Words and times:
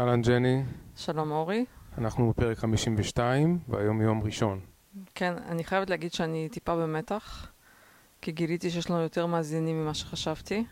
אהלן 0.00 0.22
ג'ני, 0.22 0.62
שלום 0.96 1.30
אורי. 1.30 1.64
אנחנו 1.98 2.30
בפרק 2.30 2.58
52, 2.58 3.58
והיום 3.68 4.02
יום 4.02 4.22
ראשון. 4.22 4.60
כן, 5.14 5.34
אני 5.48 5.64
חייבת 5.64 5.90
להגיד 5.90 6.12
שאני 6.12 6.48
טיפה 6.48 6.76
במתח, 6.76 7.46
כי 8.20 8.32
גיליתי 8.32 8.70
שיש 8.70 8.90
לנו 8.90 9.00
יותר 9.00 9.26
מאזינים 9.26 9.82
ממה 9.82 9.94
שחשבתי, 9.94 10.64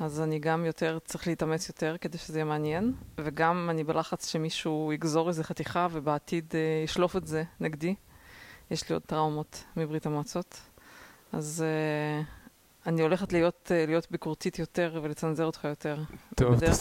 אז 0.00 0.20
אני 0.20 0.38
גם 0.38 0.64
יותר, 0.64 0.98
צריך 1.04 1.26
להתאמץ 1.26 1.68
יותר 1.68 1.96
כדי 2.00 2.18
שזה 2.18 2.38
יהיה 2.38 2.44
מעניין, 2.44 2.92
וגם 3.18 3.68
אני 3.70 3.84
בלחץ 3.84 4.28
שמישהו 4.28 4.92
יגזור 4.92 5.28
איזה 5.28 5.44
חתיכה 5.44 5.86
ובעתיד 5.90 6.52
אה, 6.54 6.82
ישלוף 6.84 7.16
את 7.16 7.26
זה 7.26 7.42
נגדי. 7.60 7.94
יש 8.70 8.88
לי 8.88 8.92
עוד 8.92 9.02
טראומות 9.02 9.64
מברית 9.76 10.06
המועצות, 10.06 10.60
אז 11.32 11.64
אה, 11.66 12.22
אני 12.86 13.02
הולכת 13.02 13.32
להיות, 13.32 13.72
אה, 13.74 13.86
להיות 13.86 14.10
ביקורתית 14.10 14.58
יותר 14.58 15.00
ולצנזר 15.02 15.44
אותך 15.44 15.64
יותר. 15.64 15.98
טוב, 16.34 16.54
בדרך 16.54 16.74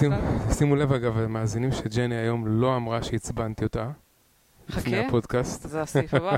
תשימו, 0.50 0.76
לב 0.76 0.94
אגב, 0.94 1.26
מאזינים 1.26 1.72
שג'ני 1.72 2.16
היום 2.16 2.48
לא 2.48 2.76
אמרה 2.76 3.04
שעצבנתי 3.04 3.64
אותה. 3.64 3.92
לפני 4.70 4.98
חכה. 4.98 5.08
הפודקאסט. 5.08 5.70
זה 5.70 5.82
הסעיף 5.82 6.14
הבא. 6.14 6.36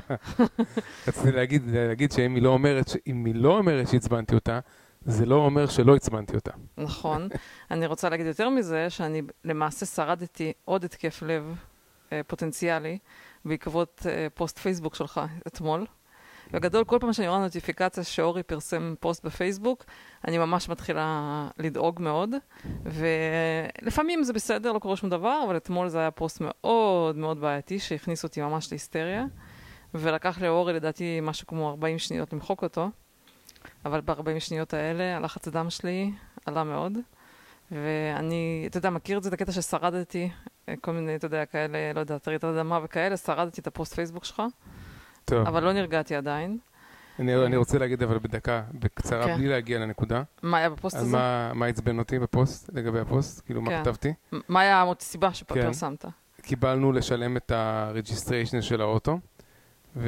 רציתי 1.07 1.31
להגיד, 1.31 1.63
להגיד 1.67 2.11
שאם 2.11 2.35
היא 2.35 2.43
לא 2.43 2.49
אומרת, 2.49 2.89
היא 3.05 3.35
לא 3.35 3.57
אומרת 3.57 3.87
שעצבנתי 3.87 4.35
אותה, 4.35 4.59
זה 5.05 5.25
לא 5.25 5.35
אומר 5.35 5.67
שלא 5.67 5.95
עצבנתי 5.95 6.35
אותה. 6.35 6.51
נכון. 6.77 7.29
אני 7.71 7.85
רוצה 7.85 8.09
להגיד 8.09 8.25
יותר 8.25 8.49
מזה, 8.49 8.89
שאני 8.89 9.21
למעשה 9.43 9.85
שרדתי 9.85 10.53
עוד 10.65 10.83
התקף 10.83 11.21
לב 11.21 11.55
אה, 12.11 12.21
פוטנציאלי 12.27 12.97
בעקבות 13.45 14.05
אה, 14.09 14.27
פוסט 14.33 14.59
פייסבוק 14.59 14.95
שלך 14.95 15.21
אתמול. 15.47 15.85
בגדול, 16.51 16.83
כל 16.83 16.97
פעם 17.01 17.13
שאני 17.13 17.27
רואה 17.27 17.39
נוטיפיקציה 17.39 18.03
שאורי 18.03 18.43
פרסם 18.43 18.93
פוסט 18.99 19.25
בפייסבוק, 19.25 19.85
אני 20.27 20.37
ממש 20.37 20.69
מתחילה 20.69 21.47
לדאוג 21.57 22.01
מאוד, 22.01 22.29
ולפעמים 22.83 24.23
זה 24.23 24.33
בסדר, 24.33 24.71
לא 24.71 24.79
קורה 24.79 24.95
שום 24.95 25.09
דבר, 25.09 25.43
אבל 25.45 25.57
אתמול 25.57 25.87
זה 25.87 25.99
היה 25.99 26.11
פוסט 26.11 26.41
מאוד 26.41 27.17
מאוד 27.17 27.41
בעייתי, 27.41 27.79
שהכניס 27.79 28.23
אותי 28.23 28.41
ממש 28.41 28.71
להיסטריה, 28.71 29.25
ולקח 29.93 30.41
לאורי 30.41 30.73
לדעתי 30.73 31.19
משהו 31.21 31.47
כמו 31.47 31.69
40 31.69 31.99
שניות 31.99 32.33
למחוק 32.33 32.63
אותו, 32.63 32.89
אבל 33.85 34.01
ב-40 34.01 34.39
שניות 34.39 34.73
האלה 34.73 35.17
הלחץ 35.17 35.47
הדם 35.47 35.69
שלי 35.69 36.11
עלה 36.45 36.63
מאוד, 36.63 36.97
ואני, 37.71 38.63
אתה 38.69 38.77
יודע, 38.77 38.89
מכיר 38.89 39.17
את 39.17 39.23
זה, 39.23 39.29
את 39.29 39.33
הקטע 39.33 39.51
ששרדתי, 39.51 40.29
כל 40.81 40.91
מיני, 40.91 41.15
אתה 41.15 41.25
יודע, 41.25 41.45
כאלה, 41.45 41.93
לא 41.93 41.99
יודע, 41.99 42.17
רעידת 42.27 42.43
אדמה 42.43 42.79
וכאלה, 42.83 43.17
שרדתי 43.17 43.61
את 43.61 43.67
הפוסט 43.67 43.93
פייסבוק 43.93 44.25
שלך, 44.25 44.41
טוב, 45.25 45.47
אבל 45.47 45.63
לא 45.63 45.73
נרגעתי 45.73 46.15
עדיין. 46.15 46.57
אני, 47.19 47.45
אני 47.45 47.55
רוצה 47.55 47.77
להגיד 47.77 48.03
אבל 48.03 48.19
בדקה, 48.19 48.61
בקצרה, 48.73 49.25
כן. 49.25 49.37
בלי 49.37 49.47
להגיע 49.47 49.79
לנקודה. 49.79 50.23
מה 50.43 50.57
היה 50.57 50.69
בפוסט 50.69 50.97
הזה? 50.97 51.11
מה, 51.11 51.51
מה 51.53 51.65
עצבן 51.65 51.99
אותי 51.99 52.19
בפוסט, 52.19 52.69
לגבי 52.73 52.99
הפוסט? 52.99 53.45
כאילו, 53.45 53.61
מה 53.61 53.69
כן. 53.69 53.81
כתבתי? 53.81 54.13
מה 54.47 54.59
היה 54.59 54.85
הסיבה 54.99 55.27
כן. 55.27 55.33
שפרסמת? 55.33 56.05
קיבלנו 56.41 56.91
לשלם 56.91 57.37
את 57.37 57.51
ה-registration 57.51 58.61
של 58.61 58.81
האוטו, 58.81 59.19
כן. 59.93 59.99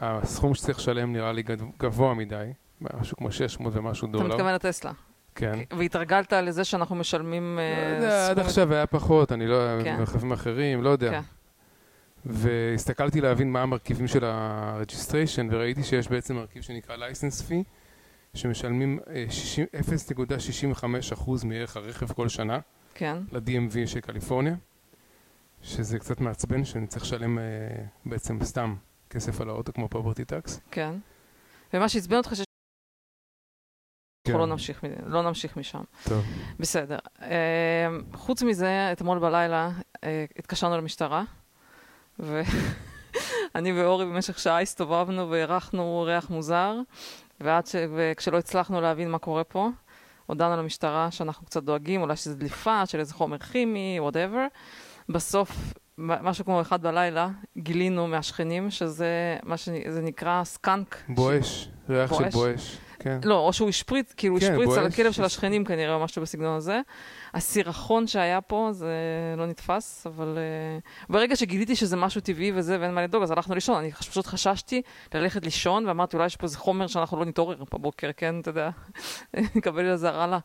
והסכום 0.00 0.54
שצריך 0.54 0.78
לשלם 0.78 1.12
נראה 1.12 1.32
לי 1.32 1.42
גבוה 1.78 2.14
מדי, 2.14 2.52
משהו 2.80 3.16
כמו 3.16 3.32
600 3.32 3.76
ומשהו 3.76 4.08
אתה 4.08 4.18
דולר. 4.18 4.34
מתכוון 4.34 4.54
לטסלה. 4.54 4.92
כן. 5.34 5.58
והתרגלת 5.78 6.32
לזה 6.32 6.64
שאנחנו 6.64 6.96
משלמים... 6.96 7.58
לא 7.58 7.82
אה, 7.82 7.94
יודע, 7.96 8.30
עד 8.30 8.38
עכשיו 8.38 8.74
היה 8.74 8.86
פחות, 8.86 9.32
אני 9.32 9.46
לא... 9.46 9.56
כן. 9.84 9.96
ברכבים 9.98 10.32
אחרים, 10.32 10.82
לא 10.82 10.90
יודע. 10.90 11.10
כן. 11.10 11.20
והסתכלתי 12.26 13.20
להבין 13.20 13.52
מה 13.52 13.62
המרכיבים 13.62 14.06
של 14.06 14.24
ה-registration, 14.24 15.42
וראיתי 15.50 15.82
שיש 15.82 16.08
בעצם 16.08 16.34
מרכיב 16.34 16.62
שנקרא 16.62 16.96
license 16.96 17.50
fee, 17.50 17.64
שמשלמים 18.34 18.98
אה, 19.10 19.24
60 19.30 19.66
0.65% 21.14 21.30
מערך 21.44 21.76
הרכב 21.76 22.12
כל 22.12 22.28
שנה 22.28 22.58
כן, 22.94 23.18
ל-DMV 23.32 23.86
של 23.86 24.00
קליפורניה, 24.00 24.54
שזה 25.62 25.98
קצת 25.98 26.20
מעצבן, 26.20 26.64
שאני 26.64 26.86
צריך 26.86 27.02
לשלם 27.04 27.38
אה, 27.38 27.42
בעצם 28.06 28.38
סתם 28.44 28.74
כסף 29.10 29.40
על 29.40 29.48
האוטו 29.48 29.72
כמו 29.72 29.88
פרופרטי 29.88 30.24
טקס. 30.24 30.60
כן. 30.70 30.94
ומה 31.74 31.88
שעצבן 31.88 32.16
אותך 32.16 32.36
שיש... 32.36 32.44
כן. 34.24 34.32
אנחנו 34.32 34.46
לא 34.46 34.52
נמשיך, 34.52 34.84
לא 35.06 35.22
נמשיך 35.22 35.56
משם. 35.56 35.82
טוב. 36.08 36.24
בסדר. 36.58 36.98
אה, 37.22 37.88
חוץ 38.12 38.42
מזה, 38.42 38.92
אתמול 38.92 39.18
בלילה 39.18 39.70
אה, 40.04 40.24
התקשרנו 40.38 40.76
למשטרה, 40.76 41.24
ואני 42.18 43.72
ואורי 43.72 44.04
במשך 44.04 44.38
שעה 44.38 44.60
הסתובבנו 44.60 45.30
והרחנו 45.30 46.02
ריח 46.06 46.30
מוזר, 46.30 46.74
ועד 47.40 47.66
ש... 47.66 47.74
וכשלא 47.96 48.38
הצלחנו 48.38 48.80
להבין 48.80 49.10
מה 49.10 49.18
קורה 49.18 49.44
פה, 49.44 49.68
הודענו 50.26 50.56
למשטרה 50.56 51.10
שאנחנו 51.10 51.46
קצת 51.46 51.62
דואגים, 51.62 52.02
אולי 52.02 52.16
שזה 52.16 52.34
דליפה 52.34 52.86
של 52.86 53.00
איזה 53.00 53.14
חומר 53.14 53.38
כימי, 53.38 53.96
whatever. 54.00 54.46
בסוף, 55.08 55.74
משהו 55.98 56.44
כמו 56.44 56.60
אחד 56.60 56.82
בלילה, 56.82 57.28
גילינו 57.58 58.06
מהשכנים 58.06 58.70
שזה 58.70 59.36
מה 59.42 59.56
שזה 59.56 60.00
נקרא 60.02 60.44
skunk. 60.44 61.02
בואש, 61.08 61.68
ריח 61.88 62.18
של 62.18 62.28
בואש? 62.28 62.78
כן. 63.04 63.18
לא, 63.24 63.38
או 63.38 63.52
שהוא 63.52 63.68
השפריץ, 63.68 64.12
כאילו 64.16 64.36
כן, 64.40 64.46
השפריץ 64.46 64.78
על. 64.78 64.86
הכלב 64.86 65.12
של 65.12 65.24
השכנים 65.24 65.64
כנראה, 65.64 65.94
או 65.94 66.00
משהו 66.00 66.22
בסגנון 66.22 66.56
הזה. 66.56 66.80
הסירחון 67.34 68.06
שהיה 68.06 68.40
פה, 68.40 68.68
זה 68.72 68.94
לא 69.36 69.46
נתפס, 69.46 70.06
אבל 70.06 70.38
uh, 70.38 71.12
ברגע 71.12 71.36
שגיליתי 71.36 71.76
שזה 71.76 71.96
משהו 71.96 72.20
טבעי 72.20 72.52
וזה, 72.54 72.76
ואין 72.80 72.94
מה 72.94 73.02
לדאוג, 73.02 73.22
אז 73.22 73.30
הלכנו 73.30 73.54
לישון. 73.54 73.78
אני 73.78 73.92
פשוט 73.92 74.26
חששתי 74.26 74.82
ללכת 75.14 75.44
לישון, 75.44 75.86
ואמרתי, 75.86 76.16
אולי 76.16 76.26
יש 76.26 76.36
פה 76.36 76.44
איזה 76.44 76.58
חומר 76.58 76.86
שאנחנו 76.86 77.18
לא 77.18 77.24
נתעורר 77.24 77.64
בבוקר, 77.74 78.10
כן, 78.16 78.40
אתה 78.40 78.50
יודע, 78.50 78.70
נקבל 79.56 79.90
איזה 79.90 80.08
הרעלה. 80.08 80.38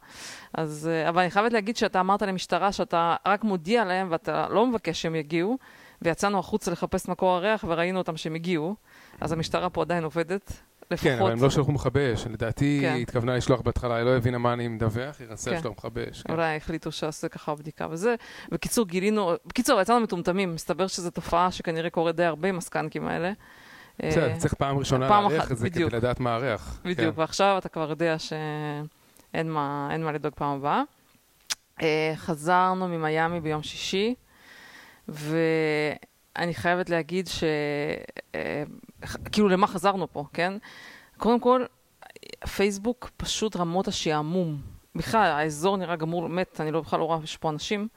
אז, 0.54 0.90
uh, 1.06 1.10
אבל 1.10 1.22
אני 1.22 1.32
חייבת 1.32 1.54
להגיד 1.54 1.78
שאתה 1.78 2.00
אמרת 2.00 2.22
למשטרה 2.22 2.72
שאתה 2.72 3.16
רק 3.28 3.44
מודיע 3.44 3.86
להם, 3.86 4.08
ואתה 4.12 4.48
לא 4.50 4.68
מבקש 4.68 5.02
שהם 5.02 5.16
יגיעו, 5.16 5.58
ויצאנו 6.02 6.40
החוצה 6.40 6.72
לחפש 6.72 7.08
מקור 7.08 7.32
הריח, 7.32 7.66
וראינו 7.68 7.98
אותם 7.98 8.18
שהם 8.18 8.36
הגיעו, 8.36 8.76
אז 9.22 9.32
המשטרה 9.32 9.70
פה 9.70 9.82
עדיין 9.82 10.04
עובדת. 10.04 10.69
לפחות... 10.92 11.12
כן, 11.12 11.20
אבל 11.22 11.32
הם 11.32 11.44
לא 11.44 11.50
שלחו 11.50 11.72
מכבי 11.72 12.14
אש, 12.14 12.28
לדעתי 12.28 12.80
כן. 12.82 12.94
היא 12.94 13.02
התכוונה 13.02 13.36
לשלוח 13.36 13.62
בהתחלה, 13.62 13.96
היא 13.96 14.04
לא 14.04 14.18
הבינה 14.18 14.38
מה 14.38 14.54
אני 14.54 14.68
מדווח, 14.68 15.20
היא 15.20 15.28
רצתה 15.30 15.52
כן. 15.52 15.58
לשלוח 15.58 15.74
מכבי 15.78 16.02
אש. 16.12 16.22
כן. 16.22 16.34
אולי 16.34 16.56
החליטו 16.56 16.92
שעשו 16.92 17.28
ככה 17.32 17.56
בדיקה 17.56 17.88
וזה. 17.90 18.16
בקיצור, 18.52 18.88
גילינו, 18.88 19.34
בקיצור, 19.46 19.82
יצאנו 19.82 20.00
מטומטמים, 20.00 20.56
מסתבר 20.56 20.88
שזו 20.88 21.10
תופעה 21.10 21.52
שכנראה 21.52 21.90
קורית 21.90 22.16
די 22.16 22.24
הרבה 22.24 22.50
עם 22.50 22.58
הסקנקים 22.58 23.08
האלה. 23.08 23.32
בסדר, 24.00 24.30
אה, 24.30 24.38
צריך 24.38 24.54
פעם 24.54 24.78
ראשונה 24.78 25.28
אחת, 25.28 25.52
את 25.52 25.58
זה 25.58 25.70
כדי. 25.70 25.84
לדעת 25.84 26.20
מה 26.20 26.36
הריח. 26.36 26.80
בדיוק, 26.86 27.16
כן. 27.16 27.22
ועכשיו 27.22 27.58
אתה 27.58 27.70
כבר 27.70 27.90
יודע 27.90 28.16
שאין 28.20 29.52
מה, 29.52 29.90
לדאוג 30.14 30.34
פעם 30.36 30.58
הבאה. 30.58 30.84
אה, 31.82 32.14
חזרנו 32.16 32.88
ממיאמי 32.88 33.40
ביום 33.40 33.64
שישי, 33.64 34.16
ואני 36.40 36.54
חייבת 36.54 36.90
להגיד 36.90 37.28
ש... 37.28 37.44
אה, 38.36 38.64
ח- 39.06 39.16
כאילו, 39.32 39.50
למה 39.50 39.68
חזרנו 39.68 40.14
פה, 40.14 40.26
כן? 40.34 40.54
קודם 41.18 41.40
כל, 41.40 41.66
פייסבוק 42.56 43.10
פשוט 43.18 43.56
רמות 43.56 43.88
השעמום. 43.88 44.62
בכלל, 44.96 45.32
האזור 45.32 45.78
נראה 45.78 45.96
גמור, 45.96 46.28
מת, 46.30 46.62
אני 46.62 46.72
לא, 46.72 46.82
בכלל 46.82 47.00
לא 47.00 47.06
רואה 47.06 47.20
שיש 47.22 47.38
פה 47.38 47.50
אנשים. 47.50 47.88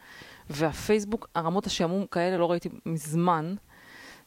והפייסבוק, 0.51 1.29
הרמות 1.35 1.67
השעמום 1.67 2.07
כאלה 2.07 2.37
לא 2.37 2.51
ראיתי 2.51 2.69
מזמן. 2.87 3.55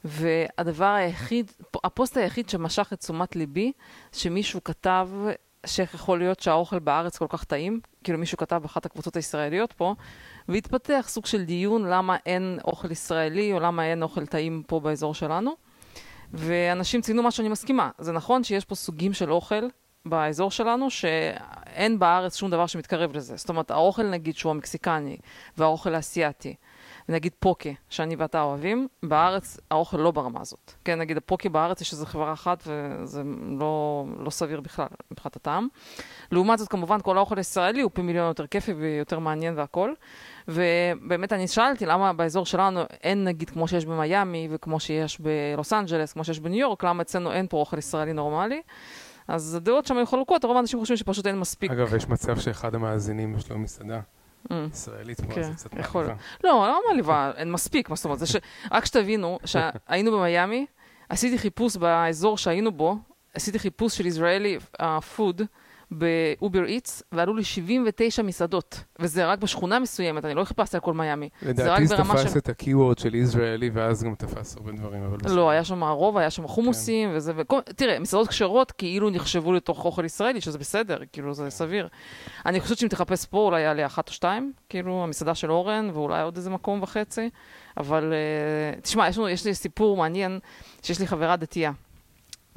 והדבר 0.03 0.85
היחיד, 0.85 1.51
הפוסט 1.83 2.17
היחיד 2.17 2.49
שמשך 2.49 2.89
את 2.93 2.99
תשומת 2.99 3.35
ליבי, 3.35 3.71
שמישהו 4.11 4.63
כתב 4.63 5.09
שאיך 5.65 5.93
יכול 5.93 6.19
להיות 6.19 6.39
שהאוכל 6.39 6.79
בארץ 6.79 7.17
כל 7.17 7.27
כך 7.29 7.43
טעים, 7.43 7.79
כאילו 8.03 8.17
מישהו 8.19 8.37
כתב 8.37 8.59
באחת 8.61 8.85
הקבוצות 8.85 9.15
הישראליות 9.15 9.73
פה, 9.73 9.95
והתפתח 10.49 11.05
סוג 11.07 11.25
של 11.25 11.43
דיון 11.43 11.85
למה 11.85 12.17
אין 12.25 12.59
אוכל 12.65 12.91
ישראלי, 12.91 13.53
או 13.53 13.59
למה 13.59 13.85
אין 13.85 14.03
אוכל 14.03 14.25
טעים 14.25 14.63
פה 14.67 14.79
באזור 14.79 15.13
שלנו. 15.13 15.51
ואנשים 16.33 17.01
ציינו 17.01 17.23
מה 17.23 17.31
שאני 17.31 17.49
מסכימה. 17.49 17.89
זה 17.97 18.11
נכון 18.11 18.43
שיש 18.43 18.65
פה 18.65 18.75
סוגים 18.75 19.13
של 19.13 19.31
אוכל 19.31 19.67
באזור 20.05 20.51
שלנו, 20.51 20.89
שאין 20.89 21.99
בארץ 21.99 22.35
שום 22.35 22.51
דבר 22.51 22.67
שמתקרב 22.67 23.15
לזה. 23.15 23.35
זאת 23.35 23.49
אומרת, 23.49 23.71
האוכל 23.71 24.03
נגיד 24.03 24.35
שהוא 24.35 24.49
המקסיקני, 24.49 25.17
והאוכל 25.57 25.95
האסייתי, 25.95 26.55
נגיד 27.09 27.31
פוקה, 27.39 27.69
שאני 27.89 28.15
ואתה 28.15 28.41
אוהבים, 28.41 28.87
בארץ 29.03 29.57
האוכל 29.71 29.97
לא 29.97 30.11
ברמה 30.11 30.41
הזאת. 30.41 30.73
כן, 30.85 30.99
נגיד 30.99 31.17
הפוקה 31.17 31.49
בארץ 31.49 31.81
יש 31.81 31.93
איזו 31.93 32.05
חברה 32.05 32.33
אחת, 32.33 32.63
וזה 32.67 33.23
לא, 33.59 34.05
לא 34.19 34.29
סביר 34.29 34.61
בכלל 34.61 34.87
מבחינת 35.11 35.35
הטעם. 35.35 35.67
לעומת 36.31 36.59
זאת, 36.59 36.67
כמובן, 36.67 36.99
כל 37.01 37.17
האוכל 37.17 37.37
הישראלי 37.37 37.81
הוא 37.81 37.91
פי 37.93 38.01
מיליון 38.01 38.27
יותר 38.27 38.47
כיפי 38.47 38.73
ויותר 38.73 39.19
מעניין 39.19 39.57
והכל. 39.57 39.93
ובאמת 40.47 41.33
אני 41.33 41.47
שאלתי 41.47 41.85
למה 41.85 42.13
באזור 42.13 42.45
שלנו 42.45 42.81
אין 43.03 43.23
נגיד 43.23 43.49
כמו 43.49 43.67
שיש 43.67 43.85
במיאמי 43.85 44.47
וכמו 44.51 44.79
שיש 44.79 45.21
בלוס 45.21 45.73
אנג'לס, 45.73 46.13
כמו 46.13 46.23
שיש 46.23 46.39
בניו 46.39 46.59
יורק, 46.59 46.83
למה 46.83 47.01
אצלנו 47.01 47.31
אין 47.31 47.47
פה 47.47 47.57
אוכל 47.57 47.77
ישראלי 47.77 48.13
נורמלי. 48.13 48.61
אז 49.27 49.55
הדעות 49.55 49.85
שם 49.85 49.97
היו 49.97 50.05
חלוקות, 50.05 50.45
רוב 50.45 50.57
האנשים 50.57 50.79
חושבים 50.79 50.97
שפשוט 50.97 51.27
אין 51.27 51.39
מספיק. 51.39 51.71
אגב, 51.71 51.95
יש 51.95 52.07
מצב 52.07 52.39
שאחד 52.39 52.75
המאזינים 52.75 53.35
יש 53.35 53.49
לו 53.49 53.57
מסעדה. 53.57 53.99
ישראלית 54.73 55.21
פה, 55.21 55.33
כן, 55.33 55.41
זה 55.43 55.69
קצת 55.69 55.73
מעליבה. 55.73 56.15
לא, 56.43 56.67
לא 56.67 56.81
מעליבה, 56.87 57.31
אין 57.35 57.51
מספיק, 57.51 57.89
מה 57.89 57.95
זאת 57.95 58.05
אומרת, 58.05 58.19
זה 58.19 58.25
ש... 58.27 58.35
רק 58.71 58.85
שתבינו, 58.85 59.39
שהיינו 59.45 60.11
במיאמי, 60.11 60.65
עשיתי 61.09 61.37
חיפוש 61.37 61.77
באזור 61.77 62.37
שהיינו 62.37 62.71
בו, 62.71 62.97
עשיתי 63.35 63.59
חיפוש 63.59 63.97
של 63.97 64.05
ישראלי 64.05 64.57
food 64.81 65.43
באובר 65.91 66.65
איטס, 66.65 67.03
ועלו 67.11 67.35
לי 67.35 67.43
79 67.43 68.23
מסעדות, 68.23 68.83
וזה 68.99 69.25
רק 69.25 69.39
בשכונה 69.39 69.79
מסוימת, 69.79 70.25
אני 70.25 70.33
לא 70.33 70.43
חיפשתי 70.43 70.77
על 70.77 70.81
כל 70.81 70.93
מיאמי. 70.93 71.29
לדעתי 71.41 71.87
זה 71.87 71.97
תפס 71.97 72.37
את 72.37 72.49
הקיוורד 72.49 72.97
של 72.97 73.15
ישראלי, 73.15 73.69
ואז 73.73 74.03
גם 74.03 74.15
תפס 74.15 74.57
הרבה 74.57 74.71
דברים, 74.71 75.03
אבל 75.03 75.17
בסדר. 75.17 75.35
לא, 75.35 75.49
היה 75.49 75.63
שם 75.63 75.83
הרוב, 75.83 76.17
היה 76.17 76.29
שם 76.29 76.47
חומוסים, 76.47 77.09
כן. 77.09 77.15
וזה, 77.15 77.33
וכל, 77.35 77.59
תראה, 77.75 77.99
מסעדות 77.99 78.27
כשרות 78.27 78.71
כאילו 78.71 79.09
נחשבו 79.09 79.53
לתוך 79.53 79.85
אוכל 79.85 80.05
ישראלי, 80.05 80.41
שזה 80.41 80.57
בסדר, 80.57 80.97
כאילו 81.11 81.33
זה 81.33 81.49
סביר. 81.49 81.87
אני 82.45 82.59
חושבת 82.59 82.77
שאם 82.77 82.87
תחפש 82.87 83.25
פה, 83.25 83.37
אולי 83.37 83.61
יעלה 83.61 83.85
אחת 83.85 84.07
או 84.07 84.13
שתיים, 84.13 84.53
כאילו 84.69 85.03
המסעדה 85.03 85.35
של 85.35 85.51
אורן, 85.51 85.89
ואולי 85.93 86.21
עוד 86.21 86.37
איזה 86.37 86.49
מקום 86.49 86.83
וחצי, 86.83 87.29
אבל 87.77 88.13
uh, 88.77 88.81
תשמע, 88.81 89.07
יש, 89.09 89.17
לנו, 89.17 89.29
יש 89.29 89.45
לי 89.45 89.53
סיפור 89.53 89.97
מעניין, 89.97 90.39
שיש 90.81 90.99
לי 90.99 91.07
חברה 91.07 91.35
דתייה. 91.35 91.71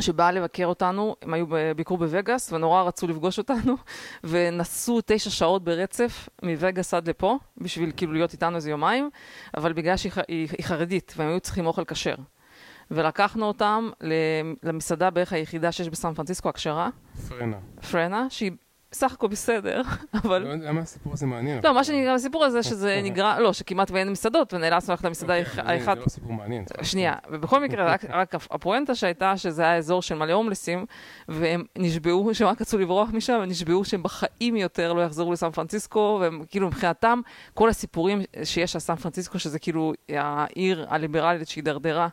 שבאה 0.01 0.33
לבקר 0.33 0.67
אותנו, 0.67 1.17
הם 1.23 1.35
היו 1.35 1.47
בביקור 1.49 1.99
בווגאס, 1.99 2.53
ונורא 2.53 2.83
רצו 2.83 3.07
לפגוש 3.07 3.39
אותנו, 3.39 3.77
ונסעו 4.25 5.01
תשע 5.07 5.31
שעות 5.31 5.65
ברצף 5.65 6.29
מווגאס 6.43 6.95
עד 6.95 7.09
לפה, 7.09 7.39
בשביל 7.59 7.93
כאילו 7.97 8.13
להיות 8.13 8.33
איתנו 8.33 8.57
איזה 8.57 8.71
יומיים, 8.71 9.11
אבל 9.57 9.73
בגלל 9.73 9.97
שהיא 9.97 10.13
היא, 10.29 10.49
חרדית, 10.63 11.15
והם 11.17 11.29
היו 11.29 11.41
צריכים 11.41 11.67
אוכל 11.67 11.85
כשר. 11.85 12.15
ולקחנו 12.91 13.47
אותם 13.47 13.91
למסעדה 14.63 15.11
בערך 15.11 15.33
היחידה 15.33 15.73
שיש 15.73 15.89
בסן 15.89 16.15
פרנסיסקו, 16.15 16.49
הכשרה. 16.49 16.89
פרנה. 17.29 17.57
פרנה, 17.91 18.27
שהיא 18.31 18.53
בסך 18.91 19.13
הכל 19.13 19.29
בסדר, 19.29 19.83
אבל... 20.25 20.43
לא 20.43 20.55
למה 20.55 20.81
הסיפור 20.81 21.13
הזה 21.13 21.27
מעניין? 21.27 21.61
לא, 21.65 21.75
מה 21.75 21.85
שנקרא 21.85 22.15
הסיפור 22.15 22.45
הזה, 22.45 22.63
שזה 22.63 23.01
נגרע, 23.05 23.41
לא, 23.41 23.53
שכמעט 23.53 23.91
ואין 23.91 24.11
מסעדות, 24.11 24.55
ונאלצנו 24.55 24.93
ללכת 24.93 25.05
למסעדה 25.05 25.35
האחת. 25.57 25.97
זה 25.97 26.01
לא 26.01 26.09
סיפור 26.09 26.33
מעניין. 26.33 26.65
שנייה, 26.83 27.15
ובכל 27.31 27.63
מקרה, 27.63 27.97
רק 28.09 28.35
הפואנטה 28.51 28.95
שהייתה, 28.95 29.37
שזה 29.37 29.63
היה 29.63 29.77
אזור 29.77 30.03
של 30.03 30.15
מלא 30.15 30.33
הומלסים, 30.33 30.87
והם 31.29 31.65
נשבעו, 31.79 32.35
שהם 32.35 32.49
רק 32.49 32.61
רצו 32.61 32.79
לברוח 32.79 33.09
משם, 33.13 33.33
הם 33.33 33.49
נשבעו 33.49 33.85
שהם 33.85 34.03
בחיים 34.03 34.57
יותר 34.57 34.93
לא 34.93 35.01
יחזרו 35.01 35.33
לסן 35.33 35.51
פרנסיסקו, 35.51 36.19
והם 36.21 36.43
כאילו 36.49 36.67
מבחינתם, 36.67 37.21
כל 37.55 37.69
הסיפורים 37.69 38.23
שיש 38.45 38.77
על 38.77 38.81
סן 38.81 38.97
פרנסיסקו, 38.97 39.39
שזה 39.39 39.59
כאילו 39.59 39.93
העיר 40.09 40.87
הליברלית 40.89 41.49
שהידרדרה. 41.49 42.09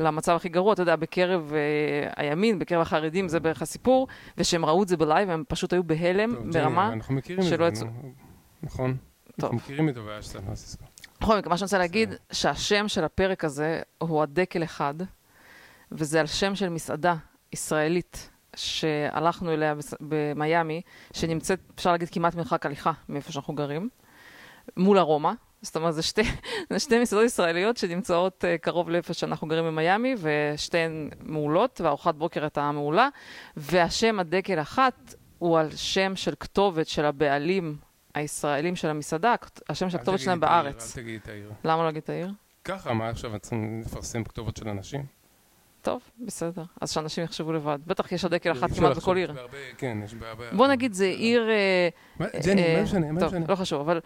למצב 0.00 0.36
הכי 0.36 0.48
גרוע, 0.48 0.72
אתה 0.72 0.82
יודע, 0.82 0.96
בקרב 0.96 1.52
אה, 1.52 2.12
הימין, 2.16 2.58
בקרב 2.58 2.80
החרדים, 2.80 3.28
זה 3.28 3.40
בערך 3.40 3.62
הסיפור, 3.62 4.08
ושהם 4.38 4.64
ראו 4.64 4.82
את 4.82 4.88
זה 4.88 4.96
ב-live, 4.96 5.30
הם 5.30 5.44
פשוט 5.48 5.72
היו 5.72 5.84
בהלם 5.84 6.34
טוב, 6.34 6.52
ברמה 6.52 6.92
אנחנו 6.92 7.14
מכירים 7.14 7.42
שלא 7.42 7.68
את 7.68 7.76
זה, 7.76 7.84
נכון. 8.62 8.96
טוב. 9.40 9.44
אנחנו 9.44 9.56
מכירים 9.56 9.88
את 9.88 9.96
הבעיה 9.96 10.22
של 10.22 10.28
סן 10.28 10.40
פרנסיסקו. 10.40 10.84
בכל 11.20 11.38
מקרה, 11.38 11.50
מה 11.50 11.56
שאני 11.56 11.64
רוצה 11.66 11.78
להגיד, 11.78 12.14
שהשם 12.32 12.88
של 12.88 13.04
הפרק 13.04 13.44
הזה 13.44 13.80
הוא 13.98 14.22
הדקל 14.22 14.62
אחד, 14.62 14.94
וזה 15.92 16.20
על 16.20 16.26
שם 16.26 16.54
של 16.54 16.68
מסעדה 16.68 17.14
ישראלית 17.52 18.30
שהלכנו 18.56 19.52
אליה 19.52 19.74
במיאמי, 20.00 20.80
שנמצאת, 21.12 21.60
אפשר 21.74 21.92
להגיד, 21.92 22.08
כמעט 22.10 22.34
מרחק 22.34 22.66
הליכה 22.66 22.92
מאיפה 23.08 23.32
שאנחנו 23.32 23.54
גרים, 23.54 23.88
מול 24.76 24.98
ארומה. 24.98 25.32
זאת 25.62 25.76
אומרת, 25.76 25.94
זה 25.94 26.02
שתי, 26.02 26.22
זה 26.70 26.78
שתי 26.78 26.98
מסעדות 26.98 27.24
ישראליות 27.24 27.76
שנמצאות 27.76 28.44
uh, 28.44 28.58
קרוב 28.58 28.90
לאיפה 28.90 29.14
שאנחנו 29.14 29.48
גרים 29.48 29.64
במיאמי, 29.64 30.14
ושתיהן 30.18 31.10
מעולות, 31.20 31.80
והארוחת 31.80 32.14
בוקר 32.14 32.42
הייתה 32.42 32.72
מעולה, 32.72 33.08
והשם 33.56 34.20
הדקל 34.20 34.60
אחת 34.60 35.14
הוא 35.38 35.58
על 35.58 35.70
שם 35.76 36.16
של 36.16 36.34
כתובת 36.40 36.88
של 36.88 37.04
הבעלים 37.04 37.76
הישראלים 38.14 38.76
של 38.76 38.88
המסעדה, 38.88 39.34
השם 39.68 39.90
של 39.90 39.96
הכתובת 39.96 40.20
שלהם 40.20 40.40
בארץ. 40.40 40.96
אל 40.98 41.02
תגיד 41.02 41.20
את 41.22 41.28
העיר. 41.28 41.52
למה 41.64 41.76
לא 41.76 41.86
להגיד 41.86 42.02
את 42.02 42.08
העיר? 42.08 42.30
ככה, 42.64 42.94
מה 42.94 43.08
עכשיו, 43.08 43.38
צריכים 43.38 43.82
לפרסם 43.86 44.24
כתובות 44.24 44.56
של 44.56 44.68
אנשים? 44.68 45.17
טוב, 45.82 46.02
בסדר. 46.26 46.62
אז 46.80 46.90
שאנשים 46.90 47.24
יחשבו 47.24 47.52
לבד. 47.52 47.78
בטח 47.86 48.12
יש 48.12 48.24
הדקל 48.24 48.52
אחת 48.52 48.70
כמעט 48.72 48.96
בכל 48.96 49.16
עיר. 49.16 49.34
כן, 49.78 49.98
יש 50.04 50.14
בהרבה... 50.14 50.44
בוא 50.52 50.66
נגיד, 50.66 50.92
זה 50.92 51.04
עיר... 51.04 51.48
אה, 51.50 52.26
ג'ני, 52.44 52.76
מה 52.76 52.82
משנה, 52.82 53.12
מה 53.12 53.26
משנה? 53.26 53.40
טוב, 53.40 53.50
לא 53.50 53.56
חשוב, 53.56 53.80
אבל 53.80 54.00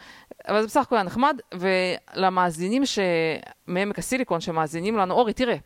זה 0.60 0.66
בסך 0.66 0.80
הכל 0.80 0.94
היה 0.94 1.04
נחמד, 1.04 1.36
ולמאזינים 1.54 2.82
מעמק 3.66 3.98
הסיליקון 3.98 4.40
שמאזינים 4.40 4.96
לנו, 4.96 5.14
אורי, 5.14 5.32
תראה, 5.32 5.56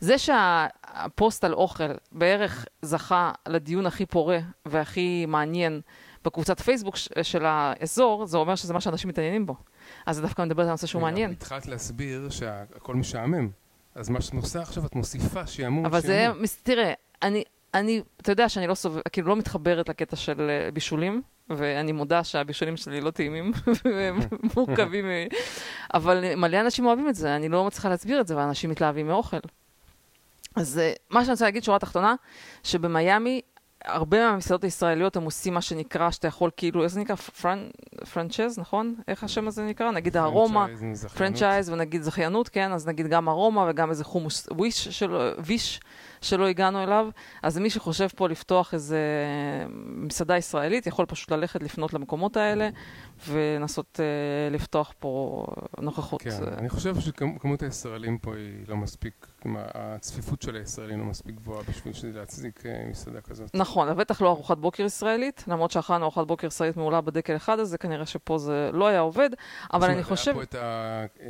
זה 0.00 0.18
שהפוסט 0.18 1.44
על 1.44 1.52
אוכל 1.52 1.92
בערך 2.12 2.66
זכה 2.82 3.32
לדיון 3.48 3.86
הכי 3.86 4.06
פורה 4.06 4.38
והכי 4.66 5.26
מעניין 5.26 5.80
בקבוצת 6.24 6.60
פייסבוק 6.60 6.96
של 7.22 7.44
האזור, 7.46 8.26
זה 8.26 8.38
אומר 8.38 8.54
שזה 8.54 8.74
מה 8.74 8.80
שאנשים 8.80 9.08
מתעניינים 9.10 9.46
בו. 9.46 9.54
אז 10.06 10.16
זה 10.16 10.22
דווקא 10.22 10.42
מדבר 10.42 10.62
על 10.62 10.70
נושא 10.70 10.86
שהוא 10.86 11.02
מעניין. 11.02 11.30
התחלת 11.30 11.66
להסביר 11.66 12.30
שהכל 12.30 12.94
משעמם. 12.94 13.50
אז 13.94 14.08
מה 14.08 14.20
שאת 14.20 14.34
עושה 14.34 14.62
עכשיו, 14.62 14.86
את 14.86 14.94
מוסיפה 14.94 15.46
שעמום, 15.46 15.86
אבל 15.86 16.00
זה, 16.00 16.26
תראה, 16.62 16.92
אני, 17.22 17.44
אני, 17.74 18.02
אתה 18.20 18.32
יודע 18.32 18.48
שאני 18.48 18.66
לא 18.66 18.74
סובל, 18.74 19.00
כאילו 19.12 19.28
לא 19.28 19.36
מתחברת 19.36 19.88
לקטע 19.88 20.16
של 20.16 20.50
אה, 20.50 20.70
בישולים, 20.70 21.22
ואני 21.50 21.92
מודה 21.92 22.24
שהבישולים 22.24 22.76
שלי 22.76 23.00
לא 23.00 23.10
טעימים, 23.10 23.52
והם 23.84 24.20
מורכבים, 24.56 25.04
אבל 25.94 26.34
מלא 26.34 26.60
אנשים 26.60 26.86
אוהבים 26.86 27.08
את 27.08 27.14
זה, 27.14 27.36
אני 27.36 27.48
לא 27.48 27.64
מצליחה 27.64 27.88
להסביר 27.88 28.20
את 28.20 28.26
זה, 28.26 28.36
ואנשים 28.36 28.70
מתלהבים 28.70 29.06
מאוכל. 29.06 29.36
אז 30.56 30.78
אה, 30.78 30.92
מה 31.10 31.24
שאני 31.24 31.32
רוצה 31.32 31.44
להגיד, 31.44 31.64
שורה 31.64 31.78
תחתונה, 31.78 32.14
שבמיאמי 32.62 33.40
הרבה 33.84 34.30
מהמסעדות 34.30 34.64
הישראליות 34.64 35.16
הם 35.16 35.22
עושים 35.22 35.54
מה 35.54 35.60
שנקרא, 35.60 36.10
שאתה 36.10 36.28
יכול 36.28 36.50
כאילו, 36.56 36.82
איך 36.82 36.92
זה 36.92 37.00
נקרא? 37.00 37.16
פרנ... 37.16 37.68
פרנצ'ז, 38.12 38.58
נכון? 38.58 38.94
איך 39.08 39.24
השם 39.24 39.48
הזה 39.48 39.64
נקרא? 39.64 39.90
נגיד 39.90 40.16
הארומה, 40.16 40.66
פרנצ'ייז 41.16 41.70
ונגיד 41.70 42.02
זכיינות, 42.02 42.48
כן? 42.48 42.72
אז 42.72 42.86
נגיד 42.86 43.06
גם 43.06 43.28
ארומה 43.28 43.66
וגם 43.70 43.90
איזה 43.90 44.04
חומוס 44.04 44.48
וויש 44.50 44.88
של... 44.88 45.32
ויש 45.38 45.80
שלא 46.20 46.46
הגענו 46.48 46.82
אליו. 46.82 47.08
אז 47.42 47.58
מי 47.58 47.70
שחושב 47.70 48.08
פה 48.16 48.28
לפתוח 48.28 48.74
איזה 48.74 49.00
מסעדה 49.86 50.36
ישראלית, 50.36 50.86
יכול 50.86 51.06
פשוט 51.06 51.30
ללכת 51.30 51.62
לפנות 51.62 51.94
למקומות 51.94 52.36
האלה 52.36 52.68
ולנסות 53.28 54.00
uh, 54.00 54.54
לפתוח 54.54 54.92
פה 54.98 55.44
נוכחות. 55.80 56.22
כן. 56.22 56.30
אני 56.58 56.68
חושב 56.68 57.00
שכמות 57.00 57.62
הישראלים 57.62 58.18
פה 58.18 58.34
היא 58.36 58.68
לא 58.68 58.76
מספיק, 58.76 59.26
הצפיפות 59.74 60.42
של 60.42 60.56
הישראלים 60.56 60.98
לא 60.98 61.04
מספיק 61.04 61.34
גבוהה 61.34 61.62
בשביל 61.90 62.16
להצדיק 62.16 62.60
uh, 62.60 62.90
מסעדה 62.90 63.20
כזאת. 63.20 63.54
נכון, 63.54 63.88
אבל 63.88 64.00
בטח 64.00 64.20
לא 64.20 64.28
ארוחת 64.28 64.58
בוקר 64.58 64.82
ישראלית, 64.82 65.44
למרות 65.48 65.70
שאכלנו 65.70 66.04
ארוחת 66.04 66.26
בוקר 66.26 66.46
ישראלית 66.46 66.76
מעולה 66.76 67.00
בדקל 67.00 67.36
אחד 67.36 67.58
הזה, 67.58 67.78
כנראה 67.78 68.06
שפה 68.06 68.38
זה 68.38 68.70
לא 68.72 68.86
היה 68.86 69.00
עובד, 69.00 69.30
אבל 69.72 69.90
אני 69.90 70.02
חושב... 70.02 70.30
היה 70.38 70.46
פה 70.46 70.56
את 70.56 70.56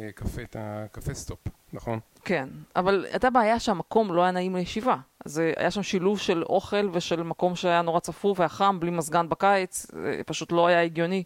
הקפה, 0.09 0.43
את 0.43 0.57
הקפה 0.59 1.15
סטופ, 1.15 1.39
נכון? 1.73 1.99
כן, 2.25 2.49
אבל 2.77 3.07
הייתה 3.11 3.31
בעיה 3.31 3.61
שהמקום 3.61 4.15
לא 4.15 4.23
היה 4.23 4.31
נעים 4.31 4.57
לישיבה. 4.57 4.97
אז 5.25 5.43
היה 5.57 5.71
שם 5.71 5.83
שילוב 5.83 6.19
של 6.19 6.43
אוכל 6.43 6.89
ושל 6.93 7.23
מקום 7.23 7.57
שהיה 7.57 7.83
נורא 7.83 8.01
צפוף 8.01 8.41
והיה 8.41 8.49
חם, 8.49 8.81
בלי 8.81 8.91
מזגן 8.91 9.29
בקיץ, 9.29 9.87
זה 9.93 10.21
פשוט 10.27 10.53
לא 10.53 10.67
היה 10.67 10.83
הגיוני 10.83 11.25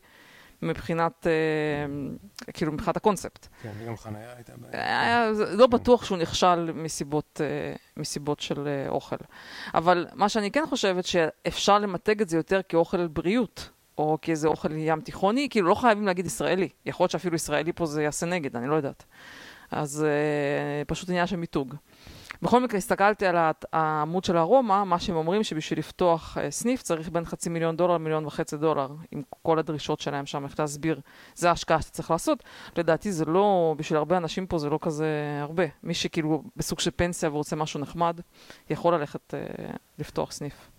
מבחינת, 0.65 1.27
אה, 1.27 1.33
כאילו, 2.53 2.73
מבחינת 2.73 2.97
הקונספט. 2.97 3.47
כן, 3.63 3.71
וגם 3.79 3.97
חניה 3.97 4.35
הייתה 4.37 4.53
בעיה. 4.57 5.31
לא 5.31 5.67
בטוח 5.67 6.05
שהוא 6.05 6.19
נכשל 6.19 6.73
מסיבות, 6.73 7.41
אה, 7.45 7.75
מסיבות 7.97 8.41
של 8.41 8.69
אה, 8.69 8.89
אוכל. 8.89 9.17
אבל 9.75 10.07
מה 10.15 10.29
שאני 10.29 10.51
כן 10.51 10.65
חושבת, 10.69 11.05
שאפשר 11.05 11.79
למתג 11.79 12.21
את 12.21 12.29
זה 12.29 12.37
יותר 12.37 12.61
כאוכל 12.69 13.07
בריאות. 13.07 13.71
או 13.99 14.19
כאיזה 14.23 14.49
אוכל 14.49 14.73
ים 14.73 15.01
תיכוני, 15.01 15.49
כאילו 15.51 15.69
לא 15.69 15.75
חייבים 15.75 16.07
להגיד 16.07 16.27
ישראלי. 16.27 16.69
יכול 16.87 17.05
להיות 17.05 17.11
שאפילו 17.11 17.37
ישראלי 17.37 17.73
פה 17.73 17.87
זה 17.87 18.03
יעשה 18.03 18.27
נגד, 18.27 18.57
אני 18.57 18.69
לא 18.69 18.75
יודעת. 18.75 19.05
אז 19.71 20.07
uh, 20.07 20.85
פשוט 20.87 21.09
עניין 21.09 21.27
של 21.27 21.37
מיתוג. 21.37 21.75
בכל 22.43 22.61
מקרה, 22.61 22.79
הסתכלתי 22.79 23.27
על 23.27 23.37
העמוד 23.73 24.25
של 24.25 24.37
הרומא, 24.37 24.85
מה 24.85 24.99
שהם 24.99 25.17
אומרים 25.17 25.45
שבשביל 25.45 25.79
לפתוח 25.79 26.39
uh, 26.39 26.51
סניף 26.51 26.83
צריך 26.83 27.09
בין 27.09 27.25
חצי 27.25 27.51
מיליון 27.51 27.77
דולר 27.77 27.95
למיליון 27.95 28.27
וחצי 28.27 28.57
דולר, 28.57 28.89
עם 29.11 29.23
כל 29.43 29.59
הדרישות 29.59 30.01
שלהם 30.01 30.27
שם, 30.27 30.45
איך 30.45 30.61
להסביר, 30.61 31.01
זה 31.35 31.49
ההשקעה 31.49 31.83
שאתה 31.83 31.93
צריך 31.93 32.11
לעשות. 32.11 32.45
לדעתי 32.77 33.13
זה 33.13 33.25
לא, 33.25 33.75
בשביל 33.79 33.97
הרבה 33.97 34.17
אנשים 34.17 34.47
פה 34.47 34.59
זה 34.59 34.69
לא 34.69 34.79
כזה 34.83 35.39
הרבה. 35.41 35.65
מי 35.83 35.95
שכאילו 35.95 36.43
בסוג 36.57 36.81
של 36.81 36.91
פנסיה 36.97 37.31
ורוצה 37.31 37.57
משהו 37.57 37.81
נחמד, 37.81 38.21
יכול 38.71 38.95
ללכת 38.95 39.35
uh, 39.35 39.77
לפתוח 39.99 40.33
סניף. 40.33 40.71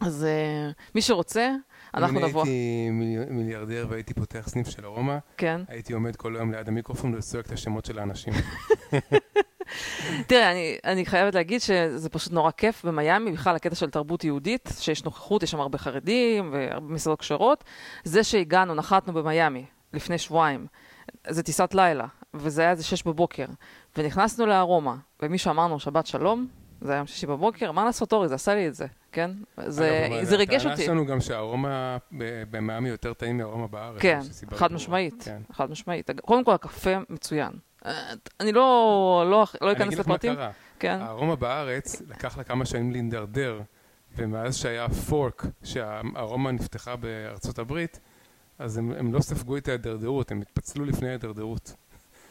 אז 0.00 0.26
uh, 0.26 0.74
מי 0.94 1.02
שרוצה, 1.02 1.50
אנחנו 1.94 2.20
נבוא. 2.20 2.42
אני 2.42 2.50
הייתי 2.50 2.90
מיליארדר 3.30 3.86
והייתי 3.90 4.14
פותח 4.14 4.48
סניף 4.48 4.68
של 4.68 4.84
ארומה, 4.84 5.18
כן. 5.36 5.60
הייתי 5.68 5.92
עומד 5.92 6.16
כל 6.16 6.36
היום 6.36 6.52
ליד 6.52 6.68
המיקרופון 6.68 7.14
וצועק 7.14 7.46
את 7.46 7.52
השמות 7.52 7.84
של 7.84 7.98
האנשים. 7.98 8.32
תראה, 10.26 10.50
אני, 10.50 10.78
אני 10.84 11.06
חייבת 11.06 11.34
להגיד 11.34 11.60
שזה 11.60 12.08
פשוט 12.08 12.32
נורא 12.32 12.50
כיף 12.50 12.84
במיאמי, 12.84 13.32
בכלל 13.32 13.56
הקטע 13.56 13.74
של 13.74 13.90
תרבות 13.90 14.24
יהודית, 14.24 14.68
שיש 14.78 15.04
נוכחות, 15.04 15.42
יש 15.42 15.50
שם 15.50 15.60
הרבה 15.60 15.78
חרדים 15.78 16.50
והרבה 16.52 16.94
מסעדות 16.94 17.20
כשרות. 17.20 17.64
זה 18.04 18.24
שהגענו, 18.24 18.74
נחתנו 18.74 19.12
במיאמי 19.12 19.64
לפני 19.92 20.18
שבועיים, 20.18 20.66
זה 21.28 21.42
טיסת 21.42 21.74
לילה, 21.74 22.06
וזה 22.34 22.62
היה 22.62 22.70
איזה 22.70 22.84
שש 22.84 23.02
בבוקר, 23.02 23.46
ונכנסנו 23.96 24.46
לארומה, 24.46 24.96
ומישהו 25.22 25.50
אמרנו 25.50 25.80
שבת 25.80 26.06
שלום, 26.06 26.46
זה 26.80 26.92
היה 26.92 26.98
יום 26.98 27.06
שישי 27.06 27.26
בבוקר, 27.26 27.72
מה 27.72 27.84
לעשות 27.84 28.12
אורי, 28.12 28.28
זה 28.28 28.34
עשה 28.34 28.54
לי 28.54 28.68
את 28.68 28.74
זה, 28.74 28.86
כן? 29.12 29.30
זה, 29.66 30.06
אגב, 30.06 30.24
זה 30.24 30.36
ריגש 30.36 30.64
אותי. 30.64 30.72
הטענה 30.72 30.86
שלנו 30.86 31.06
גם 31.06 31.20
שהארומה 31.20 31.96
במיאמי 32.50 32.88
יותר 32.88 33.12
טעים 33.12 33.38
מהארומה 33.38 33.66
בארץ. 33.66 34.00
כן, 34.00 34.20
חד 34.54 34.72
משמעית, 34.72 35.22
כן. 35.24 35.42
חד 35.52 35.70
משמעית. 35.70 36.10
קודם 36.20 36.44
כל, 36.44 36.52
הקפה 36.52 36.90
מצוין. 37.08 37.52
אני 38.40 38.52
לא, 38.52 39.24
לא, 39.30 39.46
לא 39.60 39.72
אכנס 39.72 39.98
לפרטים. 39.98 40.32
אני 40.32 40.38
אגיד 40.38 40.46
לך 40.46 40.46
מה 40.46 40.46
קרה. 40.46 40.50
כן. 40.78 40.98
הארומה 41.00 41.36
בארץ, 41.36 42.02
לקח 42.08 42.38
לה 42.38 42.44
כמה 42.44 42.64
שנים 42.64 42.92
להידרדר 42.92 43.60
ומאז 44.16 44.56
שהיה 44.56 44.88
פורק, 44.88 45.46
שהארומה 45.64 46.52
נפתחה 46.52 46.96
בארצות 46.96 47.58
הברית, 47.58 48.00
אז 48.58 48.78
הם, 48.78 48.92
הם 48.98 49.14
לא 49.14 49.20
ספגו 49.20 49.56
את 49.56 49.68
ההידרדרות, 49.68 50.30
הם 50.30 50.40
התפצלו 50.40 50.84
לפני 50.84 51.08
ההידרדרות. 51.08 51.74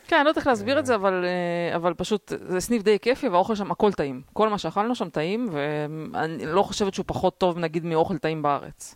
כן, 0.07 0.15
אני 0.15 0.23
לא 0.23 0.29
יודעת 0.29 0.37
איך 0.37 0.47
להסביר 0.47 0.79
את 0.79 0.85
זה, 0.85 0.95
אבל, 0.95 1.25
אה, 1.25 1.75
אבל 1.75 1.93
פשוט 1.93 2.31
זה 2.47 2.59
סניף 2.59 2.83
די 2.83 2.99
כיפי, 2.99 3.27
והאוכל 3.27 3.55
שם 3.55 3.71
הכל 3.71 3.93
טעים. 3.93 4.21
כל 4.33 4.49
מה 4.49 4.57
שאכלנו 4.57 4.95
שם 4.95 5.09
טעים, 5.09 5.49
ואני 5.51 6.45
לא 6.45 6.63
חושבת 6.63 6.93
שהוא 6.93 7.03
פחות 7.07 7.37
טוב, 7.37 7.57
נגיד, 7.57 7.85
מאוכל 7.85 8.17
טעים 8.17 8.41
בארץ. 8.41 8.95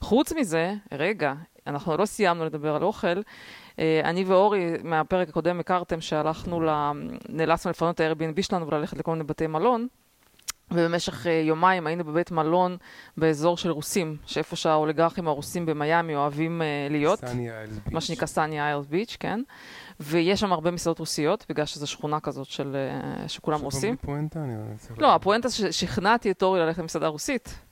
חוץ 0.00 0.32
מזה, 0.32 0.74
רגע, 0.92 1.34
אנחנו 1.68 1.96
לא 1.96 2.04
סיימנו 2.04 2.44
לדבר 2.44 2.74
על 2.74 2.82
אוכל. 2.82 3.20
אה, 3.78 4.00
אני 4.04 4.24
ואורי, 4.24 4.72
מהפרק 4.84 5.28
הקודם 5.28 5.60
הכרתם 5.60 6.00
שהלכנו, 6.00 6.60
ל... 6.60 6.70
נאלצנו 7.28 7.70
לפנות 7.70 7.94
את 7.94 8.00
ה-Airbnb 8.00 8.42
שלנו 8.42 8.66
וללכת 8.66 8.96
לכל 8.96 9.12
מיני 9.12 9.24
בתי 9.24 9.46
מלון. 9.46 9.86
ובמשך 10.70 11.26
uh, 11.26 11.28
יומיים 11.28 11.86
היינו 11.86 12.04
בבית 12.04 12.30
מלון 12.30 12.76
באזור 13.16 13.56
של 13.56 13.70
רוסים, 13.70 14.16
שאיפה 14.26 14.56
שהאוליגרכים 14.56 15.28
הרוסים 15.28 15.66
במיאמי 15.66 16.16
אוהבים 16.16 16.62
uh, 16.62 16.92
להיות. 16.92 17.18
סני 17.18 17.50
איילס 17.50 17.78
ביץ'. 17.78 17.92
מה 17.92 18.00
שנקרא 18.00 18.26
סני 18.26 18.60
איילס 18.60 18.86
ביץ', 18.86 19.16
כן. 19.20 19.42
ויש 20.00 20.40
שם 20.40 20.52
הרבה 20.52 20.70
מסעדות 20.70 20.98
רוסיות, 20.98 21.46
בגלל 21.48 21.66
שזו 21.66 21.86
שכונה 21.86 22.20
כזאת 22.20 22.46
של, 22.46 22.76
שכולם 23.26 23.60
רוסים. 23.60 23.96
פואנטה? 23.96 24.44
אני 24.44 24.54
לא 24.56 24.96
לא, 24.98 25.14
הפואנטה 25.14 25.50
ששכנעתי 25.50 26.30
את 26.30 26.42
אורי 26.42 26.60
ללכת 26.60 26.78
למסעדה 26.78 27.06
רוסית. 27.06 27.67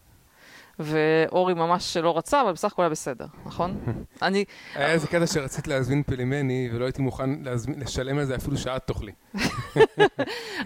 ואורי 0.78 1.54
ממש 1.54 1.96
לא 1.96 2.18
רצה, 2.18 2.42
אבל 2.42 2.52
בסך 2.52 2.72
הכל 2.72 2.82
היה 2.82 2.88
בסדר, 2.88 3.26
נכון? 3.46 3.80
אני... 4.22 4.44
היה 4.74 4.92
איזה 4.92 5.06
קטע 5.06 5.26
שרצית 5.26 5.68
להזמין 5.68 6.02
פלימני, 6.02 6.70
ולא 6.72 6.84
הייתי 6.84 7.02
מוכן 7.02 7.30
להזמין, 7.42 7.80
לשלם 7.80 8.18
על 8.18 8.24
זה 8.24 8.36
אפילו 8.36 8.56
שעה 8.56 8.78
תאכלי. 8.78 9.12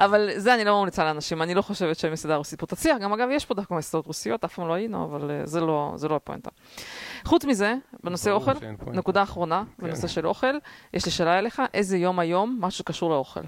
אבל 0.05 0.31
זה 0.37 0.55
אני 0.55 0.65
לא 0.65 0.81
ממליצה 0.81 1.05
לאנשים, 1.05 1.43
אני 1.43 1.55
לא 1.55 1.63
חושבת 1.63 1.99
שמסעדה 1.99 2.37
רוסית 2.37 2.61
פה 2.61 2.67
תצליח. 2.67 2.99
גם 2.99 3.13
אגב, 3.13 3.29
יש 3.33 3.47
פה 3.47 3.55
דווקא 3.55 3.75
מסעדות 3.75 4.07
רוסיות, 4.07 4.45
אף 4.45 4.55
פעם 4.55 4.69
לא 4.69 4.73
היינו, 4.73 5.05
אבל 5.05 5.31
uh, 5.31 5.47
זה 5.47 5.61
לא, 5.61 5.93
זה 5.97 6.09
לא 6.09 6.17
הפואנטה. 6.17 6.51
חוץ 7.25 7.45
מזה, 7.45 7.75
בנושא 8.05 8.31
אוכל. 8.31 8.53
נקודה 8.87 9.23
אחרונה, 9.23 9.65
כן. 9.77 9.87
בנושא 9.87 10.09
של 10.09 10.27
אוכל, 10.27 10.59
יש 10.95 11.05
לי 11.05 11.11
שאלה 11.11 11.39
אליך, 11.39 11.63
איזה 11.75 11.99
יום 11.99 12.19
היום, 12.19 12.59
משהו 12.61 12.79
שקשור 12.79 13.11
לאוכל? 13.11 13.41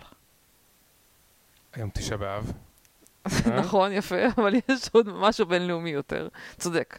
היום 1.75 1.90
תשעה 1.90 2.19
באב. 2.19 2.52
אה? 3.26 3.61
נכון, 3.61 3.93
יפה, 3.93 4.17
אבל 4.38 4.55
יש 4.55 4.88
עוד 4.93 5.09
משהו 5.14 5.47
בינלאומי 5.47 5.91
יותר. 5.91 6.29
צודק. 6.59 6.99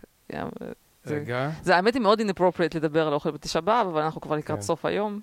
רגע. 1.08 1.50
זה 1.62 1.76
האמת 1.76 1.94
היא 1.94 2.02
מאוד 2.02 2.22
inappropriate 2.22 2.76
לדבר 2.76 3.08
על 3.08 3.14
אוכל 3.14 3.32
בתשעה 3.32 3.62
באב, 3.62 3.88
אבל 3.88 4.02
אנחנו 4.02 4.22
כבר 4.22 4.36
לקראת 4.36 4.60
כן. 4.60 4.64
סוף 4.64 4.86
היום. 4.86 5.20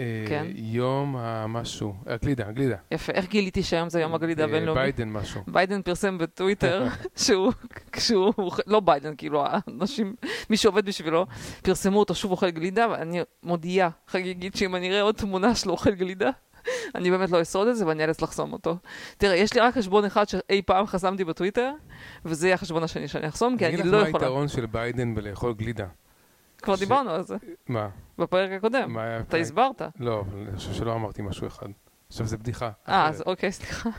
אה, 0.00 0.24
כן. 0.28 0.46
יום 0.54 1.16
המשהו. 1.16 1.94
הגלידה, 2.06 2.48
הגלידה. 2.48 2.76
יפה, 2.90 3.12
איך 3.12 3.28
גיליתי 3.28 3.62
שהיום 3.62 3.90
זה 3.90 4.00
יום 4.00 4.14
הגלידה 4.14 4.42
אה, 4.42 4.48
הבינלאומי? 4.48 4.80
ביידן 4.80 5.08
משהו. 5.08 5.40
ביידן 5.46 5.82
פרסם 5.82 6.18
בטוויטר 6.18 6.86
שהוא, 7.24 7.52
שהוא, 7.96 8.32
לא 8.66 8.80
ביידן, 8.80 9.16
כאילו 9.16 9.44
האנשים, 9.46 10.14
מי 10.50 10.56
שעובד 10.56 10.86
בשבילו, 10.86 11.26
פרסמו 11.62 11.98
אותו 11.98 12.14
שוב 12.14 12.30
אוכל 12.30 12.50
גלידה, 12.50 12.86
ואני 12.90 13.20
מודיעה 13.42 13.88
חגיגית 14.08 14.56
שאם 14.56 14.76
אני 14.76 14.90
אראה 14.90 15.02
עוד 15.02 15.14
תמונה 15.14 15.54
שלו 15.54 15.72
אוכל 15.72 15.90
גלידה, 15.90 16.30
אני 16.94 17.10
באמת 17.10 17.30
לא 17.30 17.42
אשרוד 17.42 17.68
את 17.68 17.76
זה 17.76 17.86
ואני 17.86 18.02
אאלץ 18.04 18.22
לחסום 18.22 18.52
אותו. 18.52 18.76
תראה, 19.18 19.36
יש 19.36 19.54
לי 19.54 19.60
רק 19.60 19.74
חשבון 19.74 20.04
אחד 20.04 20.28
שאי 20.28 20.62
פעם 20.62 20.86
חסמתי 20.86 21.24
בטוויטר, 21.24 21.72
וזה 22.24 22.46
יהיה 22.46 22.54
החשבון 22.54 22.82
השני 22.82 23.08
שאני 23.08 23.28
אחסום, 23.28 23.58
כי 23.58 23.66
אני 23.66 23.74
אני 23.74 23.82
אגיד 23.82 23.92
לא 23.92 23.98
לך 23.98 24.02
מה 24.04 24.08
יכולה. 24.08 24.24
היתרון 24.26 24.48
של 24.48 24.66
ביידן 24.66 25.14
בלאכול 25.14 25.54
גלידה. 25.54 25.86
כבר 26.62 26.76
ש- 26.76 26.78
דיברנו 26.80 27.10
על 27.10 27.22
זה, 27.22 27.36
מה? 27.68 27.88
בפרק 28.18 28.50
הקודם. 28.52 28.92
מה 28.92 29.02
היה? 29.02 29.20
אתה 29.20 29.36
הסברת. 29.36 29.82
לא, 30.00 30.24
אני 30.48 30.56
חושב 30.56 30.72
שלא 30.72 30.94
אמרתי 30.94 31.22
משהו 31.22 31.46
אחד. 31.46 31.66
עכשיו 32.08 32.26
זה 32.26 32.36
בדיחה. 32.36 32.70
אה. 32.88 33.08
אז 33.08 33.22
אוקיי, 33.26 33.52
סליחה. 33.52 33.90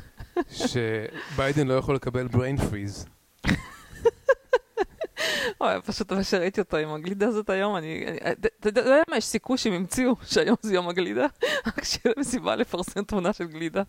שביידן 0.50 1.68
לא 1.68 1.74
יכול 1.74 1.96
לקבל 1.96 2.28
brain 2.28 2.60
freeze. 2.62 3.08
אוי, 5.62 5.82
פשוט 5.86 6.12
מה 6.12 6.24
שראיתי 6.24 6.62
אותו 6.62 6.78
עם 6.78 6.94
הגלידה 6.94 7.28
הזאת 7.28 7.50
היום, 7.50 7.76
אני... 7.76 8.06
אתה 8.32 8.48
אתה 8.60 8.68
יודע 8.68 9.02
מה, 9.10 9.18
יש 9.18 9.26
סיכוי 9.26 9.58
שהם 9.58 9.74
המציאו 9.74 10.16
שהיום 10.26 10.56
זה 10.62 10.74
יום 10.74 10.90
הגלידה? 10.90 11.26
רק 11.68 11.84
שיהיה 11.84 12.14
להם 12.18 12.24
סיבה 12.24 12.56
לפרסם 12.56 13.04
תמונה 13.04 13.34
של 13.34 13.46
גלידה. 13.46 13.84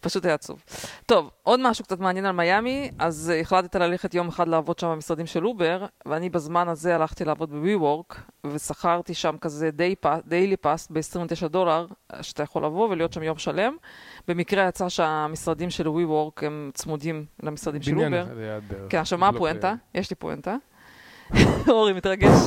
פשוט 0.00 0.24
היה 0.24 0.34
עצוב. 0.34 0.62
טוב, 1.06 1.30
עוד 1.42 1.60
משהו 1.62 1.84
קצת 1.84 2.00
מעניין 2.00 2.26
על 2.26 2.32
מיאמי, 2.32 2.90
אז 2.98 3.32
החלטת 3.40 3.76
ללכת 3.76 4.14
יום 4.14 4.28
אחד 4.28 4.48
לעבוד 4.48 4.78
שם 4.78 4.86
במשרדים 4.86 5.26
של 5.26 5.46
אובר, 5.46 5.86
ואני 6.06 6.30
בזמן 6.30 6.68
הזה 6.68 6.94
הלכתי 6.94 7.24
לעבוד 7.24 7.50
ב-WeWork, 7.50 8.16
ושכרתי 8.46 9.14
שם 9.14 9.36
כזה 9.40 9.70
daily 10.26 10.56
pass 10.56 10.88
ב-29 10.90 11.48
דולר, 11.48 11.86
שאתה 12.22 12.42
יכול 12.42 12.64
לבוא 12.64 12.88
ולהיות 12.88 13.12
שם 13.12 13.22
יום 13.22 13.38
שלם. 13.38 13.76
במקרה 14.28 14.68
יצא 14.68 14.88
שהמשרדים 14.88 15.70
של 15.70 15.86
WeWork 15.86 16.46
הם 16.46 16.70
צמודים 16.74 17.24
למשרדים 17.42 17.82
של 17.82 17.98
אובר. 17.98 18.24
כן, 18.88 18.98
עכשיו 18.98 19.18
מה 19.18 19.30
בלוק 19.30 19.36
הפואנטה? 19.36 19.74
יש 19.94 20.10
לי 20.10 20.16
פואנטה. 20.16 20.56
אורי 21.68 21.92
מתרגש. 21.92 22.38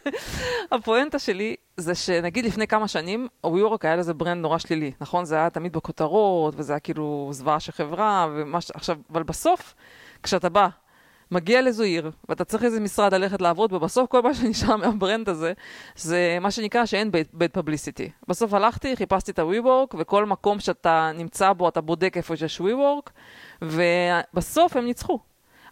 הפואנטה 0.72 1.18
שלי 1.18 1.56
זה 1.76 1.94
שנגיד 1.94 2.44
לפני 2.44 2.66
כמה 2.66 2.88
שנים, 2.88 3.28
WeWork 3.46 3.78
היה 3.82 3.96
לזה 3.96 4.14
brand 4.14 4.42
נורא 4.42 4.58
שלילי, 4.58 4.92
נכון? 5.00 5.24
זה 5.24 5.34
היה 5.34 5.50
תמיד 5.50 5.72
בכותרות, 5.72 6.54
וזה 6.56 6.72
היה 6.72 6.80
כאילו 6.80 7.28
זוועה 7.32 7.60
של 7.60 7.72
חברה, 7.72 8.28
ומה 8.34 8.60
ש... 8.60 8.70
עכשיו, 8.70 8.96
אבל 9.12 9.22
בסוף, 9.22 9.74
כשאתה 10.22 10.48
בא, 10.48 10.68
מגיע 11.30 11.62
לאיזו 11.62 11.82
עיר, 11.82 12.10
ואתה 12.28 12.44
צריך 12.44 12.64
איזה 12.64 12.80
משרד 12.80 13.14
ללכת 13.14 13.42
לעבוד, 13.42 13.72
ובסוף 13.72 14.10
כל 14.10 14.22
מה 14.22 14.34
שנשאר 14.34 14.76
מה-brand 14.86 15.28
הזה, 15.28 15.52
זה 15.96 16.38
מה 16.40 16.50
שנקרא 16.50 16.86
שאין 16.86 17.10
bad 17.32 17.52
publicity. 17.52 18.10
בסוף 18.28 18.54
הלכתי, 18.54 18.96
חיפשתי 18.96 19.30
את 19.30 19.38
ה-WeWork, 19.38 19.96
וכל 19.98 20.26
מקום 20.26 20.60
שאתה 20.60 21.10
נמצא 21.14 21.52
בו, 21.52 21.68
אתה 21.68 21.80
בודק 21.80 22.16
איפה 22.16 22.36
שיש 22.36 22.60
WeWork, 22.60 23.10
ובסוף 23.62 24.76
הם 24.76 24.84
ניצחו. 24.84 25.18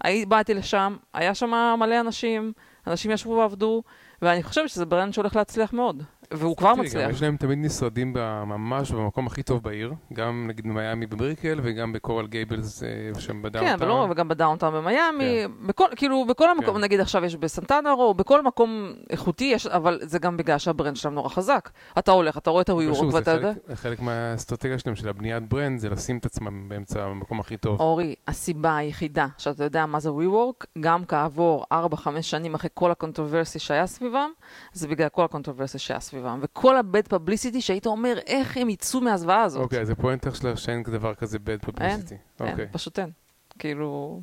הי- 0.05 0.27
באתי 0.27 0.55
לשם, 0.55 0.97
היה 1.15 1.35
שם 1.35 1.51
מלא 1.79 2.01
אנשים, 2.01 2.53
אנשים 2.87 3.11
ישבו 3.11 3.31
ועבדו, 3.31 3.83
ואני 4.23 4.43
חושבת 4.43 4.69
שזה 4.69 4.87
brand 4.87 5.13
שהולך 5.15 5.37
להצליח 5.37 5.73
מאוד, 5.73 6.03
והוא 6.31 6.57
כבר 6.57 6.75
מצליח. 6.75 7.11
יש 7.11 7.23
להם 7.23 7.37
תמיד 7.37 7.59
משרדים 7.59 8.13
ב- 8.13 8.43
ממש 8.47 8.91
במקום 8.93 9.27
הכי 9.27 9.43
טוב 9.43 9.63
בעיר, 9.63 9.93
גם 10.13 10.45
נגיד 10.49 10.65
במיאמי 10.65 11.07
בבריקל 11.07 11.61
וגם 11.63 11.93
בקורל 11.93 12.27
גייבלס 12.27 12.83
אה, 12.83 12.89
שם 13.21 13.43
ב 13.43 13.47
downtown. 13.47 13.79
כן, 13.79 13.85
ולא, 13.85 14.07
וגם 14.11 14.29
ב 14.29 14.34
downtown 14.34 14.75
במיאמי, 14.75 15.25
כן. 15.45 15.67
בכל, 15.67 15.85
כאילו, 15.97 16.25
בכל 16.29 16.51
המקום, 16.51 16.75
כן. 16.75 16.81
נגיד 16.81 17.01
עכשיו 17.01 17.25
יש 17.25 17.37
בסנטנה 17.37 17.93
רואו, 17.93 18.15
בכל 18.15 18.43
מקום 18.43 18.93
איכותי 19.11 19.45
יש, 19.45 19.67
אבל 19.67 19.99
זה 20.03 20.19
גם 20.19 20.37
בגלל 20.37 20.59
שה 20.59 20.73
brand 20.73 20.97
שלהם 20.97 21.15
נורא 21.15 21.29
חזק. 21.29 21.71
אתה 21.99 22.13
הולך, 22.13 22.39
אתה 22.39 22.51
רואה 22.51 22.63
את 22.63 22.71
אבל 22.71 22.85
ה 22.87 22.90
WeWork, 22.90 23.15
ואתה 23.15 23.31
יודע... 23.31 23.53
חלק- 23.75 24.01
מהאסטרטגיה 24.01 24.79
שלהם, 24.79 24.97
של 24.97 25.09
הבניית 25.09 25.49
brand, 25.49 25.79
זה 25.79 25.89
לשים 25.91 26.19
את 26.19 26.27
עצמם 26.27 26.69
באמצע 26.69 27.05
המקום 27.05 27.41
הכי 27.41 27.57
טוב. 27.57 27.81
אורי, 27.81 28.15
הסיבה 28.29 28.77
היחידה 28.77 29.27
שאתה 29.39 29.65
יודע 29.65 29.87
מה 29.87 30.01
זה 30.01 30.11
WeWork, 30.11 30.67
גם 30.81 31.05
כעבור 31.05 31.65
4-5 31.73 31.77
שנים 32.23 32.55
אחרי 32.55 32.71
כל 32.75 32.91
ה 32.91 32.97
controversy 32.97 33.59
שהיה 33.59 33.87
סביבם, 33.87 34.31
זה 34.73 34.89
בגלל 34.89 35.09
כל 35.09 35.25
ה 35.25 35.29
controversy 35.29 35.79
שהיה 35.79 36.01
סביבם. 36.01 36.16
וכל 36.43 36.77
ה 36.77 36.85
bad 36.85 37.09
publicity 37.09 37.61
שהיית 37.61 37.87
אומר, 37.87 38.19
איך 38.27 38.57
הם 38.57 38.71
יצאו 38.71 39.01
מהזוועה 39.01 39.43
הזאת. 39.43 39.63
אוקיי, 39.63 39.81
אז 39.81 39.91
הפואנטה 39.91 40.35
שלה 40.35 40.57
שאין 40.57 40.83
דבר 40.83 41.15
כזה 41.15 41.39
bad 41.39 41.67
publicity. 41.67 41.83
אין, 41.83 42.51
אוקיי. 42.51 42.67
פשוט 42.73 42.99
אין. 42.99 43.11
כאילו... 43.59 44.21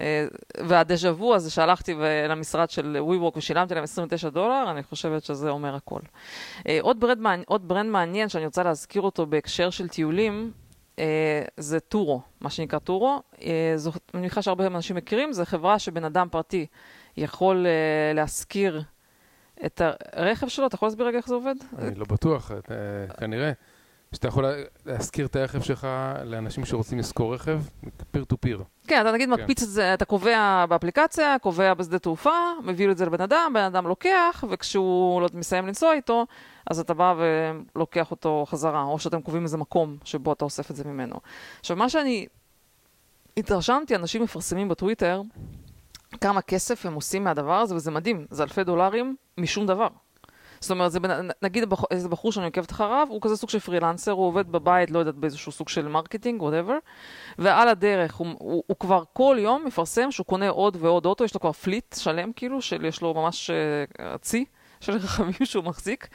אה, 0.00 0.26
וה 0.66 0.81
déjà 0.81 1.12
vu 1.12 1.34
הזה 1.34 1.50
שהלכתי 1.50 1.94
למשרד 2.28 2.70
של 2.70 2.96
WeWork 3.08 3.38
ושילמתי 3.38 3.74
להם 3.74 3.84
29 3.84 4.28
דולר, 4.28 4.70
אני 4.70 4.82
חושבת 4.82 5.24
שזה 5.24 5.50
אומר 5.50 5.74
הכל. 5.74 6.00
אה, 6.68 6.78
עוד 6.80 7.00
brand, 7.00 7.18
מעניין- 7.18 7.44
עוד 7.48 7.68
brand 7.68 7.90
מעניין 7.90 8.28
שאני 8.28 8.44
רוצה 8.46 8.62
להזכיר 8.62 9.02
אותו 9.02 9.26
בהקשר 9.26 9.70
של 9.70 9.88
טיולים, 9.88 10.52
אה, 10.98 11.42
זה 11.56 11.80
טורו, 11.80 12.20
מה 12.40 12.50
שנקרא 12.50 12.78
טורו. 12.78 13.22
זו, 13.76 13.90
אני 14.14 14.20
מניחה 14.20 14.42
שהרבה 14.42 14.66
אנשים 14.66 14.96
מכירים, 14.96 15.32
זו 15.32 15.44
חברה 15.44 15.78
שבן 15.78 16.04
אדם 16.04 16.28
פרטי 16.30 16.66
יכול 17.16 17.66
להשכיר 18.14 18.82
את 19.66 19.80
הרכב 20.12 20.48
שלו, 20.48 20.66
אתה 20.66 20.74
יכול 20.74 20.86
להסביר 20.86 21.06
רגע 21.06 21.16
איך 21.18 21.26
זה 21.28 21.34
עובד? 21.34 21.54
אני 21.78 21.94
לא 21.94 22.04
בטוח, 22.08 22.50
אה, 22.50 22.56
כנראה. 23.16 23.52
שאתה 24.14 24.28
יכול 24.28 24.46
לה- 24.46 24.54
להשכיר 24.86 25.26
את 25.26 25.36
הרכב 25.36 25.60
שלך 25.62 25.88
לאנשים 26.24 26.64
שרוצים 26.64 26.98
לשכור 26.98 27.34
רכב, 27.34 27.60
פיר 28.10 28.24
טו 28.24 28.36
פיר. 28.40 28.62
כן, 28.86 29.00
אתה 29.00 29.12
נגיד 29.12 29.28
כן. 29.28 29.40
מקפיץ 29.40 29.62
את 29.62 29.68
זה, 29.68 29.94
אתה 29.94 30.04
קובע 30.04 30.64
באפליקציה, 30.68 31.36
קובע 31.42 31.74
בשדה 31.74 31.98
תעופה, 31.98 32.30
מביא 32.64 32.90
את 32.90 32.98
זה 32.98 33.06
לבן 33.06 33.20
אדם, 33.20 33.50
בן 33.54 33.60
אדם 33.62 33.86
לוקח, 33.86 34.44
וכשהוא 34.50 35.20
לא 35.22 35.28
מסיים 35.34 35.66
לנסוע 35.66 35.92
איתו, 35.92 36.26
אז 36.70 36.80
אתה 36.80 36.94
בא 36.94 37.14
ולוקח 37.74 38.10
אותו 38.10 38.44
חזרה, 38.48 38.82
או 38.82 38.98
שאתם 38.98 39.22
קובעים 39.22 39.42
איזה 39.44 39.56
מקום 39.56 39.96
שבו 40.04 40.32
אתה 40.32 40.44
אוסף 40.44 40.70
את 40.70 40.76
זה 40.76 40.84
ממנו. 40.84 41.16
עכשיו, 41.60 41.76
מה 41.76 41.88
שאני 41.88 42.26
התרשמתי, 43.36 43.96
אנשים 43.96 44.22
מפרסמים 44.22 44.68
בטוויטר 44.68 45.22
כמה 46.20 46.42
כסף 46.42 46.86
הם 46.86 46.94
עושים 46.94 47.24
מהדבר 47.24 47.54
הזה, 47.60 47.74
וזה 47.74 47.90
מדהים, 47.90 48.26
זה 48.30 48.42
אלפי 48.42 48.64
דולרים 48.64 49.16
משום 49.38 49.66
דבר. 49.66 49.88
זאת 50.60 50.70
אומרת, 50.70 50.92
זה 50.92 51.00
בנ... 51.00 51.28
נגיד. 51.42 51.64
איזה 51.90 52.08
בחור 52.08 52.32
שאני 52.32 52.46
עוקבת 52.46 52.70
אחריו, 52.70 53.06
הוא 53.10 53.22
כזה 53.22 53.36
סוג 53.36 53.50
של 53.50 53.58
freelancer, 53.58 54.10
הוא 54.10 54.26
עובד 54.26 54.52
בבית, 54.52 54.90
לא 54.90 54.98
יודעת, 54.98 55.14
באיזשהו 55.14 55.52
סוג 55.52 55.68
של 55.68 55.88
marketing, 55.88 56.42
whatever, 56.42 56.72
ועל 57.38 57.68
הדרך 57.68 58.14
הוא, 58.14 58.26
הוא, 58.38 58.64
הוא 58.66 58.76
כבר 58.80 59.02
כל 59.12 59.36
יום 59.40 59.64
מפרסם 59.64 60.10
שהוא 60.10 60.26
קונה 60.26 60.48
עוד 60.48 60.76
ועוד 60.80 61.06
אוטו, 61.06 61.24
יש 61.24 61.34
לו 61.34 61.40
כבר 61.40 61.52
fleet 61.52 61.94
שלם 61.98 62.32
כאילו, 62.32 62.62
של, 62.62 62.84
יש 62.84 63.02
לו 63.02 63.14
ממש 63.14 63.50
uh, 63.50 64.18
צי 64.18 64.44
של 64.80 64.92
רכבים 64.92 65.32
שהוא 65.44 65.64
מחזיק, 65.64 66.08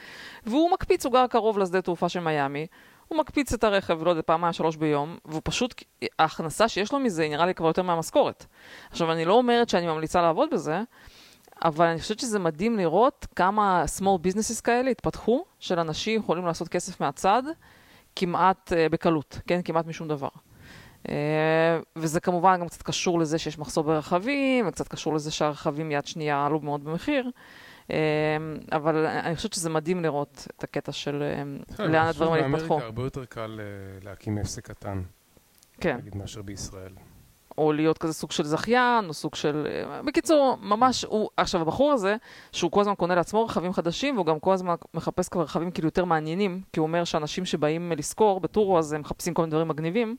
והוא 0.46 0.70
מקפיץ, 0.70 1.06
הוא 1.06 1.12
גר 1.12 1.26
קרוב 1.26 1.58
לשדה 1.58 1.82
תעופה 1.82 2.08
של 2.08 2.20
מיאמי, 2.20 2.66
הוא 3.08 3.18
מקפיץ 3.18 3.52
את 3.52 3.64
הרכב, 3.64 4.02
לא 4.04 4.10
יודע, 4.10 4.22
פעמיים, 4.22 4.52
שלוש 4.52 4.76
ביום, 4.76 5.16
והוא 5.24 5.40
פשוט, 5.44 5.84
ההכנסה 6.18 6.68
שיש 6.68 6.92
לו 6.92 6.98
מזה, 6.98 7.28
נראה 7.28 7.46
לי 7.46 7.54
כבר 7.54 7.66
יותר 7.66 7.82
מהמשכורת. 7.82 8.46
עכשיו, 8.90 9.12
אני 9.12 9.24
לא 9.24 9.34
אומרת 9.34 9.68
שאני 9.68 9.86
ממליצה 9.86 10.22
לעבוד 10.22 10.48
בזה, 10.52 10.82
אבל 11.64 11.86
אני 11.86 12.00
חושבת 12.00 12.18
שזה 12.18 12.38
מדהים 12.38 12.76
לראות 12.76 13.26
כמה 13.36 13.84
small 13.98 14.26
businesses 14.26 14.62
כאלה 14.64 14.90
התפתחו, 14.90 15.44
של 15.58 15.78
אנשים 15.78 16.20
יכולים 16.20 16.46
לעשות 16.46 16.68
כסף 16.68 17.00
מהצד, 17.00 17.42
כמעט 18.16 18.72
uh, 18.72 18.92
בקלות, 18.92 19.38
כן? 19.46 19.60
כמעט 19.64 19.86
משום 19.86 20.08
דבר. 20.08 20.28
Uh, 21.02 21.08
וזה 21.96 22.20
כמובן 22.20 22.60
גם 22.60 22.68
קצת 22.68 22.82
קשור 22.82 23.20
לזה 23.20 23.38
שיש 23.38 23.58
מחסור 23.58 23.84
ברכבים, 23.84 24.68
וקצת 24.68 24.88
קשור 24.88 25.14
לזה 25.14 25.30
שהרכבים 25.30 25.90
יד 25.90 26.06
שנייה 26.06 26.46
עלו 26.46 26.60
מאוד 26.60 26.84
במחיר. 26.84 27.30
Uh, 27.88 27.92
אבל 28.72 29.06
אני 29.06 29.36
חושבת 29.36 29.52
שזה 29.52 29.70
מדהים 29.70 30.02
לראות 30.02 30.46
את 30.56 30.64
הקטע 30.64 30.92
של 30.92 31.22
uh, 31.78 31.82
לאן 31.82 32.06
הדברים 32.06 32.32
האלה 32.32 32.46
התפתחו. 32.46 32.68
באמריקה 32.68 32.86
הרבה 32.86 33.02
יותר 33.02 33.24
קל 33.24 33.60
להקים 34.02 34.38
עסק 34.38 34.66
קטן, 34.66 35.02
כן. 35.80 35.96
נגיד, 35.96 36.16
מאשר 36.16 36.42
בישראל. 36.42 36.92
או 37.58 37.72
להיות 37.72 37.98
כזה 37.98 38.12
סוג 38.12 38.30
של 38.32 38.44
זכיין, 38.44 39.08
או 39.08 39.14
סוג 39.14 39.34
של... 39.34 39.66
בקיצור, 40.04 40.58
ממש, 40.62 41.04
הוא... 41.04 41.30
עכשיו, 41.36 41.60
הבחור 41.60 41.92
הזה, 41.92 42.16
שהוא 42.52 42.70
כל 42.70 42.80
הזמן 42.80 42.94
קונה 42.94 43.14
לעצמו 43.14 43.44
רכבים 43.44 43.72
חדשים, 43.72 44.14
והוא 44.14 44.26
גם 44.26 44.40
כל 44.40 44.52
הזמן 44.52 44.74
מחפש 44.94 45.28
כבר 45.28 45.42
רכבים 45.42 45.70
כאילו 45.70 45.86
יותר 45.86 46.04
מעניינים, 46.04 46.60
כי 46.72 46.80
הוא 46.80 46.86
אומר 46.86 47.04
שאנשים 47.04 47.44
שבאים 47.44 47.92
לשכור 47.96 48.40
בטורו, 48.40 48.78
אז 48.78 48.92
הם 48.92 49.00
מחפשים 49.00 49.34
כל 49.34 49.42
מיני 49.42 49.50
דברים 49.50 49.68
מגניבים. 49.68 50.16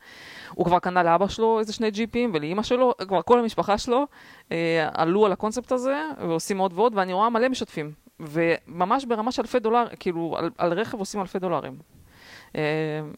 הוא 0.53 0.65
כבר 0.65 0.79
קנה 0.79 1.03
לאבא 1.03 1.27
שלו 1.27 1.59
איזה 1.59 1.73
שני 1.73 1.91
ג'יפים, 1.91 2.31
ולאימא 2.33 2.63
שלו, 2.63 2.93
כבר 3.07 3.21
כל 3.21 3.39
המשפחה 3.39 3.77
שלו 3.77 4.07
אה, 4.51 4.89
עלו 4.93 5.25
על 5.25 5.31
הקונספט 5.31 5.71
הזה, 5.71 6.09
ועושים 6.19 6.57
עוד 6.57 6.73
ועוד, 6.75 6.93
ואני 6.95 7.13
רואה 7.13 7.29
מלא 7.29 7.49
משתפים. 7.49 7.91
וממש 8.19 9.05
ברמה 9.05 9.31
של 9.31 9.41
אלפי 9.41 9.59
דולר, 9.59 9.85
כאילו, 9.99 10.35
על, 10.37 10.49
על 10.57 10.73
רכב 10.73 10.99
עושים 10.99 11.21
אלפי 11.21 11.39
דולרים. 11.39 11.77
אה, 12.55 12.61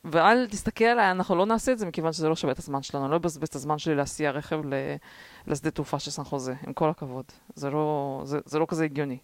ואל 0.05 0.47
תסתכל 0.47 0.85
עליי, 0.85 1.11
אנחנו 1.11 1.35
לא 1.35 1.45
נעשה 1.45 1.71
את 1.71 1.79
זה 1.79 1.85
מכיוון 1.85 2.13
שזה 2.13 2.29
לא 2.29 2.35
שווה 2.35 2.53
את 2.53 2.59
הזמן 2.59 2.81
שלנו. 2.81 3.03
אני 3.05 3.11
לא 3.11 3.15
אבזבז 3.15 3.47
את 3.47 3.55
הזמן 3.55 3.77
שלי 3.77 3.95
להסיע 3.95 4.31
רכב 4.31 4.61
לשדה 5.47 5.71
תעופה 5.71 5.99
של 5.99 6.11
סן 6.11 6.23
חוזה, 6.23 6.53
עם 6.67 6.73
כל 6.73 6.89
הכבוד. 6.89 7.25
זה 7.55 7.69
לא, 7.69 8.21
זה, 8.25 8.39
זה 8.45 8.59
לא 8.59 8.65
כזה 8.69 8.83
הגיוני. 8.83 9.17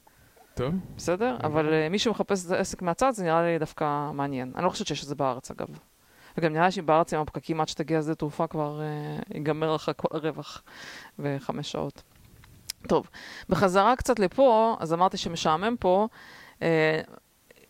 טוב. 0.53 0.74
בסדר? 0.98 1.38
אבל 1.44 1.74
אה, 1.74 1.89
מי 1.89 2.00
שמחפש 2.00 2.51
עסק 2.51 2.82
מהצד, 2.82 3.12
זה 3.12 3.24
נראה 3.24 3.41
לי 3.41 3.60
דווקא 3.60 4.12
מעניין. 4.13 4.51
אני 4.56 4.65
לא 4.65 4.70
חושבת 4.70 4.88
שיש 4.88 5.03
את 5.03 5.08
זה 5.08 5.15
בארץ, 5.15 5.51
אגב. 5.51 5.68
וגם 6.38 6.53
נראה 6.53 6.65
לי 6.65 6.72
שבארץ 6.72 7.13
עם 7.13 7.22
הפקקים 7.22 7.62
עד 7.62 7.68
שתגיע 7.68 8.00
לשדה 8.00 8.15
תעופה 8.15 8.48
כבר 8.48 8.82
אה, 8.82 8.88
ייגמר 9.34 9.75
לך 9.75 9.91
כל 9.96 10.08
הרווח 10.12 10.63
בחמש 11.20 11.72
שעות. 11.72 12.01
טוב, 12.88 13.10
בחזרה 13.50 13.96
קצת 13.96 14.20
לפה, 14.20 14.77
אז 14.80 14.94
אמרתי 14.94 15.18
שמשעמם 15.18 15.75
פה. 15.80 16.08
אה, 16.62 17.01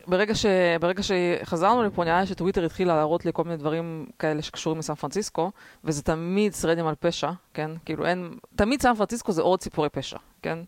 ברגע, 0.07 0.35
ש... 0.35 0.45
ברגע 0.79 1.01
שחזרנו 1.03 1.83
לפה, 1.83 2.03
נראה 2.03 2.21
לי 2.21 2.27
שטוויטר 2.27 2.65
התחילה 2.65 2.95
להראות 2.95 3.25
לי 3.25 3.31
כל 3.33 3.43
מיני 3.43 3.57
דברים 3.57 4.05
כאלה 4.19 4.41
שקשורים 4.41 4.79
לסן 4.79 4.95
פרנסיסקו, 4.95 5.51
וזה 5.83 6.03
תמיד 6.03 6.53
סרדים 6.53 6.87
על 6.87 6.95
פשע, 6.99 7.31
כן? 7.53 7.71
כאילו 7.85 8.05
אין... 8.05 8.37
תמיד 8.55 8.81
סן 8.81 8.95
פרנסיסקו 8.95 9.31
זה 9.31 9.41
עוד 9.41 9.61
סיפורי 9.61 9.89
פשע, 9.89 10.17
כן? 10.41 10.59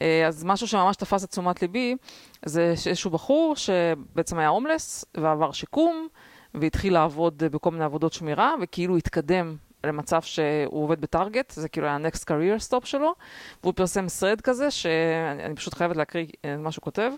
אה, 0.00 0.26
אז 0.26 0.44
משהו 0.44 0.68
שממש 0.68 0.96
תפס 0.96 1.24
את 1.24 1.30
תשומת 1.30 1.62
ליבי, 1.62 1.96
זה 2.44 2.74
איזשהו 2.86 3.10
בחור 3.10 3.56
שבעצם 3.56 4.38
היה 4.38 4.48
הומלס 4.48 5.04
ועבר 5.16 5.52
שיקום, 5.52 6.08
והתחיל 6.54 6.92
לעבוד 6.92 7.42
בכל 7.44 7.70
מיני 7.70 7.84
עבודות 7.84 8.12
שמירה, 8.12 8.54
וכאילו 8.62 8.96
התקדם 8.96 9.56
למצב 9.84 10.22
שהוא 10.22 10.82
עובד 10.84 11.00
בטארגט, 11.00 11.50
זה 11.50 11.68
כאילו 11.68 11.86
היה 11.86 11.96
ה-next 11.96 12.24
career 12.24 12.70
stop 12.70 12.86
שלו, 12.86 13.14
והוא 13.62 13.74
פרסם 13.76 14.06
thread 14.06 14.40
כזה, 14.42 14.70
שאני 14.70 15.54
פשוט 15.56 15.74
חייבת 15.74 15.96
להקריא 15.96 16.26
מה 16.58 16.72
שהוא 16.72 16.82
כותב. 16.82 17.12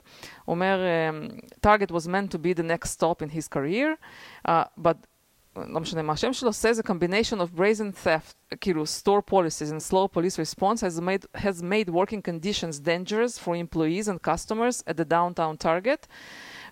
הוא 0.44 0.54
אומר, 0.54 0.80
target 1.66 1.90
was 1.90 2.06
meant 2.06 2.32
to 2.32 2.38
be 2.38 2.58
the 2.58 2.62
next 2.62 3.00
stop 3.00 3.22
in 3.22 3.28
his 3.28 3.48
career, 3.48 3.96
uh, 4.48 4.50
but 4.78 4.96
לא 5.66 5.80
משנה 5.80 6.02
מה 6.02 6.12
השם 6.12 6.32
שלו, 6.32 6.50
says 6.50 6.78
a 6.78 6.82
combination 6.82 7.40
of 7.40 7.58
brazen 7.58 8.04
theft, 8.04 8.56
כאילו 8.60 8.82
store 8.82 9.22
policies 9.30 9.70
and 9.72 9.82
slow 9.90 10.08
police 10.16 10.38
response 10.38 10.80
has 10.80 11.00
made, 11.00 11.24
has 11.34 11.62
made 11.62 11.90
working 11.90 12.22
conditions 12.22 12.78
dangerous 12.78 13.38
for 13.38 13.56
employees 13.56 14.08
and 14.08 14.22
customers 14.22 14.82
at 14.86 14.96
the 14.96 15.04
downtown 15.04 15.56
target. 15.56 16.06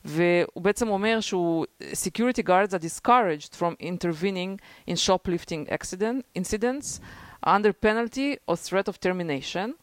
והוא 0.06 0.64
בעצם 0.64 0.88
אומר 0.88 1.20
שהוא, 1.20 1.66
security 1.82 2.44
guards 2.44 2.74
are 2.74 2.80
discouraged 2.80 3.56
from 3.56 3.76
intervening 3.80 4.60
in 4.88 4.96
shoplifting 4.96 5.70
accident, 5.70 6.24
incidents 6.36 7.00
under 7.46 7.74
penalty 7.74 8.38
or 8.48 8.56
threat 8.56 8.88
of 8.88 9.00
termination. 9.00 9.74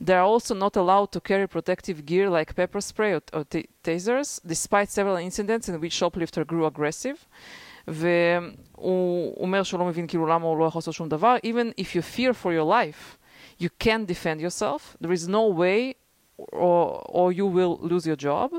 They 0.00 0.14
are 0.14 0.24
also 0.24 0.54
not 0.54 0.76
allowed 0.76 1.12
to 1.12 1.20
carry 1.20 1.46
protective 1.46 2.04
gear 2.04 2.28
like 2.28 2.54
pepper 2.56 2.80
spray 2.80 3.12
or, 3.12 3.22
or 3.32 3.44
tasers, 3.84 4.40
despite 4.44 4.90
several 4.90 5.16
incidents 5.16 5.68
in 5.68 5.80
which 5.80 5.92
shoplifter 5.92 6.44
grew 6.44 6.66
aggressive. 6.66 7.18
והוא 7.88 9.36
אומר 9.40 9.62
שהוא 9.62 9.80
לא 9.80 9.86
מבין 9.86 10.06
כאילו 10.06 10.26
למה 10.26 10.46
הוא 10.46 10.58
לא 10.58 10.64
יכול 10.64 10.78
לעשות 10.78 10.94
שום 10.94 11.08
דבר. 11.08 11.36
Even 11.44 11.80
if 11.80 11.94
you 11.94 12.02
fear 12.02 12.32
for 12.32 12.52
your 12.52 12.64
life, 12.64 13.18
you 13.60 13.68
can't 13.84 14.06
defend 14.06 14.40
yourself. 14.40 14.96
There 15.00 15.12
is 15.12 15.28
no 15.28 15.46
way 15.46 15.94
or, 16.38 17.02
or 17.08 17.32
you 17.32 17.46
will 17.46 17.78
lose 17.80 18.06
your 18.06 18.16
job. 18.16 18.50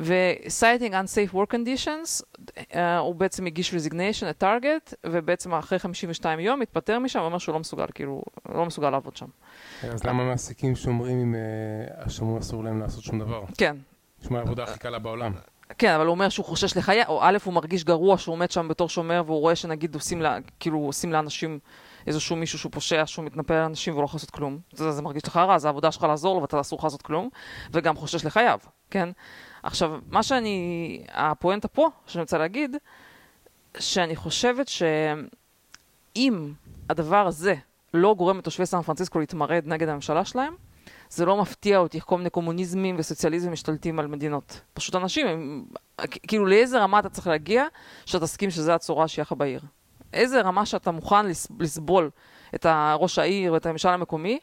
ו-citing 0.00 0.92
unsafe 0.92 1.34
work 1.34 1.54
conditions, 1.54 2.22
uh, 2.48 2.76
הוא 2.98 3.14
בעצם 3.14 3.46
הגיש 3.46 3.74
resignation 3.74 4.26
לטארגט, 4.26 4.94
ובעצם 5.06 5.54
אחרי 5.54 5.78
52 5.78 6.40
יום 6.40 6.62
התפטר 6.62 6.98
משם, 6.98 7.20
ואומר 7.20 7.38
שהוא 7.38 7.52
לא 7.52 7.58
מסוגל, 7.58 7.86
כאילו, 7.94 8.22
לא 8.48 8.66
מסוגל 8.66 8.90
לעבוד 8.90 9.16
שם. 9.16 9.26
אז 9.82 10.04
למה 10.04 10.24
מעסיקים 10.24 10.76
שומרים 10.76 11.18
אם 11.20 11.34
uh, 11.34 12.06
השומר 12.06 12.38
אסור 12.38 12.64
להם 12.64 12.80
לעשות 12.80 13.04
שום 13.04 13.18
דבר? 13.18 13.44
כן. 13.58 13.76
נשמע 14.22 14.38
העבודה 14.38 14.62
הכי 14.62 14.78
קלה 14.78 14.98
בעולם. 14.98 15.32
כן, 15.78 15.94
אבל 15.94 16.06
הוא 16.06 16.10
אומר 16.10 16.28
שהוא 16.28 16.46
חושש 16.46 16.76
לחיי, 16.76 17.04
או 17.06 17.20
א', 17.22 17.38
הוא 17.44 17.54
מרגיש 17.54 17.84
גרוע 17.84 18.18
שהוא 18.18 18.32
עומד 18.32 18.50
שם 18.50 18.68
בתור 18.68 18.88
שומר, 18.88 19.22
והוא 19.26 19.40
רואה 19.40 19.56
שנגיד 19.56 19.94
עושים, 19.94 20.22
לה, 20.22 20.38
כאילו, 20.60 20.78
עושים 20.78 21.12
לאנשים 21.12 21.58
איזשהו 22.06 22.36
מישהו 22.36 22.58
שהוא 22.58 22.72
פושע, 22.72 23.06
שהוא 23.06 23.24
מתנפל 23.24 23.54
על 23.54 23.64
אנשים 23.64 23.92
והוא 23.92 24.02
לא 24.02 24.04
יכול 24.04 24.18
לעשות 24.18 24.30
כלום. 24.30 24.58
זה, 24.72 24.92
זה 24.92 25.02
מרגיש 25.02 25.22
לך 25.26 25.36
רע, 25.36 25.58
זה 25.58 25.68
העבודה 25.68 25.92
שלך 25.92 26.02
לעזור 26.02 26.34
לו 26.34 26.42
ואתה 26.42 26.60
אסור 26.60 26.78
לך 26.78 26.84
לעשות 26.84 27.02
כלום, 27.02 27.28
וגם 27.72 27.96
חושש 27.96 28.24
לחייו, 28.24 28.58
כן? 28.90 29.08
עכשיו, 29.64 29.98
מה 30.10 30.22
שאני, 30.22 31.00
הפואנטה 31.12 31.68
פה, 31.68 31.88
שאני 32.06 32.22
רוצה 32.22 32.38
להגיד, 32.38 32.76
שאני 33.78 34.16
חושבת 34.16 34.68
שאם 34.68 36.52
הדבר 36.90 37.26
הזה 37.26 37.54
לא 37.94 38.14
גורם 38.14 38.38
לתושבי 38.38 38.66
סן 38.66 38.82
פרנסיסקו 38.82 39.20
להתמרד 39.20 39.62
נגד 39.66 39.88
הממשלה 39.88 40.24
שלהם, 40.24 40.54
זה 41.10 41.24
לא 41.24 41.36
מפתיע 41.36 41.78
אותי 41.78 41.96
איך 41.96 42.04
כל 42.04 42.18
מיני 42.18 42.30
קומוניזמים 42.30 42.96
וסוציאליזם 42.98 43.52
משתלטים 43.52 43.98
על 43.98 44.06
מדינות. 44.06 44.60
פשוט 44.74 44.94
אנשים, 44.94 45.26
הם, 45.26 45.64
כאילו 46.26 46.46
לאיזה 46.46 46.82
רמה 46.82 46.98
אתה 46.98 47.08
צריך 47.08 47.26
להגיע 47.26 47.64
שאתה 48.06 48.24
תסכים 48.24 48.50
שזה 48.50 48.74
הצורה 48.74 49.08
שיהיה 49.08 49.22
לך 49.22 49.32
בעיר. 49.32 49.60
איזה 50.12 50.40
רמה 50.40 50.66
שאתה 50.66 50.90
מוכן 50.90 51.26
לסבול 51.60 52.10
את 52.54 52.66
ראש 52.98 53.18
העיר 53.18 53.52
ואת 53.52 53.66
הממשל 53.66 53.88
המקומי, 53.88 54.38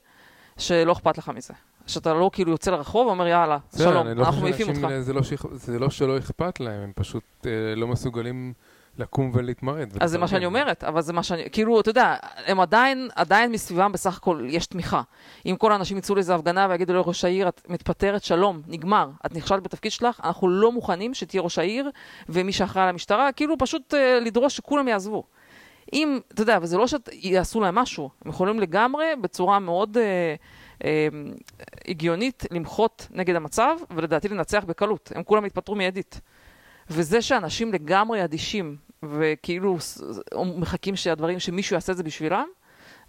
שלא 0.57 0.91
אכפת 0.91 1.17
לך 1.17 1.29
מזה. 1.29 1.53
שאתה 1.87 2.13
לא 2.13 2.29
כאילו 2.33 2.51
יוצא 2.51 2.71
לרחוב 2.71 3.07
ואומר 3.07 3.27
יאללה, 3.27 3.57
שלום, 3.77 4.07
לא 4.07 4.25
אנחנו 4.25 4.41
מעיפים 4.41 4.69
אותך. 4.69 4.87
זה 4.99 5.13
לא, 5.13 5.23
שיח, 5.23 5.45
זה 5.51 5.79
לא 5.79 5.89
שלא 5.89 6.17
אכפת 6.17 6.59
להם, 6.59 6.81
הם 6.81 6.91
פשוט 6.95 7.23
אה, 7.45 7.75
לא 7.75 7.87
מסוגלים 7.87 8.53
לקום 8.97 9.31
ולהתמרד. 9.33 9.89
אז 9.99 10.11
זה 10.11 10.17
מה 10.17 10.27
שאני 10.27 10.45
אומרת, 10.45 10.83
אבל 10.83 11.01
זה 11.01 11.13
מה 11.13 11.23
שאני, 11.23 11.43
כאילו, 11.51 11.79
אתה 11.79 11.89
יודע, 11.89 12.15
הם 12.45 12.59
עדיין, 12.59 13.09
עדיין 13.15 13.51
מסביבם 13.51 13.91
בסך 13.91 14.17
הכל 14.17 14.45
יש 14.49 14.67
תמיכה. 14.67 15.01
אם 15.45 15.55
כל 15.57 15.71
האנשים 15.71 15.97
יצאו 15.97 16.15
לאיזה 16.15 16.35
הפגנה 16.35 16.67
ויגידו 16.69 16.93
לראש 16.93 17.25
העיר, 17.25 17.47
את 17.47 17.61
מתפטרת, 17.69 18.23
שלום, 18.23 18.61
נגמר, 18.67 19.09
את 19.25 19.35
נכשלת 19.35 19.63
בתפקיד 19.63 19.91
שלך, 19.91 20.21
אנחנו 20.23 20.49
לא 20.49 20.71
מוכנים 20.71 21.13
שתהיה 21.13 21.41
ראש 21.41 21.59
העיר 21.59 21.89
ומי 22.29 22.51
שאחראי 22.51 22.83
על 22.83 22.89
המשטרה, 22.89 23.31
כאילו 23.31 23.57
פשוט 23.57 23.93
אה, 23.93 24.19
לדרוש 24.19 24.55
שכולם 24.57 24.87
יעזבו. 24.87 25.23
אם, 25.93 26.19
אתה 26.33 26.41
יודע, 26.41 26.59
וזה 26.61 26.77
לא 26.77 26.85
שיעשו 26.87 27.61
להם 27.61 27.75
משהו, 27.75 28.09
הם 28.25 28.29
יכולים 28.29 28.59
לגמרי 28.59 29.05
בצורה 29.21 29.59
מאוד... 29.59 29.97
אה, 29.97 30.35
הגיונית 31.87 32.43
למחות 32.51 33.07
נגד 33.11 33.35
המצב, 33.35 33.75
ולדעתי 33.91 34.27
לנצח 34.27 34.63
בקלות. 34.67 35.11
הם 35.15 35.23
כולם 35.23 35.45
התפטרו 35.45 35.75
מיידית. 35.75 36.21
וזה 36.89 37.21
שאנשים 37.21 37.73
לגמרי 37.73 38.23
אדישים, 38.23 38.75
וכאילו 39.03 39.77
מחכים 40.55 40.95
שהדברים, 40.95 41.39
שמישהו 41.39 41.73
יעשה 41.73 41.91
את 41.91 41.97
זה 41.97 42.03
בשבילם, 42.03 42.45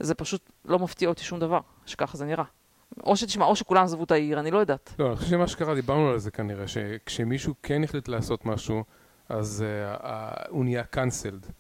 זה 0.01 0.15
פשוט 0.15 0.51
לא 0.65 0.79
מפתיע 0.79 1.09
אותי 1.09 1.25
שום 1.25 1.41
דבר, 1.41 1.61
שככה 1.87 2.17
זה 2.17 2.25
נראה. 2.25 2.45
או 3.05 3.17
שתשמע, 3.17 3.45
או 3.45 3.57
שכולם 3.57 3.85
עזבו 3.85 4.05
את 4.05 4.11
העיר, 4.11 4.41
אני 4.41 4.51
לא 4.51 4.59
יודעת. 4.59 4.95
לא, 4.99 5.07
אני 5.09 5.17
חושב 5.17 5.31
שמה 5.31 5.47
שקרה, 5.47 5.75
דיברנו 5.75 6.11
על 6.11 6.19
זה 6.19 6.31
כנראה, 6.31 6.69
שכשמישהו 6.69 7.55
כן 7.63 7.85
החליט 7.85 8.09
לעשות 8.09 8.47
משהו, 8.47 8.85
אז 9.29 9.65
uh, 9.65 10.03
uh, 10.03 10.09
הוא 10.49 10.65
נהיה 10.65 10.83
cancelled. 10.97 11.53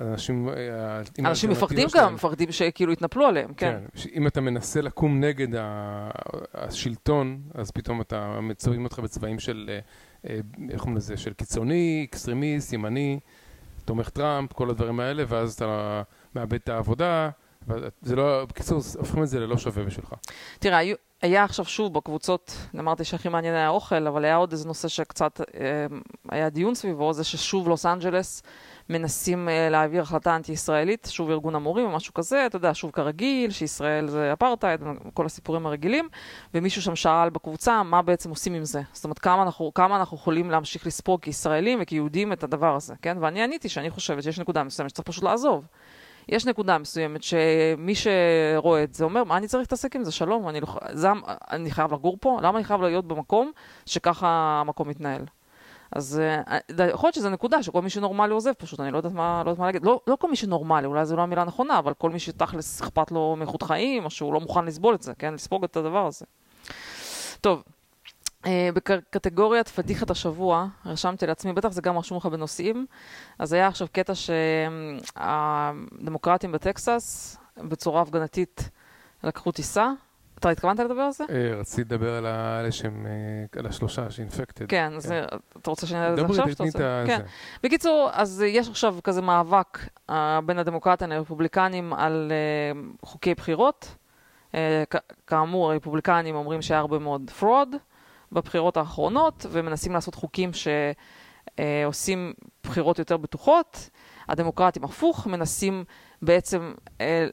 אנשים... 0.00 0.48
אה, 0.48 1.02
אנשים 1.18 1.50
מפחדים 1.50 1.88
גם, 1.94 2.14
מפחדים 2.14 2.52
שכאילו 2.52 2.92
יתנפלו 2.92 3.26
עליהם, 3.26 3.54
כן. 3.54 3.80
כן, 3.94 4.08
אם 4.14 4.26
אתה 4.26 4.40
מנסה 4.40 4.80
לקום 4.80 5.20
נגד 5.20 5.48
השלטון, 6.54 7.42
אז 7.54 7.70
פתאום 7.70 8.00
אתה 8.00 8.40
מציירים 8.42 8.84
אותך 8.84 8.98
בצבעים 8.98 9.38
של, 9.38 9.70
אה, 9.72 9.78
אה, 10.30 10.40
איך 10.70 10.78
קוראים 10.78 10.96
לזה, 10.96 11.16
של 11.16 11.32
קיצוני, 11.32 12.06
extremist, 12.10 12.72
ימני, 12.72 13.20
תומך 13.84 14.08
טראמפ, 14.08 14.52
כל 14.52 14.70
הדברים 14.70 15.00
האלה, 15.00 15.24
ואז 15.28 15.54
אתה 15.54 16.02
מאבד 16.34 16.54
את 16.54 16.68
העבודה, 16.68 17.30
וזה 17.68 18.16
לא, 18.16 18.44
בקיצור, 18.48 18.80
הופכים 18.98 19.22
את 19.22 19.28
זה 19.28 19.40
ללא 19.40 19.58
שווה 19.58 19.84
בשבילך. 19.84 20.14
תראה, 20.58 20.80
היה 21.22 21.44
עכשיו 21.44 21.64
שוב 21.64 21.94
בקבוצות, 21.94 22.56
אמרתי 22.78 23.04
שהכי 23.04 23.28
מעניין 23.28 23.54
היה 23.54 23.66
האוכל, 23.66 24.06
אבל 24.06 24.24
היה 24.24 24.36
עוד 24.36 24.52
איזה 24.52 24.68
נושא 24.68 24.88
שקצת 24.88 25.40
אה, 25.40 25.86
היה 26.28 26.50
דיון 26.50 26.74
סביבו, 26.74 27.12
זה 27.12 27.24
ששוב 27.24 27.68
לוס 27.68 27.86
אנג'לס 27.86 28.42
מנסים 28.90 29.48
uh, 29.48 29.70
להעביר 29.70 30.02
החלטה 30.02 30.36
אנטי-ישראלית, 30.36 31.08
שוב 31.10 31.30
ארגון 31.30 31.54
המורים 31.54 31.86
או 31.86 31.90
משהו 31.90 32.14
כזה, 32.14 32.46
אתה 32.46 32.56
יודע, 32.56 32.74
שוב 32.74 32.90
כרגיל, 32.90 33.50
שישראל 33.50 34.08
זה 34.08 34.32
אפרטהייד, 34.32 34.80
כל 35.14 35.26
הסיפורים 35.26 35.66
הרגילים, 35.66 36.08
ומישהו 36.54 36.82
שם 36.82 36.96
שאל 36.96 37.30
בקבוצה 37.30 37.82
מה 37.82 38.02
בעצם 38.02 38.30
עושים 38.30 38.54
עם 38.54 38.64
זה. 38.64 38.82
זאת 38.92 39.04
אומרת, 39.04 39.18
כמה 39.18 39.42
אנחנו, 39.42 39.74
כמה 39.74 39.96
אנחנו 39.96 40.16
יכולים 40.16 40.50
להמשיך 40.50 40.86
לספוג 40.86 41.20
כישראלים 41.20 41.78
וכיהודים 41.82 42.32
את 42.32 42.44
הדבר 42.44 42.76
הזה, 42.76 42.94
כן? 43.02 43.16
ואני 43.20 43.42
עניתי 43.42 43.68
שאני 43.68 43.90
חושבת 43.90 44.22
שיש 44.22 44.38
נקודה 44.38 44.62
מסוימת 44.62 44.90
שצריך 44.90 45.08
פשוט 45.08 45.24
לעזוב. 45.24 45.64
יש 46.30 46.46
נקודה 46.46 46.78
מסוימת 46.78 47.22
שמי 47.22 47.94
שרואה 47.94 48.82
את 48.82 48.94
זה 48.94 49.04
אומר, 49.04 49.24
מה 49.24 49.36
אני 49.36 49.48
צריך 49.48 49.60
להתעסק 49.60 49.96
עם 49.96 50.04
זה? 50.04 50.12
שלום, 50.12 50.48
אני, 50.48 50.60
לא, 50.60 50.66
זה, 50.92 51.08
אני 51.50 51.70
חייב 51.70 51.92
לגור 51.94 52.16
פה? 52.20 52.38
למה 52.42 52.58
אני 52.58 52.64
חייב 52.64 52.82
להיות 52.82 53.04
במקום 53.04 53.52
שככה 53.86 54.28
המקום 54.60 54.88
מתנהל? 54.88 55.24
אז 55.92 56.20
אה, 56.20 56.58
יכול 56.88 57.06
להיות 57.06 57.14
שזו 57.14 57.30
נקודה 57.30 57.62
שכל 57.62 57.82
מי 57.82 57.90
שנורמלי 57.90 58.32
עוזב 58.32 58.52
פשוט, 58.52 58.80
אני 58.80 58.90
לא 58.90 58.96
יודעת 58.96 59.12
מה, 59.12 59.42
לא 59.44 59.50
יודעת 59.50 59.58
מה 59.58 59.66
להגיד. 59.66 59.84
לא, 59.84 60.00
לא 60.06 60.16
כל 60.16 60.30
מי 60.30 60.36
שנורמלי, 60.36 60.86
אולי 60.86 61.06
זו 61.06 61.16
לא 61.16 61.22
המילה 61.22 61.42
הנכונה, 61.42 61.78
אבל 61.78 61.94
כל 61.94 62.10
מי 62.10 62.18
שתכלס 62.18 62.82
אכפת 62.82 63.10
לו 63.10 63.36
מאיכות 63.38 63.62
חיים, 63.62 64.04
או 64.04 64.10
שהוא 64.10 64.32
לא 64.32 64.40
מוכן 64.40 64.64
לסבול 64.64 64.94
את 64.94 65.02
זה, 65.02 65.12
כן? 65.18 65.34
לספוג 65.34 65.64
את 65.64 65.76
הדבר 65.76 66.06
הזה. 66.06 66.26
טוב, 67.40 67.62
בקטגוריית 68.48 69.68
פדיחת 69.68 70.10
השבוע, 70.10 70.66
רשמתי 70.86 71.26
לעצמי, 71.26 71.52
בטח 71.52 71.68
זה 71.68 71.82
גם 71.82 71.98
רשום 71.98 72.18
לך 72.18 72.26
בנושאים, 72.26 72.86
אז 73.38 73.52
היה 73.52 73.66
עכשיו 73.66 73.88
קטע 73.92 74.12
שהדמוקרטים 75.16 76.52
בטקסס, 76.52 77.36
בצורה 77.56 78.02
הפגנתית, 78.02 78.70
לקחו 79.24 79.52
טיסה. 79.52 79.90
אתה 80.38 80.50
התכוונת 80.50 80.78
לדבר 80.78 81.00
על 81.00 81.12
זה? 81.12 81.24
אה, 81.30 81.54
רציתי 81.56 81.94
לדבר 81.94 82.14
על 82.14 82.26
אלה 82.26 82.72
שהם, 82.72 83.06
אה, 83.06 83.60
על 83.60 83.66
השלושה 83.66 84.10
ש 84.10 84.20
infected. 84.20 84.66
כן, 84.68 84.92
אז 84.96 85.12
אתה 85.60 85.70
רוצה 85.70 85.86
שאני 85.86 86.08
אדבר 86.08 86.24
על 86.24 86.34
זה 86.34 86.42
עכשיו? 86.42 86.66
דברי, 86.70 87.06
כן. 87.06 87.20
בקיצור, 87.62 88.10
אז 88.12 88.44
יש 88.46 88.68
עכשיו 88.68 88.96
כזה 89.04 89.22
מאבק 89.22 89.78
בין 90.46 90.58
הדמוקרטים 90.58 91.10
לרפובליקנים 91.10 91.92
על 91.92 92.32
חוקי 93.04 93.34
בחירות. 93.34 93.96
כאמור, 95.26 95.72
הרפובליקנים 95.72 96.34
אומרים 96.34 96.62
שהיה 96.62 96.80
הרבה 96.80 96.98
מאוד 96.98 97.30
fraud. 97.38 97.76
בבחירות 98.32 98.76
האחרונות, 98.76 99.46
ומנסים 99.50 99.92
לעשות 99.92 100.14
חוקים 100.14 100.50
שעושים 101.56 102.32
בחירות 102.64 102.98
יותר 102.98 103.16
בטוחות. 103.16 103.90
הדמוקרטים 104.28 104.84
הפוך, 104.84 105.26
מנסים 105.26 105.84
בעצם 106.22 106.74
אה, 107.00 107.26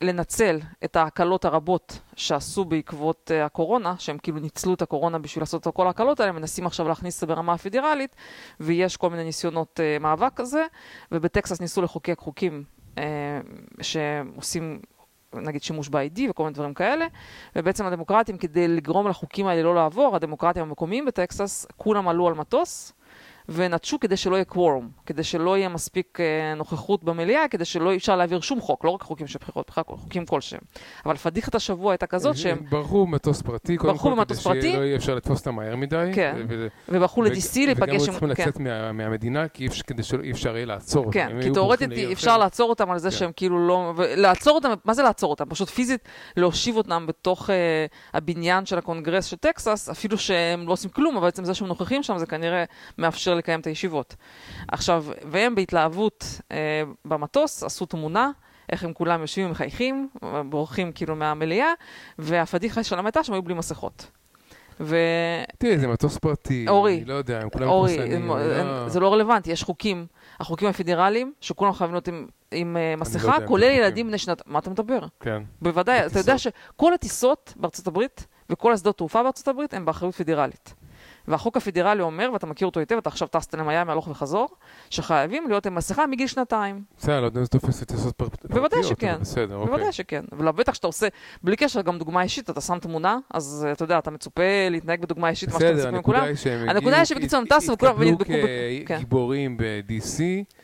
לנצל 0.00 0.58
את 0.84 0.96
ההקלות 0.96 1.44
הרבות 1.44 2.00
שעשו 2.16 2.64
בעקבות 2.64 3.30
uh, 3.30 3.46
הקורונה, 3.46 3.94
שהם 3.98 4.18
כאילו 4.18 4.38
ניצלו 4.38 4.74
את 4.74 4.82
הקורונה 4.82 5.18
בשביל 5.18 5.42
לעשות 5.42 5.66
את 5.66 5.74
כל 5.74 5.86
ההקלות 5.86 6.20
האלה, 6.20 6.32
מנסים 6.32 6.66
עכשיו 6.66 6.88
להכניס 6.88 7.14
את 7.14 7.20
זה 7.20 7.26
ברמה 7.26 7.52
הפדרלית, 7.52 8.16
ויש 8.60 8.96
כל 8.96 9.10
מיני 9.10 9.24
ניסיונות 9.24 9.80
מאבק 10.00 10.32
כזה, 10.36 10.66
ובטקסס 11.12 11.60
ניסו 11.60 11.82
לחוקק 11.82 12.18
חוקים 12.18 12.64
שעושים 13.80 14.80
נגיד 15.34 15.62
שימוש 15.62 15.88
ב-ID 15.88 16.20
וכל 16.30 16.42
מיני 16.42 16.54
דברים 16.54 16.74
כאלה, 16.74 17.06
ובעצם 17.56 17.86
הדמוקרטים, 17.86 18.38
כדי 18.38 18.68
לגרום 18.68 19.08
לחוקים 19.08 19.46
האלה 19.46 19.62
לא 19.62 19.74
לעבור, 19.74 20.16
הדמוקרטים 20.16 20.62
המקומיים 20.62 21.04
בטקסס, 21.04 21.66
כולם 21.76 22.08
עלו 22.08 22.28
על 22.28 22.34
מטוס, 22.34 22.92
ונטשו 23.48 24.00
כדי 24.00 24.16
שלא 24.16 24.36
יהיה 24.36 24.44
קוורום, 24.44 24.88
כדי 25.06 25.24
שלא 25.24 25.56
יהיה 25.58 25.68
מספיק 25.68 26.18
אה, 26.20 26.54
נוכחות 26.54 27.04
במליאה, 27.04 27.48
כדי 27.48 27.64
שלא 27.64 27.96
אפשר 27.96 28.16
להעביר 28.16 28.40
שום 28.40 28.60
חוק, 28.60 28.84
לא 28.84 28.90
רק 28.90 29.02
חוקים 29.02 29.26
של 29.26 29.38
בחירות, 29.40 29.66
בכלל 29.70 29.84
חוקים 29.86 30.26
כלשהם. 30.26 30.60
אבל 31.06 31.16
פדיחת 31.16 31.54
השבוע 31.54 31.92
הייתה 31.92 32.06
כזאת 32.06 32.36
שהם... 32.36 32.58
ברחו 32.70 33.06
במטוס 33.06 33.42
פרטי, 33.42 33.76
קודם 33.76 33.98
כל, 33.98 34.14
כדי 34.24 34.34
שלא 34.36 34.84
יהיה 34.84 34.96
אפשר 34.96 35.14
לתפוס 35.14 35.38
אותם 35.38 35.54
מהר 35.54 35.76
מדי. 35.76 36.10
כן, 36.14 36.36
וברחו 36.88 37.22
ל-DC 37.22 37.56
להיפגש 37.56 37.90
עם... 37.90 37.96
וגם 37.96 37.98
צריכים 37.98 38.28
לצאת 38.28 38.58
כן. 38.58 38.96
מהמדינה, 38.96 39.48
כדי 39.86 40.02
שאי 40.02 40.30
אפשר 40.30 40.56
יהיה 40.56 40.66
לעצור 40.66 41.06
אותם. 41.06 41.12
כן, 41.12 41.42
כי 41.42 41.50
תאורטית 41.50 41.90
אפשר 42.12 42.38
לעצור 42.38 42.70
אותם 42.70 42.90
על 42.90 42.98
זה 42.98 43.10
כן. 43.10 43.16
שהם 43.16 43.30
כאילו 43.36 43.68
לא... 43.68 43.92
לעצור 44.16 44.54
אותם, 44.54 44.72
מה 44.84 44.94
זה 44.94 45.02
לעצור 45.02 45.30
אותם? 45.30 45.44
פשוט 45.48 45.68
פיזית 45.68 46.08
להושיב 46.36 46.76
אותם 46.76 47.06
בתוך 47.06 47.50
אה, 47.50 47.86
הבניין 48.14 48.66
של 48.66 48.78
הקונגרס 48.78 49.24
של 49.24 49.36
טקסס, 49.36 49.88
אפילו 49.88 50.18
שהם 50.18 50.66
לא 50.66 50.72
עושים 50.72 50.90
כלום, 50.90 51.16
אבל 51.16 51.26
בעצם 51.26 51.44
זה 51.44 51.54
שהם 51.54 51.68
נוכחים 51.68 52.02
שם, 52.02 52.18
זה 52.18 52.26
כנראה 52.26 52.64
מאפשר 52.98 53.34
לקיים 53.40 53.60
את 53.60 53.66
הישיבות. 53.66 54.16
עכשיו, 54.68 55.04
והם 55.30 55.54
בהתלהבות 55.54 56.40
אה, 56.52 56.82
במטוס 57.04 57.62
עשו 57.62 57.86
תמונה. 57.86 58.30
איך 58.72 58.84
הם 58.84 58.92
כולם 58.92 59.20
יושבים 59.20 59.46
ומחייכים, 59.46 60.08
בורחים 60.48 60.92
כאילו 60.92 61.16
מהמליאה, 61.16 61.72
והפדיחה 62.18 62.84
שלהם 62.84 63.06
הייתה 63.06 63.24
שהם 63.24 63.34
היו 63.34 63.42
בלי 63.42 63.54
מסכות. 63.54 64.10
ו... 64.80 64.96
תראי, 65.58 65.78
זה 65.78 65.88
מטוס 65.88 66.18
פרטי, 66.18 66.66
אורי, 66.68 66.96
אני 66.96 67.04
לא 67.04 67.14
יודע, 67.14 67.40
הם 67.40 67.50
כולם 67.50 67.68
אורי, 67.68 67.96
מחוסנים. 67.96 68.28
לא... 68.28 68.88
זה 68.88 69.00
לא 69.00 69.12
רלוונטי, 69.12 69.52
יש 69.52 69.62
חוקים, 69.62 70.06
החוקים 70.40 70.68
הפדרליים, 70.68 71.32
שכולם 71.40 71.72
חייבים 71.72 71.94
להיות 71.94 72.08
עם, 72.08 72.26
עם 72.52 72.76
uh, 72.76 73.00
מסכה, 73.00 73.38
לא 73.38 73.46
כולל 73.46 73.70
ילדים 73.70 74.08
בני 74.08 74.18
שנת... 74.18 74.42
מה 74.46 74.58
אתה 74.58 74.70
מדבר? 74.70 75.00
כן. 75.20 75.42
בוודאי, 75.62 76.06
אתה 76.06 76.18
יודע 76.18 76.38
שכל 76.38 76.94
הטיסות 76.94 77.54
בארצות 77.56 77.86
הברית, 77.86 78.26
וכל 78.50 78.72
השדות 78.72 78.96
תעופה 78.96 79.22
בארצות 79.22 79.48
הברית, 79.48 79.74
הם 79.74 79.84
באחריות 79.84 80.14
פדרלית. 80.14 80.74
והחוק 81.28 81.56
הפדרלי 81.56 82.02
אומר, 82.02 82.30
ואתה 82.32 82.46
מכיר 82.46 82.66
אותו 82.66 82.80
היטב, 82.80 82.96
אתה 82.96 83.08
עכשיו 83.08 83.28
טסת 83.28 83.54
למיאמי 83.54 83.92
הלוך 83.92 84.08
וחזור, 84.08 84.48
שחייבים 84.90 85.48
להיות 85.48 85.66
עם 85.66 85.74
מסכה 85.74 86.06
מגיל 86.06 86.26
שנתיים. 86.26 86.82
בסדר, 86.98 87.20
לא 87.20 87.26
יודע 87.26 87.40
אם 87.40 87.44
זה 87.44 87.50
תופס 87.50 87.82
לטיסות 87.82 88.14
פרטיות, 88.16 88.50
בוודאי 88.50 88.82
שכן. 88.82 89.16
בסדר, 89.20 89.56
אוקיי. 89.56 89.70
בוודאי 89.70 89.92
שכן. 89.92 90.24
ולבטח 90.32 90.74
שאתה 90.74 90.86
עושה, 90.86 91.08
בלי 91.42 91.56
קשר, 91.56 91.80
גם 91.80 91.98
דוגמה 91.98 92.22
אישית, 92.22 92.50
אתה 92.50 92.60
שם 92.60 92.78
תמונה, 92.78 93.18
אז 93.34 93.66
אתה 93.72 93.84
יודע, 93.84 93.98
אתה 93.98 94.10
מצופה 94.10 94.42
להתנהג 94.70 95.00
בדוגמה 95.00 95.28
אישית, 95.28 95.52
מה 95.52 95.60
שאתה 95.60 95.74
מצפה 95.74 95.90
מכולם. 95.90 96.24
הנקודה 96.68 96.96
היא 96.96 97.04
שבקיצור 97.04 97.40
הם 97.40 97.46
טסו 97.46 97.72
וכולם 97.72 98.02
נדבקו. 98.02 98.32
כן. 98.86 98.98
גיבורים 98.98 99.56
ב-DC. 99.56 100.20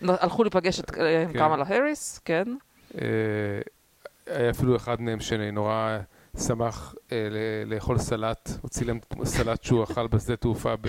הלכו 0.08 0.42
להיפגש 0.42 0.78
עם 0.80 0.84
כן. 1.32 1.38
קמאלה 1.38 1.64
האריס, 1.68 2.20
כן. 2.24 2.44
אה, 2.94 3.08
היה 4.26 4.50
אפילו 4.50 4.76
אחד 4.76 5.00
מהם 5.00 5.20
שנורא... 5.20 5.98
שמח 6.38 6.94
אה, 7.12 7.28
לאכול 7.66 7.98
סלט, 7.98 8.50
הוא 8.62 8.68
צילם 8.68 8.98
סלט 9.24 9.62
שהוא 9.62 9.84
אכל 9.84 10.06
בשדה 10.06 10.36
תעופה 10.36 10.76
ב... 10.76 10.88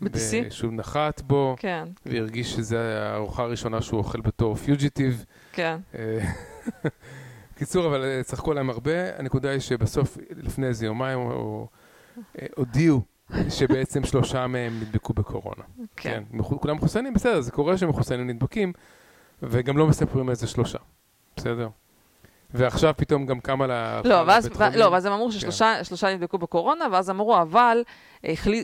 ב-DC? 0.00 0.50
שהוא 0.50 0.72
נחת 0.72 1.22
בו, 1.22 1.56
כן. 1.58 1.88
והרגיש 2.06 2.52
שזו 2.52 2.76
הארוחה 2.76 3.42
הראשונה 3.42 3.82
שהוא 3.82 3.98
אוכל 3.98 4.20
בתור 4.20 4.54
פיוג'יטיב. 4.54 5.24
כן. 5.52 5.78
אה, 5.94 6.18
קיצור, 7.58 7.86
אבל 7.86 8.04
אה, 8.04 8.22
צחקו 8.22 8.50
עליהם 8.50 8.70
הרבה. 8.70 9.18
הנקודה 9.18 9.50
היא 9.50 9.60
שבסוף, 9.60 10.18
לפני 10.36 10.66
איזה 10.66 10.86
יומיים, 10.86 11.18
אה, 11.20 12.46
הודיעו 12.56 13.02
שבעצם 13.48 14.04
שלושה 14.04 14.46
מהם 14.46 14.80
נדבקו 14.80 15.12
בקורונה. 15.12 15.64
כן. 15.96 16.22
כן. 16.32 16.42
כולם 16.42 16.76
מחוסנים, 16.76 17.14
בסדר, 17.14 17.40
זה 17.40 17.52
קורה 17.52 17.76
שמחוסנים 17.78 18.26
נדבקים, 18.26 18.72
וגם 19.42 19.78
לא 19.78 19.86
מספרים 19.86 20.30
איזה 20.30 20.46
שלושה. 20.46 20.78
בסדר? 21.36 21.68
ועכשיו 22.54 22.94
פתאום 22.96 23.26
גם 23.26 23.40
קמה 23.40 23.66
לה... 23.66 24.00
לא, 24.04 24.22
ואז, 24.26 24.50
ו... 24.56 24.64
לא, 24.76 24.88
ואז 24.88 25.06
הם 25.06 25.12
אמרו 25.12 25.32
ששלושה 25.32 25.82
כן. 26.00 26.14
נדבקו 26.14 26.38
בקורונה, 26.38 26.84
ואז 26.92 27.10
אמרו, 27.10 27.42
אבל 27.42 27.82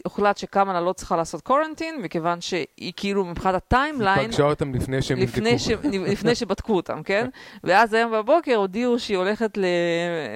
הוחלט 0.05 0.37
שקמאלה 0.37 0.81
לא 0.81 0.93
צריכה 0.93 1.17
לעשות 1.17 1.41
quarantine, 1.41 2.03
מכיוון 2.03 2.41
שהיא 2.41 2.93
כאילו 2.97 3.25
מבחינת 3.25 3.55
ה 3.55 3.60
timeline... 3.60 4.19
היא 4.19 4.29
פגשה 4.29 4.43
אותם 4.43 4.75
לפני 4.75 5.03
שהם 5.03 5.19
לפני 5.19 5.59
ש... 5.59 5.69
לפני 5.93 6.35
שבדקו 6.35 6.77
אותם, 6.77 7.03
כן? 7.03 7.29
ואז 7.65 7.95
היום 7.95 8.13
בבוקר 8.13 8.55
הודיעו 8.57 8.99
שהיא 8.99 9.17
הולכת 9.17 9.59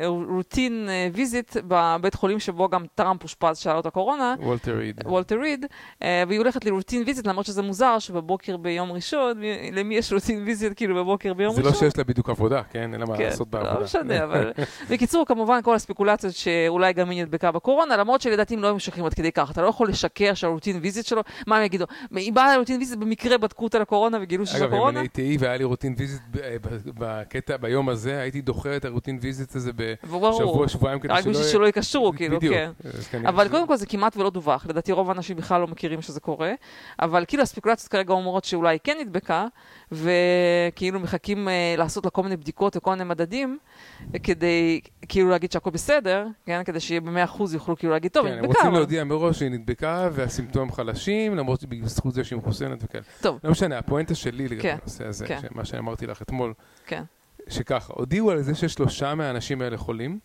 ל 0.02 0.13
routine 0.13 0.88
visit 1.12 1.56
בבית 1.68 2.14
חולים 2.14 2.40
שבו 2.40 2.68
גם 2.68 2.84
טראמפ 2.94 3.22
אושפז 3.22 3.58
שהיה 3.58 3.74
לו 3.74 3.80
את 3.80 3.86
הקורונה. 3.86 4.34
וולטר 4.38 4.76
ריד. 4.76 5.00
וולטר 5.04 5.40
ריד, 5.40 5.66
והיא 6.00 6.38
הולכת 6.38 6.64
ל 6.64 6.69
routine 6.69 7.02
visit, 7.06 7.26
למרות 7.26 7.46
שזה 7.46 7.62
מוזר 7.62 7.98
שבבוקר 7.98 8.56
ביום 8.56 8.92
ראשון, 8.92 9.40
למי 9.72 9.96
יש 9.96 10.12
routine 10.12 10.42
visit 10.46 10.72
כאילו 10.76 10.94
בבוקר 10.94 11.34
ביום 11.34 11.50
ראשון? 11.50 11.64
זה 11.64 11.70
לא 11.70 11.76
שיש 11.76 11.98
לה 11.98 12.04
בדיוק 12.04 12.30
עבודה, 12.30 12.62
כן? 12.70 12.92
אין 12.92 13.00
לה 13.00 13.06
מה 13.06 13.16
כן, 13.16 13.24
לעשות 13.24 13.48
בעבודה. 13.48 13.74
לא 13.74 13.84
משנה, 13.84 14.24
אבל... 14.24 14.52
בקיצור, 14.90 15.26
כמובן 15.26 15.62
כל 15.62 15.74
הספקולציות 15.74 16.34
שאולי 16.34 16.92
גם 16.92 17.10
היא 17.10 17.22
נדבקה 17.22 17.52
בקורונה, 17.52 17.96
למרות 17.96 18.20
שלדעתי 18.20 18.54
הם 18.54 18.62
לא 18.62 18.74
משקרים 18.74 19.06
עד 19.14 19.18
כדי 19.18 19.32
כך. 19.32 19.50
אתה 19.50 19.62
לא 19.62 19.66
יכול 19.68 19.88
לשקר 19.88 20.34
שה 20.34 20.47
routine 20.47 20.78
visit 20.82 21.06
שלו, 21.06 21.22
מה 21.46 21.56
הם 21.56 21.64
יגידו? 21.64 21.84
היא 22.14 22.32
באה 22.32 22.54
ל 22.54 22.57
routine 22.57 22.78
visit, 22.78 22.98
במקרה 22.98 23.38
בדקו 23.38 23.64
אותה 23.64 23.78
לקורונה 23.78 24.18
וגילו 24.22 24.46
שזה 24.46 24.66
קורונה? 24.66 24.76
אגב, 24.76 24.88
אם 24.90 24.96
אני 24.96 25.00
הייתי 25.00 25.36
והיה 25.40 25.56
לי 25.56 25.64
routine 25.64 25.94
visit 25.98 26.22
בקטע, 26.86 27.56
ביום 27.56 27.88
הזה, 27.88 28.20
הייתי 28.20 28.40
דוחה 28.40 28.76
את 28.76 28.84
ה 28.84 28.88
routine 28.88 29.18
visit 29.22 29.56
הזה 29.56 29.70
בשבוע, 29.76 30.68
שבועיים, 30.68 31.00
כדי 31.00 31.08
שלא... 31.08 31.18
רק 31.18 31.26
בשביל 31.26 31.48
שלא 31.52 31.68
יקשרו, 31.68 32.12
כאילו, 32.16 32.40
כן. 32.40 32.70
אבל 33.26 33.48
קודם 33.48 33.66
כל 33.66 33.76
זה 33.76 33.86
כמעט 33.86 34.16
ולא 34.16 34.30
דווח. 34.30 34.66
לדעתי 34.68 34.92
רוב 34.92 35.10
האנשים 35.10 35.36
בכלל 35.36 35.60
לא 35.60 35.66
מכירים 35.66 36.02
שזה 36.02 36.20
קורה. 36.20 36.52
אבל 37.00 37.24
כאילו 37.28 37.42
הספקולציות 37.42 37.92
כרגע 37.92 38.12
אומרות 38.12 38.44
שאולי 38.44 38.78
כן 38.84 38.96
נדבקה, 39.00 39.46
וכאילו 39.94 41.00
מחכים 41.00 41.48
uh, 41.48 41.78
לעשות 41.78 42.04
לה 42.04 42.10
כל 42.10 42.22
מיני 42.22 42.36
בדיקות 42.36 42.76
וכל 42.76 42.90
מיני 42.90 43.04
מדדים, 43.04 43.58
כדי 44.22 44.80
כאילו 45.08 45.30
להגיד 45.30 45.52
שהכל 45.52 45.70
בסדר, 45.70 46.26
כן? 46.46 46.62
כדי 46.64 46.80
שיהיה 46.80 47.00
במאה 47.00 47.24
אחוז 47.24 47.54
יוכלו 47.54 47.76
כאילו 47.76 47.92
להגיד, 47.92 48.10
טוב, 48.10 48.26
כן, 48.26 48.32
היא 48.32 48.40
נדבקה. 48.40 48.48
הם 48.48 48.56
רוצים 48.56 48.70
אבל... 48.70 48.78
להודיע 48.78 49.04
מראש 49.04 49.38
שהיא 49.38 49.50
נדבקה 49.50 50.08
והסימפטומים 50.12 50.72
חלשים, 50.72 51.36
למרות 51.36 51.60
שבזכות 51.60 52.14
זה 52.14 52.24
שהיא 52.24 52.38
מחוסנת 52.38 52.78
וכאלה. 52.82 53.04
טוב. 53.20 53.38
לא 53.44 53.50
משנה, 53.50 53.78
הפואנטה 53.78 54.14
שלי 54.14 54.48
לגבי 54.48 54.62
כן, 54.62 54.76
הנושא 54.80 55.06
הזה, 55.06 55.26
כן. 55.26 55.40
מה 55.50 55.64
שאני 55.64 55.80
אמרתי 55.80 56.06
לך 56.06 56.22
אתמול, 56.22 56.52
כן. 56.86 57.02
שככה, 57.48 57.92
הודיעו 57.96 58.30
על 58.30 58.42
זה 58.42 58.54
ששלושה 58.54 59.14
מהאנשים 59.14 59.62
האלה 59.62 59.76
חולים, 59.76 60.18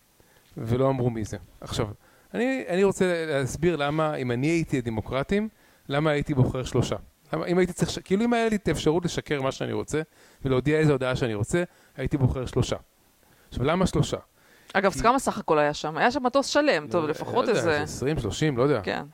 ולא 0.56 0.88
אמרו 0.88 1.10
מי 1.10 1.24
זה. 1.24 1.36
עכשיו, 1.60 1.86
אני, 2.34 2.64
אני 2.68 2.84
רוצה 2.84 3.24
להסביר 3.26 3.76
למה, 3.76 4.14
אם 4.14 4.30
אני 4.30 4.46
הייתי 4.46 4.78
הדמוקרטים, 4.78 5.48
למה 5.88 6.10
הייתי 6.10 6.34
בוחר 6.34 6.64
שלושה? 6.64 6.96
אם 7.48 7.58
הייתי 7.58 7.72
צריך, 7.72 7.98
כאילו 8.04 8.24
אם 8.24 8.32
היה 8.32 8.48
לי 8.48 8.56
את 8.56 8.68
האפשרות 8.68 9.04
לשקר 9.04 9.42
מה 9.42 9.52
שאני 9.52 9.72
רוצה, 9.72 10.02
ולהודיע 10.44 10.78
איזה 10.78 10.92
הודעה 10.92 11.16
שאני 11.16 11.34
רוצה, 11.34 11.62
הייתי 11.96 12.16
בוחר 12.16 12.46
שלושה. 12.46 12.76
עכשיו, 13.48 13.64
למה 13.64 13.86
שלושה? 13.86 14.16
אגב, 14.72 14.92
כמה 14.92 15.18
סך 15.18 15.38
הכל 15.38 15.58
היה 15.58 15.74
שם? 15.74 15.96
היה 15.96 16.10
שם 16.10 16.22
מטוס 16.22 16.46
שלם, 16.46 16.86
טוב, 16.90 17.04
לא- 17.04 17.10
לפחות 17.10 17.44
לא 17.44 17.50
איזה... 17.50 17.70
איזה 17.70 17.82
20, 17.82 18.18
30, 18.18 18.56
לא 18.56 18.62
יודע. 18.62 18.80
כן. 18.82 19.04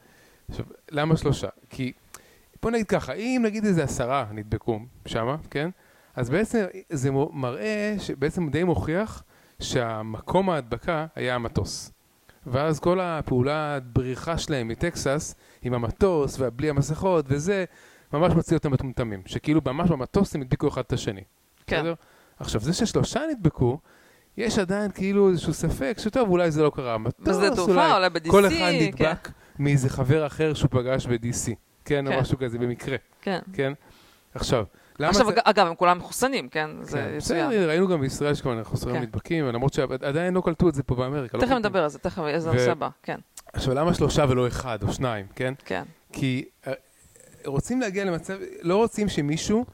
עכשיו, 0.50 0.64
למה 0.90 1.16
שלושה? 1.16 1.48
כי, 1.70 1.92
בוא 2.62 2.70
נגיד 2.70 2.86
ככה, 2.86 3.12
אם 3.12 3.42
נגיד 3.44 3.64
איזה 3.64 3.84
עשרה 3.84 4.26
נדבקו 4.32 4.80
שמה, 5.06 5.36
כן? 5.50 5.70
אז 6.14 6.30
בעצם 6.30 6.64
זה 6.90 7.10
מראה, 7.32 7.94
שבעצם 7.98 8.48
די 8.48 8.64
מוכיח 8.64 9.22
שהמקום 9.60 10.50
ההדבקה 10.50 11.06
היה 11.14 11.34
המטוס. 11.34 11.92
ואז 12.46 12.80
כל 12.80 13.00
הפעולה 13.00 13.78
בריחה 13.80 14.38
שלהם 14.38 14.68
מטקסס, 14.68 15.34
עם 15.62 15.74
המטוס 15.74 16.36
ובלי 16.40 16.70
המסכות 16.70 17.24
וזה, 17.28 17.64
ממש 18.18 18.32
מוציא 18.34 18.56
אותם 18.56 18.72
מטומטמים. 18.72 19.22
שכאילו 19.26 19.60
ממש 19.66 19.90
במטוס 19.90 20.34
הם 20.34 20.40
הדביקו 20.40 20.68
אחד 20.68 20.80
את 20.86 20.92
השני. 20.92 21.20
כן. 21.66 21.76
בסדר? 21.76 21.94
עכשיו, 22.40 22.60
זה 22.60 22.72
ששלושה 22.72 23.20
נדבקו, 23.30 23.78
יש 24.36 24.58
עדיין 24.58 24.90
כאילו 24.90 25.30
איזשהו 25.30 25.52
ספק 25.54 25.96
שטוב, 26.00 26.28
אולי 26.30 26.50
זה 26.50 26.62
לא 26.62 26.72
קרה. 26.74 26.94
המטוס, 26.94 27.28
בשדה 27.28 27.54
תעופה, 27.56 27.72
אולי 27.72 27.92
אולי 27.92 28.10
ב-DC, 28.10 28.30
כל 28.30 28.46
אחד 28.46 28.54
כן. 28.56 28.78
נדבק 28.80 29.28
מאיזה 29.58 29.88
חבר 29.88 30.26
אחר 30.26 30.54
שהוא 30.54 30.68
פגש 30.70 31.06
ב-DC. 31.06 31.52
כן, 31.84 32.06
או 32.06 32.12
כן. 32.12 32.20
משהו 32.20 32.38
כזה, 32.38 32.58
במקרה. 32.58 32.96
כן. 33.22 33.38
כן? 33.52 33.72
עכשיו, 34.34 34.64
למה 34.98 35.10
עכשיו, 35.10 35.26
זה... 35.26 35.32
אג- 35.32 35.38
אגב, 35.44 35.66
הם 35.66 35.74
כולם 35.74 35.98
מחוסנים, 35.98 36.48
כן? 36.48 36.70
זה 36.80 36.98
כן, 36.98 37.14
יצוין. 37.16 37.48
בסדר, 37.48 37.68
ראינו 37.68 37.88
גם 37.88 38.00
בישראל 38.00 38.34
שכבר 38.34 38.64
חוסרים 38.64 38.96
כן. 38.96 39.02
נדבקים, 39.02 39.46
למרות 39.46 39.72
שעדיין 39.74 40.34
לא 40.34 40.40
קלטו 40.40 40.68
את 40.68 40.74
זה 40.74 40.82
פה 40.82 40.94
באמריקה. 40.94 41.36
לא 41.36 41.42
תכף 41.42 41.48
קלטו. 41.50 41.58
נדבר 41.58 41.82
על 41.82 41.88
זה, 41.88 41.98
תכף, 41.98 42.22
איזה 42.26 42.50
ו- 42.50 42.52
נושא 42.52 42.70
הבא, 42.70 42.88
כן, 43.02 43.18
עכשיו, 43.52 43.74
למה 43.74 43.94
שלושה 43.94 44.24
ולא 44.28 44.46
אחד 44.46 44.82
או 44.82 44.92
שניים, 44.92 45.26
כן? 45.34 45.54
כן. 45.64 45.82
כי 46.12 46.44
אה, 46.66 46.72
רוצים 47.46 47.80
להגיע 47.80 48.04
למצב, 48.04 48.38
לא 48.62 48.76
רוצים 48.76 49.08
שמישהו 49.08 49.64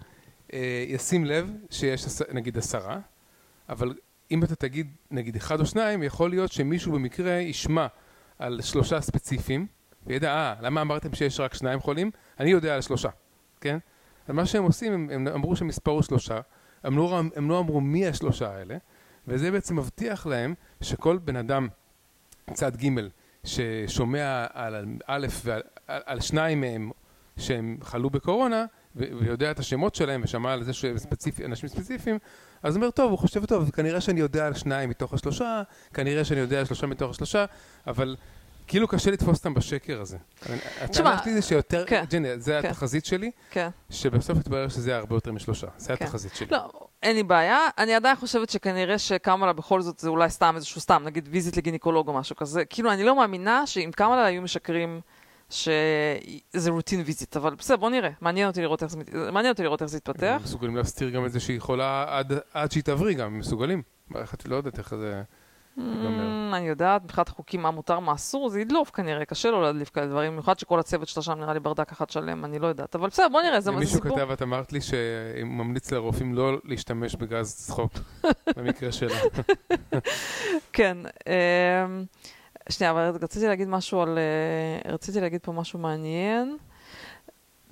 אה, 0.52 0.85
ישים 0.88 1.24
לב 1.24 1.50
שיש 1.70 2.04
נגיד 2.32 2.58
עשרה, 2.58 2.98
אבל 3.68 3.94
אם 4.30 4.44
אתה 4.44 4.54
תגיד 4.54 4.87
נגיד 5.11 5.37
אחד 5.37 5.61
או 5.61 5.66
שניים, 5.66 6.02
יכול 6.02 6.30
להיות 6.30 6.52
שמישהו 6.52 6.92
במקרה 6.92 7.32
ישמע 7.32 7.87
על 8.38 8.61
שלושה 8.62 9.00
ספציפיים, 9.00 9.66
וידע, 10.06 10.32
אה, 10.32 10.54
למה 10.61 10.80
אמרתם 10.80 11.14
שיש 11.14 11.40
רק 11.40 11.54
שניים 11.54 11.80
חולים? 11.80 12.11
אני 12.40 12.50
יודע 12.50 12.74
על 12.74 12.80
שלושה, 12.80 13.08
כן? 13.61 13.78
אז 14.28 14.35
מה 14.35 14.46
שהם 14.46 14.64
עושים, 14.64 14.92
הם, 14.92 15.11
הם 15.11 15.28
אמרו 15.28 15.56
שהמספר 15.56 15.90
הוא 15.90 16.02
שלושה, 16.02 16.40
הם 16.85 16.96
לא, 16.96 17.20
הם 17.37 17.50
לא 17.50 17.58
אמרו 17.58 17.80
מי 17.80 18.06
השלושה 18.06 18.50
האלה, 18.50 18.76
וזה 19.28 19.50
בעצם 19.50 19.76
מבטיח 19.76 20.26
להם 20.26 20.54
שכל 20.80 21.18
בן 21.18 21.37
אדם 21.37 21.68
צד 22.52 22.76
ג' 22.76 22.88
ששומע 23.44 24.46
על 24.52 24.87
א' 25.06 25.26
ועל 25.44 25.62
על, 25.87 26.02
על 26.06 26.20
שניים 26.20 26.61
מהם 26.61 26.90
שהם 27.37 27.77
חלו 27.83 28.11
בקורונה, 28.11 28.64
ויודע 28.97 29.51
את 29.51 29.59
השמות 29.59 29.95
שלהם 29.95 30.21
ושמע 30.25 30.53
על 30.53 30.62
זה 30.62 30.73
שהם 30.73 30.99
ספציפי, 30.99 31.45
אנשים 31.45 31.68
ספציפיים, 31.68 32.18
אז 32.62 32.77
הוא 32.77 32.81
אומר, 32.81 32.90
טוב, 32.90 33.11
הוא 33.11 33.18
חושב, 33.18 33.47
טוב, 33.47 33.71
כנראה 33.71 34.01
שאני 34.01 34.21
יודע 34.21 34.47
על 34.47 34.55
שניים 34.55 34.90
מתוך 34.90 35.14
השלושה, 35.14 35.62
כנראה 35.95 36.25
שאני 36.25 36.40
יודע 36.40 36.59
על 36.59 36.64
שלושה 36.64 36.87
מתוך 36.87 37.11
השלושה, 37.11 37.45
אבל 37.87 38.16
כאילו 38.66 38.88
קשה 38.88 39.11
לתפוס 39.11 39.38
אותם 39.38 39.55
בשקר 39.55 40.01
הזה. 40.01 40.16
תשמע, 40.40 41.12
הטענה 41.12 41.23
שלי 41.23 41.35
זה 41.35 41.42
שיותר, 41.42 41.85
כן, 41.87 42.05
ג'ני, 42.09 42.38
זה 42.38 42.59
כן. 42.62 42.68
התחזית 42.68 43.05
שלי, 43.05 43.31
כן. 43.51 43.68
שבסוף 43.90 44.38
התברר 44.38 44.68
שזה 44.68 44.90
היה 44.90 44.99
הרבה 44.99 45.16
יותר 45.16 45.33
משלושה. 45.33 45.66
זה 45.77 45.97
כן. 45.97 46.05
התחזית 46.05 46.35
שלי. 46.35 46.47
לא, 46.51 46.71
אין 47.03 47.16
לי 47.16 47.23
בעיה. 47.23 47.59
אני 47.79 47.95
עדיין 47.95 48.16
חושבת 48.16 48.51
שכנראה 48.51 48.99
שקמאלה 48.99 49.53
בכל 49.53 49.83
זאת 49.83 49.99
זה 49.99 50.09
אולי 50.09 50.31
סתם 50.31 50.53
איזשהו 50.57 50.81
סתם, 50.81 51.03
נגיד 51.05 51.29
visit 51.33 51.57
לגינקולוג 51.57 52.09
או 52.09 52.12
משהו 52.12 52.37
כזה. 52.37 52.64
כאילו, 52.64 52.92
אני 52.92 53.05
לא 53.05 53.16
מאמינה 53.16 53.66
שאם 53.66 53.90
קמאלה 53.97 54.25
היו 54.25 54.42
משקרים 54.42 55.01
שזה 55.52 56.70
routine 56.70 57.02
visit, 57.07 57.37
אבל 57.36 57.54
בסדר, 57.54 57.76
בוא 57.76 57.90
נראה. 57.90 58.10
מעניין 58.20 58.48
אותי 58.48 58.62
לראות 58.62 58.82
איך 58.82 58.90
זה, 58.90 58.98
מעניין 59.32 59.52
אותי 59.52 59.62
לראות 59.62 59.82
איך 59.82 59.90
זה 59.90 59.96
יתפתח. 59.96 60.36
הם 60.36 60.42
מסוגלים 60.42 60.76
להסתיר 60.76 61.10
גם 61.10 61.26
את 61.26 61.32
זה 61.32 61.40
שהיא 61.40 61.60
חולה 61.60 62.04
עד, 62.08 62.32
עד 62.54 62.72
שהיא 62.72 62.82
תבריא 62.82 63.16
גם, 63.16 63.26
הם 63.26 63.38
מסוגלים. 63.38 63.82
את 64.34 64.46
לא 64.46 64.56
יודעת 64.56 64.78
איך 64.78 64.94
זה... 64.94 65.22
Mm, 65.78 65.80
אני 66.52 66.68
יודעת, 66.68 67.04
מבחינת 67.04 67.28
חוקים 67.28 67.62
מה 67.62 67.70
מותר, 67.70 67.98
מה 67.98 68.12
אסור, 68.14 68.48
זה 68.48 68.60
ידלוף 68.60 68.90
כנראה, 68.90 69.24
קשה 69.24 69.50
לו 69.50 69.62
להדליף 69.62 69.90
כאלה 69.90 70.06
דברים, 70.06 70.32
במיוחד 70.32 70.58
שכל 70.58 70.80
הצוות 70.80 71.08
שלה 71.08 71.22
שם 71.22 71.32
נראה 71.32 71.54
לי 71.54 71.60
ברדק 71.60 71.92
אחד 71.92 72.10
שלם, 72.10 72.44
אני 72.44 72.58
לא 72.58 72.66
יודעת. 72.66 72.96
אבל 72.96 73.08
בסדר, 73.08 73.28
בוא 73.28 73.42
נראה, 73.42 73.60
זה 73.60 73.70
זה 73.70 73.76
מישהו 73.76 73.94
סיפור. 73.94 74.16
כתב, 74.16 74.30
את 74.30 74.42
אמרת 74.42 74.72
לי 74.72 74.80
שהוא 74.80 74.98
ממליץ 75.44 75.92
לרופאים 75.92 76.34
לא 76.34 76.58
להשתמש 76.64 77.16
בגז 77.16 77.54
צחוק, 77.54 77.92
במקרה 78.56 78.92
שלה. 78.92 79.18
כן. 80.72 80.98
שנייה, 82.68 82.90
אבל 82.90 83.12
רציתי 83.22 83.46
להגיד 83.46 83.68
משהו 83.68 84.01
על... 84.01 84.18
אה, 84.18 84.92
רציתי 84.92 85.20
להגיד 85.20 85.40
פה 85.40 85.53
משהו 85.53 85.79
מעניין. 85.79 86.57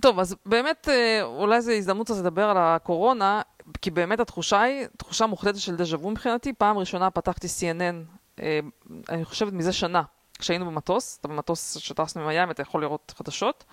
טוב, 0.00 0.18
אז 0.18 0.36
באמת, 0.46 0.88
אה, 0.88 1.22
אולי 1.22 1.60
זו 1.60 1.72
הזדמנות 1.72 2.10
אז 2.10 2.20
לדבר 2.20 2.44
על 2.44 2.56
הקורונה, 2.58 3.42
כי 3.82 3.90
באמת 3.90 4.20
התחושה 4.20 4.60
היא, 4.60 4.86
תחושה 4.96 5.26
מוחלטת 5.26 5.58
של 5.58 5.76
דז'ה 5.76 5.96
וו 5.96 6.10
מבחינתי. 6.10 6.52
פעם 6.52 6.78
ראשונה 6.78 7.10
פתחתי 7.10 7.46
CNN, 7.46 8.18
אה, 8.42 8.60
אני 9.08 9.24
חושבת 9.24 9.52
מזה 9.52 9.72
שנה, 9.72 10.02
כשהיינו 10.38 10.66
במטוס, 10.66 11.18
אתה 11.20 11.28
במטוס 11.28 11.78
שטסנו 11.78 12.24
מהים, 12.24 12.50
אתה 12.50 12.62
יכול 12.62 12.82
לראות 12.82 13.14
חדשות. 13.16 13.64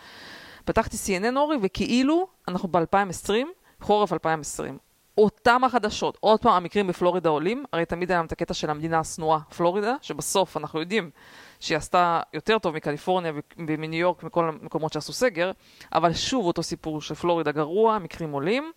פתחתי 0.66 0.98
CNN 0.98 1.38
אורי, 1.38 1.58
וכאילו 1.62 2.28
אנחנו 2.48 2.70
ב-2020, 2.70 3.32
חורף 3.82 4.14
2020. 4.14 4.78
אותם 5.18 5.64
החדשות, 5.64 6.18
עוד 6.20 6.40
פעם 6.42 6.54
המקרים 6.54 6.88
בפלורידה 6.88 7.30
עולים, 7.30 7.64
הרי 7.74 7.86
תמיד 7.86 8.12
היה 8.12 8.22
את 8.22 8.32
הקטע 8.32 8.54
של 8.54 8.70
המדינה 8.70 9.00
השנואה, 9.00 9.40
פלורידה, 9.58 9.96
שבסוף 10.02 10.58
אנחנו 10.58 10.80
יודעים 10.80 11.10
שהיא 11.60 11.78
עשתה 11.78 12.22
יותר 12.34 12.60
טוב 12.60 12.76
מקליפורניה 12.76 13.32
ומניו 13.68 14.00
יורק, 14.00 14.24
מכל 14.24 14.50
המקומות 14.50 14.94
שעשו 14.94 15.14
סגר, 15.14 15.52
אבל 15.94 16.14
שוב 16.14 16.46
אותו 16.46 16.64
סיפור 16.64 17.02
שפלורידה 17.02 17.52
גרוע, 17.52 18.00
מקרים 18.00 18.32
עולים. 18.32 18.72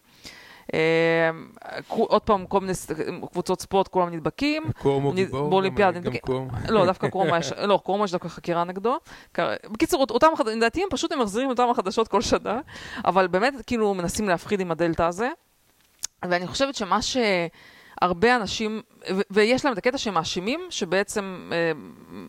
אה, 0.74 1.30
עוד 1.88 2.22
פעם, 2.22 2.46
כל 2.46 2.60
מיני 2.60 2.72
קבוצות 3.32 3.60
ספורט, 3.60 3.88
כולם 3.88 4.10
נדבקים. 4.10 4.62
קורמו 4.82 5.12
גיבור, 5.12 5.50
באולימפיאדה, 5.50 5.98
נדבקים. 5.98 6.20
קורמו. 6.20 6.50
לא, 6.68 6.86
דווקא 6.86 7.08
קרומה 7.08 7.38
יש, 7.38 7.52
לא, 7.52 7.80
קרומה 7.84 8.04
יש 8.04 8.12
דווקא 8.12 8.28
חקירה 8.28 8.64
נגדו. 8.64 8.96
בקיצור, 9.70 10.06
אותם 10.10 10.26
לדעתי 10.46 10.82
הם 10.82 10.88
פשוט 10.90 11.12
מחזירים 11.12 11.48
אותם 11.48 11.70
החדשות 11.70 12.08
כל 12.08 12.20
שנה, 12.20 12.60
אבל 13.04 13.26
באמת 13.26 13.54
כאילו 13.66 13.94
מנסים 13.94 14.28
להפחיד 14.28 14.60
עם 14.60 14.70
הדלתא 14.70 15.02
הזה. 15.02 15.28
ואני 16.24 16.46
חושבת 16.46 16.74
שמה 16.74 16.98
שהרבה 17.02 18.36
אנשים, 18.36 18.82
ו- 19.10 19.20
ויש 19.30 19.64
להם 19.64 19.72
את 19.72 19.78
הקטע 19.78 19.98
שהם 19.98 20.14
מאשימים, 20.14 20.60
שבעצם 20.70 21.50
אה, 21.52 21.72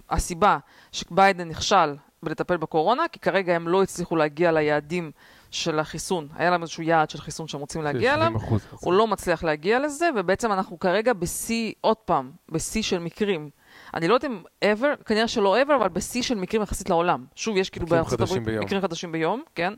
הסיבה 0.09 0.57
שביידן 0.91 1.47
נכשל 1.47 1.95
בלטפל 2.23 2.57
בקורונה, 2.57 3.03
כי 3.11 3.19
כרגע 3.19 3.55
הם 3.55 3.67
לא 3.67 3.83
הצליחו 3.83 4.15
להגיע 4.15 4.51
ליעדים 4.51 5.11
של 5.51 5.79
החיסון. 5.79 6.27
היה 6.35 6.49
להם 6.49 6.61
איזשהו 6.61 6.83
יעד 6.83 7.09
של 7.09 7.21
חיסון 7.21 7.47
שהם 7.47 7.59
רוצים 7.61 7.81
להגיע 7.81 8.13
אליו. 8.13 8.31
70%. 8.35 8.39
הוא 8.79 8.93
לא 8.93 9.07
מצליח 9.07 9.43
להגיע 9.43 9.79
לזה, 9.79 10.09
ובעצם 10.15 10.51
אנחנו 10.51 10.79
כרגע 10.79 11.13
בשיא, 11.13 11.73
עוד 11.81 11.97
פעם, 11.97 12.31
בשיא 12.49 12.81
של 12.81 12.99
מקרים. 12.99 13.49
אני 13.93 14.07
לא 14.07 14.13
יודעת 14.13 14.31
אם 14.31 14.41
ever, 14.65 15.03
כנראה 15.05 15.27
שלא 15.27 15.61
ever, 15.61 15.75
אבל 15.75 15.89
בשיא 15.89 16.21
של 16.21 16.35
מקרים 16.35 16.61
יחסית 16.61 16.89
לעולם. 16.89 17.25
שוב, 17.35 17.57
יש 17.57 17.69
כאילו 17.69 17.85
בארצות 17.87 18.21
הברית. 18.21 18.47
מקרים 18.47 18.81
חדשים 18.81 19.11
ביום, 19.11 19.43
כן? 19.55 19.73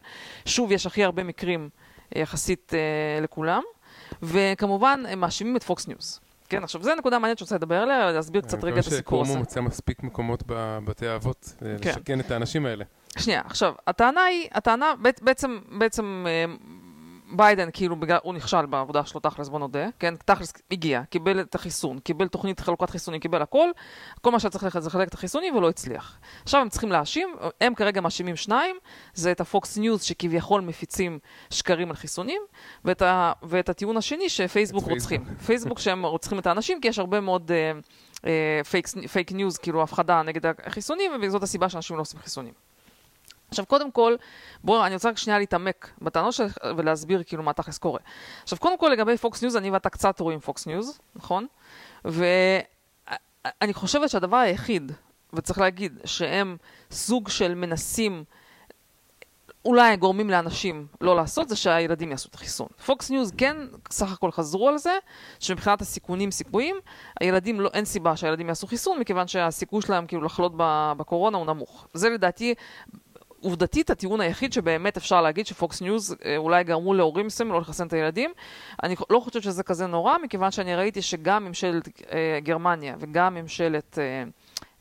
שוב, 0.46 0.72
יש 0.72 0.86
הכי 0.88 1.04
הרבה 1.04 1.24
מקרים 1.24 1.70
אה, 2.16 2.22
יחסית 2.22 2.74
אה, 2.74 3.22
לכולם. 3.22 3.62
וכמובן, 4.22 5.04
הם 5.10 5.20
מאשימים 5.20 5.56
את 5.56 5.64
פוקס 5.64 5.88
ניוז. 5.88 6.20
כן, 6.50 6.64
עכשיו, 6.64 6.84
זו 6.84 6.96
נקודה 6.96 7.20
מעניינת 7.20 7.38
שאני 7.38 7.46
רוצה 7.46 7.56
לדבר 7.56 7.76
עליה, 7.76 8.12
להסביר 8.12 8.42
קצת 8.42 8.64
רגע 8.64 8.74
את 8.74 8.88
הסיפור 8.88 8.96
הזה. 9.22 9.30
שקואומו 9.30 9.36
מוצא 9.40 9.62
מספיק 9.62 10.04
מקומות 10.04 10.44
בבתי 10.48 11.08
האבות 11.08 11.54
אה, 11.66 11.76
כן. 11.82 11.90
לשכן 11.90 12.20
את 12.20 12.32
האנשים 12.32 12.66
האלה. 12.66 12.86
שנייה, 13.18 13.42
עכשיו, 13.46 13.74
הטענה 13.88 14.24
היא, 14.24 14.48
הטענה, 14.52 14.94
בעצ- 15.04 15.24
בעצם, 15.24 15.60
בעצם 15.78 16.26
אה, 16.28 16.46
ביידן, 17.34 17.70
כאילו, 17.74 17.96
בגלל, 17.96 18.18
הוא 18.24 18.34
נכשל 18.34 18.66
בעבודה 18.66 19.06
שלו, 19.06 19.20
תכלס, 19.20 19.50
בוא 19.50 19.60
נודה, 19.60 19.88
כן? 20.00 20.14
תכלס 20.26 20.54
הגיע, 20.72 21.02
קיבל 21.10 21.40
את 21.40 21.56
החיסון, 21.56 22.00
קיבל 22.00 22.28
תוכנית 22.28 22.60
חלוקת 22.60 22.90
חיסונים, 22.90 23.20
קיבל 23.20 23.42
הכל, 23.42 23.70
כל 24.22 24.32
מה 24.32 24.40
שהיה 24.40 24.52
צריך 24.52 24.64
ללכת 24.64 24.82
זה 24.82 24.90
לחלק 24.90 25.08
את 25.08 25.14
החיסונים 25.14 25.56
ולא 25.56 25.70
הצליח. 25.70 26.20
עכשיו 26.44 26.62
הם 26.62 26.70
צריכים 26.70 26.92
להאשים, 26.92 27.36
הם 27.62 27.76
כרגע 27.76 28.02
מאשימים 28.02 28.36
שניים, 28.36 28.76
זה 29.14 29.32
את 29.32 29.42
הפוקס 29.42 29.78
ניוז 29.78 30.04
שכביכול 30.04 30.62
מפיצים 30.62 31.20
שקרים 31.50 31.90
על 31.90 31.96
חיסונים, 31.96 32.42
ואת, 32.86 33.02
ה, 33.02 33.34
ואת 33.44 33.70
הטיעון 33.70 33.98
השני 33.98 34.30
שפייסבוק 34.30 34.86
רוצחים. 34.86 35.26
פייסבוק. 35.46 35.80
שהם 35.80 36.06
רוצחים 36.06 36.40
את 36.40 36.48
האנשים, 36.48 36.82
כי 36.82 36.88
יש 36.88 37.00
הרבה 37.00 37.20
מאוד 37.20 37.52
fake, 38.70 38.88
fake 38.88 39.32
news, 39.32 39.58
כאילו 39.58 39.84
הפחדה 39.84 40.22
נגד 40.22 40.42
החיסונים, 40.66 41.12
וזאת 41.22 41.44
הסיבה 41.44 41.70
שאנשים 41.70 41.96
לא 41.96 42.02
עושים 42.02 42.20
חיסונים. 42.20 42.73
עכשיו, 43.54 43.66
קודם 43.66 43.92
כל, 43.92 44.16
בואו, 44.64 44.86
אני 44.86 44.94
רוצה 44.94 45.10
רק 45.10 45.18
שנייה 45.18 45.40
להתעמק 45.40 45.90
בטענות 46.02 46.34
שלך 46.34 46.58
ולהסביר 46.78 47.24
כאילו 47.26 47.44
מה 47.44 47.54
תכלס 47.54 47.78
קורה. 47.78 48.00
עכשיו, 48.44 48.60
קודם 48.60 48.78
כל, 48.78 48.90
לגבי 48.90 49.18
פוקס 49.18 49.42
ניוז, 49.42 49.56
אני 49.56 49.70
ואתה 49.70 49.90
קצת 49.90 50.20
רואים 50.20 50.40
פוקס 50.40 50.68
ניוז, 50.68 51.00
נכון? 51.16 51.48
ואני 52.06 53.74
חושבת 53.74 54.10
שהדבר 54.10 54.38
היחיד, 54.38 54.92
וצריך 55.34 55.60
להגיד, 55.60 56.02
שהם 56.06 56.58
סוג 56.92 57.30
של 57.30 57.56
מנסים, 57.56 58.24
אולי 59.66 59.98
גורמים 59.98 60.30
לאנשים 60.30 60.88
לא 61.02 61.16
לעשות, 61.16 61.50
זה 61.50 61.56
שהילדים 61.56 62.12
יעשו 62.12 62.30
את 62.30 62.36
החיסון. 62.36 62.68
פוקס 62.86 63.10
ניוז 63.10 63.32
כן, 63.38 63.58
סך 63.90 64.12
הכל 64.12 64.32
חזרו 64.32 64.70
על 64.70 64.78
זה, 64.78 64.98
שמבחינת 65.40 65.82
הסיכונים 65.82 66.32
סיכויים, 66.32 66.76
הילדים, 67.20 67.62
לא, 67.62 67.70
אין 67.74 67.86
סיבה 67.86 68.16
שהילדים 68.16 68.50
יעשו 68.50 68.68
חיסון, 68.68 69.00
מכיוון 69.00 69.28
שהסיכוי 69.28 69.82
שלהם 69.82 70.08
כאילו 70.08 70.22
לחלות 70.22 70.52
בקורונה 70.98 71.38
הוא 71.38 71.46
נמוך. 71.46 71.88
זה 71.94 72.10
לדעתי 72.10 72.54
עובדתית, 73.44 73.90
הטיעון 73.90 74.22
היחיד 74.22 74.54
שבאמת 74.54 74.98
אפשר 74.98 75.22
להגיד 75.22 75.48
שפוקס 75.48 75.82
ניוז 75.82 76.16
אה, 76.26 76.38
אולי 76.38 76.64
גרמו 76.64 76.94
להורים 76.94 77.26
מסוימים 77.26 77.54
לא 77.54 77.62
לחסן 77.62 77.88
את 77.88 77.94
הילדים. 77.94 78.32
אני 78.84 78.96
לא 79.10 79.20
חושבת 79.20 79.44
שזה 79.44 79.64
כזה 79.64 79.88
נורא, 79.88 80.18
מכיוון 80.24 80.52
שאני 80.52 80.76
ראיתי 80.76 81.02
שגם 81.02 81.46
ממשלת 81.46 81.90
אה, 82.12 82.40
גרמניה 82.44 82.96
וגם 83.00 83.34
ממשלת... 83.34 84.00
אה, 84.00 84.24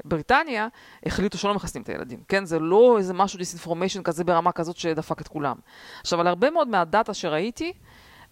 בריטניה 0.05 0.69
החליטו 1.07 1.39
שלא 1.39 1.55
מחסנים 1.55 1.83
את 1.83 1.89
הילדים, 1.89 2.21
כן? 2.29 2.45
זה 2.45 2.59
לא 2.59 2.99
איזה 2.99 3.15
משהו 3.15 3.39
disinformation 3.39 4.03
כזה 4.03 4.25
ברמה 4.25 4.53
כזאת 4.53 4.77
שדפק 4.77 5.21
את 5.21 5.29
כולם. 5.29 5.57
עכשיו, 6.01 6.21
על 6.21 6.27
הרבה 6.27 6.51
מאוד 6.51 6.69
מה 6.69 6.84
data 6.84 7.15
שראיתי, 7.15 7.73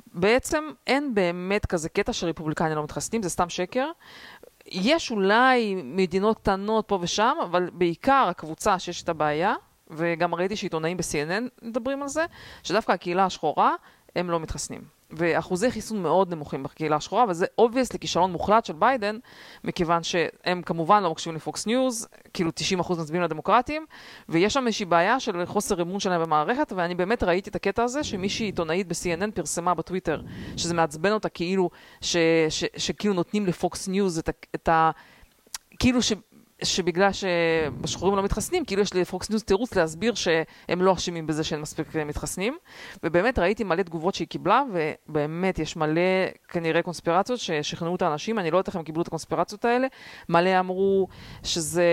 בעצם 0.06 0.64
אין 0.86 1.14
באמת 1.14 1.66
כזה 1.66 1.88
קטע 1.88 2.12
שרפובליקנים 2.12 2.76
לא 2.76 2.84
מתחסנים, 2.84 3.22
זה 3.22 3.28
סתם 3.28 3.48
שקר. 3.48 3.90
יש 4.66 5.10
אולי 5.10 5.82
מדינות 5.84 6.38
קטנות 6.38 6.88
פה 6.88 6.98
ושם, 7.00 7.36
אבל 7.44 7.70
בעיקר 7.72 8.26
הקבוצה 8.30 8.78
שיש 8.78 9.02
את 9.02 9.08
הבעיה, 9.08 9.54
וגם 9.90 10.34
ראיתי 10.34 10.56
שעיתונאים 10.56 10.96
ב-CNN 10.96 11.62
מדברים 11.62 12.02
על 12.02 12.08
זה, 12.08 12.24
שדווקא 12.62 12.92
הקהילה 12.92 13.24
השחורה, 13.24 13.74
הם 14.16 14.30
לא 14.30 14.40
מתחסנים. 14.40 15.00
ואחוזי 15.12 15.70
חיסון 15.70 16.02
מאוד 16.02 16.34
נמוכים 16.34 16.62
בקהילה 16.62 16.96
השחורה, 16.96 17.24
וזה 17.28 17.46
obviously 17.58 17.98
כישלון 17.98 18.32
מוחלט 18.32 18.64
של 18.64 18.72
ביידן, 18.72 19.18
מכיוון 19.64 20.02
שהם 20.02 20.62
כמובן 20.62 21.02
לא 21.02 21.10
מקשיבים 21.10 21.36
לפוקס 21.36 21.66
ניוז, 21.66 22.08
כאילו 22.34 22.50
90% 22.80 23.00
מצביעים 23.00 23.22
לדמוקרטים, 23.22 23.86
ויש 24.28 24.54
שם 24.54 24.66
איזושהי 24.66 24.86
בעיה 24.86 25.20
של 25.20 25.46
חוסר 25.46 25.82
אמון 25.82 26.00
שלהם 26.00 26.22
במערכת, 26.22 26.72
ואני 26.76 26.94
באמת 26.94 27.22
ראיתי 27.22 27.50
את 27.50 27.56
הקטע 27.56 27.82
הזה, 27.82 28.04
שמישהי 28.04 28.46
עיתונאית 28.46 28.88
ב-CNN 28.88 29.30
פרסמה 29.34 29.74
בטוויטר, 29.74 30.22
שזה 30.56 30.74
מעצבן 30.74 31.12
אותה 31.12 31.28
כאילו, 31.28 31.70
שכאילו 32.76 33.14
נותנים 33.14 33.46
לפוקס 33.46 33.88
ניוז 33.88 34.18
את 34.18 34.28
ה... 34.28 34.32
את 34.54 34.68
ה 34.68 34.90
כאילו 35.78 36.02
ש... 36.02 36.12
שבגלל 36.62 37.10
שבשחורים 37.12 38.16
לא 38.16 38.22
מתחסנים, 38.22 38.64
כאילו 38.64 38.82
יש 38.82 38.94
לפוקס 38.94 39.30
ניוז 39.30 39.42
תירוץ 39.42 39.74
להסביר 39.74 40.14
שהם 40.14 40.82
לא 40.82 40.92
אשמים 40.92 41.26
בזה 41.26 41.44
שהם 41.44 41.62
מספיק 41.62 41.94
מתחסנים. 41.94 42.56
ובאמת 43.02 43.38
ראיתי 43.38 43.64
מלא 43.64 43.82
תגובות 43.82 44.14
שהיא 44.14 44.28
קיבלה, 44.28 44.62
ובאמת 44.72 45.58
יש 45.58 45.76
מלא 45.76 46.00
כנראה 46.48 46.82
קונספירציות 46.82 47.40
ששכנעו 47.40 47.96
את 47.96 48.02
האנשים, 48.02 48.38
אני 48.38 48.50
לא 48.50 48.56
יודעת 48.56 48.68
איך 48.68 48.76
הם 48.76 48.82
קיבלו 48.82 49.02
את 49.02 49.06
הקונספירציות 49.06 49.64
האלה. 49.64 49.86
מלא 50.28 50.60
אמרו 50.60 51.08
שזה, 51.42 51.84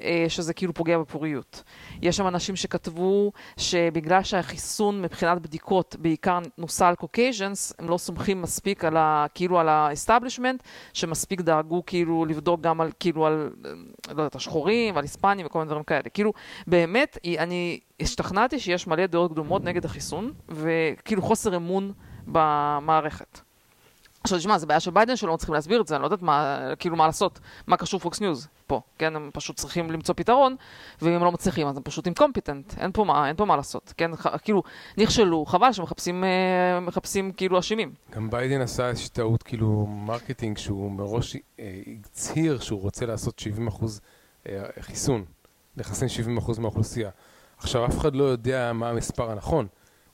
אה, 0.00 0.24
שזה 0.28 0.54
כאילו 0.54 0.74
פוגע 0.74 0.98
בפוריות. 0.98 1.62
יש 2.02 2.16
שם 2.16 2.26
אנשים 2.26 2.56
שכתבו 2.56 3.32
שבגלל 3.56 4.22
שהחיסון 4.22 5.02
מבחינת 5.02 5.42
בדיקות 5.42 5.96
בעיקר 5.98 6.38
נעשה 6.58 6.88
על 6.88 6.94
Caucasians, 6.94 7.72
הם 7.78 7.88
לא 7.88 7.98
סומכים 7.98 8.42
מספיק 8.42 8.84
על 8.84 8.96
ה... 8.96 9.26
כאילו 9.34 9.58
על 9.58 9.68
ה-establishment, 9.68 10.62
שמספיק 10.92 11.40
דאגו 11.40 11.82
כאילו 11.86 12.24
לבדוק 12.24 12.60
גם 12.60 12.80
על 12.80 12.90
כאילו 13.00 13.26
על... 13.26 13.50
לא 14.08 14.22
יודעת, 14.22 14.34
השחורים 14.34 14.94
ועל 14.94 15.04
היספנים 15.04 15.46
וכל 15.46 15.58
מיני 15.58 15.68
דברים 15.68 15.84
כאלה. 15.84 16.08
כאילו, 16.14 16.32
באמת, 16.66 17.18
אני 17.38 17.80
השתכנעתי 18.00 18.58
שיש 18.58 18.86
מלא 18.86 19.06
דעות 19.06 19.32
קדומות 19.32 19.64
נגד 19.64 19.84
החיסון, 19.84 20.32
וכאילו 20.48 21.22
חוסר 21.22 21.56
אמון 21.56 21.92
במערכת. 22.26 23.40
עכשיו 24.22 24.38
תשמע, 24.38 24.58
זה 24.58 24.66
בעיה 24.66 24.80
של 24.80 24.90
ביידן 24.90 25.16
שלא 25.16 25.34
מצליחים 25.34 25.54
להסביר 25.54 25.80
את 25.80 25.86
זה, 25.86 25.94
אני 25.96 26.02
לא 26.02 26.06
יודעת 26.06 26.22
מה, 26.22 26.60
כאילו 26.78 26.96
מה 26.96 27.06
לעשות, 27.06 27.40
מה 27.66 27.76
קשור 27.76 28.00
פוקס 28.00 28.20
ניוז 28.20 28.48
פה, 28.66 28.80
כן, 28.98 29.16
הם 29.16 29.30
פשוט 29.32 29.56
צריכים 29.56 29.90
למצוא 29.90 30.14
פתרון, 30.14 30.56
ואם 31.02 31.12
הם 31.12 31.24
לא 31.24 31.32
מצליחים 31.32 31.66
אז 31.66 31.76
הם 31.76 31.82
פשוט 31.82 32.06
incompetent, 32.06 32.74
אין 32.78 32.92
פה 32.92 33.04
מה, 33.04 33.28
אין 33.28 33.36
פה 33.36 33.44
מה 33.44 33.56
לעשות, 33.56 33.94
כן, 33.96 34.10
כאילו, 34.42 34.62
נכשלו, 34.98 35.46
חבל 35.46 35.72
שמחפשים 35.72 36.24
אה, 36.24 36.80
מחפשים 36.80 37.32
כאילו 37.32 37.58
אשמים. 37.58 37.92
גם 38.10 38.30
ביידן 38.30 38.60
עשה 38.60 38.88
איזושהי 38.88 39.10
טעות 39.10 39.42
כאילו 39.42 39.86
marketing, 39.86 40.58
שהוא 40.58 40.90
מראש 40.90 41.36
אה, 41.60 41.80
הצהיר 42.04 42.58
שהוא 42.60 42.80
רוצה 42.80 43.06
לעשות 43.06 43.38
70 43.38 43.66
אחוז 43.66 44.00
אה, 44.48 44.62
חיסון, 44.80 45.24
לחסן 45.76 46.08
70 46.08 46.38
אחוז 46.38 46.58
מהאוכלוסייה. 46.58 47.10
עכשיו 47.58 47.86
אף 47.86 47.98
אחד 47.98 48.14
לא 48.14 48.24
יודע 48.24 48.72
מה 48.72 48.88
המספר 48.88 49.30
הנכון. 49.30 49.66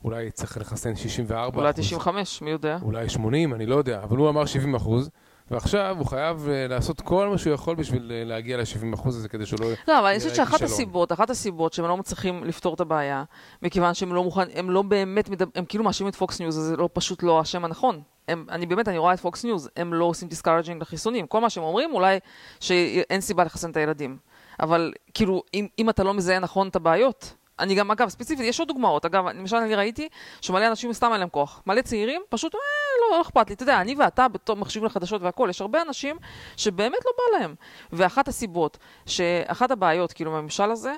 אולי 0.03 0.31
צריך 0.31 0.57
לחסן 0.57 0.95
64 0.95 1.61
אולי 1.61 1.73
95, 1.73 2.41
מי 2.41 2.51
יודע? 2.51 2.77
אולי 2.81 3.09
80, 3.09 3.53
אני 3.53 3.65
לא 3.65 3.75
יודע, 3.75 4.03
אבל 4.03 4.17
הוא 4.17 4.29
אמר 4.29 4.45
70 4.45 4.75
אחוז. 4.75 5.09
ועכשיו 5.51 5.95
הוא 5.99 6.05
חייב 6.07 6.47
uh, 6.47 6.69
לעשות 6.69 7.01
כל 7.01 7.27
מה 7.27 7.37
שהוא 7.37 7.53
יכול 7.53 7.75
בשביל 7.75 8.11
uh, 8.11 8.27
להגיע 8.27 8.57
ל-70% 8.57 9.07
הזה 9.07 9.29
כדי 9.29 9.45
שלא... 9.45 9.67
לא, 9.87 9.99
אבל 9.99 10.07
אני 10.07 10.17
חושבת 10.17 10.35
שאחת 10.35 10.61
הסיבות, 10.61 11.11
אחת 11.11 11.29
הסיבות 11.29 11.73
שהם 11.73 11.85
לא 11.85 11.97
מצליחים 11.97 12.43
לפתור 12.43 12.73
את 12.73 12.79
הבעיה, 12.79 13.23
מכיוון 13.61 13.93
שהם 13.93 14.13
לא 14.13 14.23
מוכנים, 14.23 14.51
הם 14.55 14.69
לא 14.69 14.81
באמת, 14.81 15.29
מדבר, 15.29 15.51
הם 15.55 15.65
כאילו 15.65 15.83
מאשימים 15.83 16.09
את 16.09 16.15
פוקס 16.15 16.39
ניוז, 16.39 16.55
זה 16.55 16.77
לא 16.77 16.89
פשוט 16.93 17.23
לא 17.23 17.39
השם 17.39 17.65
הנכון. 17.65 18.01
הם, 18.27 18.45
אני 18.49 18.65
באמת, 18.65 18.87
אני 18.87 18.97
רואה 18.97 19.13
את 19.13 19.19
פוקס 19.19 19.45
ניוז, 19.45 19.69
הם 19.77 19.93
לא 19.93 20.05
עושים 20.05 20.27
discouraging 20.27 20.81
לחיסונים. 20.81 21.27
כל 21.27 21.41
מה 21.41 21.49
שהם 21.49 21.63
אומרים, 21.63 21.93
אולי 21.93 22.19
שאין 22.59 23.21
סיבה 23.21 23.43
לחסן 23.43 23.71
את 23.71 23.77
הילדים. 23.77 24.17
אבל 24.59 24.93
כאילו, 25.13 25.43
אם, 25.53 25.67
אם 25.79 25.89
אתה 25.89 26.03
לא 26.03 26.13
מזהה 26.13 26.39
נכון 26.39 26.67
את 26.67 26.75
הבעיות, 26.75 27.33
אני 27.59 27.75
גם, 27.75 27.91
אגב, 27.91 28.09
ספציפית, 28.09 28.45
יש 28.45 28.59
עוד 28.59 28.67
דוגמאות. 28.67 29.05
אגב, 29.05 29.27
למשל, 29.27 29.55
אני 29.55 29.75
ראיתי 29.75 30.09
שמלא 30.41 30.67
אנשים 30.67 30.93
סתם 30.93 31.09
אין 31.11 31.19
להם 31.19 31.29
כוח. 31.29 31.61
מלא 31.67 31.81
צעירים, 31.81 32.21
פשוט, 32.29 32.55
אה, 32.55 32.59
לא, 33.01 33.17
לא 33.17 33.21
אכפת 33.21 33.49
לי. 33.49 33.55
אתה 33.55 33.63
יודע, 33.63 33.81
אני 33.81 33.95
ואתה 33.95 34.27
בתור 34.27 34.55
מחשיבים 34.55 34.85
לחדשות 34.85 35.21
והכול, 35.21 35.49
יש 35.49 35.61
הרבה 35.61 35.81
אנשים 35.81 36.17
שבאמת 36.57 36.99
לא 37.05 37.11
בא 37.17 37.39
להם. 37.39 37.55
ואחת 37.91 38.27
הסיבות, 38.27 38.77
שאחת 39.05 39.71
הבעיות, 39.71 40.13
כאילו, 40.13 40.31
בממשל 40.31 40.71
הזה, 40.71 40.93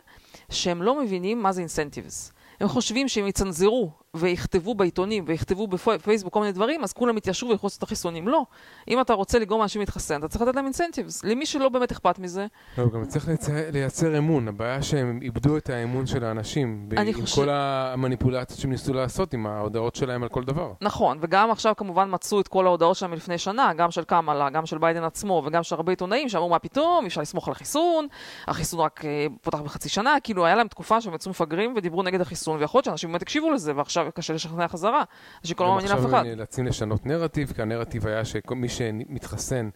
שהם 0.50 0.82
לא 0.82 1.02
מבינים 1.02 1.44
מה 1.44 1.52
זה 1.52 1.62
אינסנטיבס. 1.62 2.34
הם 2.60 2.68
חושבים 2.68 3.08
שהם 3.08 3.28
יצנזרו 3.28 3.92
ויכתבו 4.16 4.76
בעיתונים 4.76 5.24
ויכתבו 5.28 5.68
בפייסבוק 5.68 6.34
כל 6.34 6.40
מיני 6.40 6.52
דברים, 6.52 6.84
אז 6.84 6.94
כולם 6.94 7.18
יתיישרו 7.18 7.50
וילכו 7.50 7.68
את 7.78 7.84
החיסונים. 7.84 8.28
לא. 8.28 8.46
אם 8.88 9.02
אתה 9.02 9.14
רוצה 9.14 9.40
לגרום 9.40 9.60
לאנשים 9.60 9.80
להתחסן, 9.80 10.20
אתה 10.20 10.28
צריך 10.28 10.42
לתת 10.42 10.56
להם 10.56 10.66
אינסנטיבס. 10.66 11.24
למי 11.24 11.46
שלא 11.46 11.70
באמת 11.70 11.92
אכפת 11.92 12.20
מזה. 12.20 12.46
לא, 12.78 12.90
גם 12.90 13.06
צריך 13.06 13.30
לייצר, 13.74 14.18
אמון. 14.18 14.48
הבעיה 14.48 14.82
שהם 14.82 15.20
איבדו 15.22 15.58
את 15.58 15.70
האמון 15.70 16.06
של 16.06 16.24
האנשים. 16.24 16.90
עם 16.98 17.22
חושב... 17.22 17.36
כל 17.36 17.50
המניפולציות 17.50 18.60
שהם 18.60 18.72
ניסו 18.72 18.94
לעשות 18.94 19.34
עם 19.34 19.48
ההודעות 19.48 19.96
שלהם 19.96 20.24
על 20.24 20.30
כל 20.30 20.44
דבר. 20.44 20.74
נכון, 20.82 21.18
וגם 21.22 21.52
עכשיו 21.52 21.74
כמובן 21.78 22.10
מצאו 22.12 22.42
את 22.42 22.48
כל 22.48 22.66
ההודעות 22.66 22.96
שלהם 22.96 23.12
מלפני 23.12 23.38
שנה, 23.38 23.74
גם 23.74 23.92
של 23.92 24.04
קמאלה, 24.04 24.50
גם 24.50 24.66
של 24.66 24.78
ביידן 24.78 25.04
עצמו, 25.04 25.44
וגם 25.46 25.64
של 25.64 25.76
הרבה 25.76 25.92
עיתונאים 25.92 26.30
שאמרו 26.30 26.50
מה 26.50 26.60
פתאום, 26.60 27.06
אפשר 27.06 27.22
לסמוך 27.22 27.48
על 27.48 27.52
החיסון, 27.52 28.08
החיסון 28.48 28.80
רק 28.80 29.06
אה, 29.06 29.28
פותח 29.42 29.60
בחצי 29.60 29.90
שנה, 29.90 30.16
כאילו 30.24 30.46
היה 30.46 30.56
להם 30.56 30.68
תקופה 30.68 31.02
שהם 31.02 31.14
יצאו 31.14 31.32
מפגרים 31.32 31.74
ודיברו 31.76 32.04
נגד 32.04 32.22
החיסון, 32.22 32.60
ויכול 32.60 32.78
להיות 32.78 32.86
שאנשים 32.86 33.10
באמת 33.12 33.22
הקשיבו 33.22 33.52
לזה, 33.52 33.74
ועכשיו 33.76 33.99
קשה 34.16 34.34
לשכנע 34.34 34.68
חזרה, 34.68 35.04
שכל 35.44 35.64
לא 35.64 35.70
מאמין 35.70 35.86
לאף 35.86 36.00
אחד. 36.00 36.06
עכשיו 36.06 36.20
הם 36.20 36.26
נאלצים 36.26 36.66
לשנות 36.66 37.06
נרטיב, 37.06 37.52
כי 37.56 37.62
הנרטיב 37.62 38.08
היה 38.08 38.26
שמי 38.26 38.70
שמתחסן, 38.70 39.70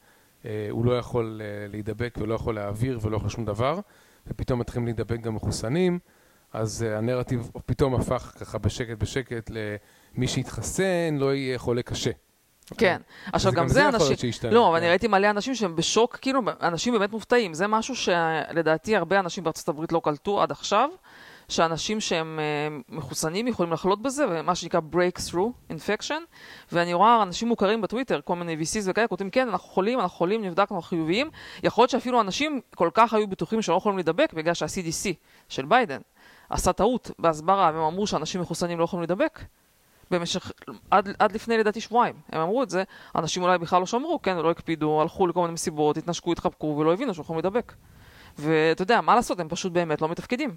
אה, 0.46 0.68
הוא 0.70 0.86
לא 0.86 0.98
יכול 0.98 1.42
אה, 1.44 1.68
להידבק 1.68 2.18
ולא 2.22 2.34
יכול 2.34 2.56
להעביר 2.56 3.00
ולא 3.02 3.18
יכול 3.18 3.30
שום 3.30 3.46
דבר, 3.46 3.80
ופתאום 4.28 4.60
מתחילים 4.60 4.86
להידבק 4.86 5.20
גם 5.20 5.36
מחוסנים, 5.36 6.00
אז 6.54 6.84
אה, 6.84 6.98
הנרטיב 6.98 7.52
פתאום 7.66 7.96
הפך 7.96 8.34
ככה 8.40 8.58
בשקט 8.58 8.98
בשקט 8.98 9.52
למי 10.16 10.28
שהתחסן 10.28 11.18
לא 11.20 11.36
יהיה 11.36 11.58
חולה 11.58 11.82
קשה. 11.82 12.12
כן, 12.78 13.02
עכשיו 13.34 13.52
גם 13.52 13.68
זה 13.68 13.90
אנשים, 13.90 14.32
לא, 14.52 14.70
אבל 14.70 14.78
אני 14.78 14.86
כן. 14.86 14.90
ראיתי 14.90 15.08
מלא 15.08 15.30
אנשים 15.30 15.56
שהם 15.56 15.76
בשוק, 15.76 16.18
כאילו, 16.22 16.42
אנשים 16.62 16.94
באמת 16.94 17.12
מופתעים, 17.12 17.54
זה 17.54 17.68
משהו 17.68 17.96
שלדעתי 17.96 18.96
הרבה 18.96 19.20
אנשים 19.20 19.44
בארצות 19.44 19.70
הברית 19.70 19.92
לא 19.92 20.02
קלטו 20.04 20.42
עד 20.42 20.52
עכשיו. 20.52 20.90
שאנשים 21.50 22.02
שהם 22.02 22.40
uh, 22.40 22.96
מחוסנים 22.96 23.48
יכולים 23.48 23.74
לחלות 23.74 24.02
בזה, 24.02 24.26
ומה 24.30 24.56
שנקרא 24.56 24.80
breakthrough 24.94 25.72
infection, 25.74 26.22
ואני 26.72 26.94
רואה 26.94 27.24
אנשים 27.24 27.48
מוכרים 27.48 27.82
בטוויטר, 27.82 28.20
כל 28.26 28.36
מיני 28.36 28.56
VCs 28.62 28.84
וכאלה, 28.86 29.08
כותבים 29.08 29.30
כן, 29.30 29.50
אנחנו 29.50 29.70
חולים, 29.70 30.00
אנחנו 30.00 30.18
חולים, 30.18 30.46
נבדקנו, 30.46 30.78
אנחנו 30.78 30.90
חיוביים. 30.90 31.30
יכול 31.64 31.82
להיות 31.82 31.90
שאפילו 31.90 32.22
אנשים 32.22 32.62
כל 32.76 32.90
כך 32.94 33.14
היו 33.14 33.28
בטוחים 33.28 33.62
שלא 33.62 33.76
יכולים 33.76 33.98
להידבק, 33.98 34.34
בגלל 34.34 34.54
שה-CDC 34.54 35.14
של 35.50 35.66
ביידן 35.66 36.00
עשה 36.50 36.74
טעות 36.74 37.12
בהסברה, 37.20 37.72
והם 37.74 37.84
אמרו 37.84 38.08
שאנשים 38.08 38.42
מחוסנים 38.42 38.80
לא 38.80 38.84
יכולים 38.84 39.02
להידבק. 39.02 39.40
במשך, 40.12 40.52
עד, 40.92 41.10
עד 41.20 41.32
לפני 41.32 41.58
לדעתי 41.58 41.82
שבועיים, 41.82 42.16
הם 42.32 42.42
אמרו 42.42 42.64
את 42.64 42.70
זה, 42.70 42.84
אנשים 43.16 43.44
אולי 43.44 43.58
בכלל 43.58 43.80
לא 43.80 43.86
שמרו, 43.86 44.22
כן, 44.22 44.38
לא 44.38 44.52
הקפידו, 44.52 45.02
הלכו 45.02 45.28
לכל 45.28 45.42
מיני 45.42 45.54
מסיבות, 45.54 45.98
התנשקו, 45.98 46.32
התחבקו 46.32 46.76
ולא 46.80 46.94
הבינו 46.94 47.14
שיכולים 47.14 47.42
להידבק. 47.44 47.74
ואתה 48.38 48.82
יודע, 48.82 49.02
מה 49.02 49.16
לעשות, 49.16 49.40
הם 49.40 49.50
פשוט 49.50 49.72
באמת 49.72 50.02
לא 50.02 50.10
מתפקדים. 50.10 50.56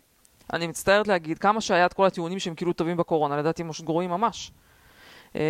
אני 0.52 0.66
מצטערת 0.66 1.08
להגיד, 1.08 1.38
כמה 1.38 1.60
שהיה 1.60 1.86
את 1.86 1.92
כל 1.92 2.06
הטיעונים 2.06 2.38
שהם 2.38 2.54
כאילו 2.54 2.72
טובים 2.72 2.96
בקורונה, 2.96 3.36
לדעתי 3.36 3.62
הם 3.62 3.70
גרועים 3.84 4.10
ממש. 4.10 4.52
אמ, 5.34 5.40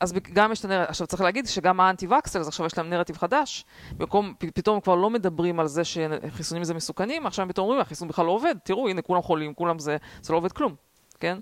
אז 0.00 0.14
גם 0.32 0.52
יש 0.52 0.60
את 0.60 0.64
הנרטיב, 0.64 0.88
עכשיו 0.88 1.06
צריך 1.06 1.22
להגיד 1.22 1.46
שגם 1.46 1.80
האנטי-וקסלס, 1.80 2.48
עכשיו 2.48 2.66
יש 2.66 2.78
להם 2.78 2.90
נרטיב 2.90 3.16
חדש, 3.16 3.64
במקום, 3.96 4.34
פתאום 4.38 4.80
כבר 4.80 4.94
לא 4.94 5.10
מדברים 5.10 5.60
על 5.60 5.66
זה 5.66 5.82
שחיסונים 5.84 6.64
זה 6.64 6.74
מסוכנים, 6.74 7.26
עכשיו 7.26 7.42
הם 7.42 7.48
פתאום 7.48 7.64
אומרים, 7.64 7.80
החיסון 7.80 8.08
בכלל 8.08 8.26
לא 8.26 8.30
עובד, 8.30 8.54
תראו, 8.64 8.88
הנה 8.88 9.02
כולם 9.02 9.22
חולים, 9.22 9.54
כולם 9.54 9.78
זה, 9.78 9.96
זה 10.22 10.32
לא 10.32 10.38
עובד 10.38 10.52
כלום, 10.52 10.74
כן? 11.20 11.38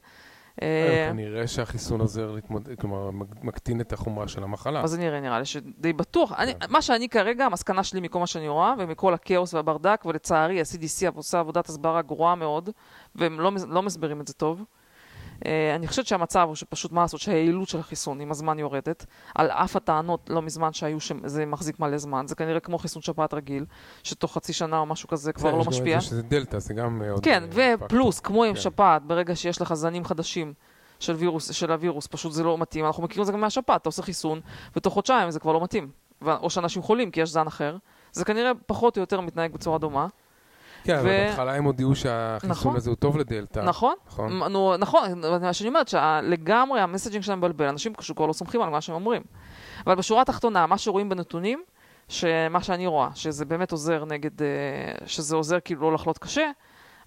אה, 0.63 1.07
כנראה 1.11 1.47
שהחיסון 1.47 2.01
עוזר 2.01 2.31
להתמודד, 2.31 2.81
כלומר, 2.81 3.11
מקטין 3.43 3.81
את 3.81 3.93
החומרה 3.93 4.29
של 4.29 4.43
המחלה. 4.43 4.81
מה 4.81 4.87
זה 4.87 4.99
נראה? 4.99 5.21
נראה 5.21 5.39
לי 5.39 5.45
שדי 5.45 5.93
בטוח. 5.93 6.35
כן. 6.35 6.53
מה 6.69 6.83
שאני 6.83 7.09
כרגע, 7.09 7.45
המסקנה 7.45 7.85
שלי 7.85 8.01
מכל 8.01 8.19
מה 8.19 8.27
שאני 8.27 8.49
רואה, 8.49 8.75
ומכל 8.79 9.15
הכאוס 9.15 9.55
והברדק, 9.55 10.03
ולצערי 10.07 10.61
ה-CDC 10.61 11.17
עושה 11.17 11.39
עבודת 11.41 11.69
הסברה 11.69 12.03
גרועה 12.03 12.35
מאוד, 12.35 12.71
והם 13.15 13.41
לא, 13.41 13.53
לא 13.69 13.83
מסברים 13.83 14.21
את 14.21 14.29
זה 14.29 14.35
טוב. 14.35 14.65
אה, 15.47 15.75
אני 15.75 15.87
חושבת 15.87 16.07
שהמצב 16.07 16.45
הוא 16.49 16.55
שפשוט, 16.55 16.93
מה 16.93 17.01
לעשות, 17.01 17.21
שהיעילות 17.21 17.69
של 17.69 17.79
החיסון 17.79 18.21
עם 18.21 18.31
הזמן 18.31 18.59
יורדת, 18.59 19.07
על 19.35 19.51
אף 19.51 19.77
הטענות 19.77 20.31
לא 20.31 20.43
מזמן 20.43 20.73
שהיו 20.73 21.01
שזה 21.01 21.47
מחזיק 21.47 21.81
מלא 21.81 21.99
זמן, 21.99 22.27
זה 22.27 22.35
כנראה 22.35 22.61
כמו 22.61 22.79
חיסון 22.79 23.03
שפעת 23.03 23.35
רגיל, 23.35 23.65
שתוך 24.03 24.35
חצי 24.35 24.53
שנה 24.53 24.79
או 24.79 24.87
משהו 24.87 25.09
כזה 25.09 25.33
כבר 25.33 25.55
לא 25.55 25.65
משפיע. 25.65 26.01
שזה 26.01 26.23
דלתא, 26.23 26.59
זה 26.59 26.75
גם 26.75 27.03
עוד... 27.11 27.25
כן, 27.25 27.45
אה, 27.59 27.75
ופלוס. 27.81 28.21
כמו 28.21 28.45
עם 28.45 28.55
כן. 28.55 28.61
שפעת, 28.61 29.03
ברגע 29.03 29.37
שיש 29.37 29.61
לך 29.61 29.75
זנים 29.75 30.05
חדשים 30.05 30.55
של, 31.01 31.13
וירוס, 31.13 31.53
של 31.53 31.73
הווירוס, 31.73 32.07
פשוט 32.07 32.33
זה 32.33 32.43
לא 32.43 32.59
מתאים, 32.59 32.87
אנחנו 32.87 33.03
מכירים 33.03 33.23
את 33.23 33.27
זה 33.27 33.33
גם 33.33 33.41
מהשפעת, 33.41 33.81
אתה 33.81 33.89
עושה 33.89 34.03
חיסון, 34.03 34.41
ותוך 34.77 34.95
חודשיים 34.95 35.31
זה 35.31 35.41
כבר 35.41 35.53
לא 35.53 35.61
מתאים. 35.63 35.89
או 36.27 36.51
שאנשים 36.51 36.83
חולים 36.83 37.11
כי 37.11 37.21
יש 37.21 37.31
זן 37.31 37.47
אחר, 37.47 37.77
זה 38.13 38.25
כנראה 38.25 38.53
פחות 38.67 38.97
או 38.97 39.01
יותר 39.01 39.21
מתנהג 39.21 39.53
בצורה 39.53 39.79
דומה. 39.79 40.07
כן, 40.85 40.99
אבל 40.99 41.07
ו- 41.09 41.25
בהתחלה 41.29 41.55
הם 41.55 41.65
הודיעו 41.65 41.95
שהחיסון 41.95 42.51
נכון. 42.51 42.77
הזה 42.77 42.91
הוא 42.91 42.97
טוב 42.97 43.19
לדלתא. 43.19 43.59
נכון? 43.61 43.95
נכון. 44.07 44.43
נו, 44.43 44.77
נכון, 44.77 45.21
מה 45.41 45.53
שאני 45.53 45.69
אומרת, 45.69 45.89
שלגמרי 45.89 46.81
המסג'ינג 46.81 47.23
שלהם 47.25 47.39
מבלבל, 47.39 47.67
אנשים 47.67 47.95
פשוט 47.95 48.17
כבר 48.17 48.27
לא 48.27 48.33
סומכים 48.33 48.63
על 48.63 48.71
מה 48.71 48.81
שהם 48.81 48.95
אומרים. 48.95 49.23
אבל 49.87 49.95
בשורה 49.95 50.23
התחתונה, 50.23 50.67
מה 50.67 50.79
שרואים 50.79 51.09
בנתונים, 51.09 51.63
שמה 52.09 52.63
שאני 52.63 52.87
רואה, 52.87 53.09
שזה 53.15 53.45
באמת 53.45 53.73
עוזר 53.73 54.05
נגד, 54.05 54.43
אה, 54.43 54.49
שזה 55.07 55.37
עוזר 55.37 55.59
כאילו 55.65 55.81
לא 55.81 55.93
לחלות 55.93 56.19
קשה, 56.19 56.51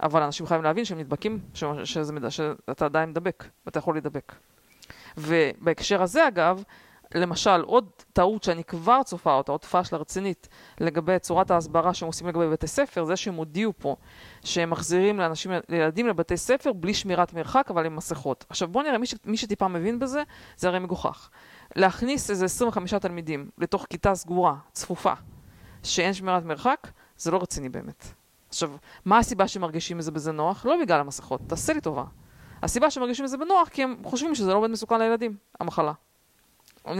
אבל 0.03 0.21
אנשים 0.23 0.45
חייבים 0.45 0.63
להבין 0.63 0.86
שהם 0.86 0.99
נדבקים, 0.99 1.39
ש- 1.53 1.63
שזה, 1.84 2.13
מד- 2.13 2.30
שאתה 2.30 2.86
עדיין 2.86 3.09
מדבק, 3.09 3.43
ואתה 3.65 3.80
יכול 3.80 3.95
להידבק. 3.95 4.34
ובהקשר 5.17 6.01
הזה, 6.01 6.28
אגב, 6.28 6.63
למשל, 7.16 7.62
עוד 7.62 7.89
טעות 8.14 8.43
שאני 8.43 8.64
כבר 8.64 9.03
צופה 9.03 9.34
אותה, 9.34 9.51
עוד 9.51 9.66
פאשלה 9.66 9.99
רצינית, 9.99 10.47
לגבי 10.80 11.20
צורת 11.20 11.51
ההסברה 11.51 11.93
שהם 11.93 12.08
עושים 12.08 12.28
לגבי 12.28 12.49
בתי 12.49 12.68
ספר, 12.68 13.05
זה 13.05 13.16
שהם 13.16 13.36
הודיעו 13.36 13.74
פה 13.78 13.95
שהם 14.43 14.70
מחזירים 14.70 15.20
לאנשים, 15.20 15.51
לילדים 15.70 16.08
לבתי 16.08 16.38
ספר 16.38 16.74
בלי 16.74 16.93
שמירת 16.93 17.34
מרחק, 17.34 17.68
אבל 17.70 17.86
עם 17.86 17.95
מסכות. 17.95 18.45
עכשיו 18.49 18.68
בואו 18.68 18.84
נראה, 18.84 18.97
מי, 18.97 19.05
ש, 19.05 19.16
מי 19.26 19.38
שטיפה 19.38 19.68
מבין 19.68 19.99
בזה, 19.99 20.24
זה 20.58 20.68
הרי 20.68 20.80
מגוחך. 20.80 21.30
להכניס 21.76 22.30
איזה 22.30 22.45
25 22.45 22.93
תלמידים 22.93 23.49
לתוך 23.58 23.86
כיתה 23.89 24.16
סגורה, 24.16 24.55
צפופה, 24.72 25.14
שאין 25.84 26.14
שמירת 26.14 26.43
מרחק, 26.43 26.88
זה 27.18 27.32
לא 27.32 27.38
רציני 27.38 27.70
באמת. 27.70 28.05
עכשיו, 28.49 28.72
מה 29.05 29.18
הסיבה 29.18 29.47
שהם 29.47 29.62
מרגישים 29.62 29.97
מזה 29.97 30.12
בזה 30.12 30.32
נוח? 30.32 30.66
לא 30.66 30.76
בגלל 30.82 30.99
המסכות, 30.99 31.41
תעשה 31.47 31.74
לי 31.74 31.82
טובה. 31.82 32.03
הסיבה 32.64 32.91
שהם 32.91 33.03
מרגישים 33.03 33.26
מזה 33.26 33.38
בנוח, 33.38 33.70
כי 33.70 33.84
הם 33.84 33.95
חושבים 34.03 34.36
שזה 34.36 34.53
לא 34.53 34.60
באמת 34.60 34.72
מסוכן 34.72 34.99
לילדים, 34.99 35.38
המחלה. 35.60 35.93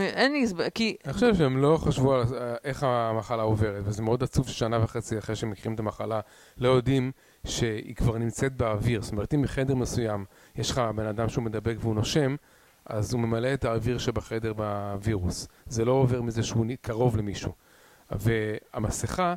אין 0.00 0.32
לי 0.32 0.42
הסבר, 0.42 0.70
כי... 0.74 0.96
אני 1.04 1.12
חושב 1.12 1.34
שהם 1.34 1.56
לא 1.56 1.76
חשבו 1.76 2.14
על 2.14 2.22
אה, 2.22 2.54
איך 2.64 2.82
המחלה 2.82 3.42
עוברת, 3.42 3.82
וזה 3.84 4.02
מאוד 4.02 4.22
עצוב 4.22 4.48
ששנה 4.48 4.84
וחצי 4.84 5.18
אחרי 5.18 5.36
שהם 5.36 5.50
מכירים 5.50 5.74
את 5.74 5.80
המחלה, 5.80 6.20
לא 6.58 6.68
יודעים 6.68 7.12
שהיא 7.44 7.94
כבר 7.94 8.18
נמצאת 8.18 8.56
באוויר. 8.56 9.02
זאת 9.02 9.12
אומרת, 9.12 9.34
אם 9.34 9.42
בחדר 9.42 9.74
מסוים 9.74 10.24
יש 10.56 10.70
לך 10.70 10.82
בן 10.96 11.06
אדם 11.06 11.28
שהוא 11.28 11.44
מדבק 11.44 11.76
והוא 11.80 11.94
נושם, 11.94 12.36
אז 12.86 13.12
הוא 13.12 13.20
ממלא 13.20 13.54
את 13.54 13.64
האוויר 13.64 13.98
שבחדר 13.98 14.52
בווירוס. 14.52 15.48
זה 15.66 15.84
לא 15.84 15.92
עובר 15.92 16.22
מזה 16.22 16.42
שהוא 16.42 16.66
קרוב 16.80 17.16
למישהו. 17.16 17.52
והמסכה 18.10 19.34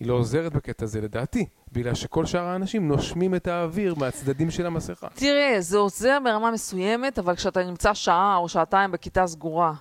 היא 0.00 0.08
לא 0.08 0.14
עוזרת 0.14 0.52
בקטע 0.52 0.84
הזה 0.84 1.00
לדעתי, 1.00 1.46
בגלל 1.72 1.94
שכל 1.94 2.26
שאר 2.26 2.44
האנשים 2.44 2.88
נושמים 2.88 3.34
את 3.34 3.46
האוויר 3.46 3.94
מהצדדים 3.94 4.50
של 4.50 4.66
המסכה. 4.66 5.08
תראה, 5.14 5.56
זה 5.58 5.78
עוזר 5.78 6.18
ברמה 6.24 6.50
מסוימת, 6.50 7.18
אבל 7.18 7.36
כשאתה 7.36 7.64
נמצא 7.64 7.94
שעה 7.94 8.36
או 8.36 8.48
שעתיים 8.48 8.90
בכיתה 8.90 9.26
סגורה, 9.26 9.72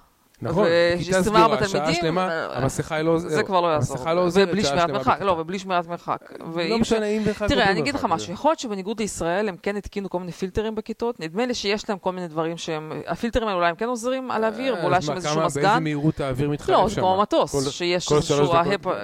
נכון, 0.41 0.67
בכיתה 0.99 1.17
24 1.17 1.55
סגורה, 1.55 1.67
שעה 1.69 1.81
תלמידים, 1.81 2.01
שלמה, 2.01 2.29
אה, 2.29 2.57
המסכה 2.57 2.95
היא 2.95 3.03
לא 3.03 3.19
זה 3.19 3.43
כבר 3.43 3.61
לא 3.61 3.67
יעזור. 3.67 3.97
המסכה 3.97 4.13
לא 4.13 4.21
עוזרת 4.21 4.47
ובלי 4.49 4.63
שמירת 4.63 4.89
מרחק. 4.89 5.21
לא, 5.21 5.31
ובלי 5.31 5.59
שמירת 5.59 5.87
מרחק. 5.87 6.33
לא 6.69 6.77
משנה 6.79 7.05
אם 7.05 7.23
בכלל 7.23 7.47
תראה, 7.47 7.71
אני 7.71 7.79
אגיד 7.79 7.95
לך 7.95 8.05
משהו, 8.09 8.33
יכול 8.33 8.49
להיות 8.51 8.59
שבניגוד 8.59 8.99
לישראל 8.99 9.49
הם 9.49 9.55
כן 9.61 9.75
התקינו 9.75 10.09
כל 10.09 10.19
מיני 10.19 10.31
פילטרים 10.31 10.75
בכיתות, 10.75 11.19
נדמה 11.19 11.45
לי 11.45 11.53
שיש 11.53 11.89
להם 11.89 11.97
כל 11.97 12.11
מיני 12.11 12.27
דברים 12.27 12.57
שהם, 12.57 12.91
הפילטרים 13.07 13.47
האלה 13.47 13.57
אולי 13.57 13.69
הם 13.69 13.75
כן 13.75 13.85
עוזרים 13.87 14.31
על 14.31 14.43
האוויר, 14.43 14.75
אה, 14.75 14.81
ואולי 14.83 14.97
יש 14.97 15.05
שם 15.05 15.11
מה, 15.11 15.15
איזשהו 15.15 15.33
כמה- 15.33 15.43
באיזה 15.43 15.59
מזגן. 15.59 15.83
מהירות 15.83 16.19
האוויר 16.19 16.49
מתחלף 16.49 16.69
לא, 16.69 16.89
שם? 16.89 16.95
זה 16.95 17.01
כמו 17.01 17.21
מטוס, 17.21 17.69
שיש 17.69 18.11
איזשהו, 18.11 18.53
נו. 18.53 18.53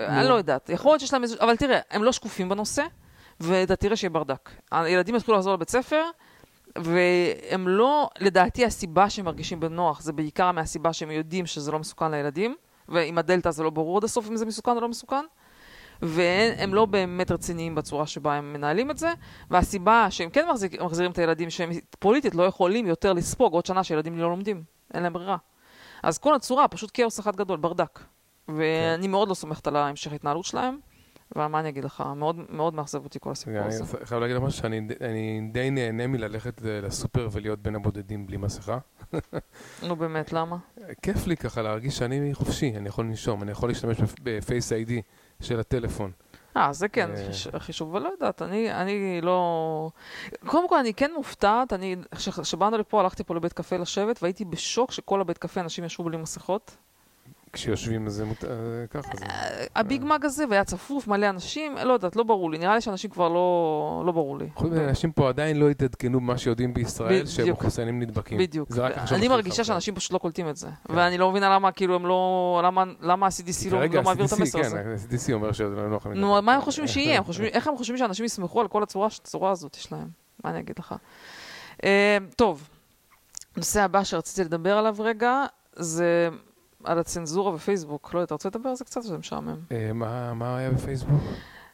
אני 0.08 0.30
לא 0.30 0.34
יודעת, 0.34 0.70
יכול 0.70 0.92
להיות 0.92 1.00
שיש 1.00 1.14
להם 1.14 1.24
איזשהו, 1.24 1.42
אבל 1.42 1.56
תראה, 1.56 1.80
הם 1.92 2.04
לא 2.04 2.12
שקופים 2.12 2.50
בנושא, 2.50 2.84
ואתה 3.40 3.76
תראה 3.76 3.96
שיהיה 3.96 4.10
ברדק. 4.10 4.50
הילדים 4.72 5.16
יתחילו 5.16 5.38
לחזור 5.38 5.54
לבית 5.54 5.70
ספר, 5.70 6.02
והם 6.78 7.68
לא, 7.68 8.10
לדעתי 8.20 8.66
הסיבה 8.66 9.10
שהם 9.10 9.26
מרגישים 9.26 9.60
בנוח, 9.60 10.02
זה 10.02 10.14
בעיקר 10.14 10.52
מהסיבה 10.52 10.94
שהם 10.94 11.12
יודעים 11.12 11.46
שזה 11.46 11.72
לא 11.72 11.80
מסוכן 11.80 12.12
לילדים, 12.12 12.56
ועם 12.88 13.18
הדלתא 13.18 13.52
זה 13.52 13.64
לא 13.64 13.70
ברור 13.70 13.98
עד 13.98 14.04
הסוף 14.04 14.30
אם 14.30 14.36
זה 14.36 14.46
מסוכן 14.46 14.72
או 14.72 14.82
לא 14.82 14.90
מסוכן. 14.90 15.26
והם 16.02 16.74
לא 16.74 16.86
באמת 16.86 17.32
רציניים 17.32 17.76
בצורה 17.76 18.08
שבה 18.08 18.34
הם 18.34 18.54
מנהלים 18.54 18.92
את 18.92 18.98
זה, 18.98 19.14
והסיבה 19.50 20.08
שהם 20.10 20.30
כן 20.30 20.48
מחזיק, 20.50 20.82
מחזירים 20.82 21.12
את 21.12 21.18
הילדים 21.18 21.50
שהם 21.50 21.70
פוליטית 22.00 22.36
לא 22.36 22.44
יכולים 22.44 22.88
יותר 22.88 23.14
לספוג 23.14 23.54
עוד 23.54 23.66
שנה 23.66 23.84
שילדים 23.84 24.18
לא 24.18 24.30
לומדים, 24.30 24.64
אין 24.94 25.04
להם 25.04 25.14
ברירה. 25.14 25.38
אז 26.04 26.18
כל 26.18 26.36
הצורה, 26.36 26.68
פשוט 26.68 26.92
כאוס 26.94 27.20
אחד 27.20 27.36
גדול, 27.36 27.58
ברדק. 27.58 28.00
ואני 28.48 29.08
מאוד 29.08 29.30
לא 29.30 29.34
סומכת 29.34 29.68
על 29.68 29.76
ההמשך 29.76 30.12
ההתנהלות 30.12 30.46
שלהם, 30.46 30.78
אבל 31.36 31.48
מה 31.48 31.60
אני 31.60 31.70
אגיד 31.70 31.84
לך, 31.84 32.04
מאוד, 32.16 32.36
מאוד 32.50 32.74
מאכזב 32.74 33.04
אותי 33.04 33.20
כל 33.20 33.32
הסיפור 33.32 33.54
אני 33.58 33.68
הזה. 33.68 33.98
חייב 34.04 34.22
להגיד 34.22 34.36
לך 34.36 34.44
משהו 34.44 34.60
שאני 34.62 34.88
אני 35.02 35.50
די 35.52 35.70
נהנה 35.72 36.08
מללכת 36.08 36.66
אה, 36.66 36.82
לסופר 36.82 37.30
ולהיות 37.32 37.60
בין 37.60 37.76
הבודדים 37.76 38.28
בלי 38.28 38.38
מסכה. 38.38 38.78
נו 39.84 39.96
באמת, 39.96 40.34
למה? 40.34 40.58
כיף 41.02 41.28
לי 41.28 41.38
ככה 41.38 41.62
להרגיש 41.62 41.98
שאני 41.98 42.34
חופשי, 42.34 42.74
אני 42.78 42.90
יכול 42.90 43.06
לנשום, 43.06 43.44
אני 43.44 43.52
יכול 43.52 43.70
להשתמש 43.70 43.98
בפייס 44.24 44.74
איי-די 44.74 45.02
של 45.42 45.60
הטלפון. 45.60 46.12
אה, 46.58 46.74
זה 46.74 46.88
כן, 46.88 47.10
אה. 47.12 47.28
חיש- 47.28 47.58
חישוב, 47.58 47.90
אבל 47.96 48.04
לא 48.06 48.10
יודעת, 48.10 48.42
אני, 48.42 48.74
אני 48.74 49.22
לא... 49.22 49.90
קודם 50.46 50.70
כל, 50.70 50.78
אני 50.80 50.94
כן 50.94 51.12
מופתעת, 51.16 51.74
אני, 51.74 51.96
כשבאנו 52.16 52.78
לפה, 52.78 53.00
הלכתי 53.02 53.24
פה 53.24 53.36
לבית 53.36 53.54
קפה 53.54 53.78
לשבת, 53.78 54.24
והייתי 54.24 54.46
בשוק 54.46 54.92
שכל 54.92 55.22
הבית 55.22 55.38
קפה 55.38 55.62
אנשים 55.62 55.84
ישבו 55.84 56.04
בלי 56.04 56.18
מסכות. 56.18 56.78
כשיושבים 57.56 58.08
אז 58.08 58.14
זה 58.14 58.26
מות- 58.26 58.44
אה, 58.44 58.50
ככה 58.90 59.10
זה. 59.20 59.26
הביג 59.76 60.04
מג 60.06 60.26
הזה, 60.26 60.46
והיה 60.50 60.64
צפוף, 60.64 61.08
מלא 61.08 61.30
אנשים, 61.30 61.76
לא 61.84 61.94
יודעת, 61.94 62.16
לא 62.16 62.24
ברור 62.24 62.52
לי, 62.52 62.58
נראה 62.58 62.76
לי 62.76 62.82
שאנשים 62.82 63.10
כבר 63.10 63.30
לא, 63.30 64.04
לא 64.06 64.12
ברור 64.12 64.38
לי. 64.38 64.50
חוץ 64.56 64.72
מזה, 64.72 64.90
אנשים 64.90 65.12
פה 65.12 65.30
עדיין 65.30 65.58
לא 65.58 65.70
התעדכנו 65.70 66.20
במה 66.20 66.38
שיודעים 66.38 66.74
בישראל, 66.74 67.26
שהם. 67.26 67.50
מחוסנים 67.52 68.00
נדבקים. 68.00 68.38
בדיוק. 68.38 68.70
אני 69.12 69.28
מרגישה. 69.28 69.64
שאנשים 69.64 69.96
פשוט 69.96 70.12
לא 70.12 70.18
קולטים 70.18 70.50
את 70.50 70.56
זה. 70.56 70.68
כן. 70.88 70.96
ואני 70.96 71.18
לא 71.18 71.32
מבינה 71.32 71.56
למה, 71.56 71.72
כאילו, 71.72 71.96
הם 71.96 72.06
לא... 72.06 72.62
למה, 73.02 73.26
ה-CDC 73.26 73.72
לא, 73.72 73.86
לא 73.86 74.04
מעביר 74.04 74.26
את 74.26 74.32
המסר 74.32 74.60
כן, 74.60 74.66
הזה? 74.66 74.80
ה-CDC 74.80 75.34
אומר 75.34 75.52
שזה 75.52 75.76
לא 75.76 75.96
יכולים 75.96 76.18
נו. 76.22 76.42
מה 76.42 76.54
הם 76.56 76.62
חושבים 76.62 76.88
שיהיה? 76.88 77.22
איך 77.54 77.68
הם 77.68 77.78
חושבים 77.78 77.98
שאנשים 77.98 78.26
יסמכו 78.26 78.62
על 78.62 78.68
כל 78.68 78.84
הצורה, 78.84 79.52
הזאת 79.52 79.74
שלהם? 79.74 80.08
מה 80.44 80.50
אני 80.50 80.60
אגיד 80.60 80.76
לך? 80.80 80.96
אה, 81.84 82.18
טוב, 82.36 82.70
הנושא 83.56 83.82
הבא 83.82 84.04
שרציתי 84.04 84.44
לדבר 84.44 84.78
עליו 84.78 84.96
רגע, 85.00 85.44
זה 85.76 86.30
על 86.86 87.00
הצנזורה 87.00 87.52
בפייסבוק. 87.52 88.14
לא 88.14 88.20
יודע, 88.20 88.26
אתה 88.26 88.34
רוצה 88.34 88.50
לדבר 88.50 88.70
על 88.70 88.76
זה 88.76 88.86
קצת? 88.86 89.02
זה 89.02 89.18
משעמם. 89.18 89.58
אה, 89.72 89.94
מה 89.94 90.34
מה 90.34 90.58
היה 90.58 90.72
בפייסבוק? 90.72 91.22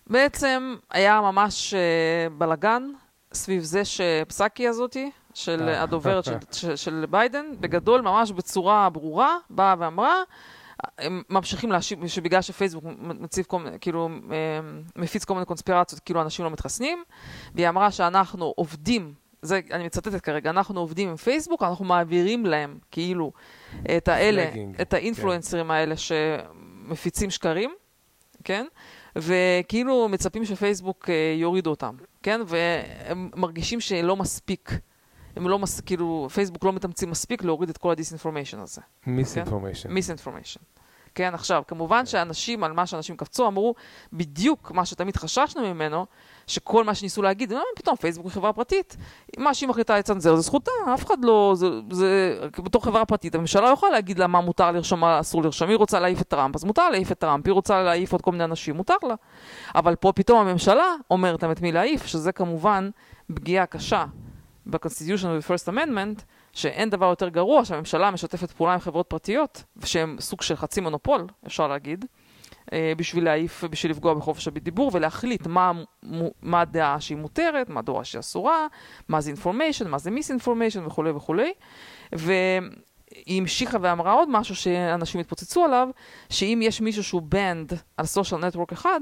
בעצם 0.07 0.75
היה 0.91 1.21
ממש 1.21 1.73
אה, 1.73 2.29
בלאגן 2.37 2.83
סביב 3.33 3.63
זה 3.63 3.85
שפסקי 3.85 4.67
הזאתי, 4.67 5.11
של 5.33 5.69
אה. 5.69 5.83
הדוברת 5.83 6.23
של, 6.23 6.37
של, 6.51 6.75
של 6.75 7.05
ביידן, 7.09 7.45
בגדול, 7.59 8.01
ממש 8.01 8.31
בצורה 8.31 8.89
ברורה, 8.89 9.37
באה 9.49 9.75
ואמרה, 9.79 10.23
הם 10.97 11.23
ממשיכים 11.29 11.71
להאשים, 11.71 12.07
שבגלל 12.07 12.41
שפייסבוק 12.41 12.83
מציב 13.01 13.45
כל 13.45 13.59
מיני, 13.59 13.77
כאילו, 13.79 14.09
מפיץ 14.95 15.25
כל 15.25 15.33
מיני 15.33 15.45
קונספירציות, 15.45 16.01
כאילו 16.01 16.21
אנשים 16.21 16.45
לא 16.45 16.51
מתחסנים, 16.51 17.03
והיא 17.55 17.69
אמרה 17.69 17.91
שאנחנו 17.91 18.53
עובדים, 18.55 19.13
זה, 19.41 19.59
אני 19.71 19.85
מצטטת 19.85 20.21
כרגע, 20.21 20.49
אנחנו 20.49 20.79
עובדים 20.79 21.09
עם 21.09 21.15
פייסבוק, 21.15 21.63
אנחנו 21.63 21.85
מעבירים 21.85 22.45
להם, 22.45 22.77
כאילו, 22.91 23.31
את 23.97 24.07
האלה, 24.07 24.51
Flagging, 24.53 24.81
את 24.81 24.93
האינפלואנסרים 24.93 25.71
האלה 25.71 25.95
שמפיצים 25.97 27.29
שקרים, 27.29 27.71
כן? 28.43 28.65
וכאילו 29.15 30.07
מצפים 30.09 30.45
שפייסבוק 30.45 31.09
אה, 31.09 31.35
יורידו 31.37 31.69
אותם, 31.69 31.95
כן? 32.23 32.41
והם 32.47 33.29
מרגישים 33.35 33.79
שלא 33.79 34.15
מספיק, 34.15 34.71
הם 35.35 35.47
לא 35.47 35.59
מס... 35.59 35.79
כאילו, 35.79 36.27
פייסבוק 36.33 36.63
לא 36.63 36.73
מתאמצים 36.73 37.09
מספיק 37.09 37.43
להוריד 37.43 37.69
את 37.69 37.77
כל 37.77 37.91
ה 37.91 37.96
disinformation 37.96 38.59
הזה. 38.59 38.81
Misinformation. 39.07 39.91
Misinformation. 39.91 40.59
כן, 41.15 41.33
עכשיו, 41.33 41.63
כמובן 41.67 42.05
שאנשים, 42.05 42.63
על 42.63 42.73
מה 42.73 42.85
שאנשים 42.85 43.17
קפצו, 43.17 43.47
אמרו 43.47 43.75
בדיוק 44.13 44.71
מה 44.71 44.85
שתמיד 44.85 45.17
חששנו 45.17 45.73
ממנו, 45.73 46.05
שכל 46.47 46.83
מה 46.83 46.95
שניסו 46.95 47.21
להגיד, 47.21 47.53
מה 47.53 47.59
פתאום, 47.75 47.95
פייסבוק 47.95 48.25
היא 48.25 48.33
חברה 48.33 48.53
פרטית, 48.53 48.97
מה 49.37 49.53
שהיא 49.53 49.69
מחליטה 49.69 49.97
לצנזר 49.97 50.35
זה 50.35 50.41
זכותה, 50.41 50.71
אף 50.93 51.05
אחד 51.05 51.25
לא, 51.25 51.53
זה, 51.55 51.67
זה, 51.91 52.39
בתור 52.57 52.83
חברה 52.83 53.05
פרטית, 53.05 53.35
הממשלה 53.35 53.61
לא 53.61 53.73
יכולה 53.73 53.91
להגיד 53.91 54.19
לה 54.19 54.27
מה 54.27 54.41
מותר 54.41 54.71
לרשום, 54.71 54.99
מה 54.99 55.19
אסור 55.19 55.43
לרשום, 55.43 55.69
היא 55.69 55.77
רוצה 55.77 55.99
להעיף 55.99 56.21
את 56.21 56.27
טראמפ, 56.27 56.55
אז 56.55 56.63
מותר 56.63 56.89
להעיף 56.89 57.11
את 57.11 57.19
טראמפ, 57.19 57.45
היא 57.45 57.53
רוצה 57.53 57.83
להעיף 57.83 58.11
עוד 58.11 58.21
כל 58.21 58.31
מיני 58.31 58.43
אנשים, 58.43 58.75
מותר 58.75 58.95
לה. 59.03 59.15
אבל 59.75 59.95
פה 59.95 60.11
פתאום 60.11 60.47
הממשלה 60.47 60.95
אומרת 61.11 61.43
להם 61.43 61.51
את 61.51 61.61
מי 61.61 61.71
להעיף, 61.71 62.05
שזה 62.05 62.31
כמובן 62.31 62.89
פגיעה 63.35 63.65
קשה 63.65 64.05
ב-Constitution 64.65 65.27
וב-First 65.27 65.73
Amendment, 65.73 66.21
שאין 66.53 66.89
דבר 66.89 67.05
יותר 67.05 67.29
גרוע 67.29 67.65
שהממשלה 67.65 68.11
משתפת 68.11 68.51
פעולה 68.51 68.73
עם 68.73 68.79
חברות 68.79 69.05
פרטיות, 69.07 69.63
שהן 69.85 70.15
סוג 70.19 70.41
של 70.41 70.55
חצי 70.55 70.81
מונופול, 70.81 71.27
אפשר 71.47 71.67
להגיד, 71.67 72.05
בשביל 72.97 73.23
להעיף, 73.23 73.63
בשביל 73.63 73.91
לפגוע 73.91 74.13
בחופש 74.13 74.47
הדיבור 74.47 74.91
ולהחליט 74.93 75.47
מה, 75.47 75.71
מה 76.41 76.61
הדעה 76.61 77.01
שהיא 77.01 77.17
מותרת, 77.17 77.69
מה 77.69 77.79
הדעה 77.79 78.03
שהיא 78.03 78.19
אסורה, 78.19 78.67
מה 79.07 79.21
זה 79.21 79.29
information, 79.29 79.87
מה 79.87 79.97
זה 79.97 80.11
misinformation 80.11 80.85
וכולי 80.85 81.11
וכולי. 81.11 81.53
והיא 82.11 83.41
המשיכה 83.41 83.77
ואמרה 83.81 84.11
עוד 84.11 84.29
משהו 84.29 84.55
שאנשים 84.55 85.21
התפוצצו 85.21 85.65
עליו, 85.65 85.89
שאם 86.29 86.59
יש 86.63 86.81
מישהו 86.81 87.03
שהוא 87.03 87.21
banned 87.21 87.73
על 87.97 88.05
social 88.05 88.45
network 88.45 88.71
אחד, 88.71 88.99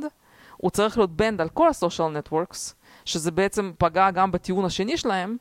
הוא 0.58 0.72
צריך 0.72 0.98
להיות 0.98 1.16
banned 1.16 1.42
על 1.42 1.50
כל 1.50 1.68
ה 1.68 1.73
social 1.73 2.08
networks, 2.08 2.76
שזה 3.06 3.32
בעצם 3.32 3.72
פגע 3.78 4.12
גם 4.12 4.32
בטיעון 4.32 4.66
השני 4.66 4.98
שלהם, 4.98 5.38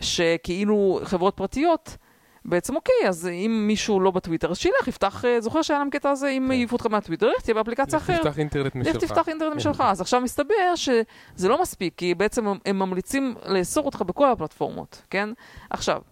שכאילו 0.00 1.00
חברות 1.04 1.36
פרטיות, 1.36 1.96
בעצם 2.44 2.76
אוקיי, 2.76 3.08
אז 3.08 3.26
אם 3.26 3.64
מישהו 3.66 4.00
לא 4.00 4.10
בטוויטר, 4.10 4.50
אז 4.50 4.58
שילך, 4.58 4.88
יפתח, 4.88 5.24
אה, 5.24 5.40
זוכר 5.40 5.62
שהיה 5.62 5.78
להם 5.78 5.90
קטע 5.90 6.10
הזה, 6.10 6.28
אם 6.28 6.44
כן. 6.46 6.50
העיפו 6.50 6.76
אותך 6.76 6.86
מהטוויטר, 6.86 7.30
לך 7.36 7.42
תהיה 7.42 7.54
באפליקציה 7.54 7.98
אחרת. 7.98 8.20
תפתח 8.20 8.38
אינטרנט 8.38 8.74
משלך. 8.74 8.96
תפתח 8.96 9.28
אינטרנט 9.28 9.56
משלך. 9.56 9.80
אז 9.86 10.00
עכשיו 10.00 10.20
מסתבר 10.20 10.74
שזה 10.74 11.48
לא 11.48 11.62
מספיק, 11.62 11.94
כי 11.96 12.14
בעצם 12.14 12.46
הם 12.66 12.78
ממליצים 12.78 13.34
לאסור 13.46 13.86
אותך 13.86 14.02
בכל 14.02 14.30
הפלטפורמות, 14.30 15.02
כן? 15.10 15.28
עכשיו, 15.70 16.02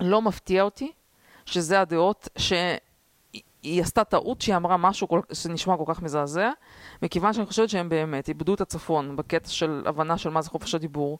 לא 0.00 0.22
מפתיע 0.22 0.62
אותי 0.62 0.92
שזה 1.46 1.80
הדעות 1.80 2.28
ש... 2.36 2.52
היא 3.62 3.82
עשתה 3.82 4.04
טעות 4.04 4.40
שהיא 4.40 4.56
אמרה 4.56 4.76
משהו 4.76 5.08
כל, 5.08 5.20
שנשמע 5.32 5.76
כל 5.76 5.84
כך 5.86 6.02
מזעזע, 6.02 6.50
מכיוון 7.02 7.32
שאני 7.32 7.46
חושבת 7.46 7.68
שהם 7.68 7.88
באמת 7.88 8.28
איבדו 8.28 8.54
את 8.54 8.60
הצפון 8.60 9.16
בקטע 9.16 9.48
של 9.48 9.82
הבנה 9.86 10.18
של 10.18 10.30
מה 10.30 10.42
זה 10.42 10.50
חופש 10.50 10.74
הדיבור, 10.74 11.18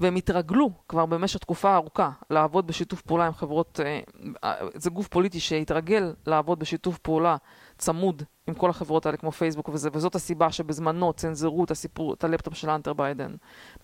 והם 0.00 0.16
התרגלו 0.16 0.70
כבר 0.88 1.06
במשך 1.06 1.38
תקופה 1.38 1.74
ארוכה 1.74 2.10
לעבוד 2.30 2.66
בשיתוף 2.66 3.02
פעולה 3.02 3.26
עם 3.26 3.32
חברות, 3.32 3.80
אה, 3.84 4.00
אה, 4.44 4.54
זה 4.74 4.90
גוף 4.90 5.08
פוליטי 5.08 5.40
שהתרגל 5.40 6.14
לעבוד 6.26 6.58
בשיתוף 6.58 6.98
פעולה 6.98 7.36
צמוד 7.78 8.22
עם 8.46 8.54
כל 8.54 8.70
החברות 8.70 9.06
האלה 9.06 9.16
כמו 9.16 9.32
פייסבוק 9.32 9.68
וזה, 9.68 9.88
וזאת 9.92 10.14
הסיבה 10.14 10.52
שבזמנו 10.52 11.12
צנזרו 11.12 11.64
את 11.64 11.70
הסיפור, 11.70 12.14
את 12.14 12.24
הלפטופ 12.24 12.54
של 12.54 12.70
האנטר 12.70 12.92
ביידן 12.92 13.34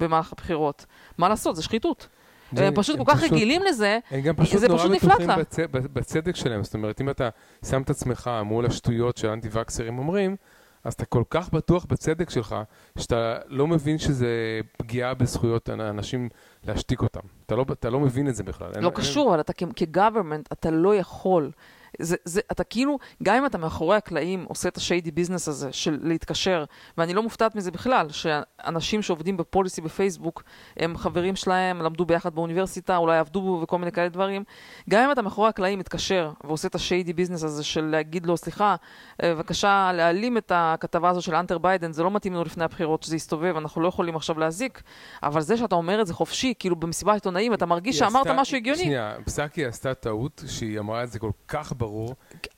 במהלך 0.00 0.32
הבחירות. 0.32 0.86
מה 1.18 1.28
לעשות, 1.28 1.56
זה 1.56 1.62
שחיתות. 1.62 2.08
הם 2.56 2.74
פשוט 2.74 2.98
כל 2.98 3.04
כך 3.06 3.22
רגילים 3.22 3.62
לזה, 3.62 3.98
הם 4.10 4.20
גם 4.20 4.36
פשוט 4.36 4.62
נורא 4.62 4.88
בטוחים 4.88 5.28
בצדק 5.72 6.36
שלהם. 6.36 6.64
זאת 6.64 6.74
אומרת, 6.74 7.00
אם 7.00 7.10
אתה 7.10 7.28
שם 7.64 7.82
את 7.82 7.90
עצמך 7.90 8.30
מול 8.44 8.66
השטויות 8.66 9.16
ש 9.16 9.48
anti-vaxxers 9.52 9.98
אומרים, 9.98 10.36
אז 10.84 10.92
אתה 10.92 11.04
כל 11.04 11.22
כך 11.30 11.52
בטוח 11.52 11.84
בצדק 11.84 12.30
שלך, 12.30 12.56
שאתה 12.98 13.38
לא 13.46 13.66
מבין 13.66 13.98
שזה 13.98 14.60
פגיעה 14.76 15.14
בזכויות 15.14 15.70
אנשים 15.70 16.28
להשתיק 16.64 17.02
אותם. 17.02 17.20
אתה 17.46 17.56
לא, 17.56 17.64
אתה 17.72 17.90
לא 17.90 18.00
מבין 18.00 18.28
את 18.28 18.34
זה 18.34 18.42
בכלל. 18.42 18.68
לא 18.68 18.88
אין, 18.88 18.90
קשור, 18.90 19.22
אין... 19.24 19.32
אבל 19.32 19.40
אתה 19.40 19.52
כ-government, 19.52 20.52
אתה 20.52 20.70
לא 20.70 20.96
יכול 20.96 21.50
זה, 21.98 22.16
זה, 22.24 22.40
אתה 22.52 22.64
כאילו, 22.64 22.98
גם 23.22 23.36
אם 23.36 23.46
אתה 23.46 23.58
מאחורי 23.58 23.96
הקלעים 23.96 24.44
עושה 24.48 24.68
את 24.68 24.76
ה 24.76 24.82
shady 24.82 25.10
business 25.10 25.48
הזה 25.48 25.72
של 25.72 25.98
להתקשר, 26.02 26.64
ואני 26.98 27.14
לא 27.14 27.22
מופתעת 27.22 27.54
מזה 27.54 27.70
בכלל, 27.70 28.06
שאנשים 28.10 29.02
שעובדים 29.02 29.36
ב 29.36 29.42
policy 29.42 29.80
בפייסבוק, 29.80 30.42
הם 30.76 30.96
חברים 30.96 31.36
שלהם, 31.36 31.82
למדו 31.82 32.04
ביחד 32.04 32.34
באוניברסיטה, 32.34 32.96
אולי 32.96 33.18
עבדו 33.18 33.60
וכל 33.62 33.78
מיני 33.78 33.92
כאלה 33.92 34.08
דברים, 34.08 34.44
גם 34.90 35.04
אם 35.04 35.12
אתה 35.12 35.22
מאחורי 35.22 35.48
הקלעים 35.48 35.78
מתקשר 35.78 36.32
ועושה 36.44 36.68
את 36.68 36.74
ה 36.74 36.80
shady 36.80 37.12
business 37.12 37.44
הזה 37.44 37.64
של 37.64 37.84
להגיד 37.84 38.26
לו, 38.26 38.36
סליחה, 38.36 38.76
אה, 39.22 39.34
בבקשה 39.34 39.90
להעלים 39.94 40.38
את 40.38 40.52
הכתבה 40.54 41.10
הזו 41.10 41.22
של 41.22 41.34
האנטר 41.34 41.58
ביידן, 41.58 41.92
זה 41.92 42.02
לא 42.02 42.10
מתאים 42.10 42.32
לנו 42.32 42.44
לפני 42.44 42.64
הבחירות 42.64 43.02
שזה 43.02 43.16
יסתובב, 43.16 43.56
אנחנו 43.56 43.80
לא 43.80 43.88
יכולים 43.88 44.16
עכשיו 44.16 44.38
להזיק, 44.38 44.82
אבל 45.22 45.40
זה 45.40 45.56
שאתה 45.56 45.74
אומר 45.74 46.00
את 46.00 46.06
זה 46.06 46.14
חופשי, 46.14 46.54
כאילו 46.58 46.76
במסיבת 46.76 47.14
עיתונאים, 47.14 47.54
אתה 47.54 47.66
מרגיש 47.66 47.98
שאמרת 47.98 48.26
עשתה, 48.26 48.40
משהו 48.40 48.56
הגיוני. 48.56 48.82
שנייה, 48.82 49.14
פסקי 49.24 49.66
עשתה 49.66 49.94
טעות 49.94 50.42
שהיא 50.46 50.78
אמרה 50.78 51.02
את 51.02 51.10
זה 51.10 51.18
כל 51.18 51.30
כך 51.48 51.72
ברור. 51.76 51.85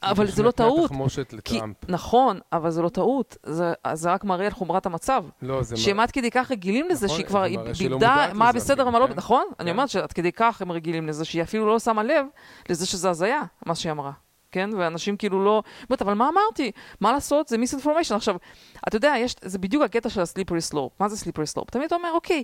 אבל 0.03 0.27
זה 0.27 0.43
לא 0.43 0.51
טעות. 0.51 0.91
כי, 1.45 1.61
נכון, 1.89 2.39
אבל 2.53 2.71
זה 2.71 2.83
לא 2.83 2.89
טעות. 2.89 3.37
זה, 3.43 3.73
זה 3.93 4.13
רק 4.13 4.25
מראה 4.25 4.47
על 4.47 4.53
חומרת 4.53 4.87
המצב. 4.87 5.25
לא, 5.43 5.63
זה... 5.63 5.77
שהם 5.77 6.01
עד 6.01 6.11
כדי 6.11 6.31
כך 6.31 6.51
רגילים 6.51 6.89
לזה, 6.89 7.07
נכון, 7.07 7.17
שהיא 7.17 7.27
כבר 7.27 7.45
איבדה 7.45 8.27
מה 8.35 8.53
בסדר 8.53 8.87
ומה 8.87 8.99
לא... 8.99 9.07
כן? 9.07 9.13
נכון, 9.17 9.45
כן. 9.49 9.55
אני 9.61 9.71
אומרת 9.71 9.89
שעד 9.89 10.13
כדי 10.13 10.33
כך 10.33 10.63
הם 10.63 10.73
רגילים 10.73 11.07
לזה, 11.07 11.25
שהיא 11.25 11.43
אפילו 11.43 11.67
לא 11.67 11.79
שמה 11.79 12.03
לב 12.03 12.27
לזה 12.69 12.87
שזה 12.87 13.11
הזיה, 13.11 13.43
מה 13.67 13.75
שהיא 13.75 13.93
אמרה. 13.93 14.13
כן? 14.53 14.71
ואנשים 14.79 15.17
כאילו 15.17 15.45
לא... 15.45 15.63
אומרת, 15.91 16.03
אבל 16.03 16.15
מה 16.15 16.29
אמרתי? 16.29 16.73
מה 17.01 17.13
לעשות? 17.13 17.49
זה 17.49 17.59
מיסאינפורמיישן. 17.59 18.15
עכשיו, 18.15 18.37
אתה 18.89 18.97
יודע, 18.97 19.15
יש, 19.19 19.37
זה 19.43 19.59
בדיוק 19.59 19.83
הקטע 19.83 20.09
של 20.09 20.21
ה 20.21 20.25
slippery 20.25 20.61
slope. 20.61 20.93
מה 21.01 21.09
זה 21.09 21.17
slippery 21.17 21.47
slope? 21.47 21.71
תמיד 21.71 21.87
אתה 21.87 21.95
אומר, 21.95 22.11
אוקיי, 22.13 22.43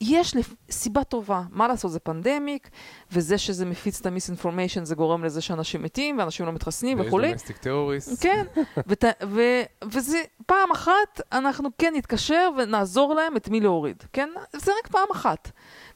יש 0.00 0.34
סיבה 0.70 1.04
טובה. 1.04 1.42
מה 1.50 1.68
לעשות? 1.68 1.90
זה 1.90 1.98
pandemic, 1.98 2.70
וזה 3.12 3.38
שזה 3.38 3.66
מפיץ 3.66 4.00
את 4.00 4.06
ה 4.06 4.11
misinformation 4.11 4.84
זה 4.84 4.94
גורם 4.94 5.24
לזה 5.24 5.40
שאנשים 5.40 5.82
מתים, 5.82 6.18
ואנשים 6.18 6.46
לא 6.46 6.52
מתחסנים 6.52 7.00
וכולי. 7.00 7.26
ויש 7.26 7.32
דומסטיק 7.32 7.56
טרוריסט. 7.56 8.22
כן, 8.22 8.44
ות, 8.88 9.04
ו, 9.26 9.40
וזה 9.84 10.22
פעם 10.46 10.70
אחת, 10.70 11.20
אנחנו 11.32 11.68
כן 11.78 11.92
נתקשר 11.96 12.50
ונעזור 12.58 13.14
להם 13.14 13.36
את 13.36 13.48
מי 13.48 13.60
להוריד. 13.60 14.02
כן? 14.12 14.28
זה 14.52 14.72
רק 14.78 14.90
פעם 14.90 15.08
אחת. 15.12 15.50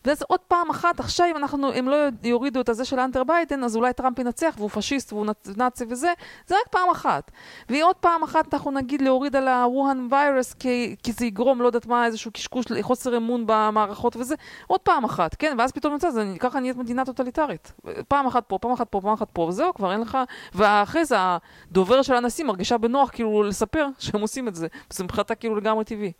ואז 0.04 0.22
עוד 0.28 0.40
פעם 0.40 0.70
אחת, 0.70 1.00
עכשיו 1.00 1.26
אם 1.30 1.36
אנחנו, 1.36 1.72
הם 1.72 1.88
לא 1.88 1.96
יורידו 2.22 2.60
את 2.60 2.68
הזה 2.68 2.84
של 2.84 3.00
האנטר 3.00 3.24
ביידן, 3.24 3.64
אז 3.64 3.76
אולי 3.76 3.92
טראמפ 3.92 4.18
ינצח 4.18 4.54
והוא 4.58 4.70
פשיסט 4.70 5.12
והוא 5.12 5.26
נאצי 5.56 5.84
וזה, 5.88 6.12
זה 6.46 6.54
רק 6.54 6.68
פעם 6.70 6.90
אחת. 6.90 7.30
ועוד 7.68 7.96
פעם 7.96 8.22
אחת 8.22 8.54
אנחנו 8.54 8.70
נגיד 8.70 9.02
להוריד 9.02 9.36
על 9.36 9.48
הווהאן 9.48 10.06
ויירס, 10.10 10.54
כי, 10.54 10.96
כי 11.02 11.12
זה 11.12 11.26
יגרום, 11.26 11.62
לא 11.62 11.66
יודעת 11.66 11.86
מה, 11.86 12.06
איזשהו 12.06 12.30
קשקוש, 12.32 12.64
חוסר 12.82 13.16
אמון 13.16 13.44
במערכות 13.46 14.16
וזה, 14.16 14.34
עוד 14.66 14.80
פעם 14.80 15.04
אחת, 15.04 15.34
כן? 15.34 15.56
ואז 15.58 15.72
פתאום 15.72 15.92
יוצא, 15.92 16.10
זה 16.10 16.34
ככה 16.38 16.60
נהיית 16.60 16.76
מדינה 16.76 17.04
טוטליטרית. 17.04 17.72
פעם 18.08 18.26
אחת 18.26 18.44
פה, 18.46 18.58
פעם 18.58 18.72
אחת 18.72 18.88
פה, 18.90 19.00
פעם 19.00 19.12
אחת 19.12 19.30
פה, 19.32 19.42
וזהו, 19.42 19.74
כבר 19.74 19.92
אין 19.92 20.00
לך... 20.00 20.18
ואחרי 20.54 21.04
זה 21.04 21.16
הדובר 21.18 22.02
של 22.02 22.14
הנשיא 22.14 22.44
מרגישה 22.44 22.78
בנוח 22.78 23.10
כאילו 23.10 23.42
לספר 23.42 23.86
שהם 23.98 24.20
עושים 24.20 24.48
את 24.48 24.54
זה. 24.54 24.66
זה 24.90 25.04
מבחינתה 25.04 25.34
כאילו 25.34 25.56
לגמרי 25.56 25.84
טבעי. 25.84 26.12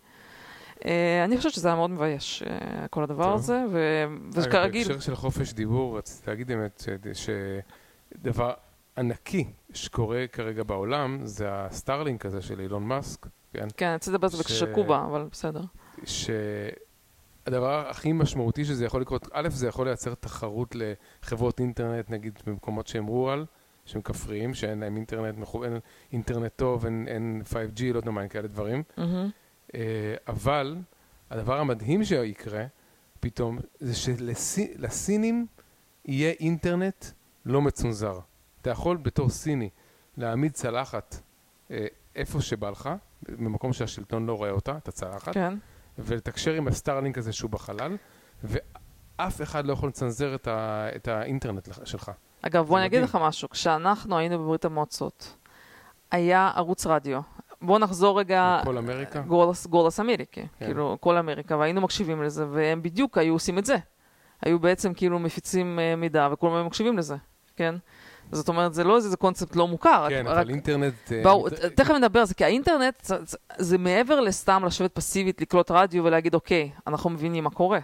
אה, 0.85 1.23
אני 1.25 1.37
חושבת 1.37 1.53
שזה 1.53 1.67
היה 1.67 1.75
מאוד 1.75 1.89
מבייש, 1.89 2.43
אה, 2.43 2.87
כל 2.87 3.03
הדבר 3.03 3.33
הזה, 3.33 3.63
וכרגיל... 4.33 4.87
בהקשר 4.87 4.99
של 4.99 5.15
חופש 5.15 5.53
דיבור, 5.53 5.97
רציתי 5.97 6.29
להגיד 6.29 6.47
באמת 6.47 6.83
שדבר 7.13 8.53
ענקי 8.97 9.45
שקורה 9.73 10.25
כרגע 10.31 10.63
בעולם, 10.63 11.19
זה 11.23 11.47
הסטארלינק 11.51 12.25
הזה 12.25 12.41
של 12.41 12.59
אילון 12.59 12.83
מאסק, 12.83 13.27
כן? 13.53 13.67
כן, 13.77 13.91
רציתי 13.95 14.11
לדבר 14.11 14.25
על 14.25 14.31
זה 14.31 14.37
בקשר 14.43 14.73
קובה, 14.73 15.05
אבל 15.05 15.27
בסדר. 15.31 15.61
שהדבר 16.05 17.89
הכי 17.89 18.11
משמעותי 18.11 18.65
שזה 18.65 18.85
יכול 18.85 19.01
לקרות, 19.01 19.27
א', 19.31 19.49
זה 19.49 19.67
יכול 19.67 19.87
לייצר 19.87 20.13
תחרות 20.13 20.75
לחברות 20.75 21.59
אינטרנט, 21.59 22.09
נגיד 22.09 22.39
במקומות 22.45 22.87
שהם 22.87 23.05
רועל, 23.05 23.45
שהם 23.85 24.01
כפריים, 24.01 24.53
שאין 24.53 24.79
להם 24.79 24.95
אינטרנט, 24.95 25.35
אין 25.63 25.79
אינטרנט 26.11 26.51
טוב, 26.55 26.85
אין, 26.85 27.05
אין 27.07 27.41
5G, 27.45 27.83
לא 27.93 27.97
יודע 27.97 28.11
מה, 28.11 28.21
אין 28.21 28.29
כאלה 28.29 28.47
דברים. 28.47 28.83
Mm-hmm. 28.97 29.01
אה, 29.75 30.15
אבל 30.27 30.77
הדבר 31.29 31.59
המדהים 31.59 32.03
שיקרה 32.03 32.65
פתאום, 33.19 33.59
זה 33.79 33.95
שלסינים 33.95 35.47
יהיה 36.05 36.31
אינטרנט 36.39 37.05
לא 37.45 37.61
מצונזר. 37.61 38.19
אתה 38.61 38.69
יכול 38.69 38.97
בתור 38.97 39.29
סיני 39.29 39.69
להעמיד 40.17 40.51
צלחת 40.51 41.21
אה, 41.71 41.85
איפה 42.15 42.41
שבא 42.41 42.69
לך, 42.69 42.89
במקום 43.29 43.73
שהשלטון 43.73 44.25
לא 44.25 44.33
רואה 44.33 44.51
אותה, 44.51 44.77
את 44.77 44.87
הצלחת, 44.87 45.33
כן. 45.33 45.53
ולתקשר 45.97 46.53
עם 46.53 46.67
הסטארלינק 46.67 47.17
הזה 47.17 47.33
שהוא 47.33 47.51
בחלל, 47.51 47.97
ואף 48.43 49.41
אחד 49.41 49.65
לא 49.65 49.73
יכול 49.73 49.89
לצנזר 49.89 50.35
את, 50.35 50.47
ה, 50.47 50.87
את 50.95 51.07
האינטרנט 51.07 51.69
שלך. 51.85 52.11
אגב, 52.41 52.65
בוא 52.65 52.77
אני 52.77 52.85
אגיד 52.85 53.03
לך 53.03 53.17
משהו. 53.21 53.49
כשאנחנו 53.49 54.17
היינו 54.17 54.39
בברית 54.39 54.65
המועצות, 54.65 55.35
היה 56.11 56.51
ערוץ 56.55 56.87
רדיו, 56.87 57.21
בואו 57.61 57.79
נחזור 57.79 58.19
רגע... 58.19 58.61
כל 58.63 58.77
אמריקה? 58.77 59.21
גולס, 59.21 59.67
גולס 59.67 59.99
אמריקה, 59.99 60.41
כן. 60.41 60.65
כאילו, 60.65 60.97
כל 60.99 61.17
אמריקה, 61.17 61.57
והיינו 61.57 61.81
מקשיבים 61.81 62.23
לזה, 62.23 62.45
והם 62.51 62.83
בדיוק 62.83 63.17
היו 63.17 63.33
עושים 63.33 63.57
את 63.57 63.65
זה. 63.65 63.77
היו 64.41 64.59
בעצם 64.59 64.93
כאילו 64.93 65.19
מפיצים 65.19 65.79
uh, 65.79 65.99
מידע, 65.99 66.29
וכולם 66.31 66.55
היו 66.55 66.65
מקשיבים 66.65 66.97
לזה, 66.97 67.15
כן? 67.55 67.75
זאת 68.31 68.47
אומרת, 68.47 68.73
זה 68.73 68.83
לא 68.83 68.95
איזה 68.95 69.17
קונספט 69.17 69.55
לא 69.55 69.67
מוכר. 69.67 70.05
כן, 70.09 70.23
רק, 70.25 70.31
אבל 70.31 70.39
רק... 70.39 70.49
אינטרנט... 70.49 71.11
אה, 71.11 71.21
בואו, 71.23 71.47
אינטר... 71.47 71.69
תכף 71.69 71.93
נדבר 71.93 72.19
על 72.19 72.25
זה, 72.25 72.33
כי 72.33 72.45
האינטרנט 72.45 73.03
זה, 73.03 73.15
זה 73.57 73.77
מעבר 73.77 74.19
לסתם 74.19 74.65
לשבת 74.65 74.91
פסיבית, 74.91 75.41
לקלוט 75.41 75.71
רדיו 75.71 76.03
ולהגיד, 76.03 76.33
אוקיי, 76.33 76.71
אנחנו 76.87 77.09
מבינים 77.09 77.43
מה 77.43 77.49
קורה. 77.49 77.79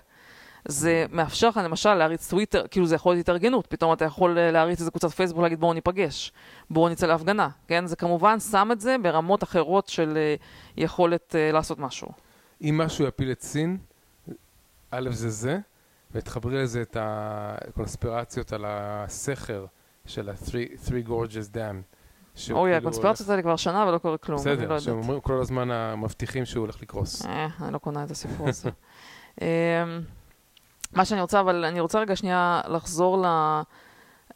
זה 0.68 1.05
מאפשר 1.11 1.49
לך 1.49 1.59
למשל 1.63 1.93
להריץ 1.93 2.30
טוויטר, 2.30 2.68
כאילו 2.72 2.86
זה 2.86 2.95
יכול 2.95 3.13
להיות 3.13 3.24
התארגנות, 3.24 3.68
פתאום 3.68 3.93
אתה 3.93 4.05
יכול 4.05 4.38
אה, 4.38 4.51
להריץ 4.51 4.80
איזה 4.80 4.91
קבוצת 4.91 5.09
פייסבוק 5.09 5.39
ולהגיד 5.39 5.59
בואו 5.59 5.74
ניפגש, 5.74 6.32
בואו 6.70 6.89
נצא 6.89 7.07
להפגנה, 7.07 7.49
כן? 7.68 7.88
זה 7.88 7.95
כמובן 7.95 8.39
שם 8.39 8.70
את 8.72 8.82
זה 8.82 8.95
ברמות 9.03 9.43
אחרות 9.43 9.88
של 9.88 10.18
אה, 10.18 10.36
יכולת 10.78 11.36
uh, 11.36 11.53
לעשות 11.53 11.80
משהו. 11.80 12.07
אם 12.61 12.82
משהו 12.86 13.05
יפיל 13.05 13.32
את 13.32 13.41
סין, 13.41 13.78
א' 14.91 15.09
זה 15.11 15.30
זה, 15.30 15.59
ותחברי 16.11 16.63
לזה 16.63 16.82
את 16.82 16.97
הקונספירציות 16.99 18.53
על 18.53 18.66
הסכר 18.68 19.66
של 20.05 20.30
ה-Three 20.30 21.07
Gorges 21.07 21.55
Dam. 21.55 21.95
אוי, 22.51 22.76
הקונספירציות 22.76 23.30
האלה 23.30 23.41
כבר 23.41 23.55
שנה 23.55 23.86
ולא 23.88 23.97
קורה 23.97 24.18
כלום, 24.18 24.39
בסדר, 24.39 24.70
לא 24.70 24.80
שהם 24.80 24.97
אומרים 24.97 25.20
כל 25.20 25.41
הזמן 25.41 25.72
המבטיחים 25.72 26.45
שהוא 26.45 26.61
הולך 26.61 26.82
לקרוס. 26.82 27.26
אה, 27.26 27.47
אני 27.61 27.74
לא 27.74 27.78
קונה 27.78 28.03
את 28.03 28.11
הסיפור 28.11 28.49
הזה. 28.49 28.70
מה 30.96 31.06
שאני 31.06 31.22
רוצה, 31.22 31.39
אבל 31.39 31.66
אני 31.66 31.80
רוצה 31.80 32.00
רגע 32.00 32.16
שנייה 32.16 32.62
לחזור 32.68 33.18
ל... 33.18 33.26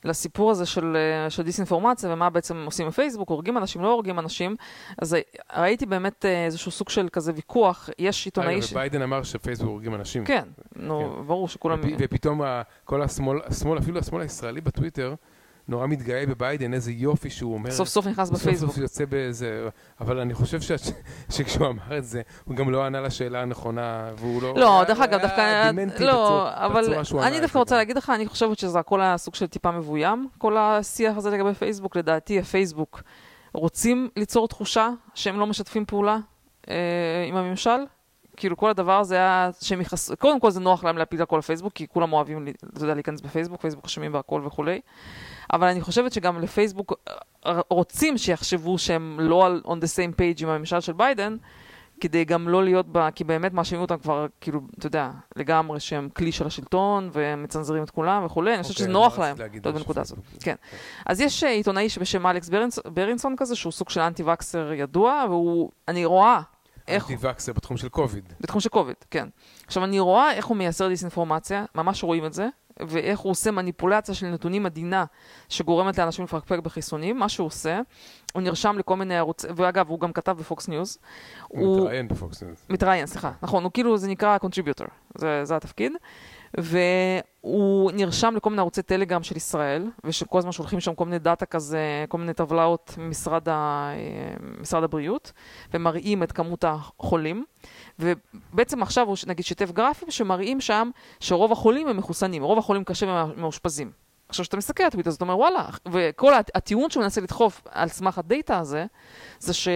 לסיפור 0.03 0.51
הזה 0.51 0.66
של, 0.66 0.97
אה, 0.97 1.30
של 1.30 1.43
דיסאינפורמציה 1.43 2.14
ומה 2.14 2.30
בעצם 2.30 2.64
עושים 2.66 2.88
בפייסבוק, 2.88 3.30
הורגים 3.30 3.57
אנשים, 3.57 3.82
לא 3.82 3.91
הורגים 3.91 4.20
אנשים, 4.20 4.55
אז 5.01 5.18
ראיתי 5.57 5.86
באמת 5.86 6.26
אה, 6.26 6.45
איזשהו 6.45 6.72
סוג 6.72 6.89
של 6.89 7.10
כזה 7.12 7.32
ויכוח, 7.36 7.89
יש 7.99 8.26
עיתונאי... 8.26 8.62
ש... 8.62 8.72
וביידן 8.72 9.01
אמר 9.01 9.24
שפייסבוק 9.24 9.70
הורגים 9.70 9.95
אנשים. 9.95 10.26
כן, 10.26 10.43
נו, 10.76 11.16
כן. 11.18 11.28
ברור 11.28 11.47
שכולם... 11.47 11.80
ופ, 11.80 11.86
ופתאום 11.97 12.41
כל 12.84 13.01
השמאל, 13.01 13.39
השמאל, 13.45 13.78
אפילו 13.78 13.99
השמאל 13.99 14.22
הישראלי 14.22 14.62
בטוויטר, 14.62 15.16
נורא 15.70 15.88
מתגאה 15.88 16.26
בביידן, 16.26 16.74
איזה 16.74 16.91
יופי 16.91 17.30
שהוא 17.30 17.53
אומר. 17.53 17.72
סוף 17.72 17.88
סוף 17.89 18.07
נכנס 18.07 18.30
בפייסבוק. 18.30 18.70
סוף 18.70 18.76
סוף 18.76 18.78
יוצא 18.78 19.05
באיזה... 19.05 19.70
אבל 20.01 20.20
אני 20.20 20.34
חושב 20.34 20.61
ש... 20.61 20.72
שכשהוא 21.36 21.67
אמר 21.67 21.97
את 21.97 22.05
זה, 22.05 22.22
הוא 22.45 22.55
גם 22.55 22.70
לא 22.70 22.86
ענה 22.86 23.01
לשאלה 23.01 23.41
הנכונה, 23.41 24.09
והוא 24.17 24.41
לא... 24.41 24.53
לא, 24.55 24.84
דרך 24.88 24.99
אגב, 24.99 25.22
דווקא... 25.22 25.72
לא, 25.99 26.49
אבל 26.53 26.93
אני 27.22 27.39
דווקא 27.39 27.57
רוצה 27.57 27.78
להגיד 27.78 27.97
לך, 27.97 28.09
אני 28.09 28.28
חושבת 28.28 28.59
שזה 28.59 28.80
הכל 28.80 29.01
היה 29.01 29.17
סוג 29.17 29.36
של 29.36 29.47
טיפה 29.47 29.72
מבוים, 29.72 30.28
כל 30.38 30.57
השיח 30.57 31.17
הזה 31.17 31.30
לגבי 31.30 31.53
פייסבוק. 31.53 31.95
לדעתי, 31.95 32.39
הפייסבוק 32.39 33.01
רוצים 33.53 34.09
ליצור 34.17 34.47
תחושה 34.47 34.89
שהם 35.13 35.39
לא 35.39 35.47
משתפים 35.47 35.86
פעולה 35.86 36.17
אה, 36.70 36.76
עם 37.28 37.36
הממשל. 37.36 37.80
כאילו 38.39 38.57
כל 38.57 38.69
הדבר 38.69 38.99
הזה 38.99 39.15
היה 39.15 39.49
שהם 39.61 39.81
יכנסו, 39.81 40.17
קודם 40.17 40.39
כל 40.39 40.51
זה 40.51 40.59
נוח 40.59 40.83
להם 40.83 40.97
להפיל 40.97 41.21
הכל 41.21 41.37
לפייסבוק, 41.37 41.73
כי 41.73 41.87
כולם 41.87 42.13
אוהבים, 42.13 42.47
אתה 42.73 42.83
יודע, 42.83 42.93
להיכנס 42.93 43.21
בפייסבוק, 43.21 43.61
פייסבוק 43.61 43.85
אשמים 43.85 44.13
והכל 44.13 44.41
וכולי. 44.45 44.79
אבל 45.53 45.67
אני 45.67 45.81
חושבת 45.81 46.13
שגם 46.13 46.41
לפייסבוק 46.41 46.93
אה, 47.45 47.59
רוצים 47.69 48.17
שיחשבו 48.17 48.77
שהם 48.77 49.19
לא 49.19 49.45
על 49.45 49.61
on 49.65 49.69
the 49.69 49.89
same 49.95 50.19
page 50.19 50.43
עם 50.43 50.49
הממשל 50.49 50.79
של 50.79 50.93
ביידן, 50.93 51.37
כדי 51.99 52.25
גם 52.25 52.49
לא 52.49 52.63
להיות 52.63 52.87
בה, 52.87 53.11
כי 53.11 53.23
באמת 53.23 53.53
מאשימים 53.53 53.81
אותם 53.81 53.97
כבר, 53.97 54.25
כאילו, 54.41 54.61
אתה 54.77 54.87
יודע, 54.87 55.11
לגמרי 55.35 55.79
שהם 55.79 56.09
כלי 56.09 56.31
של 56.31 56.47
השלטון, 56.47 57.09
והם 57.13 57.43
מצנזרים 57.43 57.83
את 57.83 57.89
כולם 57.89 58.25
וכולי, 58.25 58.53
אני 58.53 58.63
חושבת 58.63 58.77
שזה 58.77 58.85
אוקיי, 58.85 59.01
נוח 59.01 59.19
להם, 59.19 59.37
להיות 59.37 59.75
בנקודה 59.75 60.01
הזאת. 60.01 60.19
כן. 60.43 60.55
אז 61.05 61.21
יש 61.21 61.43
אה, 61.43 61.49
עיתונאי 61.49 61.87
בשם 61.99 62.27
אלכס 62.27 62.49
ברינסון 62.85 63.35
כזה, 63.37 63.55
שהוא 63.55 63.71
סוג 63.71 63.89
של 63.89 64.01
אנטי 64.01 64.23
וקסר 64.23 64.73
ידוע, 64.73 65.25
והוא, 65.29 65.69
אני 65.87 66.05
רואה 66.05 66.41
איך... 66.89 67.11
אנטי 67.11 67.27
וקסר 67.27 67.53
בתחום 67.53 67.77
של 67.77 67.89
קוביד. 67.89 68.33
בתחום 68.41 68.61
של 68.61 68.69
קוביד, 68.69 68.95
כן. 69.11 69.27
עכשיו, 69.67 69.83
אני 69.83 69.99
רואה 69.99 70.33
איך 70.33 70.45
הוא 70.45 70.57
מייסר 70.57 70.87
דיסאינפורמציה, 70.87 71.65
ממש 71.75 72.03
רואים 72.03 72.25
את 72.25 72.33
זה, 72.33 72.47
ואיך 72.87 73.19
הוא 73.19 73.31
עושה 73.31 73.51
מניפולציה 73.51 74.15
של 74.15 74.27
נתונים 74.27 74.65
עדינה 74.65 75.05
שגורמת 75.49 75.97
לאנשים 75.97 76.25
לפקפק 76.25 76.59
בחיסונים, 76.59 77.17
מה 77.17 77.29
שהוא 77.29 77.47
עושה, 77.47 77.81
הוא 78.33 78.41
נרשם 78.41 78.75
לכל 78.79 78.95
מיני 78.95 79.17
ערוצים, 79.17 79.49
ואגב, 79.55 79.89
הוא 79.89 79.99
גם 79.99 80.13
כתב 80.13 80.35
בפוקס 80.39 80.67
ניוז. 80.67 80.97
הוא, 81.47 81.67
הוא 81.67 81.77
מתראיין 81.77 82.07
בפוקס 82.07 82.43
ניוז. 82.43 82.65
מתראיין, 82.69 83.05
סליחה, 83.05 83.31
נכון, 83.41 83.63
הוא 83.63 83.71
כאילו, 83.71 83.97
זה 83.97 84.07
נקרא 84.07 84.37
contributor, 84.38 84.88
זה, 85.17 85.45
זה 85.45 85.55
התפקיד. 85.55 85.91
והוא 86.57 86.81
נרשם 87.93 88.33
לכל 88.35 88.49
מיני 88.49 88.59
ערוצי 88.59 88.81
טלגרם 88.81 89.23
של 89.23 89.37
ישראל, 89.37 89.89
ושכל 90.03 90.37
הזמן 90.37 90.51
שולחים 90.51 90.79
שם 90.79 90.95
כל 90.95 91.05
מיני 91.05 91.19
data 91.20 91.45
כזה, 91.45 92.05
כל 92.09 92.17
מיני 92.17 92.33
טבלאות 92.33 92.95
ממשרד 92.97 93.49
ה... 93.49 93.91
משרד 94.61 94.83
הבריאות, 94.83 95.31
ומראים 95.73 96.23
את 96.23 96.31
כמות 96.31 96.65
החולים. 96.67 97.45
ובעצם 97.99 98.81
עכשיו 98.81 99.07
הוא 99.07 99.17
נגיד 99.27 99.45
שיתף 99.45 99.71
גרפים 99.71 100.11
שמראים 100.11 100.61
שם 100.61 100.89
שרוב 101.19 101.51
החולים 101.51 101.87
הם 101.87 101.97
מחוסנים, 101.97 102.43
רוב 102.43 102.57
החולים 102.57 102.83
קשה 102.83 103.25
ומאושפזים. 103.35 103.91
עכשיו, 104.29 104.43
כשאתה 104.43 104.57
מסתכל 104.57 104.83
על 104.83 104.87
הטוויטר, 104.87 105.09
אז 105.09 105.15
אתה 105.15 105.23
אומר, 105.23 105.37
וואלה, 105.37 105.65
וכל 105.91 106.33
הטיעון 106.55 106.89
שהוא 106.89 107.03
מנסה 107.03 107.21
לדחוף 107.21 107.61
על 107.71 107.87
סמך 107.87 108.17
הדאטה 108.17 108.59
הזה, 108.59 108.85
זה 109.39 109.53
ש... 109.53 109.67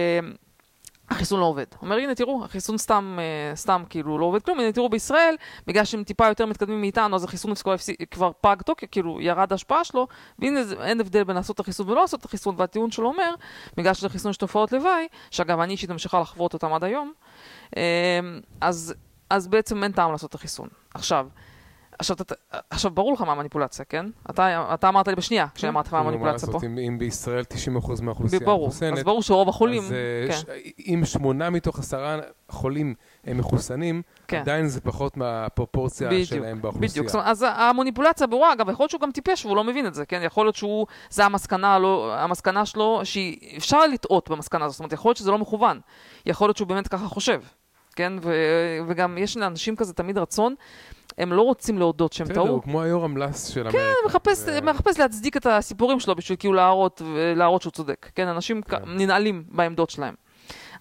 החיסון 1.10 1.40
לא 1.40 1.44
עובד. 1.44 1.64
אומר, 1.82 1.96
הנה 1.96 2.14
תראו, 2.14 2.44
החיסון 2.44 2.78
סתם, 2.78 3.18
אה, 3.18 3.56
סתם 3.56 3.82
כאילו 3.90 4.18
לא 4.18 4.24
עובד 4.24 4.42
כלום, 4.42 4.60
הנה 4.60 4.72
תראו 4.72 4.88
בישראל, 4.88 5.34
בגלל 5.66 5.84
שהם 5.84 6.04
טיפה 6.04 6.28
יותר 6.28 6.46
מתקדמים 6.46 6.80
מאיתנו, 6.80 7.16
אז 7.16 7.24
החיסון 7.24 7.54
כבר, 7.54 7.74
כבר 8.10 8.30
פג 8.40 8.56
תוקף, 8.66 8.86
כאילו 8.90 9.20
ירד 9.20 9.52
ההשפעה 9.52 9.84
שלו, 9.84 10.06
והנה 10.38 10.60
אין 10.80 11.00
הבדל 11.00 11.24
בין 11.24 11.36
לעשות 11.36 11.54
את 11.54 11.60
החיסון 11.60 11.90
ולא 11.90 12.00
לעשות 12.00 12.20
את 12.20 12.24
החיסון, 12.24 12.54
והטיעון 12.58 12.90
שלו 12.90 13.08
אומר, 13.08 13.34
בגלל 13.76 13.94
שזה 13.94 14.08
חיסון 14.08 14.30
יש 14.30 14.36
תופעות 14.36 14.72
לוואי, 14.72 15.08
שאגב 15.30 15.60
אני 15.60 15.72
אישית 15.72 15.90
ממשיכה 15.90 16.20
לחוות 16.20 16.54
אותם 16.54 16.72
עד 16.72 16.84
היום, 16.84 17.12
אה, 17.76 17.82
אז, 18.60 18.94
אז 19.30 19.48
בעצם 19.48 19.82
אין 19.82 19.92
טעם 19.92 20.12
לעשות 20.12 20.30
את 20.30 20.34
החיסון. 20.34 20.68
עכשיו, 20.94 21.28
עכשיו, 21.98 22.16
עכשיו, 22.70 22.90
ברור 22.90 23.12
לך 23.12 23.20
מה 23.20 23.32
המניפולציה, 23.32 23.84
כן? 23.84 24.06
אתה, 24.30 24.74
אתה 24.74 24.88
אמרת 24.88 25.08
לי 25.08 25.14
בשנייה 25.14 25.46
כשאמרת 25.54 25.92
מה 25.92 25.98
המניפולציה 25.98 26.48
פה. 26.52 26.60
אם, 26.66 26.78
אם 26.78 26.98
בישראל 26.98 27.44
90% 27.50 28.02
מהאוכלוסייה 28.02 28.42
מחוסנת, 28.42 28.98
אז 28.98 29.04
ברור 29.04 29.22
שרוב 29.22 29.48
החולים... 29.48 29.82
אז 29.82 29.94
כן. 30.28 30.36
ש, 30.36 30.44
אם 30.78 31.02
שמונה 31.04 31.50
מתוך 31.50 31.78
עשרה 31.78 32.18
חולים 32.48 32.94
הם 33.24 33.38
מחוסנים, 33.38 34.02
כן. 34.28 34.40
עדיין 34.40 34.66
זה 34.66 34.80
פחות 34.80 35.16
מהפרופורציה 35.16 36.08
בדיוק, 36.08 36.28
שלהם 36.28 36.62
באוכלוסייה. 36.62 37.04
בדיוק, 37.04 37.24
אז 37.24 37.44
המניפולציה 37.48 38.26
ברורה, 38.26 38.52
אגב, 38.52 38.70
יכול 38.70 38.82
להיות 38.82 38.90
שהוא 38.90 39.00
גם 39.00 39.10
טיפש 39.10 39.44
והוא 39.44 39.56
לא 39.56 39.64
מבין 39.64 39.86
את 39.86 39.94
זה, 39.94 40.06
כן? 40.06 40.20
יכול 40.24 40.46
להיות 40.46 40.56
שהוא, 40.56 40.86
זה 41.10 41.24
המסקנה, 41.24 41.78
לא, 41.78 42.14
המסקנה 42.18 42.66
שלו, 42.66 43.00
שאפשר 43.04 43.86
לטעות 43.86 44.30
במסקנה 44.30 44.64
הזאת, 44.64 44.72
זאת 44.72 44.80
אומרת, 44.80 44.92
יכול 44.92 45.08
להיות 45.08 45.16
שזה 45.16 45.30
לא 45.30 45.38
מכוון. 45.38 45.80
יכול 46.26 46.48
להיות 46.48 46.56
שהוא 46.56 46.68
באמת 46.68 46.88
ככה 46.88 47.06
חושב, 47.06 47.40
כן? 47.96 48.12
ו, 48.22 48.34
וגם 48.86 49.18
יש 49.18 49.36
לאנשים 49.36 49.76
כזה 49.76 49.94
תמיד 49.94 50.18
רצון 50.18 50.54
הם 51.18 51.32
לא 51.32 51.42
רוצים 51.42 51.78
להודות 51.78 52.12
שהם 52.12 52.26
טעו. 52.26 52.44
בסדר, 52.44 52.54
הוא 52.54 52.62
כמו 52.62 52.82
היורם 52.82 53.16
לס 53.16 53.46
של 53.46 53.60
אמריקה. 53.60 53.78
כן, 53.78 54.06
מחפש, 54.06 54.44
ו... 54.46 54.62
מחפש 54.62 54.98
להצדיק 54.98 55.36
את 55.36 55.46
הסיפורים 55.46 56.00
שלו 56.00 56.14
בשביל 56.14 56.38
כאילו 56.38 56.54
להראות, 56.54 57.02
להראות 57.36 57.62
שהוא 57.62 57.70
צודק. 57.70 58.10
כן, 58.14 58.28
אנשים 58.28 58.62
כן. 58.62 58.76
ננעלים 58.86 59.44
בעמדות 59.48 59.90
שלהם. 59.90 60.14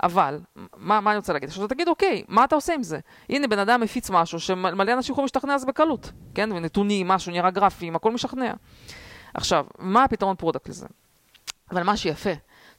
אבל, 0.03 0.39
מה, 0.77 1.01
מה 1.01 1.11
אני 1.11 1.17
רוצה 1.17 1.33
להגיד? 1.33 1.49
עכשיו 1.49 1.67
תגיד, 1.67 1.87
אוקיי, 1.87 2.23
מה 2.27 2.43
אתה 2.43 2.55
עושה 2.55 2.73
עם 2.73 2.83
זה? 2.83 2.99
הנה, 3.29 3.47
בן 3.47 3.59
אדם 3.59 3.81
מפיץ 3.81 4.09
משהו 4.09 4.39
שמלא 4.39 4.93
אנשים 4.93 5.13
יכולים 5.13 5.25
להשתכנע 5.25 5.57
זה 5.57 5.65
בקלות, 5.65 6.11
כן? 6.35 6.51
ונתונים, 6.51 7.07
משהו, 7.07 7.31
נראה 7.31 7.51
גרפים, 7.51 7.95
הכל 7.95 8.11
משכנע. 8.11 8.53
עכשיו, 9.33 9.65
מה 9.79 10.03
הפתרון 10.03 10.35
product 10.35 10.69
לזה? 10.69 10.87
אבל 11.71 11.83
מה 11.83 11.97
שיפה, 11.97 12.29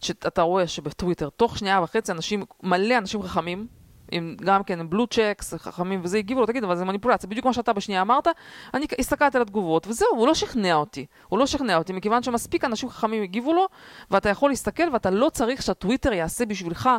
שאתה 0.01 0.43
רואה 0.43 0.67
שבטוויטר, 0.67 1.29
תוך 1.29 1.59
שנייה 1.59 1.83
וחצי 1.83 2.13
אנשים, 2.13 2.45
מלא 2.63 2.99
אנשים 2.99 3.23
חכמים, 3.23 3.67
עם, 4.13 4.37
גם 4.45 4.63
כן 4.63 4.81
עם 4.81 4.91
blue 4.91 5.07
checks, 5.07 5.55
חכמים 5.55 6.01
וזה, 6.03 6.19
הגיבו 6.19 6.41
לו, 6.41 6.47
תגיד, 6.47 6.65
אבל 6.65 6.77
זה 6.77 6.85
מניפולציה, 6.85 7.29
בדיוק 7.29 7.45
כמו 7.45 7.55
שאתה 7.55 7.73
בשנייה 7.73 8.03
אמרת, 8.03 8.29
אני 8.75 8.87
הסתכלתי 8.99 9.37
על 9.37 9.43
התגובות, 9.43 9.87
וזהו, 9.87 10.09
הוא 10.17 10.27
לא 10.27 10.35
שכנע 10.35 10.75
אותי. 10.75 11.07
הוא 11.29 11.39
לא 11.39 11.47
שכנע 11.47 11.77
אותי, 11.77 11.93
מכיוון 11.93 12.23
שמספיק 12.23 12.65
אנשים 12.65 12.89
חכמים 12.89 13.23
הגיבו 13.23 13.53
לו, 13.53 13.67
ואתה 14.11 14.29
יכול 14.29 14.51
להסתכל, 14.51 14.89
ואתה 14.93 15.11
לא 15.11 15.29
צריך 15.29 15.63
שהטוויטר 15.63 16.13
יעשה 16.13 16.47
בשבילך 16.47 16.91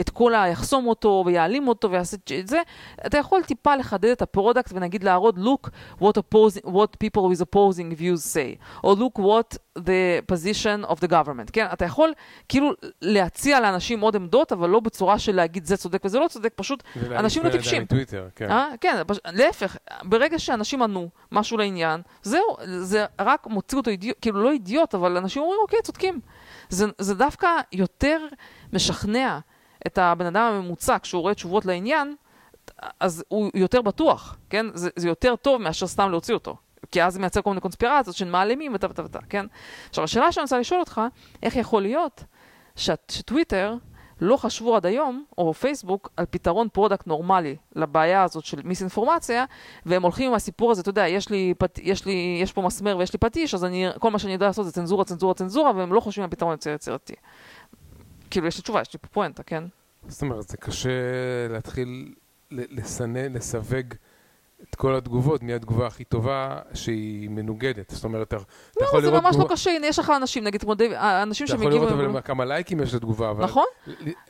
את 0.00 0.10
כל 0.10 0.34
ה... 0.34 0.48
יחסום 0.48 0.86
אותו, 0.86 1.22
ויעלים 1.26 1.68
אותו, 1.68 1.90
ויעשה 1.90 2.16
את 2.40 2.48
זה. 2.48 2.62
אתה 3.06 3.18
יכול 3.18 3.42
טיפה 3.42 3.76
לחדד 3.76 4.08
את 4.10 4.22
ה 4.22 4.28
product, 4.28 4.72
ונגיד 4.74 5.04
להראות, 5.04 5.34
look 5.36 5.68
what, 6.00 6.18
opposing, 6.18 6.66
what 6.66 6.96
people 7.04 7.22
with 7.22 7.40
opposing 7.40 8.00
views 8.00 8.34
say, 8.34 8.82
או 8.84 8.94
look 8.94 9.18
what 9.18 9.58
the 9.84 10.32
position 10.32 10.90
of 10.90 10.96
the 10.96 11.08
government, 11.10 11.50
כן? 11.52 11.66
אתה 11.72 11.84
יכול 11.84 12.12
כאילו 12.48 12.72
להציע 13.02 13.60
לאנשים 13.60 14.00
עוד 14.00 14.16
עמדות, 14.16 14.52
אבל 14.52 14.68
לא 14.68 14.80
בצורה 14.80 15.18
של 15.18 15.34
להגיד 15.36 15.64
זה 15.64 15.76
צודק 15.76 16.02
וזה 16.04 16.18
לא 16.18 16.28
צודק, 16.28 16.52
פשוט 16.56 16.82
אנשים 17.12 17.44
לא 17.44 17.50
טיפשים. 17.50 17.86
כן. 18.36 18.50
אה? 18.50 18.68
כן, 18.80 19.02
פש... 19.06 19.18
להפך, 19.26 19.76
ברגע 20.02 20.38
שאנשים 20.38 20.82
ענו 20.82 21.08
משהו 21.32 21.56
לעניין, 21.56 22.00
זהו, 22.22 22.56
זה 22.64 23.06
רק 23.18 23.46
מוציא 23.46 23.78
אותו 23.78 23.90
אידיוט, 23.90 24.16
כאילו 24.20 24.42
לא 24.42 24.50
אידיוט, 24.50 24.94
אבל 24.94 25.16
אנשים 25.16 25.42
אומרים, 25.42 25.60
אוקיי, 25.62 25.82
צודקים. 25.82 26.20
זה, 26.68 26.86
זה 26.98 27.14
דווקא 27.14 27.48
יותר 27.72 28.26
משכנע 28.72 29.38
את 29.86 29.98
הבן 29.98 30.26
אדם 30.26 30.42
הממוצע 30.42 30.96
כשהוא 31.02 31.22
רואה 31.22 31.34
תשובות 31.34 31.66
לעניין, 31.66 32.14
אז 33.00 33.24
הוא 33.28 33.50
יותר 33.54 33.82
בטוח, 33.82 34.36
כן? 34.50 34.66
זה, 34.74 34.90
זה 34.96 35.08
יותר 35.08 35.36
טוב 35.36 35.62
מאשר 35.62 35.86
סתם 35.86 36.10
להוציא 36.10 36.34
אותו. 36.34 36.56
כי 36.90 37.02
אז 37.02 37.12
זה 37.12 37.20
מייצר 37.20 37.42
כל 37.42 37.50
מיני 37.50 37.60
קונספירציות 37.60 38.16
של 38.16 38.30
מעלימים 38.30 38.74
ותר 38.74 38.90
ותר 38.90 39.04
ותר, 39.04 39.18
כן? 39.28 39.46
עכשיו, 39.88 40.04
השאלה 40.04 40.32
שאני 40.32 40.42
רוצה 40.42 40.58
לשאול 40.58 40.80
אותך, 40.80 41.00
איך 41.42 41.56
יכול 41.56 41.82
להיות 41.82 42.24
שט, 42.76 43.12
שטוויטר 43.12 43.74
לא 44.20 44.36
חשבו 44.36 44.76
עד 44.76 44.86
היום, 44.86 45.24
או 45.38 45.54
פייסבוק, 45.54 46.10
על 46.16 46.24
פתרון 46.30 46.68
product 46.72 47.06
נורמלי 47.06 47.56
לבעיה 47.76 48.22
הזאת 48.22 48.44
של 48.44 48.60
מיסאינפורמציה, 48.64 49.44
והם 49.86 50.02
הולכים 50.02 50.28
עם 50.28 50.34
הסיפור 50.34 50.70
הזה, 50.70 50.80
אתה 50.80 50.90
יודע, 50.90 51.08
יש 51.08 51.28
לי, 51.28 51.54
פט, 51.58 51.78
יש 51.82 52.06
לי, 52.06 52.38
יש 52.42 52.52
פה 52.52 52.62
מסמר 52.62 52.96
ויש 52.98 53.12
לי 53.12 53.18
פטיש, 53.18 53.54
אז 53.54 53.64
אני, 53.64 53.86
כל 53.98 54.10
מה 54.10 54.18
שאני 54.18 54.32
יודע 54.32 54.46
לעשות 54.46 54.66
זה 54.66 54.72
צנזורה, 54.72 55.04
צנזורה, 55.04 55.34
צנזורה, 55.34 55.72
והם 55.76 55.92
לא 55.92 56.00
חושבים 56.00 56.24
על 56.24 56.30
פתרון 56.30 56.52
יותר 56.52 56.70
יצירתי. 56.70 57.14
כאילו, 58.30 58.46
יש 58.46 58.56
לי 58.56 58.62
תשובה, 58.62 58.80
יש 58.80 58.92
לי 58.92 58.98
פה 58.98 59.08
פואנטה, 59.08 59.42
כן? 59.42 59.64
זאת 60.08 60.22
אומרת, 60.22 60.48
זה 60.48 60.56
קשה 60.56 60.90
להתחיל 61.50 62.14
לסנן, 62.50 63.32
לסווג. 63.32 63.94
את 64.70 64.74
כל 64.74 64.94
התגובות, 64.94 65.42
מי 65.42 65.54
התגובה 65.54 65.86
הכי 65.86 66.04
טובה 66.04 66.58
שהיא 66.74 67.30
מנוגדת. 67.30 67.90
זאת 67.90 68.04
אומרת, 68.04 68.28
אתה 68.28 68.36
לא, 68.36 68.86
יכול 68.86 69.02
לראות... 69.02 69.14
לא, 69.14 69.20
זה 69.20 69.26
ממש 69.26 69.36
לא 69.36 69.54
קשה, 69.54 69.70
הנה, 69.70 69.86
יש 69.86 69.98
לך 69.98 70.12
אנשים, 70.16 70.44
נגיד, 70.44 70.60
כמו 70.62 70.74
דיוויד, 70.74 70.98
אנשים 70.98 71.46
שמגיעים... 71.46 71.70
אתה 71.70 71.76
יכול 71.76 71.98
לראות 71.98 72.10
אבל 72.10 72.20
כמה 72.20 72.44
לייקים 72.44 72.80
יש 72.80 72.94
לתגובה, 72.94 73.30
אבל... 73.30 73.44
נכון. 73.44 73.64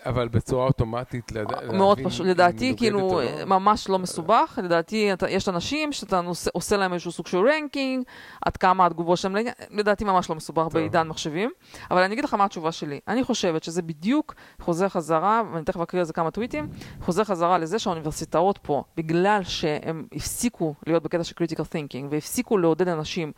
אבל 0.06 0.28
בצורה 0.28 0.66
אוטומטית, 0.66 1.32
מאוד 1.72 1.98
פשוט, 2.04 2.26
לדעתי, 2.26 2.74
כאילו, 2.76 3.20
לא. 3.20 3.44
ממש 3.44 3.88
לא 3.88 3.98
מסובך. 3.98 4.58
לדעתי, 4.62 5.10
יש 5.28 5.48
אנשים 5.48 5.92
שאתה 5.92 6.20
עושה 6.52 6.76
להם 6.76 6.92
איזשהו 6.92 7.12
סוג 7.12 7.26
של 7.26 7.38
ranking, 7.38 8.04
עד 8.46 8.56
כמה 8.56 8.86
התגובות 8.86 9.18
שלהם, 9.18 9.36
לדעתי 9.70 10.04
ממש 10.04 10.30
לא 10.30 10.36
מסובך 10.36 10.66
בעידן 10.72 11.08
מחשבים. 11.08 11.50
אבל 11.90 12.02
אני 12.02 12.14
אגיד 12.14 12.24
לך 12.24 12.34
מה 12.34 12.44
התשובה 12.44 12.72
שלי. 12.72 13.00
אני 13.08 13.24
חושבת 13.24 13.64
שזה 13.64 13.82
בדיוק 13.82 14.34
חוזר 14.60 14.88
חזרה, 14.88 15.42
ואני 15.52 15.64
תכף 15.64 15.80
אקריא 15.80 16.00
על 16.00 16.06
זה 16.06 16.12
כמה 16.12 16.30
טוויטים, 16.30 16.68
חוזר 17.00 17.24
חזרה 17.24 17.58
לזה 17.58 17.78
שהאוניברסיטאות 17.78 18.58
פה, 18.62 18.82
בגלל 18.96 19.40
שהם 19.44 20.06
הפסיקו 20.18 20.74
להיות 20.86 21.02
בקטע 21.02 21.24
של 21.24 21.34
critical 21.42 21.62
thinking, 21.62 22.06
והפסיקו 22.10 22.58
לעודד 22.58 22.88
אנשים 22.88 23.32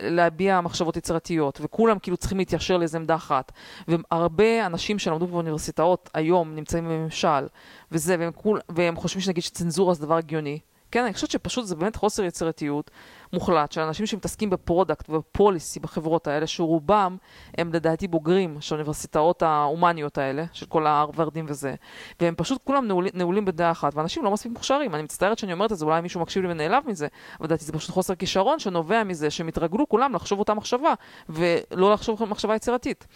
להביע 0.00 0.60
מחשבות 0.60 0.96
יצירתיות, 0.96 1.58
וכולם 1.62 1.98
כאילו 1.98 2.16
צריכים 2.16 2.38
להתיישר 2.38 2.76
לאיזה 2.76 2.98
עמדה 2.98 3.14
אחת. 3.14 3.52
והרבה 3.88 4.66
אנשים 4.66 4.98
שלמדו 4.98 5.26
באוניברסיטאות 5.26 6.10
היום 6.14 6.54
נמצאים 6.54 6.84
בממשל, 6.84 7.46
וזה, 7.92 8.16
והם, 8.18 8.32
כול, 8.32 8.60
והם 8.68 8.96
חושבים 8.96 9.20
שנגיד 9.20 9.42
שצנזורה 9.42 9.94
זה 9.94 10.06
דבר 10.06 10.16
הגיוני. 10.16 10.58
כן, 10.90 11.04
אני 11.04 11.14
חושבת 11.14 11.30
שפשוט 11.30 11.66
זה 11.66 11.76
באמת 11.76 11.96
חוסר 11.96 12.24
יצירתיות 12.24 12.90
מוחלט 13.32 13.72
של 13.72 13.80
אנשים 13.80 14.06
שמתעסקים 14.06 14.50
ב 14.50 14.57
product 14.57 15.10
וב 15.10 15.28
policy 15.28 15.80
בחברות 15.80 16.26
האלה, 16.26 16.46
שרובם 16.46 17.16
הם 17.58 17.72
לדעתי 17.72 18.08
בוגרים 18.08 18.56
של 18.60 18.74
האוניברסיטאות 18.74 19.42
ההומניות 19.42 20.18
האלה, 20.18 20.44
של 20.52 20.66
כל 20.66 20.86
ההרוורדים 20.86 21.44
וזה, 21.48 21.74
והם 22.20 22.34
פשוט 22.36 22.60
כולם 22.64 22.86
נעול, 22.86 23.06
נעולים 23.14 23.44
בדעה 23.44 23.70
אחת, 23.70 23.94
ואנשים 23.94 24.24
לא 24.24 24.30
מספיק 24.30 24.52
מוכשרים. 24.52 24.94
אני 24.94 25.02
מצטערת 25.02 25.38
שאני 25.38 25.52
אומרת 25.52 25.72
את 25.72 25.78
זה, 25.78 25.84
אולי 25.84 26.00
מישהו 26.00 26.20
מקשיב 26.20 26.42
לי 26.42 26.50
ונעלב 26.50 26.82
מזה, 26.86 27.06
אבל 27.38 27.46
לדעתי 27.46 27.64
זה 27.64 27.72
פשוט 27.72 27.90
חוסר 27.90 28.14
כישרון 28.14 28.58
שנובע 28.58 29.04
מזה 29.04 29.30
שהם 29.30 29.48
התרגלו 29.48 29.88
כולם 29.88 30.14
לחשוב 30.14 30.38
אותה 30.38 30.54
מחשבה, 30.54 30.94
ולא 31.28 31.92
לחשוב 31.92 32.24
מחשבה 32.24 32.54
יצירתית. 32.54 33.06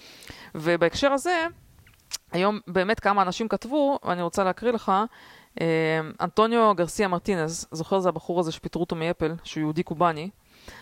ובהקשר 0.54 1.12
הזה, 1.12 1.46
היום 2.32 2.58
באמת 2.66 3.00
כמה 3.00 3.22
אנשים 3.22 3.48
כתבו, 3.48 3.98
ואני 4.04 4.22
רוצה 4.22 4.44
להקריא 4.44 4.72
לך, 4.72 4.92
אנטוניו 6.21 6.73
גרסיה 6.75 7.07
מרטינז, 7.07 7.67
זוכר 7.71 7.99
זה 7.99 8.09
הבחור 8.09 8.39
הזה 8.39 8.51
שפיטרו 8.51 8.81
אותו 8.81 8.95
מאפל, 8.95 9.35
שהוא 9.43 9.61
יהודי 9.61 9.83
קובאני, 9.83 10.29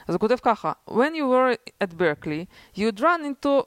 אז 0.07 0.15
הוא 0.15 0.19
כותב 0.19 0.37
ככה, 0.41 0.71
When 0.89 1.13
you 1.15 1.27
were 1.27 1.55
at 1.83 1.97
Berkeley, 1.97 2.45
you'd 2.75 2.99
run 2.99 3.23
into 3.23 3.63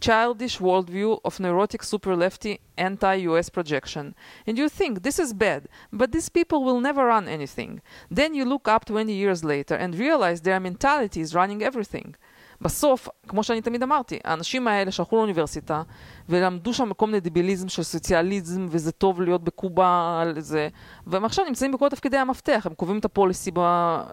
childish 0.00 0.58
worldview 0.58 1.18
of 1.24 1.40
neurotic 1.40 1.82
super 1.82 2.14
lefty 2.14 2.60
anti-US 2.76 3.48
projection. 3.48 4.14
And 4.46 4.58
you 4.58 4.68
think 4.68 5.02
this 5.02 5.18
is 5.18 5.32
bad, 5.32 5.68
but 5.92 6.12
these 6.12 6.28
people 6.28 6.64
will 6.64 6.80
never 6.80 7.06
run 7.06 7.28
anything. 7.28 7.80
Then 8.10 8.34
you 8.34 8.44
look 8.44 8.68
up 8.68 8.84
20 8.84 9.12
years 9.12 9.44
later 9.44 9.74
and 9.74 9.94
realize 9.94 10.40
their 10.40 10.60
mentality 10.60 11.20
is 11.20 11.34
running 11.34 11.62
everything. 11.62 12.14
בסוף, 12.61 13.07
כמו 13.27 13.43
שאני 13.43 13.61
תמיד 13.61 13.83
אמרתי, 13.83 14.19
האנשים 14.23 14.67
האלה 14.67 14.91
שהלכו 14.91 15.15
לאוניברסיטה 15.15 15.81
ולמדו 16.29 16.73
שם 16.73 16.93
כל 16.93 17.05
מיני 17.05 17.19
דיביליזם 17.19 17.69
של 17.69 17.83
סוציאליזם 17.83 18.65
וזה 18.69 18.91
טוב 18.91 19.21
להיות 19.21 19.43
בקובה 19.43 20.19
על 20.21 20.39
זה, 20.39 20.69
והם 21.07 21.25
עכשיו 21.25 21.45
נמצאים 21.45 21.71
בכל 21.71 21.89
תפקידי 21.89 22.17
המפתח, 22.17 22.63
הם 22.65 22.73
קובעים 22.73 22.99
את 22.99 23.05
ה 23.05 23.12
policy 23.12 23.51
אה, 23.57 24.03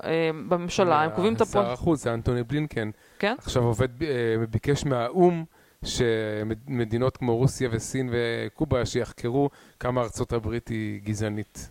בממשלה, 0.49 1.03
הם 1.03 1.11
קובעים 1.11 1.34
את 1.34 1.40
ה 1.41 1.43
policy... 1.43 1.68
שר 1.68 1.72
החוץ, 1.72 2.03
זה 2.03 2.14
אנטוני 2.14 2.42
בלינקן. 2.42 2.90
כן? 3.18 3.34
עכשיו 3.38 3.62
עובד, 3.62 4.03
אה, 4.03 4.09
ביקש 4.51 4.84
מהאו"ם 4.84 5.44
שמדינות 5.84 7.16
כמו 7.16 7.36
רוסיה 7.36 7.68
וסין 7.72 8.11
וקובה 8.12 8.86
שיחקרו 8.86 9.51
כמה 9.80 10.01
ארצות 10.01 10.32
הברית 10.32 10.68
היא 10.68 11.01
גזענית, 11.03 11.70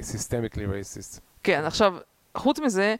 systemically 0.00 0.66
racist. 0.66 1.20
כן, 1.42 1.62
עכשיו, 1.64 1.94
חוץ 2.36 2.60
מזה, 2.60 2.96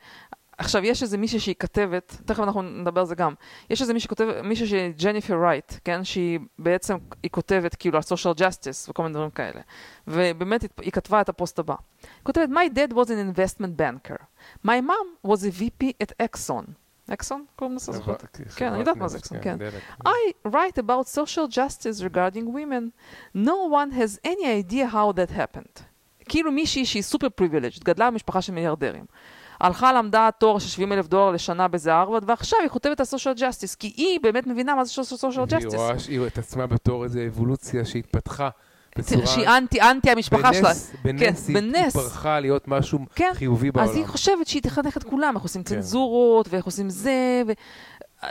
עכשיו, 0.58 0.84
יש 0.84 1.02
איזה 1.02 1.18
מישהי 1.18 1.40
שהיא 1.40 1.54
כתבת, 1.58 2.16
תכף 2.24 2.40
אנחנו 2.40 2.62
נדבר 2.62 3.00
על 3.00 3.06
זה 3.06 3.14
גם, 3.14 3.34
יש 3.70 3.82
איזה 3.82 3.92
מישהי 3.92 4.08
כותבת, 4.08 4.34
מישהי 4.44 4.66
שהיא 4.66 4.92
ג'ניפר 5.02 5.34
רייט, 5.42 5.72
כן, 5.84 6.04
שהיא 6.04 6.38
בעצם, 6.58 6.96
היא 7.22 7.30
כותבת 7.30 7.74
כאילו 7.74 7.98
על 7.98 8.02
social 8.02 8.38
justice 8.38 8.90
וכל 8.90 9.02
מיני 9.02 9.14
דברים 9.14 9.30
כאלה, 9.30 9.60
ובאמת 10.06 10.64
היא 10.80 10.92
כתבה 10.92 11.20
את 11.20 11.28
הפוסט 11.28 11.58
הבא. 11.58 11.74
היא 12.02 12.10
כותבת, 12.22 12.48
My 12.48 12.74
dad 12.74 12.92
was 12.92 13.06
an 13.08 13.36
investment 13.36 13.80
banker. 13.80 14.22
My 14.66 14.80
mom 14.80 15.28
was 15.30 15.38
a 15.44 15.60
VP 15.60 15.92
at 16.02 16.12
Exxon. 16.22 16.64
אקסון? 17.12 17.44
קוראים 17.56 17.76
לזה 17.76 17.92
זוכרת? 17.92 18.36
כן, 18.56 18.68
אני 18.68 18.78
יודעת 18.78 18.96
מה 18.96 19.08
זה 19.08 19.18
אקסון, 19.18 19.38
כן. 19.42 19.56
I 20.06 20.48
write 20.48 20.78
about 20.78 21.06
social 21.06 21.54
justice 21.54 22.02
regarding 22.02 22.46
women. 22.54 22.90
No 23.34 23.58
one 23.70 23.90
has 23.92 24.28
any 24.28 24.46
idea 24.46 24.86
how 24.92 25.12
that 25.12 25.30
happened. 25.30 25.82
כאילו 26.28 26.52
מישהי 26.52 26.86
שהיא 26.86 27.02
super 27.02 27.28
privileged, 27.28 27.84
גדלה 27.84 28.10
במשפחה 28.10 28.42
של 28.42 28.52
מיליארדרים. 28.52 29.04
הלכה 29.60 29.92
למדה 29.92 30.28
תואר 30.38 30.58
של 30.58 30.68
70 30.68 30.92
אלף 30.92 31.06
דולר 31.06 31.30
לשנה 31.30 31.68
באיזה 31.68 31.94
הרווארד, 31.94 32.24
ועכשיו 32.26 32.58
היא 32.62 32.68
כותבת 32.68 33.00
על 33.00 33.06
social 33.06 33.34
justice, 33.38 33.74
כי 33.74 33.92
היא 33.96 34.20
באמת 34.22 34.46
מבינה 34.46 34.74
מה 34.74 34.84
זה 34.84 34.90
social 35.02 35.44
justice. 35.46 35.72
היא 35.72 35.80
רואה 35.80 35.98
שהיא 35.98 36.20
את 36.26 36.38
עצמה 36.38 36.66
בתור 36.66 37.04
איזו 37.04 37.20
אבולוציה 37.26 37.84
שהתפתחה. 37.84 38.48
בצורה... 38.98 39.26
שהיא 39.26 39.48
אנטי, 39.48 39.80
אנטי 39.80 40.10
המשפחה 40.10 40.54
שלה. 40.54 40.72
בנס, 41.04 41.46
כן, 41.46 41.52
בנס. 41.52 41.96
היא 41.96 42.02
ברחה 42.02 42.40
להיות 42.40 42.68
משהו 42.68 42.98
כן, 43.14 43.30
חיובי 43.34 43.70
בעולם. 43.70 43.88
אז 43.88 43.96
היא 43.96 44.06
חושבת 44.06 44.46
שהיא 44.46 44.62
תחנך 44.62 44.96
את 44.96 45.04
כולם, 45.04 45.34
איך 45.34 45.42
עושים 45.42 45.62
כן. 45.62 45.74
צנזורות, 45.74 46.48
ואיך 46.50 46.64
עושים 46.64 46.90
זה, 46.90 47.42
ו... 47.46 47.52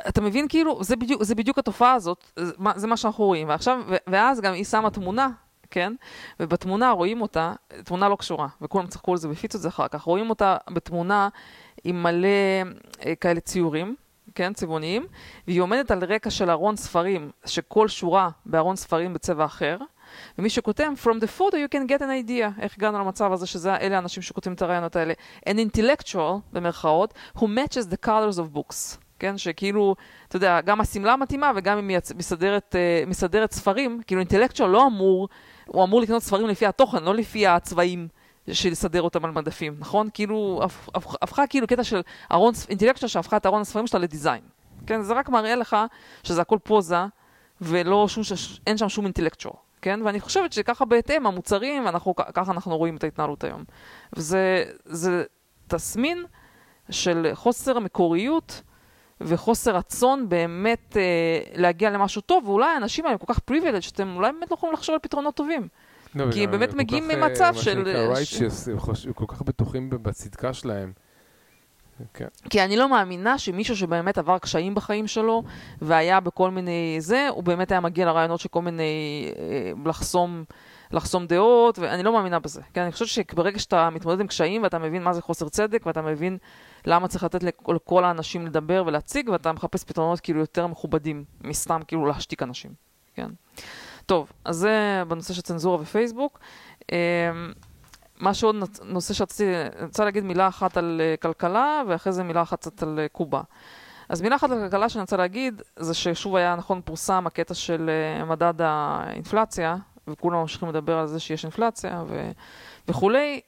אתה 0.08 0.22
מבין, 0.22 0.48
כאילו, 0.48 0.84
זה 0.84 0.96
בדיוק, 0.96 1.24
זה 1.24 1.36
בדיוק 1.36 1.60
התופעה 1.60 1.94
הזאת, 1.94 2.42
זה 2.76 2.88
מה 2.88 2.98
שאנחנו 2.98 3.26
רואים. 3.26 3.50
ועכשיו, 3.50 3.82
ואז 4.08 4.42
גם 4.42 4.54
היא 4.54 4.66
שמה 4.66 4.90
תמונה 4.90 5.30
כן? 5.72 5.94
ובתמונה 6.40 6.92
רואים 6.92 7.22
אותה, 7.22 7.54
תמונה 7.84 8.10
לא 8.10 8.16
קשורה, 8.16 8.48
וכולם 8.62 8.88
צחקו 8.88 9.12
על 9.12 9.18
זה 9.18 9.28
והפיצו 9.28 9.58
את 9.58 9.62
זה 9.62 9.68
אחר 9.68 9.88
כך, 9.88 10.02
רואים 10.02 10.30
אותה 10.30 10.58
בתמונה 10.70 11.30
עם 11.84 12.04
מלא 12.04 12.28
אה, 13.06 13.16
כאלה 13.16 13.40
ציורים, 13.40 13.96
כן, 14.36 14.54
צבעוניים, 14.54 15.06
והיא 15.48 15.62
עומדת 15.62 15.92
על 15.92 16.04
רקע 16.04 16.30
של 16.30 16.50
ארון 16.50 16.76
ספרים, 16.76 17.32
שכל 17.46 17.88
שורה 17.88 18.30
בארון 18.46 18.76
ספרים 18.76 19.14
בצבע 19.14 19.46
אחר, 19.46 19.78
ומי 20.38 20.50
שכותב, 20.50 20.88
From 21.04 21.20
the 21.20 21.40
photo 21.40 21.54
you 21.54 21.76
can 21.76 21.90
get 21.90 22.02
an 22.02 22.30
idea, 22.30 22.62
איך 22.62 22.78
הגענו 22.78 23.00
למצב 23.00 23.32
הזה 23.32 23.48
שזה 23.48 23.76
אלה 23.76 23.96
האנשים 23.96 24.24
שכותבים 24.24 24.54
את 24.54 24.62
הרעיונות 24.62 24.96
האלה. 24.96 25.14
An 25.50 25.54
intellectual, 25.54 26.40
במרכאות, 26.54 27.14
who 27.38 27.42
matches 27.42 27.92
the 27.94 28.08
colors 28.08 28.38
of 28.38 28.58
books. 28.58 28.98
כן, 29.20 29.38
שכאילו, 29.38 29.96
אתה 30.28 30.36
יודע, 30.36 30.62
גם 30.62 30.82
השמלה 30.82 31.16
מתאימה 31.16 31.52
וגם 31.56 31.78
אם 31.78 31.88
היא 31.88 31.98
מסדרת, 32.16 32.76
uh, 32.76 33.10
מסדרת 33.10 33.52
ספרים, 33.52 34.02
כאילו 34.08 34.22
אינטלקטואל 34.22 34.70
לא 34.70 34.88
אמור 34.88 35.30
הוא 35.68 35.84
אמור 35.84 36.02
לקנות 36.02 36.24
ספרים 36.24 36.48
לפי 36.48 36.66
התוכן, 36.66 37.04
לא 37.04 37.16
לפי 37.16 37.48
הצבעים 37.48 38.08
של 38.52 38.70
לסדר 38.70 39.02
אותם 39.02 39.26
על 39.26 39.32
מדפים, 39.32 39.76
נכון? 39.80 40.10
כאילו, 40.14 40.62
הפכה 40.94 41.48
כאילו 41.48 41.68
קטע 41.68 41.84
של 41.84 42.02
ארון, 42.32 42.54
אינטלקטואל 42.70 43.10
שהפכה 43.10 43.38
את 43.38 43.46
ארון 43.46 43.62
הספרים 43.62 43.88
שלה 43.88 44.00
לדיזיין. 44.00 44.42
כן, 44.88 45.02
זה 45.02 45.14
רק 45.14 45.30
מראה 45.30 45.56
לך 45.56 45.78
שזה 46.24 46.42
הכל 46.42 46.58
פוזה, 46.64 47.06
ולא 47.62 48.08
שום, 48.08 48.24
אין 48.68 48.78
שם 48.78 48.90
שום 48.90 49.06
אינטלקטואל. 49.06 49.54
כן? 49.82 50.00
ואני 50.06 50.20
חושבת 50.20 50.54
שככה 50.54 50.86
בהתאם, 50.86 51.28
המוצרים, 51.28 51.88
אנחנו, 51.88 52.16
ככה 52.16 52.52
אנחנו 52.52 52.78
רואים 52.78 52.96
את 52.96 53.04
ההתנהלות 53.04 53.44
היום. 53.44 53.64
וזה 54.14 55.24
תסמין 55.68 56.26
של 56.90 57.32
חוסר 57.34 57.80
מקוריות 57.80 58.62
וחוסר 59.22 59.76
רצון 59.76 60.30
באמת 60.30 60.98
אה, 60.98 61.40
להגיע 61.56 61.90
למשהו 61.90 62.22
טוב, 62.22 62.48
ואולי 62.48 62.68
האנשים 62.68 63.06
האלה 63.06 63.18
כל 63.18 63.34
כך 63.34 63.40
פריבילג' 63.40 63.80
שאתם 63.80 64.16
אולי 64.16 64.32
באמת 64.32 64.52
לא 64.52 64.56
יכולים 64.56 64.74
לחשוב 64.74 64.94
על 64.94 65.00
פתרונות 65.00 65.36
טובים. 65.36 65.68
לא, 66.16 66.32
כי 66.32 66.44
הם 66.44 66.52
באמת 66.52 66.74
מגיעים 66.74 67.08
ממצב 67.08 67.54
של... 67.56 67.84
מה 67.84 68.16
שנקרא 68.16 68.50
righteous, 68.50 69.08
הם 69.08 69.14
כל 69.14 69.26
כך 69.28 69.42
בטוחים 69.42 69.90
בצדקה 69.90 70.54
שלהם. 70.54 70.92
כן. 72.14 72.28
כי 72.50 72.64
אני 72.64 72.78
לא 72.78 72.90
מאמינה 72.90 73.38
שמישהו 73.38 73.78
שבאמת 73.78 74.18
עבר 74.18 74.38
קשיים 74.38 74.76
בחיים 74.76 75.08
שלו 75.08 75.44
והיה 75.82 76.20
בכל 76.20 76.52
מיני 76.52 76.96
זה, 77.00 77.28
הוא 77.30 77.44
באמת 77.44 77.72
היה 77.72 77.80
מגיע 77.80 78.06
לרעיונות 78.06 78.40
של 78.40 78.50
כל 78.50 78.62
מיני 78.62 79.32
אה, 79.40 79.72
לחסום, 79.86 80.44
לחסום 80.92 81.28
דעות, 81.28 81.80
ואני 81.80 82.04
לא 82.04 82.14
מאמינה 82.14 82.40
בזה. 82.40 82.62
כן, 82.74 82.82
אני 82.82 82.92
חושבת 82.92 83.08
שברגע 83.08 83.60
שאתה 83.60 83.90
מתמודד 83.90 84.22
עם 84.22 84.28
קשיים 84.28 84.64
ואתה 84.64 84.80
מבין 84.80 85.04
מה 85.04 85.14
זה 85.14 85.22
חוסר 85.22 85.50
צדק 85.50 85.86
ואתה 85.86 86.02
מבין 86.02 86.38
למה 86.88 87.08
צריך 87.08 87.24
לתת 87.24 87.44
לכל 87.44 88.04
האנשים 88.04 88.46
לדבר 88.48 88.84
ולהציג, 88.86 89.30
ואתה 89.30 89.52
מחפש 89.52 89.84
פתרונות 89.84 90.20
כאילו 90.20 90.40
יותר 90.40 90.68
מכובדים, 90.68 91.24
מסתם 91.42 91.80
כאילו 91.88 92.06
להשתיק 92.06 92.44
אנשים, 92.44 92.72
כן? 93.16 93.30
טוב, 94.06 94.32
אז 94.46 94.56
זה 94.56 95.04
בנושא 95.08 95.34
של 95.34 95.42
צנזורה 95.42 95.82
ופייסבוק. 95.82 96.40
אמ, 96.92 96.98
מה 98.20 98.34
שעוד 98.34 98.56
נושא 98.84 99.14
שרציתי, 99.14 99.56
אני 99.78 99.86
רוצה 99.86 100.06
להגיד 100.06 100.24
מילה 100.24 100.48
אחת 100.48 100.78
על 100.78 101.02
אה, 101.04 101.16
כלכלה, 101.18 101.82
ואחרי 101.88 102.14
זה 102.14 102.24
מילה 102.24 102.42
אחת 102.42 102.60
קצת 102.60 102.84
על 102.84 103.00
אה, 103.00 103.08
קובה. 103.08 103.42
אז 104.10 104.22
מילה 104.22 104.36
אחת 104.36 104.52
על 104.52 104.60
כלכלה 104.60 104.90
שאני 104.90 105.02
רוצה 105.02 105.18
להגיד, 105.18 105.62
זה 105.76 105.94
ששוב 105.94 106.36
היה 106.36 106.56
נכון 106.56 106.82
פורסם 106.86 107.28
הקטע 107.28 107.54
של 107.54 107.90
אה, 107.90 108.26
מדד 108.26 108.62
האינפלציה, 108.62 109.76
וכולם 110.08 110.40
ממשיכים 110.42 110.70
לדבר 110.70 110.98
על 110.98 111.08
זה 111.08 111.20
שיש 111.20 111.44
אינפלציה 111.44 112.04
ו... 112.08 112.32
וכולי. 112.88 113.42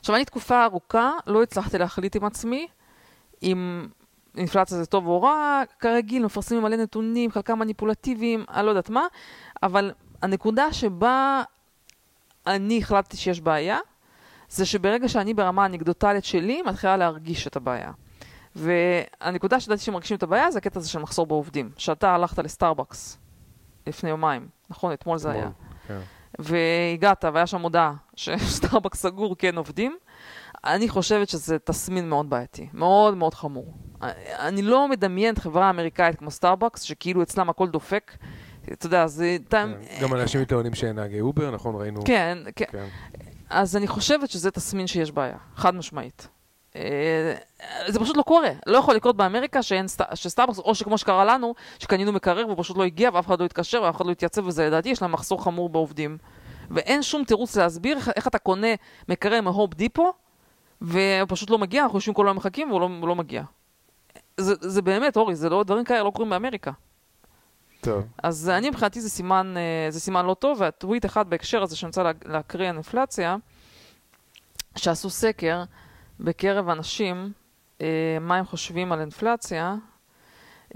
עכשיו, 0.00 0.16
אני 0.16 0.24
תקופה 0.24 0.64
ארוכה 0.64 1.12
לא 1.26 1.42
הצלחתי 1.42 1.78
להחליט 1.78 2.16
עם 2.16 2.24
עצמי 2.24 2.68
אם 3.42 3.86
אינפלציה 4.36 4.78
זה 4.78 4.86
טוב 4.86 5.06
או 5.06 5.22
רע, 5.22 5.62
כרגיל 5.78 6.24
מפרסמים 6.24 6.62
מלא 6.62 6.76
נתונים, 6.76 7.30
חלקם 7.30 7.58
מניפולטיביים, 7.58 8.44
אני 8.48 8.66
לא 8.66 8.70
יודעת 8.70 8.90
מה, 8.90 9.06
אבל 9.62 9.92
הנקודה 10.22 10.72
שבה 10.72 11.42
אני 12.46 12.78
החלטתי 12.78 13.16
שיש 13.16 13.40
בעיה, 13.40 13.78
זה 14.48 14.66
שברגע 14.66 15.08
שאני 15.08 15.34
ברמה 15.34 15.62
האנקדוטלית 15.62 16.24
שלי, 16.24 16.62
מתחילה 16.62 16.96
להרגיש 16.96 17.46
את 17.46 17.56
הבעיה. 17.56 17.92
והנקודה 18.56 19.60
שידעתי 19.60 19.82
שמרגישים 19.82 20.16
את 20.16 20.22
הבעיה 20.22 20.50
זה 20.50 20.58
הקטע 20.58 20.78
הזה 20.78 20.88
של 20.88 20.98
מחסור 20.98 21.26
בעובדים. 21.26 21.70
שאתה 21.76 22.14
הלכת 22.14 22.38
לסטארבקס 22.38 23.18
לפני 23.86 24.10
יומיים, 24.10 24.48
נכון? 24.70 24.92
אתמול 24.92 25.18
זה 25.18 25.30
היה. 25.30 25.50
כן. 25.88 26.00
והגעת 26.40 27.24
והיה 27.34 27.46
שם 27.46 27.60
הודעה 27.60 27.94
שסטארבקס 28.16 29.02
סגור, 29.06 29.36
כן 29.36 29.56
עובדים, 29.56 29.96
אני 30.64 30.88
חושבת 30.88 31.28
שזה 31.28 31.58
תסמין 31.58 32.08
מאוד 32.08 32.30
בעייתי, 32.30 32.68
מאוד 32.72 33.16
מאוד 33.16 33.34
חמור. 33.34 33.74
אני 34.38 34.62
לא 34.62 34.88
מדמיינת 34.88 35.38
חברה 35.38 35.70
אמריקאית 35.70 36.18
כמו 36.18 36.30
סטארבקס, 36.30 36.82
שכאילו 36.82 37.22
אצלם 37.22 37.50
הכל 37.50 37.68
דופק. 37.68 38.16
אתה 38.72 38.86
יודע, 38.86 39.06
זה... 39.06 39.36
כן. 39.50 39.68
גם 40.02 40.14
אנשים 40.14 40.40
מתלוננים 40.40 40.74
שאין 40.74 40.96
נהגי 40.96 41.20
אובר, 41.20 41.50
נכון? 41.50 41.74
ראינו... 41.74 42.04
כן, 42.04 42.38
כן. 42.56 42.64
כן. 42.72 42.86
אז 43.50 43.76
אני 43.76 43.86
חושבת 43.86 44.30
שזה 44.30 44.50
תסמין 44.50 44.86
שיש 44.86 45.12
בעיה, 45.12 45.36
חד 45.56 45.74
משמעית. 45.74 46.28
אה, 46.76 47.34
זה 47.86 48.00
פשוט 48.00 48.16
לא 48.16 48.22
קורה, 48.22 48.50
לא 48.66 48.78
יכול 48.78 48.94
לקרות 48.94 49.16
באמריקה 49.16 49.62
שאין 49.62 49.88
סט... 49.88 50.02
שסטארבקס, 50.14 50.58
או 50.58 50.74
שכמו 50.74 50.98
שקרה 50.98 51.24
לנו, 51.24 51.54
שקנינו 51.78 52.12
מקרר 52.12 52.46
והוא 52.46 52.62
פשוט 52.62 52.76
לא 52.76 52.84
הגיע 52.84 53.10
ואף 53.14 53.26
אחד 53.26 53.40
לא 53.40 53.44
התקשר 53.44 53.82
ואף 53.82 53.96
אחד 53.96 54.06
לא 54.06 54.10
התייצב 54.10 54.46
וזה 54.46 54.66
לדעתי, 54.66 54.88
יש 54.88 55.02
להם 55.02 55.12
מחסור 55.12 55.44
חמור 55.44 55.68
בעובדים. 55.68 56.18
ואין 56.70 57.02
שום 57.02 57.24
תירוץ 57.24 57.56
להסביר 57.56 57.96
איך, 57.96 58.10
איך 58.16 58.26
אתה 58.26 58.38
קונה 58.38 58.74
מקרר 59.08 59.40
מהופ 59.40 59.74
דיפו 59.74 60.12
והוא 60.80 61.26
פשוט 61.28 61.50
לא 61.50 61.58
מגיע, 61.58 61.82
אנחנו 61.82 61.96
יושבים 61.96 62.14
כל 62.14 62.26
היום 62.26 62.36
מחכים 62.36 62.70
והוא 62.70 62.80
לא, 62.80 62.88
לא 63.08 63.14
מגיע. 63.14 63.42
זה, 64.36 64.54
זה 64.60 64.82
באמת, 64.82 65.16
אורי, 65.16 65.36
זה 65.36 65.48
לא, 65.48 65.64
דברים 65.64 65.84
כאלה 65.84 66.02
לא 66.02 66.10
קורים 66.10 66.30
באמריקה. 66.30 66.70
טוב. 67.80 68.04
אז 68.22 68.48
אני 68.48 68.70
מבחינתי 68.70 69.00
זה 69.00 69.10
סימן, 69.10 69.54
אה, 69.56 69.90
זה 69.90 70.00
סימן 70.00 70.26
לא 70.26 70.34
טוב, 70.34 70.60
והטוויט 70.60 71.06
אחד 71.06 71.30
בהקשר 71.30 71.62
הזה 71.62 71.76
שאני 71.76 71.88
רוצה 71.88 72.02
לה, 72.02 72.12
להקריא 72.24 72.68
על 72.68 72.74
אינפלציה, 72.74 73.36
שעשו 74.76 75.10
סקר 75.10 75.62
בקרב 76.20 76.68
אנשים, 76.68 77.32
אה, 77.80 77.86
מה 78.20 78.36
הם 78.36 78.44
חושבים 78.44 78.92
על 78.92 79.00
אינפלציה. 79.00 79.74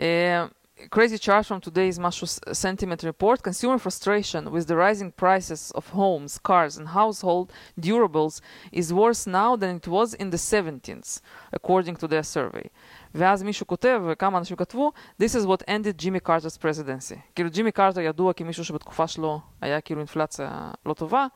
אה, 0.01 0.47
crazy 0.95 1.19
chart 1.19 1.47
from 1.49 1.61
today's 1.61 2.01
משהו 2.01 2.27
sentiment 2.53 3.03
report, 3.05 3.43
consumer 3.43 3.79
frustration 3.79 4.51
with 4.51 4.67
the 4.67 4.77
rising 4.77 5.11
prices 5.23 5.73
of 5.75 5.85
homes, 5.95 6.39
cars 6.39 6.79
and 6.79 6.89
household 6.89 7.53
durables 7.81 8.41
is 8.73 8.93
worse 8.93 9.27
now 9.27 9.57
than 9.57 9.77
it 9.77 9.87
was 9.87 10.15
in 10.15 10.31
the 10.31 10.37
17th, 10.37 11.21
according 11.53 11.97
to 11.97 12.09
their 12.09 12.23
survey. 12.23 12.69
ואז 13.15 13.43
מישהו 13.43 13.67
כותב, 13.67 14.01
וכמה 14.09 14.39
אנשים 14.39 14.57
כתבו, 14.57 14.93
This 15.23 15.35
is 15.35 15.47
what 15.47 15.63
ended 15.69 16.03
Jimmy 16.03 16.29
Carter's 16.29 16.59
presidency. 16.59 17.17
כאילו 17.35 17.51
ג'ימי 17.51 17.73
קרטר 17.73 18.01
ידוע 18.01 18.33
כמישהו 18.33 18.65
שבתקופה 18.65 19.07
שלו 19.07 19.41
היה 19.61 19.81
כאילו 19.81 20.01
אינפלציה 20.01 20.71
לא 20.87 20.95
טובה, 20.95 21.27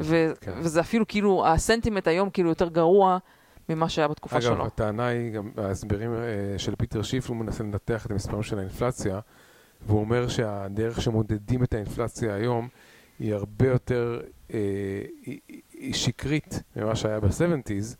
ו- 0.00 0.32
כן. 0.40 0.52
וזה 0.56 0.80
אפילו 0.80 1.08
כאילו, 1.08 1.46
הסנטימנט 1.46 2.06
היום 2.06 2.30
כאילו 2.30 2.48
יותר 2.48 2.68
גרוע 2.68 3.18
ממה 3.70 3.88
שהיה 3.88 4.08
בתקופה 4.08 4.36
אגב, 4.36 4.42
שלו. 4.42 4.66
הטענה 4.66 5.06
היא, 5.06 5.32
גם 5.32 5.50
ההסברים 5.56 6.12
אה, 6.12 6.58
של 6.58 6.74
פיטר 6.76 7.02
שיף, 7.02 7.28
הוא 7.28 7.36
מנסה 7.36 7.64
לנתח 7.64 8.06
את 8.06 8.10
המספרים 8.10 8.42
של 8.42 8.58
האינפלציה, 8.58 9.20
והוא 9.86 10.00
אומר 10.00 10.28
שהדרך 10.28 11.00
שמודדים 11.00 11.62
את 11.62 11.74
האינפלציה 11.74 12.34
היום 12.34 12.68
היא 13.18 13.34
הרבה 13.34 13.66
יותר, 13.66 14.20
אה, 14.54 14.58
היא, 15.26 15.40
היא 15.72 15.94
שקרית 15.94 16.62
ממה 16.76 16.96
שהיה 16.96 17.20
ב-70's, 17.20 17.96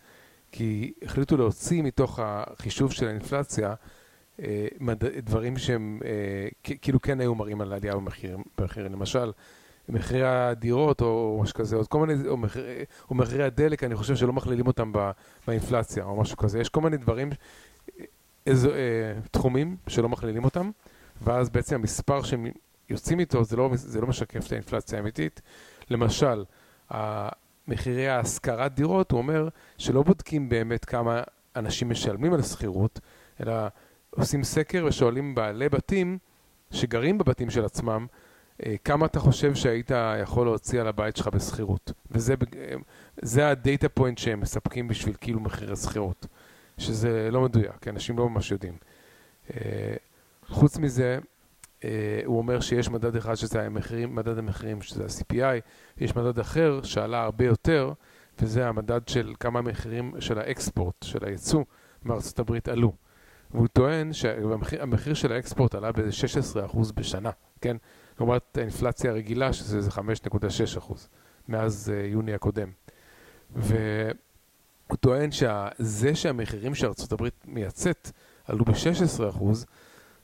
כי 0.52 0.92
החליטו 1.02 1.36
להוציא 1.36 1.82
מתוך 1.82 2.20
החישוב 2.22 2.92
של 2.92 3.08
האינפלציה 3.08 3.74
אה, 4.42 4.68
מד... 4.80 5.04
דברים 5.04 5.56
שהם 5.56 6.00
אה, 6.04 6.48
כאילו 6.82 7.02
כן 7.02 7.20
היו 7.20 7.34
מראים 7.34 7.60
על 7.60 7.72
עלייה 7.72 7.94
במחירים, 7.94 8.42
במחירים. 8.58 8.92
למשל, 8.92 9.32
מחירי 9.90 10.26
הדירות 10.26 11.00
או 11.00 11.40
משהו 11.42 11.54
כזה, 11.54 11.76
או 11.76 11.88
כל 11.88 12.06
מיני, 12.06 12.28
או, 12.28 12.36
מחיר, 12.36 12.64
או 13.10 13.14
מחירי 13.14 13.44
הדלק, 13.44 13.84
אני 13.84 13.94
חושב 13.94 14.16
שלא 14.16 14.32
מכלילים 14.32 14.66
אותם 14.66 14.92
ב, 14.92 15.10
באינפלציה 15.46 16.04
או 16.04 16.20
משהו 16.20 16.36
כזה. 16.36 16.60
יש 16.60 16.68
כל 16.68 16.80
מיני 16.80 16.96
דברים, 16.96 17.30
איזו, 18.46 18.70
אה, 18.70 18.76
תחומים 19.30 19.76
שלא 19.86 20.08
מכלילים 20.08 20.44
אותם, 20.44 20.70
ואז 21.22 21.50
בעצם 21.50 21.74
המספר 21.74 22.22
שהם 22.22 22.46
יוצאים 22.88 23.20
איתו 23.20 23.44
זה 23.44 23.56
לא, 23.56 23.70
זה 23.74 24.00
לא 24.00 24.06
משקף 24.06 24.46
את 24.46 24.52
האינפלציה 24.52 24.98
האמיתית. 24.98 25.40
למשל, 25.90 26.44
מחירי 27.68 28.08
ההשכרת 28.08 28.74
דירות, 28.74 29.10
הוא 29.10 29.18
אומר 29.18 29.48
שלא 29.78 30.02
בודקים 30.02 30.48
באמת 30.48 30.84
כמה 30.84 31.22
אנשים 31.56 31.90
משלמים 31.90 32.32
על 32.32 32.42
שכירות, 32.42 33.00
אלא 33.40 33.52
עושים 34.10 34.44
סקר 34.44 34.84
ושואלים 34.88 35.34
בעלי 35.34 35.68
בתים 35.68 36.18
שגרים 36.70 37.18
בבתים 37.18 37.50
של 37.50 37.64
עצמם, 37.64 38.06
כמה 38.84 39.06
אתה 39.06 39.20
חושב 39.20 39.54
שהיית 39.54 39.90
יכול 40.22 40.46
להוציא 40.46 40.80
על 40.80 40.88
הבית 40.88 41.16
שלך 41.16 41.28
בשכירות. 41.28 41.92
וזה 42.10 42.34
אה, 43.38 43.50
הדאטה 43.50 43.88
פוינט 43.88 44.18
שהם 44.18 44.40
מספקים 44.40 44.88
בשביל 44.88 45.14
כאילו 45.20 45.40
מחירי 45.40 45.76
שכירות, 45.76 46.26
שזה 46.78 47.28
לא 47.32 47.40
מדויק, 47.40 47.76
כי 47.80 47.90
אנשים 47.90 48.18
לא 48.18 48.28
ממש 48.28 48.50
יודעים. 48.50 48.74
אה, 49.50 49.94
חוץ 50.48 50.78
מזה, 50.78 51.18
אה, 51.84 52.20
הוא 52.24 52.38
אומר 52.38 52.60
שיש 52.60 52.88
מדד 52.88 53.16
אחד 53.16 53.34
שזה 53.34 53.62
המחירים, 53.62 54.14
מדד 54.14 54.38
המחירים, 54.38 54.82
שזה 54.82 55.04
ה-CPI, 55.04 55.60
יש 55.98 56.16
מדד 56.16 56.38
אחר 56.38 56.82
שעלה 56.82 57.22
הרבה 57.22 57.44
יותר, 57.44 57.92
וזה 58.38 58.68
המדד 58.68 59.08
של 59.08 59.34
כמה 59.40 59.58
המחירים 59.58 60.14
של 60.20 60.38
האקספורט, 60.38 60.94
של 61.04 61.24
הייצוא 61.24 61.64
מארצות 62.04 62.38
הברית 62.38 62.68
עלו. 62.68 62.92
והוא 63.50 63.66
טוען 63.66 64.12
שהמחיר 64.12 64.82
המחיר 64.82 65.14
של 65.14 65.32
האקספורט 65.32 65.74
עלה 65.74 65.92
ב-16% 65.92 66.78
בשנה, 66.94 67.30
כן? 67.60 67.76
לעומת 68.20 68.58
האינפלציה 68.58 69.10
הרגילה, 69.10 69.52
שזה 69.52 69.76
איזה 69.76 69.90
5.6% 69.90 70.94
מאז 71.48 71.92
uh, 71.92 72.06
יוני 72.06 72.34
הקודם. 72.34 72.68
והוא 73.56 74.96
טוען 75.00 75.30
שזה 75.30 76.14
שהמחירים 76.14 76.74
שארצות 76.74 77.12
הברית 77.12 77.44
מייצאת 77.44 78.10
עלו 78.44 78.64
ב-16%, 78.64 79.44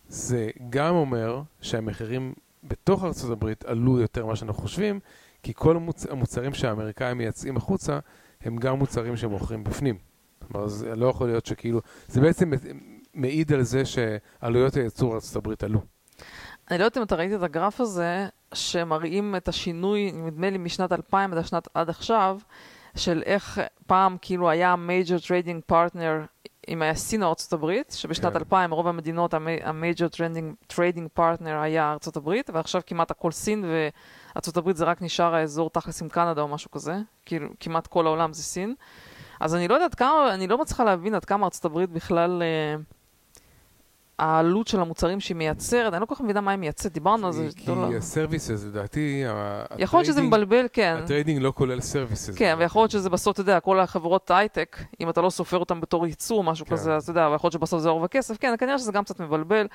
זה 0.09 0.51
גם 0.71 0.95
אומר 0.95 1.43
שהמחירים 1.61 2.35
בתוך 2.65 3.05
ארצות 3.05 3.31
הברית 3.31 3.65
עלו 3.65 4.01
יותר 4.01 4.27
ממה 4.27 4.37
שאנחנו 4.37 4.63
חושבים, 4.63 5.01
כי 5.43 5.53
כל 5.55 5.77
המוצ... 5.77 6.07
המוצרים 6.07 6.55
שהאמריקאים 6.55 7.19
מייצאים 7.19 7.57
החוצה, 7.57 7.99
הם 8.41 8.57
גם 8.57 8.79
מוצרים 8.79 9.17
שמוכרים 9.17 9.65
בפנים. 9.65 9.99
כלומר, 10.39 10.69
זה 10.69 10.97
לא 10.97 11.07
יכול 11.07 11.27
להיות 11.27 11.47
שכאילו... 11.47 11.81
זה 12.09 12.21
בעצם 12.21 12.53
מעיד 13.15 13.53
על 13.53 13.63
זה 13.63 13.83
שעלויות 13.85 14.77
הייצור 14.77 15.15
ארצות 15.15 15.37
הברית 15.37 15.65
עלו. 15.65 15.81
אני 16.71 16.79
לא 16.79 16.85
יודעת 16.85 16.99
אם 16.99 17.03
אתה 17.03 17.17
ראית 17.17 17.33
את 17.33 17.43
הגרף 17.43 17.81
הזה, 17.81 18.29
שמראים 18.55 19.37
את 19.37 19.49
השינוי, 19.49 20.13
נדמה 20.13 20.51
לי 20.51 20.59
משנת 20.59 20.93
2000 20.93 21.33
עד, 21.33 21.39
השנת, 21.39 21.69
עד 21.75 21.91
עכשיו, 21.91 22.39
של 22.97 23.23
איך 23.27 23.61
פעם 23.87 24.17
כאילו 24.23 24.51
היה 24.51 24.75
major 24.89 25.21
trading 25.23 25.73
partner, 25.73 26.47
אם 26.69 26.83
היה 26.83 26.95
סין 26.95 27.23
או 27.23 27.29
ארצות 27.29 27.53
הברית, 27.53 27.95
שבשנת 27.97 28.33
כן. 28.33 28.39
2000 28.39 28.71
רוב 28.71 28.87
המדינות 28.87 29.35
trading, 29.35 30.73
trading 30.73 31.19
partner 31.19 31.51
היה 31.63 31.93
ארצות 31.93 32.17
הברית, 32.17 32.51
ועכשיו 32.51 32.81
כמעט 32.87 33.11
הכל 33.11 33.31
סין, 33.31 33.65
וארצות 33.65 34.57
הברית 34.57 34.77
זה 34.77 34.85
רק 34.85 35.03
נשאר 35.03 35.35
האזור 35.35 35.71
תכלס 35.71 36.03
עם 36.03 36.09
קנדה 36.09 36.43
או 36.43 36.49
משהו 36.49 36.71
כזה, 36.71 36.97
כאילו 37.27 37.49
כמעט 37.61 37.87
כל 37.87 38.07
העולם 38.07 38.33
זה 38.33 38.43
סין. 38.43 38.75
אז 39.41 39.55
אני 39.55 39.69
לא 39.69 39.75
יודעת 39.75 39.95
כמה, 39.95 40.35
אני 40.35 40.47
לא 40.47 40.59
מצליחה 40.59 40.85
להבין 40.85 41.15
עד 41.15 41.25
כמה 41.25 41.45
ארצות 41.45 41.65
הברית 41.65 41.91
בכלל... 41.91 42.43
אה, 42.43 42.77
העלות 44.19 44.69
של 44.69 44.81
המוצרים 44.81 45.21
שהיא 45.21 45.37
מייצרת, 45.37 45.93
אני 45.93 46.01
לא 46.01 46.07
כל 46.07 46.15
כך 46.15 46.21
מבינה 46.21 46.41
מה 46.41 46.51
היא 46.51 46.59
מייצרת, 46.59 46.93
דיברנו 46.93 47.27
על 47.27 47.33
זה. 47.33 47.49
כי 47.57 47.71
לא- 47.71 47.93
ה 47.97 48.03
services, 48.03 48.65
לדעתי, 48.65 49.25
יכול 49.79 49.99
להיות 49.99 50.07
שזה 50.07 50.23
מבלבל, 50.23 50.67
כן. 50.73 50.97
ה 51.03 51.08
trading 51.08 51.43
לא 51.43 51.53
כולל 51.57 51.81
services. 51.81 52.35
כן, 52.37 52.55
ויכול 52.59 52.83
להיות 52.83 52.91
שזה 52.91 53.11
בסוף, 53.11 53.33
אתה 53.33 53.41
יודע, 53.41 53.61
כל 53.61 53.81
החברות 53.81 54.31
הייטק, 54.31 54.77
אם 55.01 55.11
אתה 55.11 55.21
לא 55.21 55.31
סופר 55.31 55.59
אותם 55.59 55.81
בתור 55.81 56.07
ייצוא 56.07 56.37
או 56.37 56.43
משהו 56.43 56.67
כן. 56.67 56.73
כזה, 56.73 56.97
אתה 56.97 57.11
יודע, 57.11 57.29
ויכול 57.33 57.49
להיות 57.49 57.53
שבסוף 57.53 57.81
זה 57.81 57.89
אור 57.89 58.03
וכסף, 58.05 58.37
כן, 58.37 58.55
כנראה 58.59 58.79
שזה 58.79 58.93
גם 58.93 59.05
קצת 59.05 59.21
מבלבל. 59.21 59.67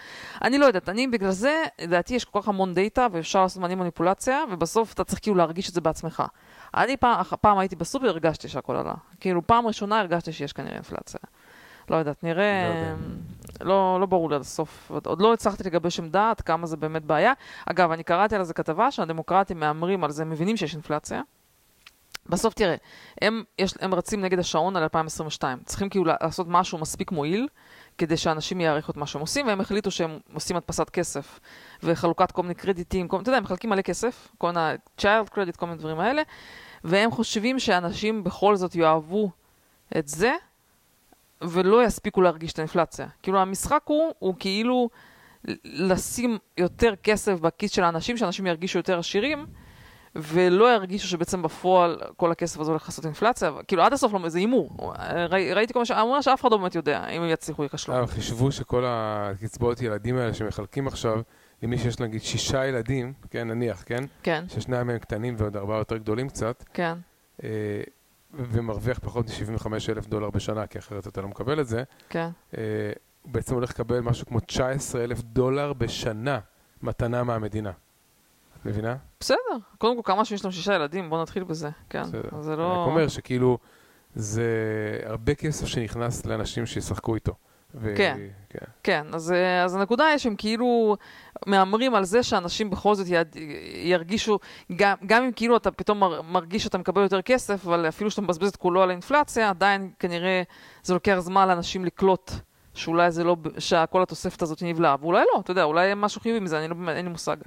אני 0.43 0.57
לא 0.57 0.65
יודעת, 0.65 0.89
אני 0.89 1.07
בגלל 1.07 1.31
זה, 1.31 1.63
לדעתי 1.81 2.15
יש 2.15 2.25
כל 2.25 2.41
כך 2.41 2.47
המון 2.47 2.73
דאטה, 2.73 3.07
ואפשר 3.11 3.41
לעשות 3.41 3.61
מעין 3.61 3.79
מניפולציה, 3.79 4.43
ובסוף 4.51 4.93
אתה 4.93 5.03
צריך 5.03 5.21
כאילו 5.21 5.35
להרגיש 5.35 5.69
את 5.69 5.73
זה 5.73 5.81
בעצמך. 5.81 6.23
אני 6.75 6.97
פעם, 6.97 7.23
פעם 7.41 7.57
הייתי 7.57 7.75
בסופר, 7.75 8.07
הרגשתי 8.07 8.47
שהכל 8.47 8.75
עלה. 8.75 8.93
כאילו, 9.19 9.47
פעם 9.47 9.67
ראשונה 9.67 9.99
הרגשתי 9.99 10.31
שיש 10.33 10.53
כנראה 10.53 10.73
אינפלציה. 10.75 11.19
לא 11.89 11.95
יודעת, 11.95 12.23
נראה... 12.23 12.69
לא 12.73 12.79
יודע. 12.79 12.95
לא, 13.61 13.97
לא 13.99 14.05
ברור 14.05 14.29
לי 14.29 14.35
עד 14.35 14.41
הסוף. 14.41 14.91
עוד- 15.05 15.21
לא 15.21 15.33
הצלחתי 15.33 15.63
לגבש 15.63 15.99
עמדה 15.99 16.29
עד 16.29 16.41
כמה 16.41 16.67
זה 16.67 16.77
באמת 16.77 17.05
בעיה. 17.05 17.33
אגב, 17.65 17.91
אני 17.91 18.03
קראתי 18.03 18.35
על 18.35 18.43
זה 18.43 18.53
כתבה 18.53 18.91
שהדמוקרטים 18.91 19.59
מהמרים 19.59 20.03
על 20.03 20.11
זה, 20.11 20.25
מבינים 20.25 20.57
שיש 20.57 20.73
אינפלציה. 20.73 21.21
בסוף 22.29 22.53
תראה, 22.53 22.75
הם, 23.21 23.43
יש, 23.59 23.73
הם 23.81 23.93
רצים 23.93 24.21
נגד 24.21 24.39
השעון 24.39 24.75
על 24.75 24.83
2022. 24.83 25.59
צריכים 25.65 25.89
כאילו 25.89 26.05
לעשות 26.05 26.47
משהו 26.49 26.77
מספיק 26.77 27.11
מועיל, 27.11 27.47
כדי 27.97 28.17
שאנשים 28.17 28.61
יעריכו 28.61 28.91
את 28.91 28.97
מה 28.97 29.05
שהם 29.07 29.21
עושים, 29.21 29.47
והם 29.47 29.61
החליטו 29.61 29.91
שהם 29.91 30.19
עושים 30.33 30.57
הדפסת 30.57 30.89
כסף, 30.89 31.39
וחלוקת 31.83 32.31
כל 32.31 32.41
מיני 32.41 32.55
קרדיטים, 32.55 33.07
כל, 33.07 33.21
אתה 33.21 33.29
יודע, 33.29 33.37
הם 33.37 33.43
מחלקים 33.43 33.69
מלא 33.69 33.81
כסף, 33.81 34.27
כל 34.37 34.47
מיני 34.51 34.75
child 35.01 35.33
credit, 35.33 35.57
כל 35.57 35.65
מיני 35.65 35.77
דברים 35.77 35.99
האלה, 35.99 36.21
והם 36.83 37.11
חושבים 37.11 37.59
שאנשים 37.59 38.23
בכל 38.23 38.55
זאת 38.55 38.75
יאהבו 38.75 39.29
את 39.97 40.07
זה, 40.07 40.33
ולא 41.41 41.85
יספיקו 41.85 42.21
להרגיש 42.21 42.53
את 42.53 42.59
האינפלציה. 42.59 43.07
כאילו 43.23 43.39
המשחק 43.39 43.81
הוא, 43.85 44.13
הוא 44.19 44.35
כאילו 44.39 44.89
לשים 45.63 46.37
יותר 46.57 46.93
כסף 47.03 47.39
בכיס 47.39 47.71
של 47.71 47.83
האנשים, 47.83 48.17
שאנשים 48.17 48.47
ירגישו 48.47 48.79
יותר 48.79 48.99
עשירים, 48.99 49.45
ולא 50.15 50.73
ירגישו 50.73 51.07
שבעצם 51.07 51.41
בפועל 51.41 52.01
כל 52.17 52.31
הכסף 52.31 52.59
הזה 52.59 52.71
הולך 52.71 52.85
לעשות 52.85 53.05
אינפלציה. 53.05 53.51
כאילו 53.67 53.83
עד 53.83 53.93
הסוף 53.93 54.13
לא, 54.13 54.29
זה 54.29 54.39
הימור. 54.39 54.93
ראי, 55.29 55.53
ראיתי 55.53 55.73
כל 55.73 55.79
מה 55.79 55.85
ש... 55.85 55.91
אומר 55.91 56.21
שאף 56.21 56.41
אחד 56.41 56.51
לא 56.51 56.57
באמת 56.57 56.75
יודע 56.75 57.07
אם 57.07 57.21
הם 57.21 57.29
יצליחו 57.29 57.61
או 57.61 57.63
ייכשלו. 57.63 57.95
אה, 57.95 58.07
חישבו 58.07 58.51
שכל 58.51 58.83
הקצבאות 58.87 59.81
ילדים 59.81 60.17
האלה 60.17 60.33
שמחלקים 60.33 60.87
עכשיו, 60.87 61.21
למי 61.63 61.77
שיש 61.77 61.99
נגיד 61.99 62.21
שישה 62.21 62.65
ילדים, 62.65 63.13
כן, 63.29 63.47
נניח, 63.47 63.83
כן? 63.85 64.03
כן, 64.23 64.45
ששניים 64.47 64.87
מהם 64.87 64.99
קטנים 64.99 65.35
ועוד 65.37 65.57
ארבעה 65.57 65.77
יותר 65.77 65.97
גדולים 65.97 66.29
קצת, 66.29 66.63
כן, 66.73 66.97
אה, 67.43 67.49
ומרוויח 68.33 68.99
פחות 68.99 69.25
מ-75 69.27 69.67
אלף 69.89 70.07
דולר 70.07 70.29
בשנה, 70.29 70.67
כי 70.67 70.79
אחרת 70.79 71.07
אתה 71.07 71.21
לא 71.21 71.27
מקבל 71.27 71.59
את 71.59 71.67
זה, 71.67 71.83
כן. 72.09 72.29
אה, 72.57 72.61
הוא 73.21 73.33
בעצם 73.33 73.53
הולך 73.53 73.69
לקבל 73.69 73.99
משהו 73.99 74.25
כמו 74.25 74.39
19 74.39 75.03
אלף 75.03 75.21
דולר 75.21 75.73
בשנה 75.73 76.39
מתנה 76.81 77.23
מהמדינה. 77.23 77.71
מבינה? 78.65 78.95
בסדר. 79.19 79.37
קודם 79.77 79.95
כל, 79.95 80.13
כמה 80.13 80.25
שיש 80.25 80.45
להם 80.45 80.51
שישה 80.51 80.73
ילדים, 80.73 81.09
בואו 81.09 81.21
נתחיל 81.21 81.43
בזה. 81.43 81.69
כן, 81.89 82.03
בסדר. 82.03 82.41
זה 82.41 82.53
אני 82.53 82.59
לא... 82.59 82.81
רק 82.81 82.87
אומר 82.87 83.07
שכאילו, 83.07 83.57
זה 84.15 84.45
הרבה 85.03 85.35
כסף 85.35 85.65
שנכנס 85.65 86.25
לאנשים 86.25 86.65
שישחקו 86.65 87.15
איתו. 87.15 87.33
ו- 87.75 87.93
כן. 87.97 88.17
כן. 88.49 88.65
כן, 88.83 89.05
אז, 89.13 89.31
אה, 89.31 89.63
אז 89.63 89.75
הנקודה 89.75 90.05
היא 90.05 90.17
שהם 90.17 90.35
כאילו 90.37 90.95
מהמרים 91.45 91.95
על 91.95 92.03
זה 92.03 92.23
שאנשים 92.23 92.69
בכל 92.69 92.95
זאת 92.95 93.07
יד, 93.09 93.35
ירגישו, 93.83 94.39
גם, 94.75 94.95
גם 95.05 95.23
אם 95.23 95.31
כאילו 95.31 95.57
אתה 95.57 95.71
פתאום 95.71 95.99
מר, 95.99 96.21
מרגיש 96.21 96.63
שאתה 96.63 96.77
מקבל 96.77 97.01
יותר 97.01 97.21
כסף, 97.21 97.67
אבל 97.67 97.87
אפילו 97.87 98.11
שאתה 98.11 98.21
מבזבז 98.21 98.49
את 98.49 98.55
כולו 98.55 98.81
על 98.81 98.89
האינפלציה, 98.89 99.49
עדיין 99.49 99.91
כנראה 99.99 100.41
זה 100.83 100.93
לוקח 100.93 101.15
זמן 101.19 101.47
לאנשים 101.47 101.85
לקלוט 101.85 102.31
שאולי 102.73 103.11
זה 103.11 103.23
לא, 103.23 103.37
שכל 103.59 104.03
התוספת 104.03 104.41
הזאת 104.41 104.63
נבלעה, 104.63 104.95
ואולי 105.01 105.23
לא, 105.33 105.39
אתה 105.39 105.51
יודע, 105.51 105.63
אולי 105.63 105.91
משהו 105.95 106.21
חיובי 106.21 106.39
מזה, 106.39 106.59
אני 106.59 106.67
לא, 106.67 106.91
אין 106.91 107.05
לי 107.05 107.11
מושג. 107.11 107.37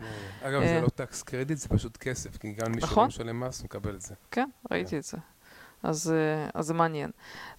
אגב, 0.43 0.62
אה. 0.62 0.68
זה 0.68 0.81
לא 0.81 0.89
טקס 0.89 1.22
קרדיט, 1.22 1.59
זה 1.59 1.68
פשוט 1.68 1.97
כסף, 1.97 2.37
כי 2.37 2.53
גם 2.53 2.72
מי 2.72 2.81
שלא 2.81 2.91
נכון. 2.91 3.07
משלם 3.07 3.41
מס 3.41 3.64
מקבל 3.64 3.95
את 3.95 4.01
זה. 4.01 4.14
כן, 4.31 4.49
ראיתי 4.70 4.99
את 4.99 5.03
זה. 5.03 5.16
אז, 5.85 6.14
אה, 6.16 6.49
אז 6.55 6.66
זה 6.66 6.74
מעניין. 6.74 7.11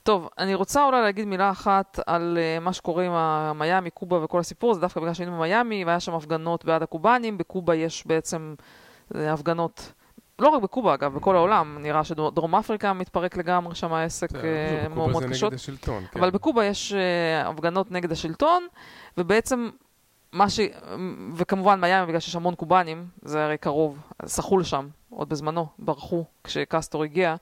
טוב, 0.03 0.29
אני 0.37 0.55
רוצה 0.55 0.83
אולי 0.85 1.01
להגיד 1.01 1.27
מילה 1.27 1.51
אחת 1.51 1.99
על 2.05 2.37
אה, 2.41 2.59
מה 2.59 2.73
שקורה 2.73 3.03
עם 3.05 3.11
המיאמי, 3.11 3.89
קובה 3.89 4.23
וכל 4.23 4.39
הסיפור 4.39 4.71
הזה, 4.71 4.81
דווקא 4.81 4.99
בגלל 4.99 5.13
שהיינו 5.13 5.37
במיאמי 5.37 5.85
והיה 5.85 5.99
שם 5.99 6.13
הפגנות 6.13 6.65
בעד 6.65 6.83
הקובנים, 6.83 7.37
בקובה 7.37 7.75
יש 7.75 8.07
בעצם 8.07 8.55
אה, 9.15 9.33
הפגנות, 9.33 9.91
לא 10.39 10.47
רק 10.47 10.61
בקובה 10.63 10.93
אגב, 10.93 11.13
בכל 11.15 11.35
העולם, 11.35 11.77
נראה 11.81 12.03
שדרום 12.03 12.55
אפריקה 12.55 12.93
מתפרק 12.93 13.37
לגמרי 13.37 13.75
שם 13.75 13.93
העסק 13.93 14.31
זה- 14.31 14.37
פשוט, 14.81 14.95
מאוד 14.95 15.09
מאוד 15.09 15.23
זה 15.23 15.29
קשות. 15.29 15.53
השלטון. 15.53 16.03
כן. 16.11 16.19
אבל 16.19 16.29
בקובה 16.31 16.65
יש 16.65 16.93
הפגנות 17.45 17.91
נגד 17.91 18.11
השלטון, 18.11 18.67
ובעצם 19.17 19.69
מה 20.31 20.49
ש... 20.49 20.59
וכמובן 21.35 21.81
מיאמי, 21.81 22.07
בגלל 22.07 22.19
שיש 22.19 22.35
המון 22.35 22.55
קובנים, 22.55 23.05
זה 23.21 23.45
הרי 23.45 23.57
קרוב, 23.57 23.97
סחו 24.25 24.57
לשם, 24.57 24.87
עוד 25.15 25.29
בזמנו, 25.29 25.67
ברחו 25.79 26.25
כשקסטור 26.43 27.03
הגיע, 27.03 27.35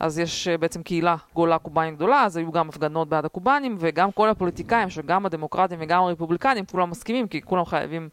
אז 0.00 0.18
יש 0.18 0.48
uh, 0.48 0.58
בעצם 0.58 0.82
קהילה 0.82 1.16
גולה 1.34 1.58
קובנים 1.58 1.96
גדולה, 1.96 2.24
אז 2.24 2.36
היו 2.36 2.52
גם 2.52 2.68
הפגנות 2.68 3.08
בעד 3.08 3.24
הקובנים, 3.24 3.76
וגם 3.80 4.12
כל 4.12 4.28
הפוליטיקאים, 4.28 4.90
שגם 4.90 5.26
הדמוקרטים 5.26 5.78
וגם 5.82 6.02
הרפובליקנים, 6.02 6.64
כולם 6.66 6.90
מסכימים, 6.90 7.28
כי 7.28 7.42
כולם 7.42 7.64
חייבים, 7.64 8.08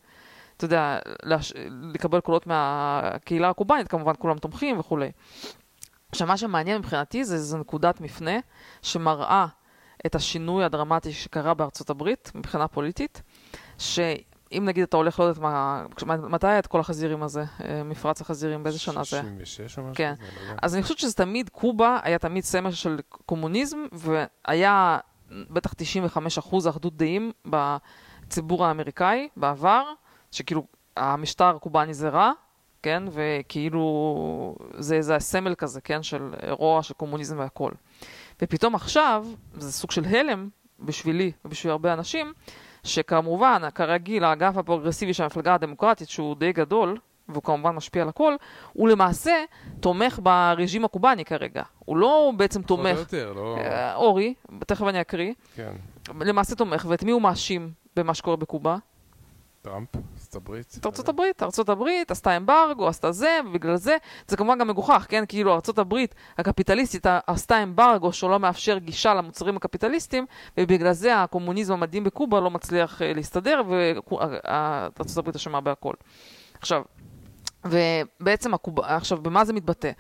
אתה 0.58 0.66
יודע, 0.66 1.00
לש... 1.24 1.54
לקבל 1.94 2.20
קולות 2.20 2.48
מהקהילה 2.48 3.50
הקובנית, 3.50 3.88
כמובן 3.88 4.14
כולם 4.20 4.38
תומכים 4.38 4.80
וכולי. 4.80 5.12
עכשיו, 6.12 6.28
מה 6.28 6.38
שמעניין 6.38 6.78
מבחינתי 6.78 7.24
זה, 7.24 7.38
זה 7.38 7.58
נקודת 7.58 8.02
מפנה 8.02 8.40
שמראה 8.82 9.46
את 10.06 10.16
השינוי 10.16 10.64
הדרמטי 10.64 11.12
שקרה 11.12 11.54
בארצות 11.54 11.90
הברית 11.90 12.32
מבחינה 12.36 12.68
פוליטית, 12.68 13.22
שאם 14.52 14.66
נגיד 14.66 14.84
אתה 14.84 14.98
הולך, 14.98 15.20
לא 15.20 15.26
יודעת 15.26 15.44
מה, 15.44 15.84
מתי 16.18 16.48
היה 16.48 16.60
את 16.60 16.68
כל 16.68 16.80
החזירים 16.80 17.24
הזה, 17.24 17.44
אה, 17.64 17.84
מפרץ 17.84 18.22
החזירים, 18.22 18.64
באיזה 18.64 18.80
שנה 18.80 19.04
זה? 19.04 19.04
66 19.04 19.78
או 19.78 19.84
משהו? 19.84 19.96
כן. 19.96 20.14
לא. 20.20 20.54
אז 20.62 20.76
אני 20.76 20.84
חושבת 20.84 20.98
שזה 20.98 21.14
תמיד, 21.14 21.50
קובה 21.50 22.00
היה 22.04 22.20
תמיד 22.20 22.44
סמל 22.44 22.72
של 22.72 23.00
קומוניזם, 23.26 23.78
והיה 23.92 24.98
בטח 25.32 25.74
95% 25.74 26.70
אחדות 26.70 26.98
דעים 26.98 27.32
בציבור 27.46 28.66
האמריקאי 28.66 29.30
בעבר, 29.38 29.84
שכאילו 30.32 30.66
המשטר 30.98 31.56
הקובאני 31.56 31.94
זה 31.94 32.10
רע, 32.10 32.32
כן, 32.82 33.04
וכאילו 33.12 34.56
זה, 34.78 35.02
זה 35.02 35.16
הסמל 35.16 35.56
כזה, 35.56 35.82
כן, 35.82 36.04
של 36.04 36.34
רוע, 36.50 36.84
של 36.84 36.94
קומוניזם 36.94 37.40
והכל. 37.40 37.72
ופתאום 38.42 38.76
עכשיו, 38.76 39.26
זה 39.54 39.72
סוג 39.72 39.92
של 39.92 40.06
הלם 40.06 40.50
בשבילי 40.80 41.32
ובשביל 41.46 41.72
הרבה 41.72 41.94
אנשים, 41.94 42.34
שכמובן, 42.86 43.62
כרגיל, 43.76 44.24
האגף 44.24 44.58
הפרוגרסיבי 44.58 45.14
של 45.14 45.24
המפלגה 45.24 45.54
הדמוקרטית, 45.54 46.10
שהוא 46.10 46.36
די 46.36 46.52
גדול, 46.52 46.98
והוא 47.30 47.44
כמובן 47.44 47.72
משפיע 47.76 48.02
על 48.02 48.10
הכל, 48.10 48.36
הוא 48.74 48.90
למעשה 48.90 49.44
תומך 49.80 50.20
ברג'ים 50.24 50.86
הקובאני 50.86 51.26
כרגע. 51.26 51.64
הוא 51.80 51.98
לא 51.98 52.32
בעצם 52.38 52.62
תומך, 52.62 52.98
יותר, 52.98 53.34
לא... 53.34 53.58
אה, 53.58 53.96
אורי, 53.96 54.34
תכף 54.60 54.88
אני 54.88 55.02
אקריא, 55.02 55.34
כן. 55.56 55.72
למעשה 56.20 56.56
תומך, 56.56 56.86
ואת 56.90 57.04
מי 57.04 57.12
הוא 57.12 57.22
מאשים 57.22 57.72
במה 57.96 58.14
שקורה 58.14 58.38
בקובה? 58.38 58.78
טראמפ, 59.66 59.96
ארצות 59.96 60.36
הברית. 60.36 60.76
את 60.80 60.86
ארצות 60.86 61.10
הברית, 61.10 61.44
ארצות 61.44 61.70
הברית 61.70 62.12
עשתה 62.12 62.38
אמברגו, 62.38 62.88
עשתה 62.88 63.12
זה, 63.12 63.40
ובגלל 63.46 63.76
זה, 63.76 63.98
זה 64.28 64.38
כמובן 64.38 64.60
גם 64.60 64.68
מגוחך, 64.68 65.06
כן? 65.10 65.24
כאילו 65.28 65.54
ארצות 65.54 65.80
הברית 65.80 66.16
הקפיטליסטית 66.38 67.06
עשתה 67.28 67.64
אמברגו 67.64 68.14
שלא 68.14 68.40
מאפשר 68.40 68.78
גישה 68.78 69.14
למוצרים 69.14 69.58
הקפיטליסטיים, 69.58 70.26
ובגלל 70.58 70.94
זה 70.94 71.22
הקומוניזם 71.22 71.74
המדהים 71.74 72.04
בקובה 72.04 72.40
לא 72.40 72.52
מצליח 72.52 73.02
אה, 73.02 73.14
להסתדר, 73.14 73.62
וארצות 73.68 75.18
הברית 75.18 75.36
אשמה 75.36 75.62
בהכל. 75.62 75.94
עכשיו, 76.60 76.82
ובעצם 77.66 78.54
הקוב... 78.54 78.80
עכשיו, 78.80 79.18
במה 79.22 79.46
זה 79.46 79.54
מתבטא? 79.54 79.92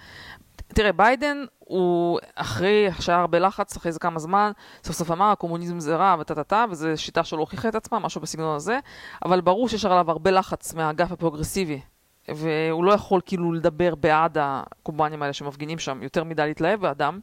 תראה, 0.75 0.91
ביידן 0.91 1.45
הוא 1.59 2.19
אחרי, 2.35 2.87
שהיה 2.99 3.19
הרבה 3.19 3.39
לחץ, 3.39 3.77
אחרי 3.77 3.89
איזה 3.89 3.99
כמה 3.99 4.19
זמן, 4.19 4.51
סוף 4.83 4.95
סוף 4.95 5.11
אמר, 5.11 5.25
הקומוניזם 5.31 5.79
זה 5.79 5.95
רע 5.95 6.15
וטה 6.19 6.35
טה 6.35 6.43
טה, 6.43 6.65
וזו 6.69 6.87
שיטה 6.95 7.23
שלא 7.23 7.39
הוכיחה 7.39 7.69
את 7.69 7.75
עצמה, 7.75 7.99
משהו 7.99 8.21
בסגנון 8.21 8.55
הזה, 8.55 8.79
אבל 9.25 9.41
ברור 9.41 9.69
שיש 9.69 9.85
עליו 9.85 10.11
הרבה 10.11 10.31
לחץ 10.31 10.73
מהאגף 10.73 11.11
הפרוגרסיבי, 11.11 11.81
והוא 12.27 12.83
לא 12.83 12.93
יכול 12.93 13.21
כאילו 13.25 13.53
לדבר 13.53 13.95
בעד 13.95 14.37
הקובנים 14.41 15.21
האלה 15.21 15.33
שמפגינים 15.33 15.79
שם, 15.79 16.03
יותר 16.03 16.23
מדי 16.23 16.45
להתלהב 16.45 16.81
באדם. 16.81 17.19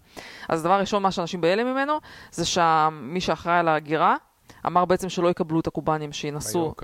אז 0.48 0.62
דבר 0.62 0.80
ראשון, 0.80 1.03
מה 1.03 1.11
שאנשים 1.11 1.40
בהלם 1.40 1.66
ממנו, 1.66 1.94
זה 2.30 2.44
שמי 2.44 3.20
שאחראי 3.20 3.59
על 3.59 3.68
ההגירה, 3.68 4.16
אמר 4.66 4.84
בעצם 4.84 5.08
שלא 5.08 5.28
יקבלו 5.28 5.60
את 5.60 5.66
הקובנים, 5.66 6.12
שינסו... 6.12 6.74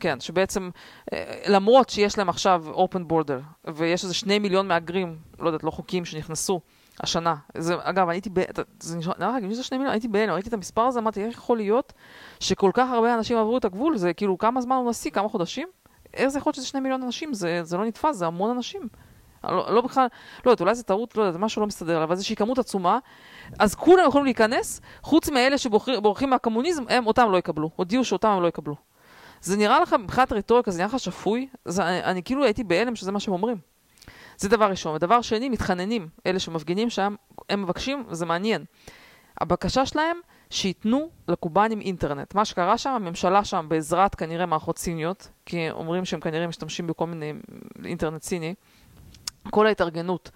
כן, 0.00 0.20
שבעצם, 0.20 0.70
אה, 1.12 1.42
למרות 1.48 1.88
שיש 1.88 2.18
להם 2.18 2.28
עכשיו 2.28 2.64
open 2.74 3.12
border, 3.12 3.70
ויש 3.74 4.04
איזה 4.04 4.14
שני 4.14 4.38
מיליון 4.38 4.68
מהגרים, 4.68 5.16
לא 5.38 5.48
יודעת, 5.48 5.64
לא 5.64 5.70
חוקיים, 5.70 6.04
שנכנסו 6.04 6.60
השנה. 7.00 7.34
זה, 7.58 7.74
אגב, 7.82 8.08
הייתי 8.08 8.30
ב... 8.32 8.40
זה 8.80 8.96
נשמע, 8.96 9.14
נראה 9.18 9.40
לי, 9.40 9.46
מי 9.46 9.54
זה 9.54 9.62
שני 9.62 9.78
מיליון? 9.78 9.92
הייתי 9.92 10.08
בהלם, 10.08 10.32
ראיתי 10.32 10.48
את 10.48 10.54
המספר 10.54 10.82
הזה, 10.82 10.98
אמרתי, 10.98 11.24
איך 11.24 11.34
יכול 11.34 11.56
להיות 11.56 11.92
שכל 12.40 12.70
כך 12.74 12.90
הרבה 12.90 13.14
אנשים 13.14 13.38
עברו 13.38 13.58
את 13.58 13.64
הגבול? 13.64 13.96
זה 13.96 14.12
כאילו, 14.12 14.38
כמה 14.38 14.60
זמן 14.60 14.76
הוא 14.76 14.90
נשיא? 14.90 15.10
כמה 15.10 15.28
חודשים? 15.28 15.68
איך 16.14 16.28
זה 16.28 16.38
יכול 16.38 16.50
להיות 16.50 16.56
שזה 16.56 16.66
שני 16.66 16.80
מיליון 16.80 17.02
אנשים? 17.02 17.34
זה, 17.34 17.60
זה 17.62 17.76
לא 17.76 17.84
נתפס, 17.84 18.16
זה 18.16 18.26
המון 18.26 18.50
אנשים. 18.50 18.88
לא, 19.44 19.74
לא 19.74 19.80
בכלל, 19.80 20.06
לא 20.46 20.50
יודעת, 20.50 20.60
אולי 20.60 20.74
זה 20.74 20.82
טעות, 20.82 21.16
לא 21.16 21.22
יודעת, 21.22 21.40
משהו 21.40 21.60
לא 21.60 21.66
מסתדר, 21.66 22.04
אבל 22.04 22.12
איזושהי 22.12 22.36
כמות 22.36 22.58
עצומה, 22.58 22.98
אז 23.58 23.74
כולם 23.74 24.08
יכולים 24.08 24.24
להיכנס, 24.24 24.80
חוץ 25.02 25.28
מאלה 25.28 25.58
שבורחים 25.58 26.30
מהקומוניזם, 26.30 26.84
הם 26.88 27.06
אותם 27.06 27.30
לא 27.30 27.36
יקבלו, 27.36 27.70
הודיעו 27.76 28.04
שאותם 28.04 28.28
הם 28.28 28.42
לא 28.42 28.48
יקבלו. 28.48 28.74
זה 29.40 29.56
נראה 29.56 29.80
לך, 29.80 29.92
מבחינת 29.92 30.32
רטוריקה, 30.32 30.70
זה 30.70 30.78
נראה 30.78 30.88
לך 30.88 31.00
שפוי? 31.00 31.48
זה, 31.64 31.88
אני, 31.88 32.04
אני 32.04 32.22
כאילו 32.22 32.44
הייתי 32.44 32.64
בהלם 32.64 32.96
שזה 32.96 33.12
מה 33.12 33.20
שהם 33.20 33.34
אומרים. 33.34 33.56
זה 34.36 34.48
דבר 34.48 34.70
ראשון. 34.70 34.94
ודבר 34.94 35.22
שני, 35.22 35.48
מתחננים, 35.48 36.08
אלה 36.26 36.38
שמפגינים 36.38 36.90
שם, 36.90 37.14
הם 37.48 37.62
מבקשים, 37.62 38.04
וזה 38.08 38.26
מעניין. 38.26 38.64
הבקשה 39.40 39.86
שלהם, 39.86 40.16
שייתנו 40.50 41.08
לקובנים 41.28 41.80
אינטרנט. 41.80 42.34
מה 42.34 42.44
שקרה 42.44 42.78
שם, 42.78 42.90
הממשלה 42.90 43.44
שם, 43.44 43.66
בעזרת 43.68 44.14
כנראה 44.14 44.46
מערכות 44.46 44.78
סיניות, 44.78 45.28
כי 45.46 45.70
אומרים 45.70 46.04
שהם 46.04 46.20
כנראה 46.20 46.46
משתמשים 46.46 46.86
בכל 46.86 47.06
מיני 47.06 47.32
אינטרנט 47.84 48.22
סיני, 48.22 48.54
כל 49.50 49.66
ההתארגנות 49.66 50.30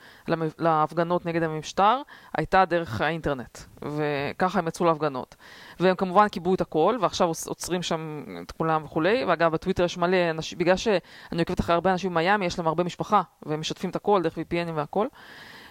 להפגנות 0.59 1.27
נגד 1.27 1.43
המשטר 1.43 2.03
הייתה 2.37 2.65
דרך 2.65 3.01
האינטרנט, 3.01 3.59
וככה 3.83 4.59
הם 4.59 4.69
יצאו 4.69 4.87
להפגנות. 4.87 5.35
והם 5.81 5.97
כמובן 5.97 6.29
קיבלו 6.29 6.55
את 6.55 6.61
הכל, 6.61 6.99
ועכשיו 7.01 7.29
עוצ- 7.29 7.49
עוצרים 7.49 7.83
שם 7.83 8.25
את 8.43 8.53
כולם 8.53 8.85
וכולי, 8.85 9.25
ואגב 9.25 9.53
בטוויטר 9.53 9.85
יש 9.85 9.99
מלא 9.99 10.31
אנשים, 10.31 10.59
בגלל 10.59 10.77
שאני 10.77 11.01
עוקבת 11.39 11.61
אחרי 11.61 11.75
הרבה 11.75 11.93
אנשים 11.93 12.11
במיאמי, 12.11 12.47
יש 12.47 12.59
להם 12.59 12.69
הרבה 12.69 12.85
משפחה, 12.85 13.23
והם 13.43 13.61
משתפים 13.61 13.91
את 13.91 13.97
הכל 13.97 14.23
דרך 14.23 14.39
VPNים 14.39 14.73
והכל. 14.75 15.07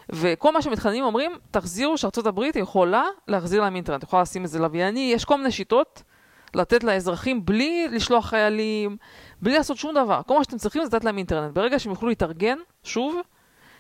וכל 0.10 0.54
מה 0.54 0.62
שמתחננים 0.62 1.04
אומרים, 1.04 1.32
תחזירו 1.52 1.98
שארצות 1.98 2.28
הברית 2.28 2.56
יכולה 2.56 3.04
להחזיר 3.28 3.62
להם 3.62 3.76
אינטרנט, 3.76 4.04
יכולה 4.04 4.22
לשים 4.22 4.44
איזה 4.44 4.60
לווייני, 4.60 5.12
יש 5.14 5.26
כל 5.26 5.38
מיני 5.38 5.52
שיטות 5.52 6.04
לתת 6.56 6.84
לאזרחים 6.84 7.46
בלי 7.46 7.88
לשלוח 7.92 8.26
חיילים, 8.30 8.98
בלי 9.42 9.54
לעשות 9.54 9.78
שום 9.78 9.96
דבר. 9.96 10.22
כל 10.28 10.38
מה 10.38 10.44
שאתם 10.44 10.58
צריכים 10.58 10.86
זה 10.86 10.88
לתת 10.88 11.06
להם 11.06 11.18
אינטרנט. 11.18 11.54
ברגע 11.54 11.80
שהם 11.80 11.92
יוכלו 11.92 12.10
להתארגן, 12.10 12.58
שוב, 12.84 13.16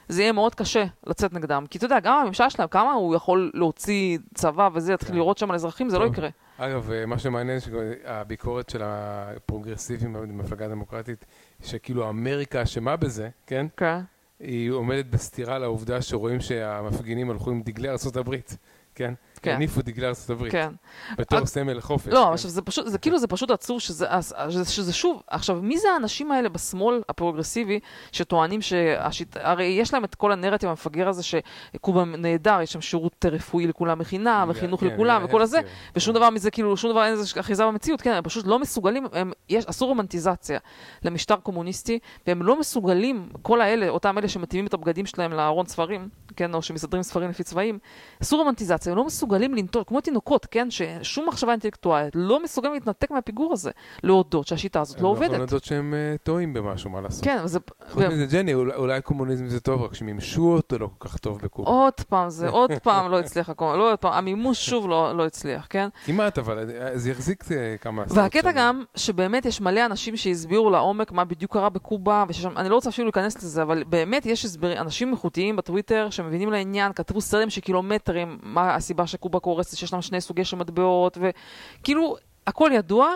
זה 0.07 0.21
יהיה 0.21 0.31
מאוד 0.31 0.55
קשה 0.55 0.85
לצת 1.07 1.33
נגדם. 1.33 1.65
כי 1.69 1.77
אתה 1.77 1.85
יודע, 1.85 1.99
גם 1.99 2.17
הממשל 2.17 2.49
שלהם, 2.49 2.67
כמה 2.67 2.93
הוא 2.93 3.15
יכול 3.15 3.51
להוציא 3.53 4.17
צבא 4.33 4.69
וזה, 4.73 4.91
להתחיל 4.91 5.09
כן. 5.09 5.15
לירות 5.15 5.37
שם 5.37 5.49
על 5.49 5.55
אזרחים, 5.55 5.89
זה 5.89 5.99
לא. 5.99 6.05
יקרה. 6.05 6.29
אגב, 6.57 6.91
אה, 6.91 7.05
מה 7.05 7.19
שמעניין, 7.19 7.59
שהביקורת 7.59 8.69
של 8.69 8.81
הפרוגרסיבים 8.83 10.13
במפלגה 10.13 10.65
הדמוקרטית, 10.65 11.25
שכאילו 11.63 12.09
אמריקה 12.09 12.63
אשמה 12.63 12.95
בזה, 12.95 13.29
כן? 13.47 13.67
כן. 13.77 13.99
היא 14.39 14.71
עומדת 14.71 15.05
בסתירה 15.05 15.59
לעובדה 15.59 16.01
שרואים 16.01 16.39
שהמפגינים 16.39 17.31
הלכו 17.31 17.51
עם 17.51 17.61
דגלי 17.61 17.89
הברית, 18.15 18.57
כן? 18.95 19.13
כן. 19.41 19.51
יניפו 19.55 19.81
דגלי 19.81 20.07
ארצות 20.07 20.29
הברית. 20.29 20.51
כן. 20.51 20.69
בתור 21.17 21.39
רק- 21.39 21.45
סמל 21.45 21.73
לחופש. 21.73 22.07
לא, 22.07 22.25
כן. 22.27 22.33
עכשיו 22.33 22.51
זה 22.51 22.61
פשוט, 22.61 22.87
זה 22.87 22.97
כאילו 22.97 23.19
זה 23.19 23.27
פשוט 23.27 23.51
עצוב 23.51 23.79
שזה, 23.81 24.07
שזה, 24.49 24.71
שזה 24.71 24.93
שוב, 24.93 25.21
עכשיו 25.27 25.59
מי 25.61 25.79
זה 25.79 25.87
האנשים 25.93 26.31
האלה 26.31 26.49
בשמאל 26.49 27.01
הפרוגרסיבי 27.09 27.79
שטוענים 28.11 28.61
שהשיט... 28.61 29.37
הרי 29.39 29.63
יש 29.65 29.93
להם 29.93 30.03
את 30.03 30.15
כל 30.15 30.31
הנרטיב 30.31 30.69
המפגר 30.69 31.09
הזה 31.09 31.23
שקובה 31.23 32.05
נהדר, 32.05 32.61
יש 32.61 32.73
שם 32.73 32.81
שירות 32.81 33.25
רפואי 33.25 33.67
לכולם 33.67 33.99
בחינם, 33.99 34.47
וחינוך 34.51 34.79
כן, 34.79 34.87
לכולם 34.87 35.21
וכל 35.25 35.41
הזה, 35.41 35.61
כן. 35.61 35.67
ושום 35.95 36.13
דבר 36.15 36.29
מזה, 36.29 36.51
כאילו, 36.51 36.77
שום 36.77 36.91
דבר 36.91 37.03
אין 37.05 37.11
איזה 37.13 37.39
אחיזה 37.39 37.65
במציאות, 37.65 38.01
כן, 38.01 38.11
הם 38.11 38.23
פשוט 38.23 38.45
לא 38.47 38.59
מסוגלים, 38.59 39.05
הם, 39.13 39.31
יש, 39.49 39.65
עשו 39.65 39.87
רומנטיזציה 39.87 40.59
למשטר 41.03 41.35
קומוניסטי, 41.35 41.99
והם 42.27 42.43
לא 42.43 42.59
מסוגלים, 42.59 43.29
כל 43.41 43.61
האלה, 43.61 43.89
אותם 43.89 44.17
אלה 44.17 44.27
שמתאימים 44.27 44.67
את 44.67 44.73
הבגדים 44.73 45.05
שלהם 45.05 45.33
לארון 45.33 45.65
ספרים, 45.65 46.09
כן, 46.35 46.53
או 46.53 46.61
שמסדרים 46.61 47.03
ספרים 47.03 47.29
לפי 47.29 47.43
צבעים, 47.43 47.79
עשו 48.19 48.37
רומנטיזציה, 48.37 48.84
הם 48.91 48.97
לא 48.97 49.05
מסוגלים 49.05 49.53
לנטות, 49.53 49.87
כמו 49.87 50.01
תינוקות, 50.01 50.45
כן, 50.51 50.67
ששום 50.71 51.27
מחשבה 51.27 51.51
אינטלקטואלית, 51.51 52.13
לא 52.15 52.43
מסוגלים 52.43 52.73
להתנתק 52.73 53.11
מהפיגור 53.11 53.53
הזה, 53.53 53.71
להודות 54.03 54.47
שהשיטה 54.47 54.81
הזאת 54.81 55.01
לא 55.01 55.07
הם 55.07 55.13
יכולים 55.13 55.31
עובדת. 55.31 55.39
להודות 55.51 55.63
שהם 55.63 55.93
אה, 55.93 56.15
טועים 56.23 56.53
במשהו, 56.53 56.89
מה 56.89 57.01
לעשות. 57.01 57.23
כן, 57.23 57.37
וזה... 57.43 57.59
חוץ 57.91 58.03
מזה, 58.03 58.25
ג'ני, 58.25 58.53
אולי- 58.53 59.01
קומוניזם 59.01 59.47
זה 59.47 59.59
טוב, 59.59 59.81
רק 59.81 59.93
שמימשו 59.93 60.41
אותו 60.53 60.77
לא 60.77 60.89
כל 60.97 61.07
כך 61.09 61.17
טוב 61.17 61.39
בקובה. 61.43 61.69
עוד 61.69 61.93
פעם, 62.09 62.29
זה 62.29 62.49
עוד 62.49 62.71
פעם 62.83 63.11
לא 63.11 63.19
הצליח, 63.19 63.49
לא 63.59 63.91
עוד 63.91 63.99
פעם, 63.99 64.13
המימוש 64.13 64.65
שוב 64.65 64.89
לא, 64.89 65.17
לא 65.17 65.25
הצליח, 65.25 65.67
כן? 65.69 65.89
כמעט, 66.05 66.37
אבל 66.37 66.69
זה 66.93 67.11
יחזיק 67.11 67.43
אה, 67.51 67.75
כמה 67.81 68.03
עשרות 68.03 68.17
והקטע. 68.17 68.51
גם, 68.51 68.83
שבאמת 68.95 69.45
יש 69.45 69.61
מלא 69.61 69.85
אנשים 69.85 70.17
שהסבירו 70.17 70.69
לעומק 70.69 71.11
מה 71.11 71.25
בדיוק 71.25 71.53
קרה 71.53 71.69
בקובה, 71.69 72.23
אני 72.57 72.69
לא 72.69 72.75
רוצה 72.75 72.89
אפילו 72.89 73.05
להיכנס 73.05 73.37
לזה, 73.43 73.61
אבל 73.61 73.83
באמת 73.83 74.25
יש 74.25 74.45
אנשים 74.77 75.11
איכותיים 75.11 75.55
בטוויטר 75.55 76.07
שמבינים 76.09 76.51
לעניין, 76.51 76.93
כתבו 76.93 77.21
סרטים 77.21 77.49
של 77.49 77.61
קילומטרים, 77.61 78.37
מה 78.43 78.74
הסיבה 78.75 79.07
שקובה 79.07 79.39
קורסת, 79.39 79.77
שיש 79.77 79.93
להם 79.93 80.01
שני 80.01 80.21
סוגי 80.21 80.45
של 80.45 80.57
מטבעות, 80.57 81.17
וכאילו, 81.21 82.15
הכל 82.47 82.71
ידוע, 82.73 83.09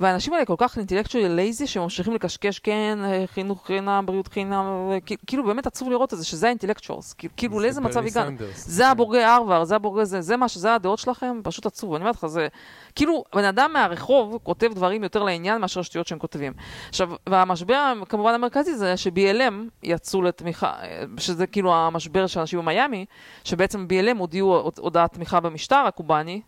והאנשים 0.00 0.32
האלה 0.32 0.44
כל 0.44 0.54
כך 0.58 0.78
intellectually 0.78 1.28
lazy, 1.28 1.66
שהם 1.66 1.82
ממשיכים 1.82 2.14
לקשקש, 2.14 2.58
כן, 2.58 2.98
אה, 3.04 3.24
חינוך 3.26 3.66
חינם, 3.66 4.06
בריאות 4.06 4.28
חינם, 4.28 4.90
כאילו 5.26 5.44
באמת 5.44 5.66
עצוב 5.66 5.90
לראות 5.90 6.12
את 6.12 6.18
זה, 6.18 6.24
שזה 6.24 6.46
ה 6.46 6.50
intellectuals, 6.50 7.14
כאילו 7.36 7.56
זה 7.56 7.62
לאיזה 7.62 7.80
מצב 7.80 8.06
הגענו. 8.06 8.36
זה 8.54 8.88
הבוגרי 8.88 9.24
הרווארד, 9.24 9.64
זה 9.66 9.76
הבוגרי 9.76 10.06
זה, 10.06 10.20
זה 10.20 10.36
מה 10.36 10.48
שזה 10.48 10.74
הדעות 10.74 10.98
שלכם, 10.98 11.40
פשוט 11.44 11.66
עצוב. 11.66 11.94
אני 11.94 12.00
אומרת 12.02 12.16
לך, 12.16 12.26
זה 12.26 12.48
כאילו, 12.94 13.24
בן 13.34 13.44
אדם 13.44 13.72
מהרחוב 13.72 14.38
כותב 14.42 14.70
דברים 14.74 15.02
יותר 15.02 15.22
לעניין 15.22 15.60
מאשר 15.60 15.82
שטויות 15.82 16.06
שהם 16.06 16.18
כותבים. 16.18 16.52
עכשיו, 16.88 17.10
והמשבר 17.28 17.92
כמובן 18.08 18.34
המרכזי 18.34 18.74
זה 18.74 18.96
ש-BLM 18.96 19.54
יצאו 19.82 20.22
לתמיכה, 20.22 20.72
שזה 21.18 21.46
כאילו 21.46 21.74
המשבר 21.74 22.26
של 22.26 22.40
אנשים 22.40 22.58
במיאמי, 22.58 23.04
שבעצם 23.44 23.86
BLM 23.90 24.18
הודיעו 24.18 24.70
הודעת 24.78 25.12
תמיכה 25.12 25.40
במשטר 25.40 25.84
הקובאני, 25.86 26.40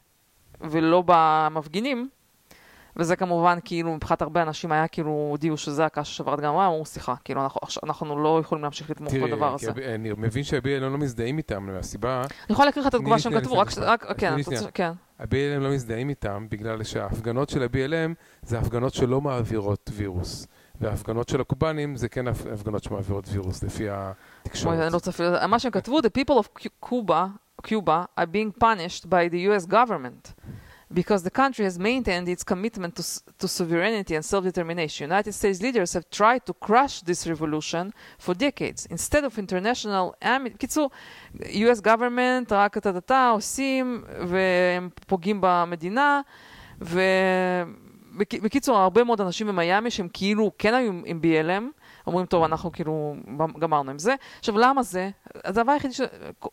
ולא 0.60 1.02
במפגינים. 1.06 2.08
וזה 2.98 3.16
כמובן, 3.16 3.58
כאילו, 3.64 3.94
מבחינת 3.94 4.22
הרבה 4.22 4.42
אנשים 4.42 4.72
היה 4.72 4.88
כאילו, 4.88 5.10
הודיעו 5.30 5.56
שזה 5.56 5.84
הקש 5.84 6.08
ששברת 6.14 6.40
גם, 6.40 6.54
אמרו, 6.54 6.84
סליחה, 6.86 7.14
כאילו, 7.24 7.42
אנחנו, 7.42 7.60
אנחנו 7.84 8.22
לא 8.22 8.38
יכולים 8.40 8.62
להמשיך 8.62 8.90
לתמוך 8.90 9.12
תראי, 9.12 9.30
בדבר 9.32 9.54
הזה. 9.54 9.70
הב- 9.70 9.78
אני 9.78 10.10
מבין 10.16 10.44
שה-BLM 10.44 10.80
לא 10.80 10.98
מזדהים 10.98 11.38
איתם, 11.38 11.66
מהסיבה, 11.66 12.20
אני 12.20 12.28
יכולה 12.50 12.66
להקריא 12.66 12.82
לך 12.82 12.88
את 12.88 12.94
התגובה 12.94 13.18
שהם 13.18 13.40
כתבו, 13.40 13.58
רק, 13.58 13.68
רק. 13.78 14.04
כן. 14.18 14.34
כן. 14.74 14.92
ה-BLM 15.18 15.60
לא 15.60 15.70
מזדהים 15.70 16.08
איתם, 16.08 16.46
בגלל 16.50 16.82
שההפגנות 16.82 17.48
של 17.48 17.62
ה-BLM 17.62 18.14
זה 18.42 18.58
הפגנות 18.58 18.94
שלא 18.94 19.20
מעבירות 19.20 19.90
וירוס. 19.94 20.46
וההפגנות 20.80 21.28
של 21.28 21.40
הקובנים 21.40 21.96
זה 21.96 22.08
כן 22.08 22.28
הפ- 22.28 22.46
הפגנות 22.54 22.84
שמעבירות 22.84 23.24
וירוס, 23.32 23.62
לפי 23.64 23.86
התקשורת. 23.90 24.78
אני 24.78 24.90
לא 24.90 24.94
רוצה 24.94 25.10
אפילו... 25.10 25.28
מה 25.48 25.58
שהם 25.58 25.72
כתבו, 25.72 25.98
the 25.98 26.10
people 26.20 26.42
of 26.42 26.62
Cu- 26.62 26.88
Cuba, 26.88 27.14
Cuba 27.66 28.20
are 28.20 28.26
being 28.32 28.62
punished 28.64 29.04
by 29.04 29.32
the 29.32 29.38
US 29.50 29.70
government 29.72 30.32
because 30.92 31.22
the 31.22 31.30
country 31.30 31.64
has 31.64 31.78
maintained 31.78 32.28
its 32.28 32.42
commitment 32.42 32.96
to, 32.96 33.02
to 33.38 33.46
sovereignty 33.48 34.14
and 34.14 34.24
self-determination. 34.24 35.04
United 35.10 35.32
States 35.32 35.60
leaders 35.60 35.92
have 35.92 36.08
tried 36.10 36.46
to 36.46 36.52
crush 36.66 37.00
this 37.02 37.26
revolution 37.26 37.92
for 38.18 38.34
decades. 38.34 38.86
Instead 38.90 39.24
of 39.24 39.38
international... 39.38 40.14
בקיצור, 40.54 40.90
US 41.40 41.80
government, 41.84 42.50
רק 42.52 42.78
טה-טה-טה, 42.78 43.30
עושים, 43.30 44.04
והם 44.26 44.88
פוגעים 45.06 45.38
במדינה, 45.42 46.20
ו... 46.80 47.00
בק- 48.18 48.42
בקיצור, 48.42 48.78
הרבה 48.78 49.04
מאוד 49.04 49.20
אנשים 49.20 49.46
במיאמי 49.46 49.90
שהם 49.90 50.08
כאילו 50.12 50.52
כן 50.58 50.74
היו 50.74 50.92
עם 51.04 51.20
BLM, 51.22 51.77
אומרים, 52.08 52.26
טוב, 52.26 52.44
אנחנו 52.44 52.72
כאילו 52.72 53.14
גמרנו 53.58 53.90
עם 53.90 53.98
זה. 53.98 54.14
עכשיו, 54.38 54.58
למה 54.58 54.82
זה? 54.82 55.10
הדבר 55.44 55.72
היחידי 55.72 55.94
ש... 55.94 56.00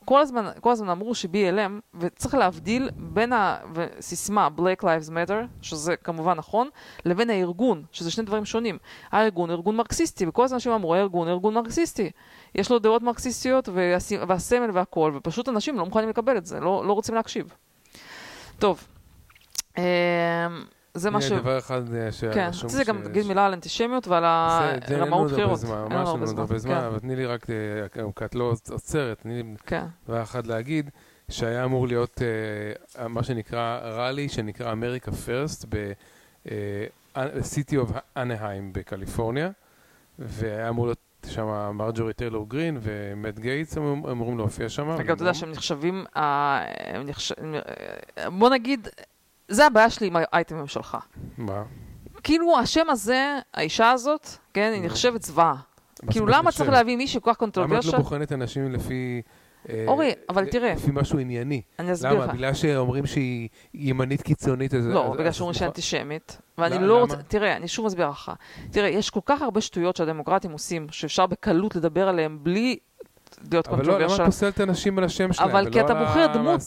כל 0.06 0.22
הזמן, 0.22 0.52
כל 0.62 0.72
הזמן 0.72 0.90
אמרו 0.90 1.16
ש-BLM, 1.16 1.72
וצריך 1.94 2.34
להבדיל 2.36 2.90
בין 2.96 3.34
הסיסמה 3.36 4.50
Black 4.58 4.84
Lives 4.84 5.10
Matter, 5.10 5.34
שזה 5.62 5.96
כמובן 5.96 6.38
נכון, 6.38 6.70
לבין 7.06 7.30
הארגון, 7.30 7.84
שזה 7.92 8.12
שני 8.12 8.24
דברים 8.24 8.46
שונים. 8.46 8.78
הארגון 9.12 9.52
ארגון 9.52 9.76
מרקסיסטי, 9.76 10.28
וכל 10.28 10.44
הזמן 10.44 10.56
אנשים 10.56 10.72
אמרו, 10.72 10.96
הארגון 10.96 11.28
ארגון 11.28 11.54
מרקסיסטי. 11.54 12.12
יש 12.56 12.72
לו 12.72 12.80
דעות 12.80 13.02
מרקסיסטיות 13.02 13.70
והס... 13.70 14.12
והסמל 14.28 14.70
והכל, 14.74 15.12
ופשוט 15.16 15.50
אנשים 15.50 15.78
לא 15.78 15.86
מוכנים 15.86 16.10
לקבל 16.10 16.38
את 16.38 16.46
זה, 16.46 16.60
לא, 16.60 16.84
לא 16.88 16.94
רוצים 16.94 17.16
להקשיב. 17.16 17.54
טוב. 18.60 18.88
אמ, 20.96 21.00
זה 21.00 21.10
מה 21.10 21.22
ש... 21.22 21.32
דבר 21.32 21.58
אחד 21.58 21.94
אה, 21.94 22.12
שהיה 22.12 22.34
כן, 22.34 22.48
רשום 22.50 22.70
רציתי 22.70 22.84
גם 22.84 23.04
להגיד 23.04 23.28
מילה 23.28 23.46
על 23.46 23.54
אנטישמיות 23.54 24.08
ועל 24.08 24.24
זה- 24.24 24.88
זה 24.88 25.02
הרמאות 25.02 25.32
בחירות. 25.32 25.60
זמן, 25.60 25.88
אין 25.92 26.00
לנו 26.00 26.10
עוד 26.10 26.40
הרבה 26.40 26.58
זמן, 26.58 26.80
כן. 26.80 26.86
אבל 26.86 27.00
תני 27.00 27.16
לי 27.16 27.26
רק, 27.26 27.50
אה, 27.50 27.56
כי 28.16 28.26
את 28.26 28.36
לא 28.36 28.44
עוצרת, 28.72 29.20
תני 29.22 29.44
לי 29.44 29.54
כן, 29.66 29.86
דבר 30.08 30.22
אחד 30.24 30.48
להגיד, 30.48 30.90
שהיה 31.30 31.66
אמור 31.66 31.88
להיות 31.88 32.22
אה, 33.00 33.08
מה 33.08 33.24
שנקרא 33.24 33.80
ראלי, 33.84 34.30
שנקרא 34.30 34.72
אמריקה 34.72 35.12
פרסט, 35.12 35.66
ב-City 35.70 36.50
of 37.88 37.92
Anaheim 38.18 38.42
בקליפורניה, 38.72 39.50
והיה 40.20 40.70
אמור 40.70 40.86
להיות 40.86 40.98
שם 41.28 41.46
מרג'ורי 41.74 42.14
טיילור 42.14 42.50
גרין 42.50 42.78
ומט 42.82 43.40
גייטס 43.40 43.78
הם 43.78 43.84
אמורים 44.12 44.38
להופיע 44.38 44.70
שם. 44.70 44.90
אגב, 44.90 45.02
אתה 45.12 45.24
יודע 45.24 45.34
שהם 45.34 45.52
נחשבים, 45.52 46.06
אה, 46.18 46.66
אה, 48.18 48.30
בוא 48.30 48.50
נגיד, 48.50 48.88
זה 49.48 49.66
הבעיה 49.66 49.90
שלי 49.90 50.08
עם 50.08 50.16
האייטמים 50.20 50.68
שלך. 50.68 50.98
מה? 51.38 51.64
כאילו, 52.24 52.60
השם 52.60 52.90
הזה, 52.90 53.40
האישה 53.54 53.92
הזאת, 53.92 54.28
כן, 54.54 54.72
היא. 54.74 54.82
נחשבת 54.86 55.22
זוועה. 55.22 55.56
כאילו, 56.12 56.26
למה 56.28 56.52
צריך? 56.52 56.70
להביא 56.70 56.98
מישהו 56.98 57.22
כל 57.22 57.34
כך 57.34 57.42
למה 57.58 57.80
את? 57.80 57.86
לא 57.86 57.98
בוחנת 57.98 58.32
אנשים 58.32 58.72
לפי... 58.72 59.22
אה, 59.70 59.86
אורי, 59.88 60.12
אבל 60.30 60.46
תראה. 60.46 60.74
לפי 60.74 60.92
משהו 60.94 61.20
ענייני. 61.20 61.62
אני 61.80 61.94
אסביר 61.94 62.14
למה? 62.14 62.26
לך. 62.26 62.34
בגלל 62.34 62.54
שאומרים 62.54 63.06
שהיא 63.06 63.50
ימנית 63.74 64.22
קיצונית. 64.22 64.74
לא, 64.74 65.14
בגלל 65.14 65.32
שאומרים 65.32 65.54
שהיא 65.54 65.68
אנטישמית, 65.68 66.42
ואני 66.58 66.76
למה? 66.76 66.86
לא 66.86 67.00
רוצה, 67.00 67.16
תראה, 67.16 67.56
אני 67.56 67.68
שוב 67.68 67.86
מסביר 67.86 68.10
לך. 68.10 68.32
תראה, 68.72 68.90
יש 68.90 69.10
כל 69.10 69.20
כך 69.26 69.42
הרבה 69.42 69.62
שטויות 69.62 69.96
שהדמוקרטים 69.96 70.52
עושים, 70.52 70.88
שאפשר 70.92 71.26
בקלות 71.26 71.76
לדבר 71.76 72.08
עליהם 72.08 72.40
בלי 72.44 72.78
להיות 73.52 73.68
אבל 73.68 73.78
לא, 73.78 73.94
למה 73.94 73.94
את 73.94 74.00
קונטרוברשל. 74.00 74.26
פוסלת 74.26 74.62
אנשים 74.62 74.98
על 74.98 75.04
השם 75.04 75.34
שלהם, 75.34 75.50
אבל 75.50 75.72
כי 75.72 75.82
אתה 75.82 75.94
בוחר 75.94 76.28
דמות. 76.34 76.62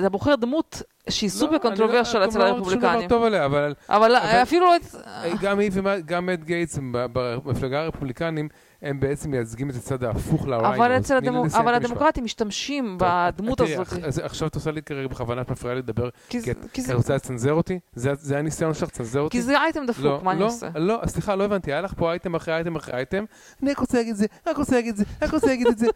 אתה 0.00 0.08
בוחר 0.08 0.34
דמות 0.34 0.82
שהיא 1.08 1.30
לא, 1.30 1.38
סופר 1.38 1.50
אני 1.52 1.58
קונטרוברשל 1.58 2.24
אצל 2.24 2.38
לא 2.38 2.48
אומרים 2.48 2.64
שום 2.64 2.78
דבר 2.78 2.88
הרפובליקנים. 2.88 3.08
טוב 3.08 3.22
עליה, 3.22 3.44
אבל 3.88 4.14
אפילו 4.42 4.66
לא... 4.66 4.76
את- 4.76 4.94
גם 5.40 5.58
היא 5.58 5.70
ומה- 5.72 5.98
גם 6.00 6.26
מאט 6.26 6.40
גייטס 6.44 6.78
במפלגה 6.92 7.80
הרפובליקנים, 7.82 8.48
הם 8.84 9.00
בעצם 9.00 9.30
מייצגים 9.30 9.70
את 9.70 9.74
הצד 9.74 10.04
ההפוך 10.04 10.46
לריינוס. 10.48 10.76
אבל 10.78 10.96
אצל 10.96 11.20
תני 11.20 11.30
לי 11.30 11.36
הדמו- 11.36 11.44
לסיים 11.46 11.62
אבל. 11.68 11.74
הדמוקרטים 11.74 12.24
משתמשים 12.24 12.96
טוב, 12.98 13.08
בדמות 13.08 13.58
תראי, 13.58 13.74
הזאת. 13.76 13.92
אז 14.04 14.18
עכשיו 14.18 14.48
את 14.48 14.54
עושה 14.54 14.70
לי 14.70 14.82
כרגע 14.82 15.08
בכוונה, 15.08 15.40
את 15.40 15.50
מפריעה 15.50 15.74
לי 15.74 15.80
לדבר, 15.82 16.08
כי 16.28 16.42
כי 16.42 16.50
כי 16.72 16.80
את 16.80 16.86
זה- 16.86 16.94
רוצה 16.94 17.14
לצנזר 17.14 17.52
אותי? 17.52 17.78
זה 17.94 18.12
זה 18.14 18.38
הניסיון 18.38 18.74
שלך 18.74 18.88
לצנזר 18.88 19.20
אותי? 19.20 19.36
כי 19.36 19.42
זה 19.42 19.58
אייטם 19.60 19.86
דפוק, 19.86 20.22
מה 20.22 20.32
אני 20.32 20.40
לא, 20.40 20.46
עושה? 20.46 20.68
לא, 20.74 21.00
סליחה, 21.06 21.34
לא 21.34 21.44
הבנתי, 21.44 21.72
היה 21.72 21.80
לך 21.80 21.94
פה 21.96 22.10
אייטם 22.10 22.34
אחרי 22.34 22.54
אייטם 22.54 22.76
אחרי 22.76 22.94
אייטם, 22.94 23.24
אני 23.62 23.70
רק 23.70 23.78
רוצה 23.78 23.96
להגיד 23.98 24.10
את 24.12 24.16
זה, 24.16 24.26
רק 24.46 24.56
רוצה 24.56 24.76
להגיד 24.76 24.90
את 24.92 24.96
זה, 24.96 25.04
רק 25.22 25.32
רוצה 25.34 25.46
להגיד 25.46 25.66
את 25.66 25.78
זה, 25.78 25.86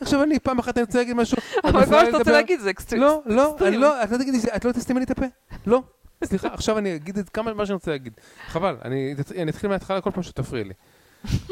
עכשיו 0.00 0.22
אני 0.22 0.38
פעם 0.38 0.58
אחת 0.58 0.78
אני 0.78 0.84
רוצה 0.84 0.98
להגיד 0.98 1.16
משהו, 1.16 1.38
אבל 1.64 1.84
כל 1.84 1.90
מה 1.90 2.04
שאתה 2.06 2.16
רוצה. 2.18 2.32
להגיד 2.32 2.60
זה 2.60 2.70
אקסטרים. 2.70 3.02
לא, 3.02 3.22
לא. 3.26 3.56
אני 3.66 3.76
לא, 3.76 4.04
את 4.04 4.10
לא 4.10 4.16
תגידי, 4.18 4.38
את 4.56 4.64
לא 4.64 4.72
תסתמי 4.72 4.98
לי 5.00 5.04
את 5.04 5.10
הפה, 5.10 5.26
לא, 5.66 5.82
סליחה, 6.24 6.48
עכשיו 6.48 6.78
אני 6.78 6.94
אגיד 6.96 7.18
את 7.18 7.28
כמה 7.28 7.54
מה 7.54 7.66
שאני 7.66 7.74
רוצה 7.74 7.90
להגיד, 7.90 8.12
חבל, 8.48 8.76
אני 8.84 9.14
אני 9.38 9.50
אתחיל 9.50 9.70
מההתחלה 9.70 10.00
כל 10.00 10.10
פעם 10.10 10.22
שתפריעי 10.22 10.64
לי. 10.64 10.74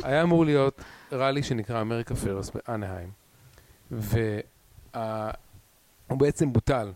היה 0.02 0.22
אמור 0.22 0.44
להיות 0.44 0.80
ראלי 1.12 1.42
שנקרא 1.42 1.80
אמריקה 1.80 2.14
פרס 2.14 2.50
באנהיים, 2.50 3.10
והוא 3.90 4.18
בעצם 6.10 6.52
בוטל, 6.52 6.92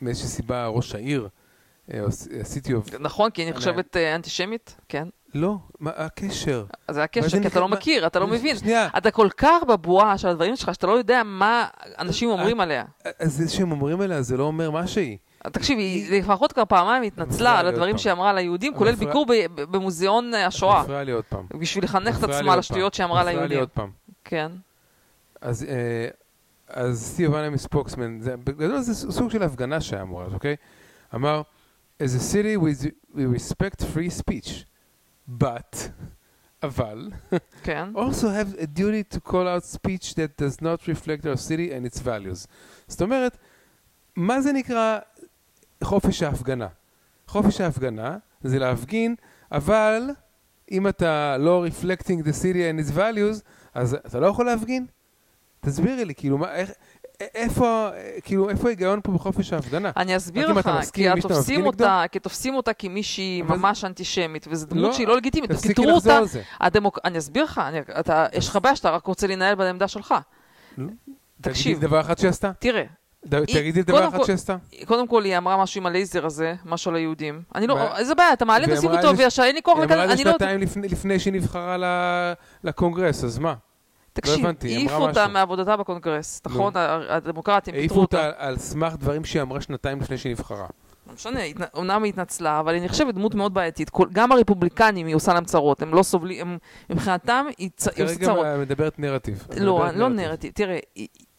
מאיזושהי 0.00 0.28
סיבה 0.28 0.66
ראש 0.66 0.94
העיר, 0.94 1.28
אה, 1.94 2.00
סיטי 2.42 2.74
אוף, 2.74 2.88
נכון, 3.00 3.30
כי 3.30 3.42
אני 3.42 3.50
אני- 3.50 3.58
חושבת 3.58 3.96
אה, 3.96 4.14
אנטישמית, 4.14 4.76
כן. 4.88 5.08
לא, 5.34 5.56
מה 5.80 5.90
הקשר? 5.96 6.64
זה 6.90 7.02
הקשר, 7.02 7.40
כי 7.42 7.46
אתה 7.46 7.60
לא 7.60 7.68
מכיר, 7.68 8.06
אתה 8.06 8.18
לא 8.18 8.26
מבין. 8.26 8.56
שנייה, 8.56 8.88
אתה 8.98 9.10
כל 9.10 9.28
כך 9.36 9.62
בבועה 9.68 10.18
של 10.18 10.28
הדברים 10.28 10.56
שלך, 10.56 10.74
שאתה 10.74 10.86
לא 10.86 10.92
יודע 10.92 11.22
מה 11.24 11.66
אנשים 11.98 12.30
אומרים 12.30 12.60
עליה. 12.60 12.84
אז 13.18 13.32
זה 13.36 13.48
שהם 13.48 13.72
אומרים 13.72 14.00
עליה 14.00 14.22
זה 14.22 14.36
לא 14.36 14.44
אומר 14.44 14.70
מה 14.70 14.86
שהיא. 14.86 15.18
תקשיב, 15.52 15.78
היא 15.78 16.20
לפחות 16.20 16.52
כבר 16.52 16.64
פעמיים 16.64 17.02
התנצלה 17.02 17.58
על 17.58 17.66
לי 17.66 17.72
הדברים. 17.72 17.98
שהיא 17.98 18.12
אמרה 18.12 18.32
ליהודים, 18.32 18.74
כולל 18.74 18.94
ביקור 18.94 19.26
במוזיאון 19.56 20.34
אה, 20.34 20.46
השואה, 20.46 20.78
את 20.80 20.84
מפריעה 20.84 21.02
לי 21.04 21.12
עוד 21.12 21.24
פעם. 21.24 21.46
בשביל 21.58 21.84
לחנך 21.84 22.24
את 22.24 22.28
לי 22.28 22.34
עצמה 22.36 22.56
לשטויות. 22.56 22.94
שהיא 22.94 23.04
אמרה 23.06 23.20
מפריעה 23.20 23.32
לי 23.42 23.48
ליהודים. 23.48 23.58
עוד 23.58 23.68
פעם. 23.68 23.90
כן. 24.24 24.52
אז 25.40 25.64
אה, 25.64 26.08
אז 26.68 27.02
סטיב 27.12 27.30
וואנם 27.30 27.56
ספוקסמן, 27.56 28.20
זה- 28.20 28.36
בגדול 28.36 28.80
זה 28.80 28.94
סוג 29.12 29.30
של 29.30 29.42
הפגנה 29.42 29.80
שהיה 29.80 30.02
אמור 30.02 30.20
להיות, 30.20 30.34
אוקיי? 30.34 30.56
אמר, 31.14 31.42
as 32.02 32.06
a 32.06 32.32
city 32.34 32.60
we 33.14 33.18
respect 33.18 33.80
free 33.82 34.20
speech, 34.22 34.50
but, 35.40 35.76
אבל, 36.62 37.10
כן. 37.62 37.88
also 37.96 38.26
have 38.28 38.58
a 38.58 38.66
duty 38.78 39.16
to 39.16 39.20
call 39.30 39.46
out 39.46 39.64
speech 39.76 40.14
that 40.14 40.42
does 40.42 40.62
not 40.62 40.88
reflect 40.88 41.26
our 41.26 41.36
city 41.48 41.70
and 41.70 41.94
its 41.94 41.98
values. 42.00 42.46
זאת 42.88 43.02
אומרת, 43.02 43.36
מה 44.16 44.40
זה 44.40 44.52
נקרא 44.52 44.98
חופש 45.82 46.22
ההפגנה? 46.22 46.66
חופש 47.26 47.60
ההפגנה 47.60 48.16
זה 48.42 48.58
להפגין, 48.58 49.14
אבל 49.52 50.10
אם 50.70 50.88
אתה 50.88 51.36
לא 51.38 51.66
reflecting 51.66 52.22
the 52.24 52.32
city 52.42 52.56
and 52.56 52.88
its 52.88 52.96
values, 52.96 53.40
אז 53.74 53.96
אתה 54.06 54.20
לא 54.20 54.26
יכול 54.26 54.46
להפגין? 54.46 54.86
תסבירי 55.60 56.04
לי, 56.04 56.14
כאילו, 56.14 56.38
מה, 56.38 56.54
איך, 56.54 56.70
איפה, 57.20 57.90
כאילו, 58.24 58.50
איפה 58.50 58.66
ההיגיון 58.66 59.00
פה 59.02 59.12
בחופש 59.12 59.52
ההפגנה? 59.52 59.90
אני 59.96 60.16
אסביר 60.16 60.52
לך, 60.52 60.70
כי 60.92 61.08
תופסים 61.20 61.66
אותה, 61.66 62.04
כי 62.12 62.18
תופסים 62.18 62.54
אותה 62.54 62.72
כמישהי 62.72 63.42
ממש 63.42 63.84
אנטישמית, 63.84 64.46
וזו 64.50 64.66
דמות 64.66 64.82
לא, 64.82 64.92
שהיא 64.92 65.06
לא 65.06 65.16
לגיטימית, 65.16 65.52
תפסיקי 65.52 65.86
לחזור 65.86 66.12
על 66.12 66.26
זה. 66.26 66.42
הדמוק... 66.60 66.98
אני 67.04 67.18
אסביר 67.18 67.44
לך, 67.44 67.60
אני... 67.68 67.78
אתה... 68.00 68.26
יש 68.32 68.48
לך 68.48 68.58
בעיה 68.62 68.76
שאתה 68.76 68.90
רק 68.90 69.06
רוצה 69.06 69.26
להנהל 69.26 69.54
בעמדה 69.54 69.88
שלך. 69.88 70.14
תגידי 70.74 70.92
תקשיב. 71.40 71.80
לי 71.80 71.86
דבר 71.86 72.00
אחד 72.00 72.18
שעשתה. 72.18 72.52
תראה, 72.58 72.84
תגידי 73.28 73.72
לי 73.72 73.82
דבר 73.82 74.08
אחד 74.08 74.24
שעשתה. 74.24 74.56
קודם 74.86 75.08
כל 75.08 75.24
היא 75.24 75.38
אמרה 75.38 75.62
משהו 75.62 75.80
עם 75.80 75.86
הלייזר 75.86 76.26
הזה, 76.26 76.54
משהו 76.64 76.90
על 76.90 76.96
היהודים. 76.96 77.42
אני 77.54 77.66
לא, 77.66 77.96
איזה 77.96 78.14
בעיה, 78.14 78.32
אתה 78.32 78.44
מעלה 78.44 78.64
את 78.64 78.84
אמרה 78.84 78.94
את 79.10 79.16
זה- 79.16 79.22
וישר, 79.22 79.42
אין 79.42 79.54
לי 79.54 79.62
כוח 79.62 79.76
היא 79.78 79.84
אמרה 79.84 79.94
את 79.94 80.00
לכאן, 80.00 80.16
זה 80.16 80.22
אני 80.22 80.24
לא... 80.24 80.32
שנתיים 80.32 80.60
לפני- 80.90 81.18
שהיא 81.18 81.32
נבחרה 81.32 81.76
לקונגרס, 82.64 83.24
אז 83.24 83.38
מה? 83.38 83.54
תקשיב, 84.12 84.38
הבנתי, 84.44 84.68
היא 84.68 84.76
העיפו 84.76 84.96
אמרה 84.96 85.08
אותה. 85.08 85.28
מעבודתה 85.28 85.76
בקונגרס, 85.76 86.42
נכון? 86.46 86.72
הדמוקרטים 87.08 87.74
העיפו 87.74 87.88
פיטרו 87.88 88.02
אותה. 88.02 88.26
אותה 88.28 88.38
על 88.46 88.56
סמך 88.58 88.94
דברים 88.98 89.24
שהיא 89.24 89.42
אמרה 89.42 89.60
שנתיים 89.60 90.00
לפני 90.00 90.18
שהיא 90.18 90.32
נבחרה. 90.32 90.66
לא 91.06 91.14
משנה, 91.14 91.40
אומנם 91.74 92.02
היא 92.02 92.12
התנצלה, 92.12 92.60
אבל 92.60 92.74
היא 92.74 92.82
נחשבת 92.82 93.14
דמות 93.14 93.34
מאוד 93.34 93.54
בעייתית. 93.54 93.90
כל- 93.90 94.08
גם 94.12 94.32
הרפובליקנים, 94.32 95.06
היא 95.06 95.14
עושה 95.16 95.34
להם 95.34 95.44
צרות, 95.44 95.82
הם 95.82 95.94
לא 95.94 96.02
סובלים, 96.02 96.40
הם- 96.40 96.58
מבחינתם 96.90 97.46
היא 97.58 97.70
צ- 97.76 97.88
היא 97.96 98.04
עושה 98.04 98.14
כרגע 98.14 98.26
צרות. 98.26 98.46
את 98.46 98.58
מדברת 98.60 98.98
נרטיב. 98.98 99.46
את 99.52 99.58
לא, 99.60 99.86
לא 99.94 100.08
נרטיב. 100.08 100.52
תראה, 100.54 100.78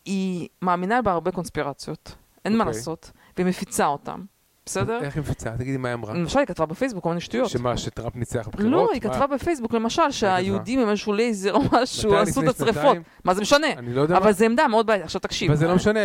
היא- 0.06 0.48
מאמינה 0.62 1.02
בהרבה 1.02 1.32
קונספירציות, 1.32 2.16
אין 2.46 2.58
מה 2.58 2.64
אוקיי. 2.64 2.78
לעשות, 2.78 3.12
והיא 3.38 3.48
מפיצה 3.48 3.88
אותם, 3.88 4.26
בסדר? 4.66 5.00
איך 5.02 5.16
היא 5.16 5.22
מפיצה? 5.22 5.50
תגידי 5.50 5.78
מה 5.78 5.88
היא 5.88 5.94
אמרה. 5.94 6.14
למשל, 6.14 6.40
היא 6.40 6.48
כתבה 6.48 6.66
בפייסבוק 6.66 7.04
כל 7.04 7.10
מיני 7.10 7.22
שטויות. 7.22 7.50
שמה, 7.50 7.78
שטראמפ 7.78 8.16
ניצח 8.16 8.48
בבחירות? 8.48 8.72
לא, 8.72 8.90
היא? 8.94 9.02
כתבה 9.02 9.28
בפייסבוק, 9.28 9.74
למשל, 9.74 10.12
שהיהודים 10.12 10.80
הם 10.80 10.90
איזשהו 10.90 11.14
לייזר 11.14 11.54
או 11.54 11.62
משהו? 11.72 12.16
עשו 12.16 12.42
את. 12.50 12.56
שנתיים? 12.58 13.04
מה 13.24 13.34
זה 13.34 13.42
משנה? 13.42 13.68
אני 13.78 13.94
לא 13.94 14.02
יודע 14.02 14.18
אבל. 14.18 14.32
זה 14.32 14.46
עמדה 14.46 14.68
מאוד 14.68 14.88
בעייתית. 14.88 15.06
עכשיו 15.06 15.22
תקשיב. 15.22 15.52
אבל 15.52 15.60
זה 15.60 15.68
לא 15.68 15.76
משנה, 15.76 16.00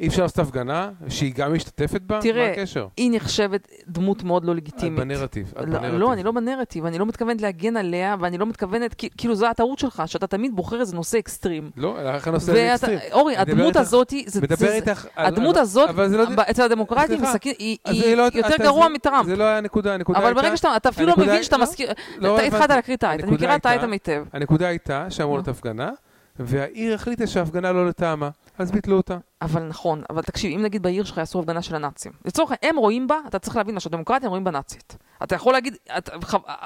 אי 0.00 0.08
אפשר 0.08 0.22
לעשות 0.22 0.38
הפגנה 0.38 0.90
שהיא 1.08 1.34
גם 1.34 1.54
משתתפת 1.54 2.00
בה? 2.00 2.20
תראה, 2.20 2.46
מה 2.46 2.52
הקשר? 2.52 2.86
היא 2.96 3.10
נחשבת 3.12 3.68
דמות 3.88 4.22
מאוד 4.22 4.44
לא 4.44 4.54
לגיטימית. 4.54 4.92
את 4.92 4.98
לא, 4.98 5.14
בנרטיב. 5.14 5.52
לא, 5.98 6.12
אני 6.12 6.22
לא 6.22 6.32
בנרטיב, 6.32 6.86
אני 6.86 6.98
לא 6.98 7.06
מתכוונת 7.06 7.42
להגן 7.42 7.76
עליה, 7.76 8.16
ואני 8.20 8.38
לא 8.38 8.46
מתכוונת, 8.46 8.94
כאילו 9.16 9.34
זו 9.34 9.46
הטעות 9.46 9.78
שלך, 9.78 10.02
שאתה 10.06 10.26
תמיד 10.26 10.56
בוחר 10.56 10.80
איזה 10.80 10.96
נושא 10.96 11.18
אקסטרים. 11.18 11.70
לא, 11.76 12.14
איך 12.14 12.28
הנושא 12.28 12.52
הזה 12.52 12.74
אקסטרים? 12.74 12.98
אורי, 13.12 13.36
הדמות 13.36 13.76
הזאת, 13.76 14.12
אצל 16.50 16.62
הדמוקרטים, 16.62 17.20
היא 18.02 18.14
לא- 18.16 18.22
יותר 18.34 18.54
אתה- 18.54 18.62
גרוע 18.62 18.82
זה- 18.88 18.94
מטראמפ. 18.94 19.26
זה 19.26 19.36
לא 19.36 19.44
היה 19.44 19.58
הנקודה, 19.58 19.94
הנקודה 19.94 20.18
אבל 20.18 20.26
הייתה... 20.26 20.42
ברגע 20.42 20.56
שאתה, 20.56 20.76
אתה 20.76 20.88
אפילו 20.88 21.06
לא 21.08 21.14
מבין 21.16 21.42
שאתה 21.42 21.58
מזכיר, 21.58 21.92
לא 22.18 22.34
אתה 22.36 22.42
התחלת. 22.42 22.70
להקריא 22.70 22.96
את 22.96 23.02
האייט, 23.04 23.22
אני 23.24 23.32
מכירה 23.32 23.56
את 23.56 23.66
האייט 23.66 23.82
היטב. 23.92 24.24
הנקודה 24.32 24.66
הייתה 24.68 25.06
שאמור 25.10 25.30
נו. 25.32 25.36
להיות 25.36 25.48
הפגנה, 25.48 25.90
והעיר 26.38 26.94
החליטה 26.94 27.26
שההפגנה 27.26 27.72
לא 27.72 27.86
לטעמה, 27.86 28.28
אז 28.58 28.70
ביטלו 28.72 28.96
אותה. 28.96 29.16
אבל 29.42 29.62
נכון, 29.62 30.02
אבל 30.10 30.22
תקשיב, 30.22 30.52
אם 30.52 30.62
נגיד 30.62 30.82
בעיר 30.82 31.04
שלך 31.04 31.16
יעשו 31.18 31.38
הפגנה 31.40 31.62
של 31.62 31.74
הנאצים, 31.74 32.12
לצורך 32.24 32.50
העניין, 32.50 32.74
הם 32.76 32.80
רואים 32.80 33.06
בה, 33.06 33.16
אתה 33.28 33.38
צריך 33.38 33.56
להבין 33.56 33.74
מה 33.74 33.80
שהדמוקרטיה 33.80 34.28
רואים 34.28 34.44
בה 34.44 34.50
נאצית. 34.50 34.96
אתה 35.22 35.34
יכול 35.34 35.52
להגיד, 35.52 35.76
אתה, 35.98 36.12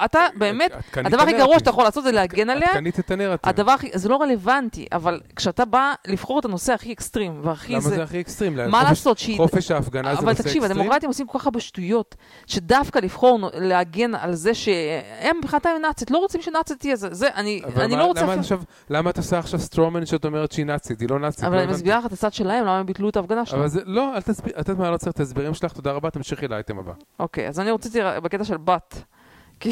אתה 0.05 0.19
באמת, 0.35 0.71
את 0.71 0.85
קנית 0.91 1.05
הדבר 1.13 1.21
הכי. 1.23 1.37
גרוע 1.37 1.59
שאתה 1.59 1.69
יכול 1.69 1.83
לעשות 1.83 2.03
זה 2.03 2.11
להגן 2.11 2.49
עליה, 2.49 2.67
את 2.71 2.73
קנית 2.73 2.99
את 2.99 3.11
הנרטיב. 3.11 3.49
הדבר 3.49 3.71
הכי, 3.71 3.89
זה 3.93 4.09
לא 4.09 4.21
רלוונטי, 4.21 4.85
אבל 4.91 5.19
כשאתה 5.35 5.65
בא 5.65 5.93
לבחור 6.07 6.39
את 6.39 6.45
הנושא 6.45 6.73
הכי 6.73 6.93
אקסטרים, 6.93 7.41
והכי 7.43 7.71
למה 7.73 7.81
זה, 7.81 7.89
זה 7.89 8.03
הכי 8.03 8.19
אקסטרים? 8.21 8.55
מה 8.55 8.63
חופש- 8.79 8.83
לעשות 8.89 9.17
שהיא... 9.17 9.37
חופש 9.37 9.71
ההפגנה 9.71 10.13
זה 10.15 10.19
אבל 10.21 10.29
נושא 10.29 10.43
תקשיב, 10.43 10.63
אקסטרים? 10.63 10.81
הדמוקרטים 10.81 11.09
עושים 11.09 11.27
כל 11.27 11.39
כך 11.39 11.45
הרבה 11.45 11.59
שטויות, 11.59 12.15
שדווקא 12.47 12.99
לבחור, 12.99 13.39
להגן 13.53 14.15
על 14.15 14.33
זה 14.35 14.53
שהם 14.53 15.37
מבחינתם 15.37 15.69
נאצית, 15.81 16.11
לא 16.11 16.17
רוצים 16.17 16.41
שנאצית 16.41 16.79
תהיה 16.79 16.95
זה, 16.95 17.07
זה, 17.11 17.27
אני, 17.35 17.61
אבל 17.65 17.83
אני 17.83 17.95
מה- 17.95 18.01
לא 18.01 18.05
רוצה 18.05 18.21
למה. 18.23 18.33
עכשיו- 18.33 18.61
למה 18.89 19.09
את 19.09 19.17
עושה 19.17 19.39
עכשיו 19.39 19.59
סטרומן 19.59 20.05
שאת 20.05 20.25
אומרת 20.25 20.51
שהיא 20.51 20.65
נאצית? 20.65 20.99
היא 20.99 21.09
לא 21.09 21.19
נאצית. 21.19 21.43
אבל 21.43 21.55
לא 21.57 21.63
אני. 21.63 21.71
מסבירה 21.71 21.99
לך 21.99 22.05
את 22.05 22.13
הצד 22.13 22.33
שלהם, 22.33 22.58
למה 22.61 22.79
הם 22.79 22.85
ביטלו 22.85 23.09
את 23.09 23.17
ההפגנה 23.17 23.45
שלהם. 23.45 23.59
אבל 23.59 23.69
זה, 23.69 23.81
לא, 23.85 24.15
אל 24.15 24.21
תסביר, 24.21 24.53
את 24.53 24.67
יודעת 24.67 24.77
מה, 24.77 24.91
לא 24.91 24.97
צריך 24.97 25.13
את 25.13 25.19
ההסברים 25.19 25.53
שלך, 25.53 25.73
תודה 25.73 25.91
רבה, 25.91 26.09
תמשיכי 26.09 26.47
לאייטם 26.47 26.79
הבא. 26.79 26.93
אוקיי, 27.19 27.47
אז 27.47 27.59
אני 27.59 27.71
רציתי 27.71 27.99
בקטע 28.23 28.43
של 28.43 28.57
בת, 28.57 29.03
כי, 29.59 29.71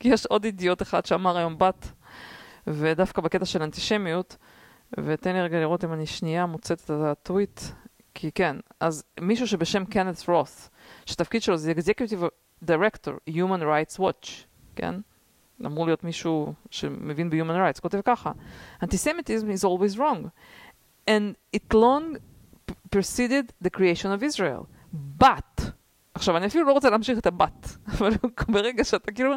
כי 0.00 0.08
יש 0.08 0.26
עוד 0.26 0.44
אידיוט 0.44 0.82
אחד 0.82 1.06
שאמר 1.06 1.36
היום 1.36 1.58
בת, 1.58 1.92
ודווקא 2.66 3.22
בקטע 3.22 3.44
של 3.44 3.62
אנטישמיות, 3.62 4.36
ותן 4.98 5.32
לי 5.32 5.42
רגע 5.42 5.60
לראות 5.60 5.84
אם 5.84 5.92
אני 5.92 6.06
שנייה 6.06 6.46
מוצאת 6.46 6.80
את 6.84 6.90
הטוויט, 6.90 7.60
כי 8.14 8.32
כן, 8.32 8.56
אז 8.80 9.04
מישהו 9.20 9.46
שבשם 9.46 9.84
קנת 9.84 10.28
רות, 10.28 10.68
שהתפקיד 11.06 11.42
שלו 11.42 11.56
זה 11.56 11.72
Executive 11.72 12.24
Director, 12.64 13.30
Human 13.30 13.62
Rights 13.62 13.98
Watch, 13.98 14.28
כן? 14.76 14.94
אמור 15.66 15.86
להיות 15.86 16.04
מישהו 16.04 16.54
שמבין 16.70 17.30
ב-Human 17.30 17.76
Rights, 17.76 17.80
כותב 17.80 18.00
ככה, 18.04 18.32
Antisemitism 18.84 19.46
is 19.58 19.64
always 19.64 19.98
wrong, 19.98 20.28
and 21.06 21.36
it 21.52 21.74
long 21.74 22.18
preceded 22.90 23.52
the 23.60 23.70
creation 23.70 24.10
of 24.10 24.22
Israel, 24.22 24.66
but 25.18 25.72
עכשיו, 26.16 26.36
אני 26.36 26.46
אפילו 26.46 26.64
לא 26.64 26.72
רוצה 26.72 26.90
להמשיך 26.90 27.18
את 27.18 27.26
הבת, 27.26 27.76
אבל 27.88 28.10
ברגע 28.48 28.84
שאתה 28.84 29.12
כאילו, 29.12 29.32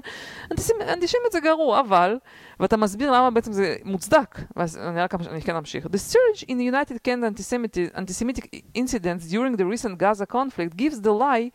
אנטישמיות, 0.52 1.32
זה 1.32 1.40
גרוע, 1.40 1.80
אבל, 1.80 2.18
ואתה 2.60 2.78
מסביר 2.78 3.12
למה 3.12 3.32
בעצם 3.32 3.52
זה 3.52 3.76
מוצדק, 3.84 4.40
ואז 4.56 4.78
אני 4.78 5.02
רק 5.02 5.16
אני 5.16 5.41
כן 5.41 5.56
אמשיך. 5.56 5.86
The 5.86 6.14
surge 6.14 6.44
in 6.44 6.60
United 6.74 6.98
Kingdom 7.04 7.34
antisemitic, 7.34 7.96
antisemitic 7.96 8.64
incidents 8.76 9.30
during 9.30 9.56
the 9.58 9.66
recent 9.66 9.98
Gaza 9.98 10.26
conflict 10.26 10.78
gives 10.78 11.02
the 11.02 11.12
lie 11.12 11.52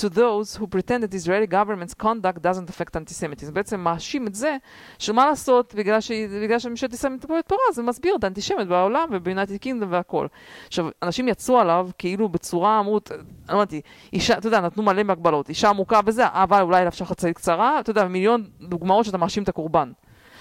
to 0.00 0.08
those 0.08 0.56
who 0.58 0.66
pretend 0.66 1.02
that 1.04 1.14
Israeli 1.14 1.46
government's 1.46 1.94
conduct 1.94 2.42
doesn't 2.42 2.68
affect 2.68 2.96
antisemitism. 2.96 3.50
בעצם 3.52 3.80
מאשים 3.80 4.26
את 4.26 4.34
זה, 4.34 4.56
שמה 4.98 5.26
לעשות, 5.26 5.74
בגלל, 5.74 6.00
ש... 6.00 6.10
בגלל 6.12 6.58
שממשלת 6.58 6.92
ישראל 6.92 7.12
מתקבלת 7.12 7.48
פורה, 7.48 7.60
זה 7.72 7.82
מסביר 7.82 8.16
את 8.16 8.24
האנטישמיות 8.24 8.68
בעולם 8.68 9.08
וביונייטד 9.12 9.56
קינגדום 9.56 9.92
והכל. 9.92 10.26
עכשיו, 10.66 10.88
אנשים 11.02 11.28
יצאו 11.28 11.58
עליו 11.58 11.88
כאילו 11.98 12.28
בצורה, 12.28 12.80
אמרו, 12.80 13.00
לא 13.48 13.54
הבנתי, 13.54 13.80
אישה, 14.12 14.38
אתה 14.38 14.46
יודע, 14.46 14.60
נתנו 14.60 14.82
מלא 14.82 15.02
מהגבלות, 15.02 15.48
אישה 15.48 15.68
עמוקה 15.68 16.00
וזה, 16.06 16.24
אבל 16.26 16.60
אולי 16.60 16.88
אפשר 16.88 17.04
חצאית 17.04 17.36
קצרה, 17.36 17.80
אתה 17.80 17.90
יודע, 17.90 18.04
מיליון 18.04 18.44
דוגמאות 18.60 19.04
שאתה 19.04 19.18
מאשים 19.18 19.42
את 19.42 19.48
הקורבן. 19.48 19.92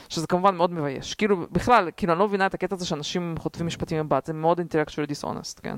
שזה 0.10 0.28
כמובן 0.28 0.56
מאוד 0.56 0.72
מבייש. 0.72 1.16
כאילו, 1.16 1.38
בכלל, 1.52 1.90
כאילו, 1.98 2.14
אני 2.14 2.20
לא 2.20 2.28
מבינה 2.28 2.46
את 2.46 2.54
הקטע 2.54 2.76
הזה 2.76 2.86
שאנשים 2.86 3.36
חוטפים 3.40 3.68
משפטים 3.68 4.06
מבט, 4.06 4.26
זה 4.26 4.34
מאוד 4.34 4.60
intellectually 4.60 5.10
dishonest, 5.12 5.62
כן? 5.64 5.78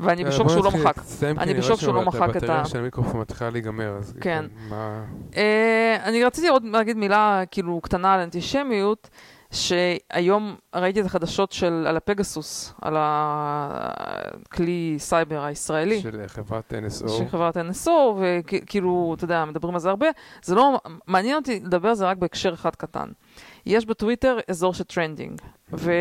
ואני 0.00 0.24
בשוק 0.24 0.48
שהוא 0.48 0.64
לא 0.64 0.70
מחק. 0.70 0.94
אני 1.38 1.54
בשוק 1.54 1.80
שהוא 1.80 1.94
לא 1.94 2.02
מחק 2.02 2.16
את 2.16 2.20
ה... 2.20 2.36
הבטריה 2.36 2.64
של 2.64 2.78
המיקרופון 2.78 3.20
מתחילה 3.20 3.50
להיגמר, 3.50 3.96
אז 3.98 4.14
כן. 4.20 4.44
מה... 4.68 5.04
אה, 5.36 5.96
אני 6.04 6.24
רציתי 6.24 6.48
עוד 6.48 6.64
להגיד 6.64 6.96
מילה 6.96 7.42
כאילו 7.50 7.80
קטנה 7.80 8.14
על 8.14 8.20
אנטישמיות, 8.20 9.10
שהיום 9.52 10.56
ראיתי 10.74 11.00
את 11.00 11.06
החדשות 11.06 11.52
של, 11.52 11.84
על 11.88 11.96
הפגסוס, 11.96 12.74
על 12.82 12.94
הכלי 12.98 14.94
סייבר 14.98 15.44
הישראלי. 15.44 16.00
של 16.00 16.22
חברת 16.26 16.72
NSO. 16.72 17.08
של 17.08 17.28
חברת 17.28 17.56
NSO, 17.56 17.90
וכאילו, 18.18 19.14
אתה 19.16 19.24
יודע, 19.24 19.44
מדברים 19.44 19.74
על 19.74 19.80
זה 19.80 19.90
הרבה. 19.90 20.06
זה 20.42 20.54
לא, 20.54 20.80
מעניין 21.06 21.36
אותי 21.36 21.60
לדבר 21.64 21.88
על 21.88 21.94
זה 21.94 22.06
רק 22.06 22.16
בהקשר 22.16 22.54
אחד 22.54 22.76
קטן. 22.76 23.08
יש 23.66 23.86
בטוויטר 23.86 24.38
אזור 24.48 24.74
של 24.74 24.84
trending, 24.84 25.40
ו... 25.72 25.92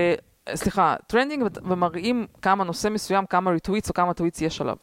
סליחה, 0.56 0.96
trending 1.08 1.44
ומראים 1.64 2.28
כמה 2.42 2.64
נושא 2.64 2.88
מסוים, 2.88 3.26
כמה 3.26 3.52
retweets 3.52 3.90
או 3.90 3.94
כמה 3.94 4.14
tweets 4.14 4.42
יש 4.42 4.62
עליו. 4.62 4.76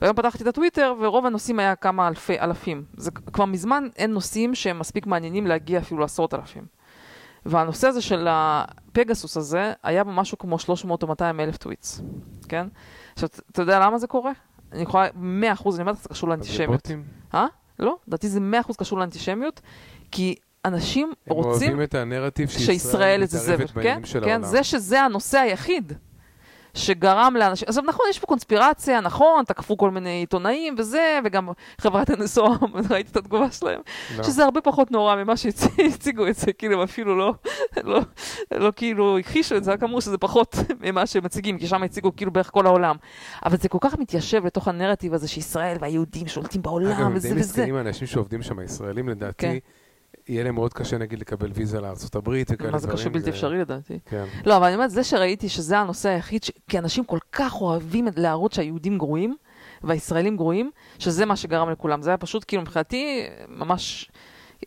והיום 0.00 0.16
פתחתי 0.16 0.42
את 0.42 0.48
הטוויטר, 0.48 0.94
ורוב 1.00 1.26
הנושאים 1.26 1.58
היה 1.58 1.76
כמה 1.76 2.08
אלפי, 2.08 2.40
אלפים. 2.40 2.84
זה 2.96 3.10
כבר 3.10 3.44
מזמן 3.44 3.88
אין 3.96 4.12
נושאים 4.12 4.54
שהם 4.54 4.78
מספיק 4.78 5.06
מעניינים 5.06 5.46
להגיע 5.46 5.78
אפילו 5.78 6.00
לעשרות 6.00 6.34
אלפים. 6.34 6.66
והנושא 7.46 7.88
הזה 7.88 8.02
של 8.02 8.26
הפגסוס 8.30 9.36
הזה, 9.36 9.72
היה 9.82 10.04
בו 10.04 10.12
משהו 10.12 10.38
כמו 10.38 10.58
300 10.58 11.02
או 11.02 11.08
200 11.08 11.40
אלף 11.40 11.56
טוויטס, 11.56 12.00
כן? 12.48 12.66
עכשיו, 13.12 13.28
אתה 13.52 13.62
יודע 13.62 13.80
למה 13.80 13.98
זה 13.98 14.06
קורה? 14.06 14.32
אני 14.72 14.82
יכולה, 14.82 15.06
100 15.14 15.52
אחוז, 15.52 15.74
אני 15.74 15.82
אומרת, 15.82 15.96
זה 15.96 16.08
קשור 16.08 16.28
לאנטישמיות. 16.28 16.90
אה? 17.34 17.46
לא, 17.78 17.96
לדעתי 18.06 18.28
זה 18.28 18.40
100 18.40 18.60
אחוז 18.60 18.76
קשור 18.76 18.98
לאנטישמיות, 18.98 19.60
כי 20.10 20.34
אנשים 20.66 21.12
הם 21.26 21.32
רוצים 21.32 21.68
אוהבים 21.68 21.82
את 21.82 21.94
הנרטיב 21.94 22.48
שישראל 22.48 23.22
מתערבת 23.22 23.70
כן? 23.70 23.74
בעניינים 23.74 24.04
של 24.04 24.20
כן, 24.24 24.30
העולם. 24.30 24.44
זה 24.44 24.64
שזה 24.64 25.02
הנושא 25.02 25.38
היחיד 25.38 25.92
שגרם 26.76 27.34
לאנשים, 27.38 27.68
עכשיו 27.68 27.84
נכון, 27.86 28.06
יש 28.10 28.18
פה 28.18 28.26
קונספירציה, 28.26 29.00
נכון, 29.00 29.44
תקפו 29.44 29.76
כל 29.76 29.90
מיני 29.90 30.10
עיתונאים 30.10 30.74
וזה, 30.78 31.18
וגם 31.24 31.48
חברת 31.80 32.10
NSO, 32.10 32.42
ראיתי 32.90 33.10
את 33.10 33.16
התגובה 33.16 33.50
שלהם, 33.50 33.80
לא. 34.16 34.24
שזה 34.24 34.44
הרבה 34.44 34.60
פחות 34.60 34.90
נורא 34.90 35.16
ממה 35.16 35.36
שהציגו 35.36 36.26
את 36.26 36.36
זה, 36.36 36.52
כאילו 36.52 36.74
הם 36.74 36.80
אפילו 36.80 37.18
לא, 37.18 37.34
לא, 37.84 38.00
לא 38.54 38.72
כאילו 38.76 39.18
הכחישו 39.18 39.56
את 39.56 39.64
זה, 39.64 39.72
רק 39.72 39.82
אמרו 39.82 40.00
שזה 40.00 40.18
פחות 40.18 40.56
ממה 40.84 41.06
שהם 41.06 41.24
מציגים, 41.24 41.58
כי 41.58 41.66
שם 41.66 41.82
הציגו 41.82 42.16
כאילו 42.16 42.30
בערך 42.32 42.50
כל 42.50 42.66
העולם. 42.66 42.96
אבל 43.44 43.56
זה 43.56 43.68
כל 43.68 43.78
כך 43.80 43.98
מתיישב 43.98 44.46
לתוך 44.46 44.68
הנרטיב 44.68 45.14
הזה 45.14 45.28
שישראל 45.28 45.76
והיהודים 45.80 46.28
שולטים 46.28 46.62
בעולם, 46.62 46.90
אגב, 46.90 47.00
הם 47.00 47.14
וזה 47.14 47.28
די 47.28 47.34
וזה. 47.34 47.40
מסכנים 47.40 47.74
האנשים 47.74 48.06
שעובדים 48.06 48.42
שם, 48.42 48.58
הישראלים 48.58 49.08
לדעתי, 49.08 49.46
כן. 49.46 49.56
יהיה 50.28 50.44
להם 50.44 50.54
מאוד 50.54 50.72
קשה 50.72 50.98
נגיד 50.98 51.18
לקבל 51.18 51.50
ויזה 51.54 51.78
הברית 52.14 52.46
וכאלה 52.50 52.56
דברים. 52.56 52.72
מה 52.72 52.78
זה 52.78 52.88
קשה 52.88 53.08
בלתי 53.08 53.30
אפשרי 53.30 53.58
לדעתי. 53.58 53.98
כן. 54.06 54.24
לא, 54.46 54.56
אבל 54.56 54.66
אני 54.66 54.74
אומרת, 54.74 54.90
זה 54.90 55.04
שראיתי 55.04 55.48
שזה 55.48 55.78
הנושא 55.78 56.08
היחיד, 56.08 56.44
ש... 56.44 56.50
כי 56.68 56.78
אנשים 56.78 57.04
כל 57.04 57.18
כך 57.32 57.60
אוהבים 57.60 58.08
להראות 58.16 58.52
שהיהודים 58.52 58.98
גרועים, 58.98 59.36
והישראלים 59.82 60.36
גרועים, 60.36 60.70
שזה 60.98 61.26
מה 61.26 61.36
שגרם 61.36 61.70
לכולם. 61.70 62.02
זה 62.02 62.10
היה 62.10 62.16
פשוט, 62.16 62.44
כאילו, 62.48 62.62
מבחינתי, 62.62 63.26
ממש... 63.48 64.10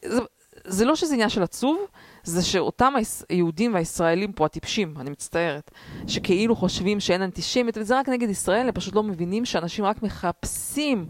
זה, 0.05 0.19
זה 0.65 0.85
לא 0.85 0.95
שזה 0.95 1.13
עניין 1.13 1.29
של 1.29 1.43
עצוב, 1.43 1.79
זה 2.23 2.43
שאותם 2.43 2.93
היהודים 3.29 3.73
והישראלים 3.73 4.31
פה, 4.31 4.45
הטיפשים, 4.45 4.93
אני 4.99 5.09
מצטערת, 5.09 5.71
שכאילו 6.07 6.55
חושבים 6.55 6.99
שאין 6.99 7.21
אנטישמיות, 7.21 7.77
וזה 7.77 7.99
רק 7.99 8.09
נגד 8.09 8.29
ישראל, 8.29 8.67
הם 8.67 8.71
פשוט 8.71 8.95
לא 8.95 9.03
מבינים 9.03 9.45
שאנשים 9.45 9.85
רק 9.85 10.03
מחפשים 10.03 11.05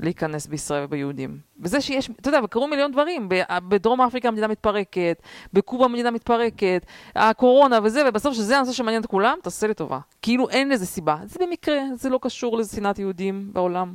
להיכנס 0.00 0.46
בישראל 0.46 0.84
וביהודים. 0.84 1.38
וזה 1.60 1.80
שיש, 1.80 2.10
אתה 2.20 2.28
יודע, 2.28 2.40
וקרו 2.44 2.68
מיליון 2.68 2.92
דברים, 2.92 3.28
בדרום 3.68 4.00
אפריקה 4.00 4.28
המדינה 4.28 4.46
מתפרקת, 4.48 5.22
בקובה 5.52 5.84
המדינה 5.84 6.10
מתפרקת, 6.10 6.86
הקורונה 7.16 7.78
וזה, 7.82 8.02
ובסוף 8.08 8.34
שזה 8.34 8.56
הנושא 8.56 8.72
שמעניין 8.72 9.02
את 9.02 9.06
כולם, 9.06 9.38
תעשה 9.42 9.66
לי 9.66 9.74
טובה. 9.74 9.98
כאילו 10.22 10.48
אין 10.48 10.68
לזה 10.68 10.86
סיבה. 10.86 11.16
זה 11.24 11.38
במקרה, 11.46 11.78
זה 11.94 12.08
לא 12.10 12.18
קשור 12.22 12.58
לשנאת 12.58 12.98
יהודים 12.98 13.50
בעולם. 13.52 13.94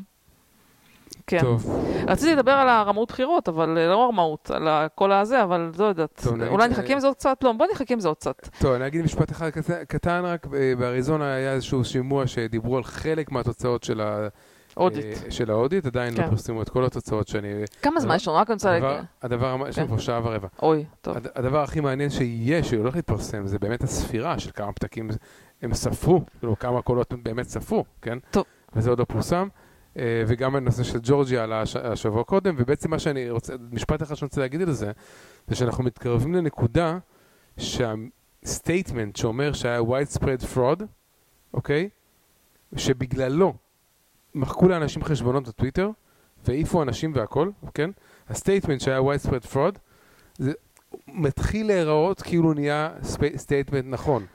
כן. 1.27 1.39
טוב, 1.39 1.79
רציתי 2.07 2.35
לדבר 2.35 2.51
על 2.51 2.69
הרמאות 2.69 3.11
בחירות, 3.11 3.49
אבל 3.49 3.77
אה, 3.77 3.87
לא 3.87 4.07
רמאות, 4.07 4.51
על 4.51 4.67
כל 4.95 5.11
הזה, 5.11 5.43
אבל 5.43 5.71
לא 5.79 5.85
יודעת. 5.85 6.21
טוב, 6.23 6.35
נגיד- 6.35 6.47
אולי 6.51 6.67
נחכה 6.69 6.93
עם 6.93 6.99
זה 6.99 7.07
עוד 7.07 7.15
קצת? 7.15 7.37
לא, 7.43 7.51
בוא 7.51 7.65
נחכה 7.71 7.93
עם 7.93 7.99
זה 7.99 8.07
עוד 8.07 8.17
קצת. 8.17 8.49
טוב, 8.59 8.71
אני 8.73 8.87
אגיד 8.87 9.01
משפט 9.05 9.31
אחד 9.31 9.49
קטן- 9.49 9.83
קטן 9.87 10.21
רק, 10.25 10.47
אה, 10.53 10.73
באריזונה 10.79 11.33
היה 11.33 11.53
איזשהו 11.53 11.83
שימוע 11.85 12.27
שדיברו 12.27 12.77
על 12.77 12.83
חלק 12.83 13.31
מהתוצאות 13.31 13.83
של 13.83 14.01
ה... 14.01 14.27
אודית. 14.77 15.05
אה, 15.25 15.31
של 15.31 15.51
האודית, 15.51 15.85
עדיין 15.85 16.13
לא 16.13 16.23
כן. 16.23 16.29
פרסמו 16.29 16.61
את 16.61 16.69
כל 16.69 16.85
התוצאות 16.85 17.27
שאני... 17.27 17.47
כמה 17.81 17.99
זמן 17.99 18.09
הדבר- 18.11 18.15
יש 18.15 18.27
לנו? 18.27 18.37
רק 18.37 18.47
אני 18.49 18.53
רוצה 18.53 18.79
להגיד. 18.79 19.05
הדבר, 19.21 19.55
יש 19.69 19.77
לנו 19.79 19.87
כן. 19.87 19.95
פה 19.95 20.01
שעה 20.01 20.19
ורבע. 20.23 20.47
אוי, 20.61 20.85
טוב. 21.01 21.17
הד- 21.17 21.27
הדבר 21.35 21.63
הכי 21.63 21.79
מעניין 21.79 22.09
שיהיה, 22.09 22.63
שהולך 22.63 22.95
להתפרסם, 22.95 23.47
זה 23.47 23.59
באמת 23.59 23.83
הספירה 23.83 24.39
של 24.39 24.51
כמה 24.51 24.71
פתקים 24.71 25.09
הם 25.61 25.73
ספרו, 25.73 26.21
כאילו 26.39 26.59
כמה 26.59 26.81
קולות 26.81 27.13
הם 27.13 27.23
באמת 27.23 27.47
ספרו, 27.49 27.85
כן? 28.01 28.17
טוב. 28.31 28.43
וזה 28.75 28.89
עוד 28.89 28.99
לא 28.99 29.05
פורסם. 29.05 29.47
אה, 29.97 30.23
וגם 30.27 30.55
הנושא 30.55 30.83
של 30.83 30.99
ג'ורג'יה 31.03 31.43
עלה 31.43 31.61
הש- 31.61 31.75
השבוע 31.75 32.23
קודם, 32.23 32.55
ובעצם 32.57 32.89
מה 32.91 32.99
שאני 32.99 33.29
רוצה, 33.29 33.53
משפט 33.71 34.01
אחד 34.03 34.15
שאני 34.15 34.25
רוצה 34.27 34.41
להגיד 34.41 34.61
על 34.61 34.71
זה, 34.71 34.91
זה 35.47 35.55
שאנחנו 35.55 35.83
מתקרבים 35.83 36.33
לנקודה 36.35 36.97
שה 37.57 37.97
statement 37.97 39.15
שאומר 39.15 39.53
שהיה 39.53 39.79
widespread 39.79 40.55
fraud, 40.55 40.83
אוקיי? 41.53 41.89
שבגללו 42.75 43.53
מחקו 44.35 44.67
לאנשים 44.67 45.03
חשבונות 45.03 45.47
בטוויטר, 45.47 45.89
והעיפו 46.45 46.81
אנשים 46.81 47.11
והכל, 47.15 47.49
כן? 47.73 47.89
ה 48.29 48.35
statement 48.35 48.81
שהיה 48.81 48.99
widespread 48.99 49.53
fraud, 49.53 49.77
זה 50.37 50.51
מתחיל 51.07 51.67
להיראות 51.67 52.21
כאילו 52.21 52.53
נהיה 52.53 52.89
statement 53.35 53.85
נכון. 53.87 54.25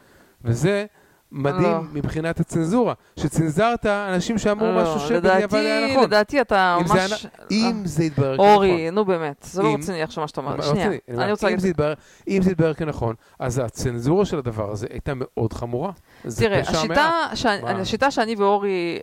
וזה 0.44 0.86
מדהים 1.32 1.62
לא. 1.62 1.82
מבחינת 1.92 2.40
הצנזורה, 2.40 2.94
שצנזרת 3.16 3.86
אנשים 3.86 4.38
שאמרו 4.38 4.66
לא, 4.66 4.82
משהו 4.82 5.00
שבדיעבד 5.08 5.54
היה 5.54 5.92
נכון. 5.92 6.04
לדעתי 6.04 6.40
אתה 6.40 6.76
אם 6.80 6.86
זה 6.86 6.94
ממש... 6.94 7.26
היה- 7.50 7.70
אם 7.70 7.82
זה 7.84 8.04
יתברר 8.04 8.36
כנכון. 8.36 8.54
אורי, 8.54 8.90
נו 8.90 9.04
באמת, 9.04 9.46
זה 9.50 9.62
לא 9.62 9.74
רציני 9.74 10.02
עכשיו 10.02 10.22
מה 10.22 10.28
שאתה 10.28 10.40
אומר. 10.40 10.60
שנייה? 10.62 10.90
אני 11.08 11.30
רוצה 11.30 11.46
להגיד... 11.46 11.60
זה 11.60 11.94
אם 12.28 12.42
זה 12.42 12.50
יתברר 12.50 12.74
כנכון, 12.74 13.14
אז 13.38 13.58
הצנזורה 13.58 14.24
של 14.24 14.38
הדבר 14.38 14.70
הזה 14.70 14.86
הייתה 14.90 15.12
מאוד 15.14 15.52
חמורה. 15.52 15.92
תראה, 16.38 16.60
השיטה. 16.60 17.10
שאני? 17.34 17.80
השיטה 17.80 18.10
שאני 18.10 18.34
ואורי 18.34 19.00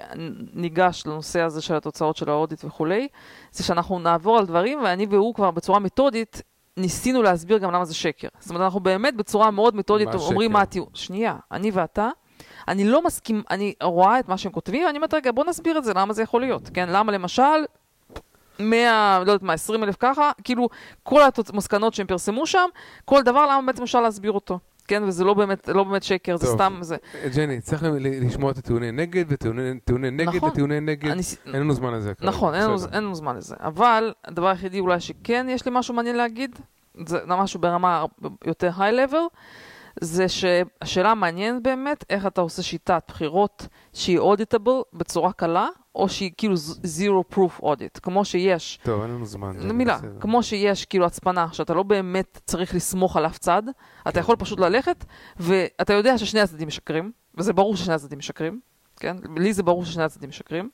ניגש 0.53 1.03
לנושא 1.05 1.41
הזה 1.41 1.61
של 1.61 1.75
התוצאות 1.75 2.15
של 2.17 2.29
האודיט 2.29 2.65
וכולי, 2.65 3.07
זה 3.51 3.63
שאנחנו 3.63 3.99
נעבור 3.99 4.37
על 4.37 4.45
דברים, 4.45 4.83
ואני 4.83 5.05
והוא 5.09 5.33
כבר 5.33 5.51
בצורה 5.51 5.79
מתודית 5.79 6.41
ניסינו 6.77 7.21
להסביר 7.21 7.57
גם 7.57 7.71
למה 7.71 7.85
זה 7.85 7.93
שקר. 7.93 8.27
זאת 8.39 8.49
אומרת, 8.49 8.63
אנחנו 8.63 8.79
באמת 8.79 9.15
בצורה 9.15 9.51
מאוד 9.51 9.75
מתודית 9.75 10.07
מה 10.07 10.13
אומרים 10.13 10.49
שקר? 10.49 10.53
מה 10.53 10.61
הטיעון. 10.61 10.89
שנייה, 10.93 11.35
אני 11.51 11.71
ואתה, 11.71 12.09
אני 12.67 12.83
לא 12.83 13.03
מסכים, 13.03 13.43
אני 13.49 13.73
רואה 13.83 14.19
את 14.19 14.29
מה 14.29 14.37
שהם 14.37 14.51
כותבים, 14.51 14.85
ואני 14.85 14.97
אומרת, 14.97 15.13
רגע, 15.13 15.31
בוא 15.31 15.45
נסביר 15.45 15.77
את 15.77 15.83
זה, 15.83 15.93
למה 15.93 16.13
זה 16.13 16.21
יכול 16.21 16.41
להיות, 16.41 16.69
כן? 16.73 16.89
למה 16.89 17.11
למשל... 17.11 17.65
100, 18.59 19.23
לא 19.25 19.31
יודעת 19.31 19.43
מה, 19.43 19.53
20 19.53 19.83
אלף 19.83 19.95
ככה, 19.99 20.31
כאילו 20.43 20.69
כל 21.03 21.21
המסקנות 21.53 21.93
שהם 21.93 22.07
פרסמו 22.07 22.47
שם, 22.47 22.69
כל 23.05 23.21
דבר, 23.21 23.45
למה 23.45 23.61
בעצם 23.67 23.83
אפשר 23.83 24.01
להסביר 24.01 24.31
אותו, 24.31 24.59
כן? 24.87 25.03
וזה 25.03 25.23
לא 25.23 25.33
באמת, 25.33 25.67
לא 25.67 25.83
באמת 25.83 26.03
שקר, 26.03 26.37
זה 26.37 26.45
טוב. 26.45 26.55
סתם 26.55 26.77
זה. 26.81 26.95
ג'ני, 27.35 27.61
צריך 27.61 27.83
לשמוע 27.99 28.51
את 28.51 28.57
הטיעוני 28.57 28.91
נגד 28.91 29.25
וטיעוני 29.27 29.79
טיעוני 29.85 30.11
נגד 30.11 30.35
נכון. 30.35 30.49
וטיעוני 30.49 30.79
נגד. 30.79 31.09
אני, 31.09 31.21
אין 31.45 31.61
לנו 31.61 31.73
זמן 31.73 31.93
לזה. 31.93 32.13
נכון, 32.21 32.55
אין. 32.55 32.69
אין 32.93 33.03
לנו 33.03 33.15
זמן 33.15 33.37
לזה. 33.37 33.55
אבל 33.59 34.13
הדבר 34.25 34.47
היחידי 34.47 34.79
אולי 34.79 34.99
שכן 34.99 35.47
יש 35.49 35.65
לי 35.65 35.71
משהו 35.75 35.93
מעניין 35.93 36.15
להגיד, 36.15 36.59
זה 37.05 37.19
משהו 37.27 37.59
ברמה 37.59 38.05
יותר 38.45 38.71
היי-לבל, 38.77 39.17
זה 40.01 40.29
שהשאלה 40.29 41.11
המעניינת 41.11 41.63
באמת, 41.63 42.05
איך 42.09 42.27
אתה 42.27 42.41
עושה 42.41 42.63
שיטת 42.63 43.03
בחירות 43.07 43.67
שהיא 43.93 44.19
auditable 44.19 44.81
בצורה 44.93 45.33
קלה, 45.33 45.67
או 45.95 46.09
שהיא 46.09 46.31
כאילו 46.37 46.55
zero 46.83 47.35
proof 47.35 47.61
audit, 47.63 47.99
כמו 48.01 48.25
שיש, 48.25 48.79
טוב, 48.83 49.01
אין 49.01 49.11
לנו 49.11 49.25
זמן. 49.25 49.71
מילה, 49.73 49.97
בסדר. 49.97 50.19
כמו 50.19 50.43
שיש 50.43 50.85
כאילו 50.85 51.05
הצפנה, 51.05 51.47
שאתה 51.51 51.73
לא 51.73 51.83
באמת 51.83 52.39
צריך 52.45 52.75
לסמוך 52.75 53.17
על 53.17 53.25
אף 53.25 53.37
צד, 53.37 53.63
אתה 54.01 54.11
כן. 54.11 54.19
יכול 54.19 54.35
פשוט 54.35 54.59
ללכת, 54.59 55.05
ואתה 55.37 55.93
יודע 55.93 56.17
ששני 56.17 56.39
הצדדים 56.39 56.67
משקרים, 56.67 57.11
וזה 57.37 57.53
ברור 57.53 57.75
ששני 57.75 57.93
הצדדים 57.93 58.19
משקרים, 58.19 58.59
כן? 58.95 59.17
לי 59.37 59.53
זה 59.53 59.63
ברור 59.63 59.85
ששני 59.85 60.03
הצדדים 60.03 60.29
משקרים, 60.29 60.69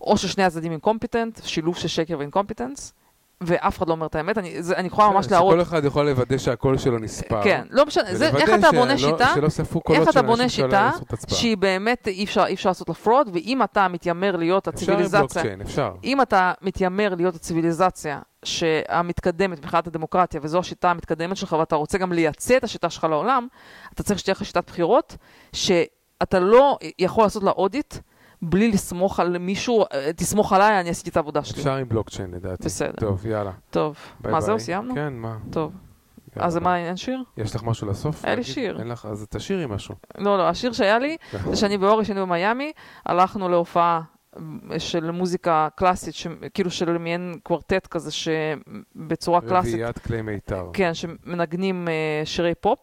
או 0.00 0.16
ששני 0.16 0.44
הצדדים 0.44 0.72
incompetent, 0.72 1.40
שילוב 1.44 1.76
של 1.76 1.88
שקר 1.88 2.18
ו 2.18 2.23
incompetence, 2.23 2.92
ואף 3.40 3.78
אחד 3.78 3.88
לא 3.88 3.92
אומר 3.92 4.06
את 4.06 4.14
האמת, 4.14 4.38
אני, 4.38 4.62
זה, 4.62 4.76
אני 4.76 4.86
יכולה 4.86 5.08
ממש 5.08 5.26
בסדר, 5.26 5.36
להראות. 5.36 5.52
שכל 5.54 5.62
אחד 5.62 5.84
יכול 5.84 6.08
לוודא 6.10 6.38
שהקול 6.38 6.78
שלו 6.78 6.98
נספר. 6.98 7.42
כן, 7.42 7.62
לא 7.70 7.86
משנה, 7.86 8.14
זה, 8.14 8.26
איך 8.28 8.48
אתה 8.50 8.70
שלא- 8.70 8.80
בונה 8.80 8.98
שיטה, 8.98 9.32
שלא 9.34 9.48
ספרו 9.48 9.80
קולות 9.80 10.00
איך 10.00 10.08
אתה 10.08 10.22
בונה 10.22 10.48
שיטה. 10.48 10.90
שהיא 11.28 11.56
באמת 11.56 12.08
אי 12.08 12.24
אפשר, 12.24 12.46
אי 12.46 12.54
אפשר 12.54 12.70
לעשות 12.70 12.88
לה 12.88 12.94
fraud, 12.94 13.30
ואם 13.32 13.62
אתה 13.62 13.88
מתיימר 13.88 14.36
להיות 14.36 14.68
אפשר 14.68 14.76
הציוויליזציה, 14.82 15.18
בלוקצ'יין, 15.20 15.60
אפשר. 15.60 15.92
אם 16.04 16.22
אתה 16.22 16.52
מתיימר 16.62 17.14
להיות 17.14 17.34
הציוויליזציה 17.34 18.20
שהמתקדמת 18.44 19.58
מבחינת 19.58 19.86
הדמוקרטיה, 19.86 20.40
וזו 20.42 20.58
השיטה 20.58 20.90
המתקדמת 20.90 21.36
שלך, 21.36 21.52
ואתה 21.52 21.76
רוצה 21.76 21.98
גם 21.98 22.12
לייצא 22.12 22.56
את 22.56 22.64
השיטה 22.64 22.90
שלך 22.90 23.04
לעולם, 23.04 23.46
אתה 23.94 24.02
צריך 24.02 24.18
שתהיה 24.18 24.32
לך 24.32 24.44
שיטת 24.44 24.66
בחירות, 24.66 25.16
שאתה 25.52 26.38
לא 26.38 26.78
יכול 26.98 27.24
לעשות 27.24 27.42
לה 27.42 27.50
audit 27.50 27.94
בלי 28.42 28.72
לסמוך 28.72 29.20
על 29.20 29.38
מישהו, 29.38 29.84
אה, 29.92 30.12
תסמוך 30.16 30.52
עליי, 30.52 30.80
אני 30.80 30.90
עשיתי 30.90 31.10
את 31.10 31.16
העבודה 31.16 31.44
שלי. 31.44 31.58
אפשר 31.58 31.76
עם 31.76 31.88
בלוקצ'יין 31.88 32.30
לדעתי. 32.30 32.64
בסדר. 32.64 32.92
טוב, 32.96 33.26
יאללה. 33.26 33.52
טוב, 33.70 33.96
ביי 34.20 34.32
מה 34.32 34.38
ביי. 34.38 34.46
זהו, 34.46 34.60
סיימנו? 34.60 34.94
כן, 34.94 35.12
מה? 35.12 35.36
טוב. 35.50 35.72
אז. 36.36 36.56
מה, 36.56 36.78
אין 36.78 36.96
שיר? 36.96 37.22
יש 37.36 37.54
לך 37.54 37.62
משהו 37.62 37.88
לסוף? 37.88 38.24
היה 38.24 38.34
לי? 38.34 38.44
שיר. 38.44 38.78
אין 38.78 38.88
לך, 38.88 39.06
אז 39.10 39.26
תשאירי 39.30 39.66
משהו. 39.66 39.94
לא, 40.18 40.38
לא, 40.38 40.48
השיר 40.48 40.72
שהיה 40.72 40.98
לי, 40.98 41.16
זה 41.50 41.56
שאני 41.56 41.76
ואורי, 41.76 42.04
שהיינו 42.04 42.26
במיאמי, 42.26 42.72
הלכנו 43.06 43.48
להופעה 43.48 44.00
של 44.78 45.10
מוזיקה 45.10 45.68
קלאסית, 45.74 46.14
ש- 46.14 46.26
כאילו 46.54 46.70
של 46.70 46.98
מעין 46.98 47.34
קוורטט 47.42 47.86
כזה, 47.86 48.10
שבצורה 48.10 49.40
קלאסית, 49.40 49.74
רביעיית 49.74 49.98
כלי 49.98 50.22
מיתר. 50.22 50.70
כן, 50.72 50.94
שמנגנים 50.94 51.88
אה, 51.88 51.92
שירי 52.24 52.54
פופ, 52.54 52.78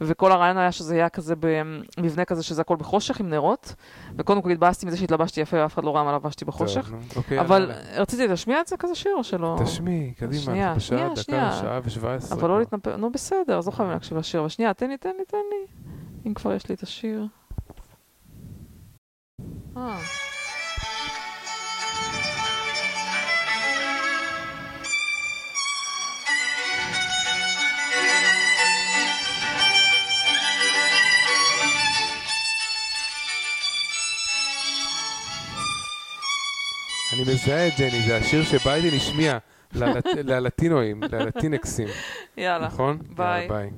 וכל 0.00 0.32
הרעיון 0.32 0.56
היה 0.56 0.72
שזה 0.72 0.94
היה 0.94 1.08
כזה 1.08 1.34
במבנה 1.40 2.24
כזה 2.24 2.42
שזה 2.42 2.60
הכל 2.60 2.76
בחושך 2.76 3.20
עם 3.20 3.28
נרות, 3.30 3.74
וקודם 4.16 4.42
כל 4.42 4.50
התבאסתי 4.50 4.86
מזה 4.86 4.96
שהתלבשתי 4.96 5.40
יפה 5.40 5.56
ואף 5.56 5.74
אחד 5.74 5.84
לא 5.84 5.96
ראה 5.96 6.04
מה 6.04 6.12
לבשתי 6.12 6.44
טוב, 6.44 6.54
בחושך, 6.54 6.90
נו, 6.90 6.98
אוקיי, 7.16 7.40
אבל 7.40 7.60
יאללה. 7.60 8.00
רציתי 8.02 8.26
להשמיע 8.28 8.60
את 8.60 8.66
זה 8.66 8.76
כזה 8.76 8.94
שיר 8.94 9.12
או 9.16 9.24
שלא? 9.24 9.56
תשמעי, 9.64 10.12
קדימה, 10.18 10.42
שנייה, 10.42 10.74
בשעה, 10.74 10.80
שנייה, 10.98 11.08
דקה, 11.12 11.22
שנייה. 11.22 11.52
שעה 11.52 11.80
ושבע 11.84 12.14
עשרה. 12.14 12.38
אבל 12.38 12.48
לא 12.48 12.58
להתנפל, 12.58 12.96
נו 12.96 13.12
בסדר, 13.12 13.58
אז 13.58 13.66
לא 13.66 13.72
חייבים 13.72 13.92
להקשיב 13.94 14.18
לשיר, 14.18 14.40
אבל 14.40 14.48
שנייה, 14.48 14.74
תן 14.74 14.88
לי, 14.90 14.96
תן 14.96 15.12
לי, 15.18 15.24
תן 15.24 15.36
לי, 15.50 15.66
אם 16.26 16.34
כבר 16.34 16.52
יש 16.52 16.68
לי 16.68 16.74
את 16.74 16.82
השיר. 16.82 17.26
אה. 19.76 19.98
אני 37.12 37.22
מזהה 37.22 37.68
את 37.68 37.72
ג'ני, 37.78 38.02
זה 38.02 38.16
השיר 38.16 38.44
שביידן 38.44 38.96
השמיע 38.96 39.38
ללט- 39.74 40.06
ללטינואים, 40.24 41.02
ללטינקסים, 41.02 41.88
יאללה, 42.36 42.66
נכון? 42.66 42.98
ביי. 43.16 43.42
יאללה, 43.42 43.54
ביי. 43.58 43.70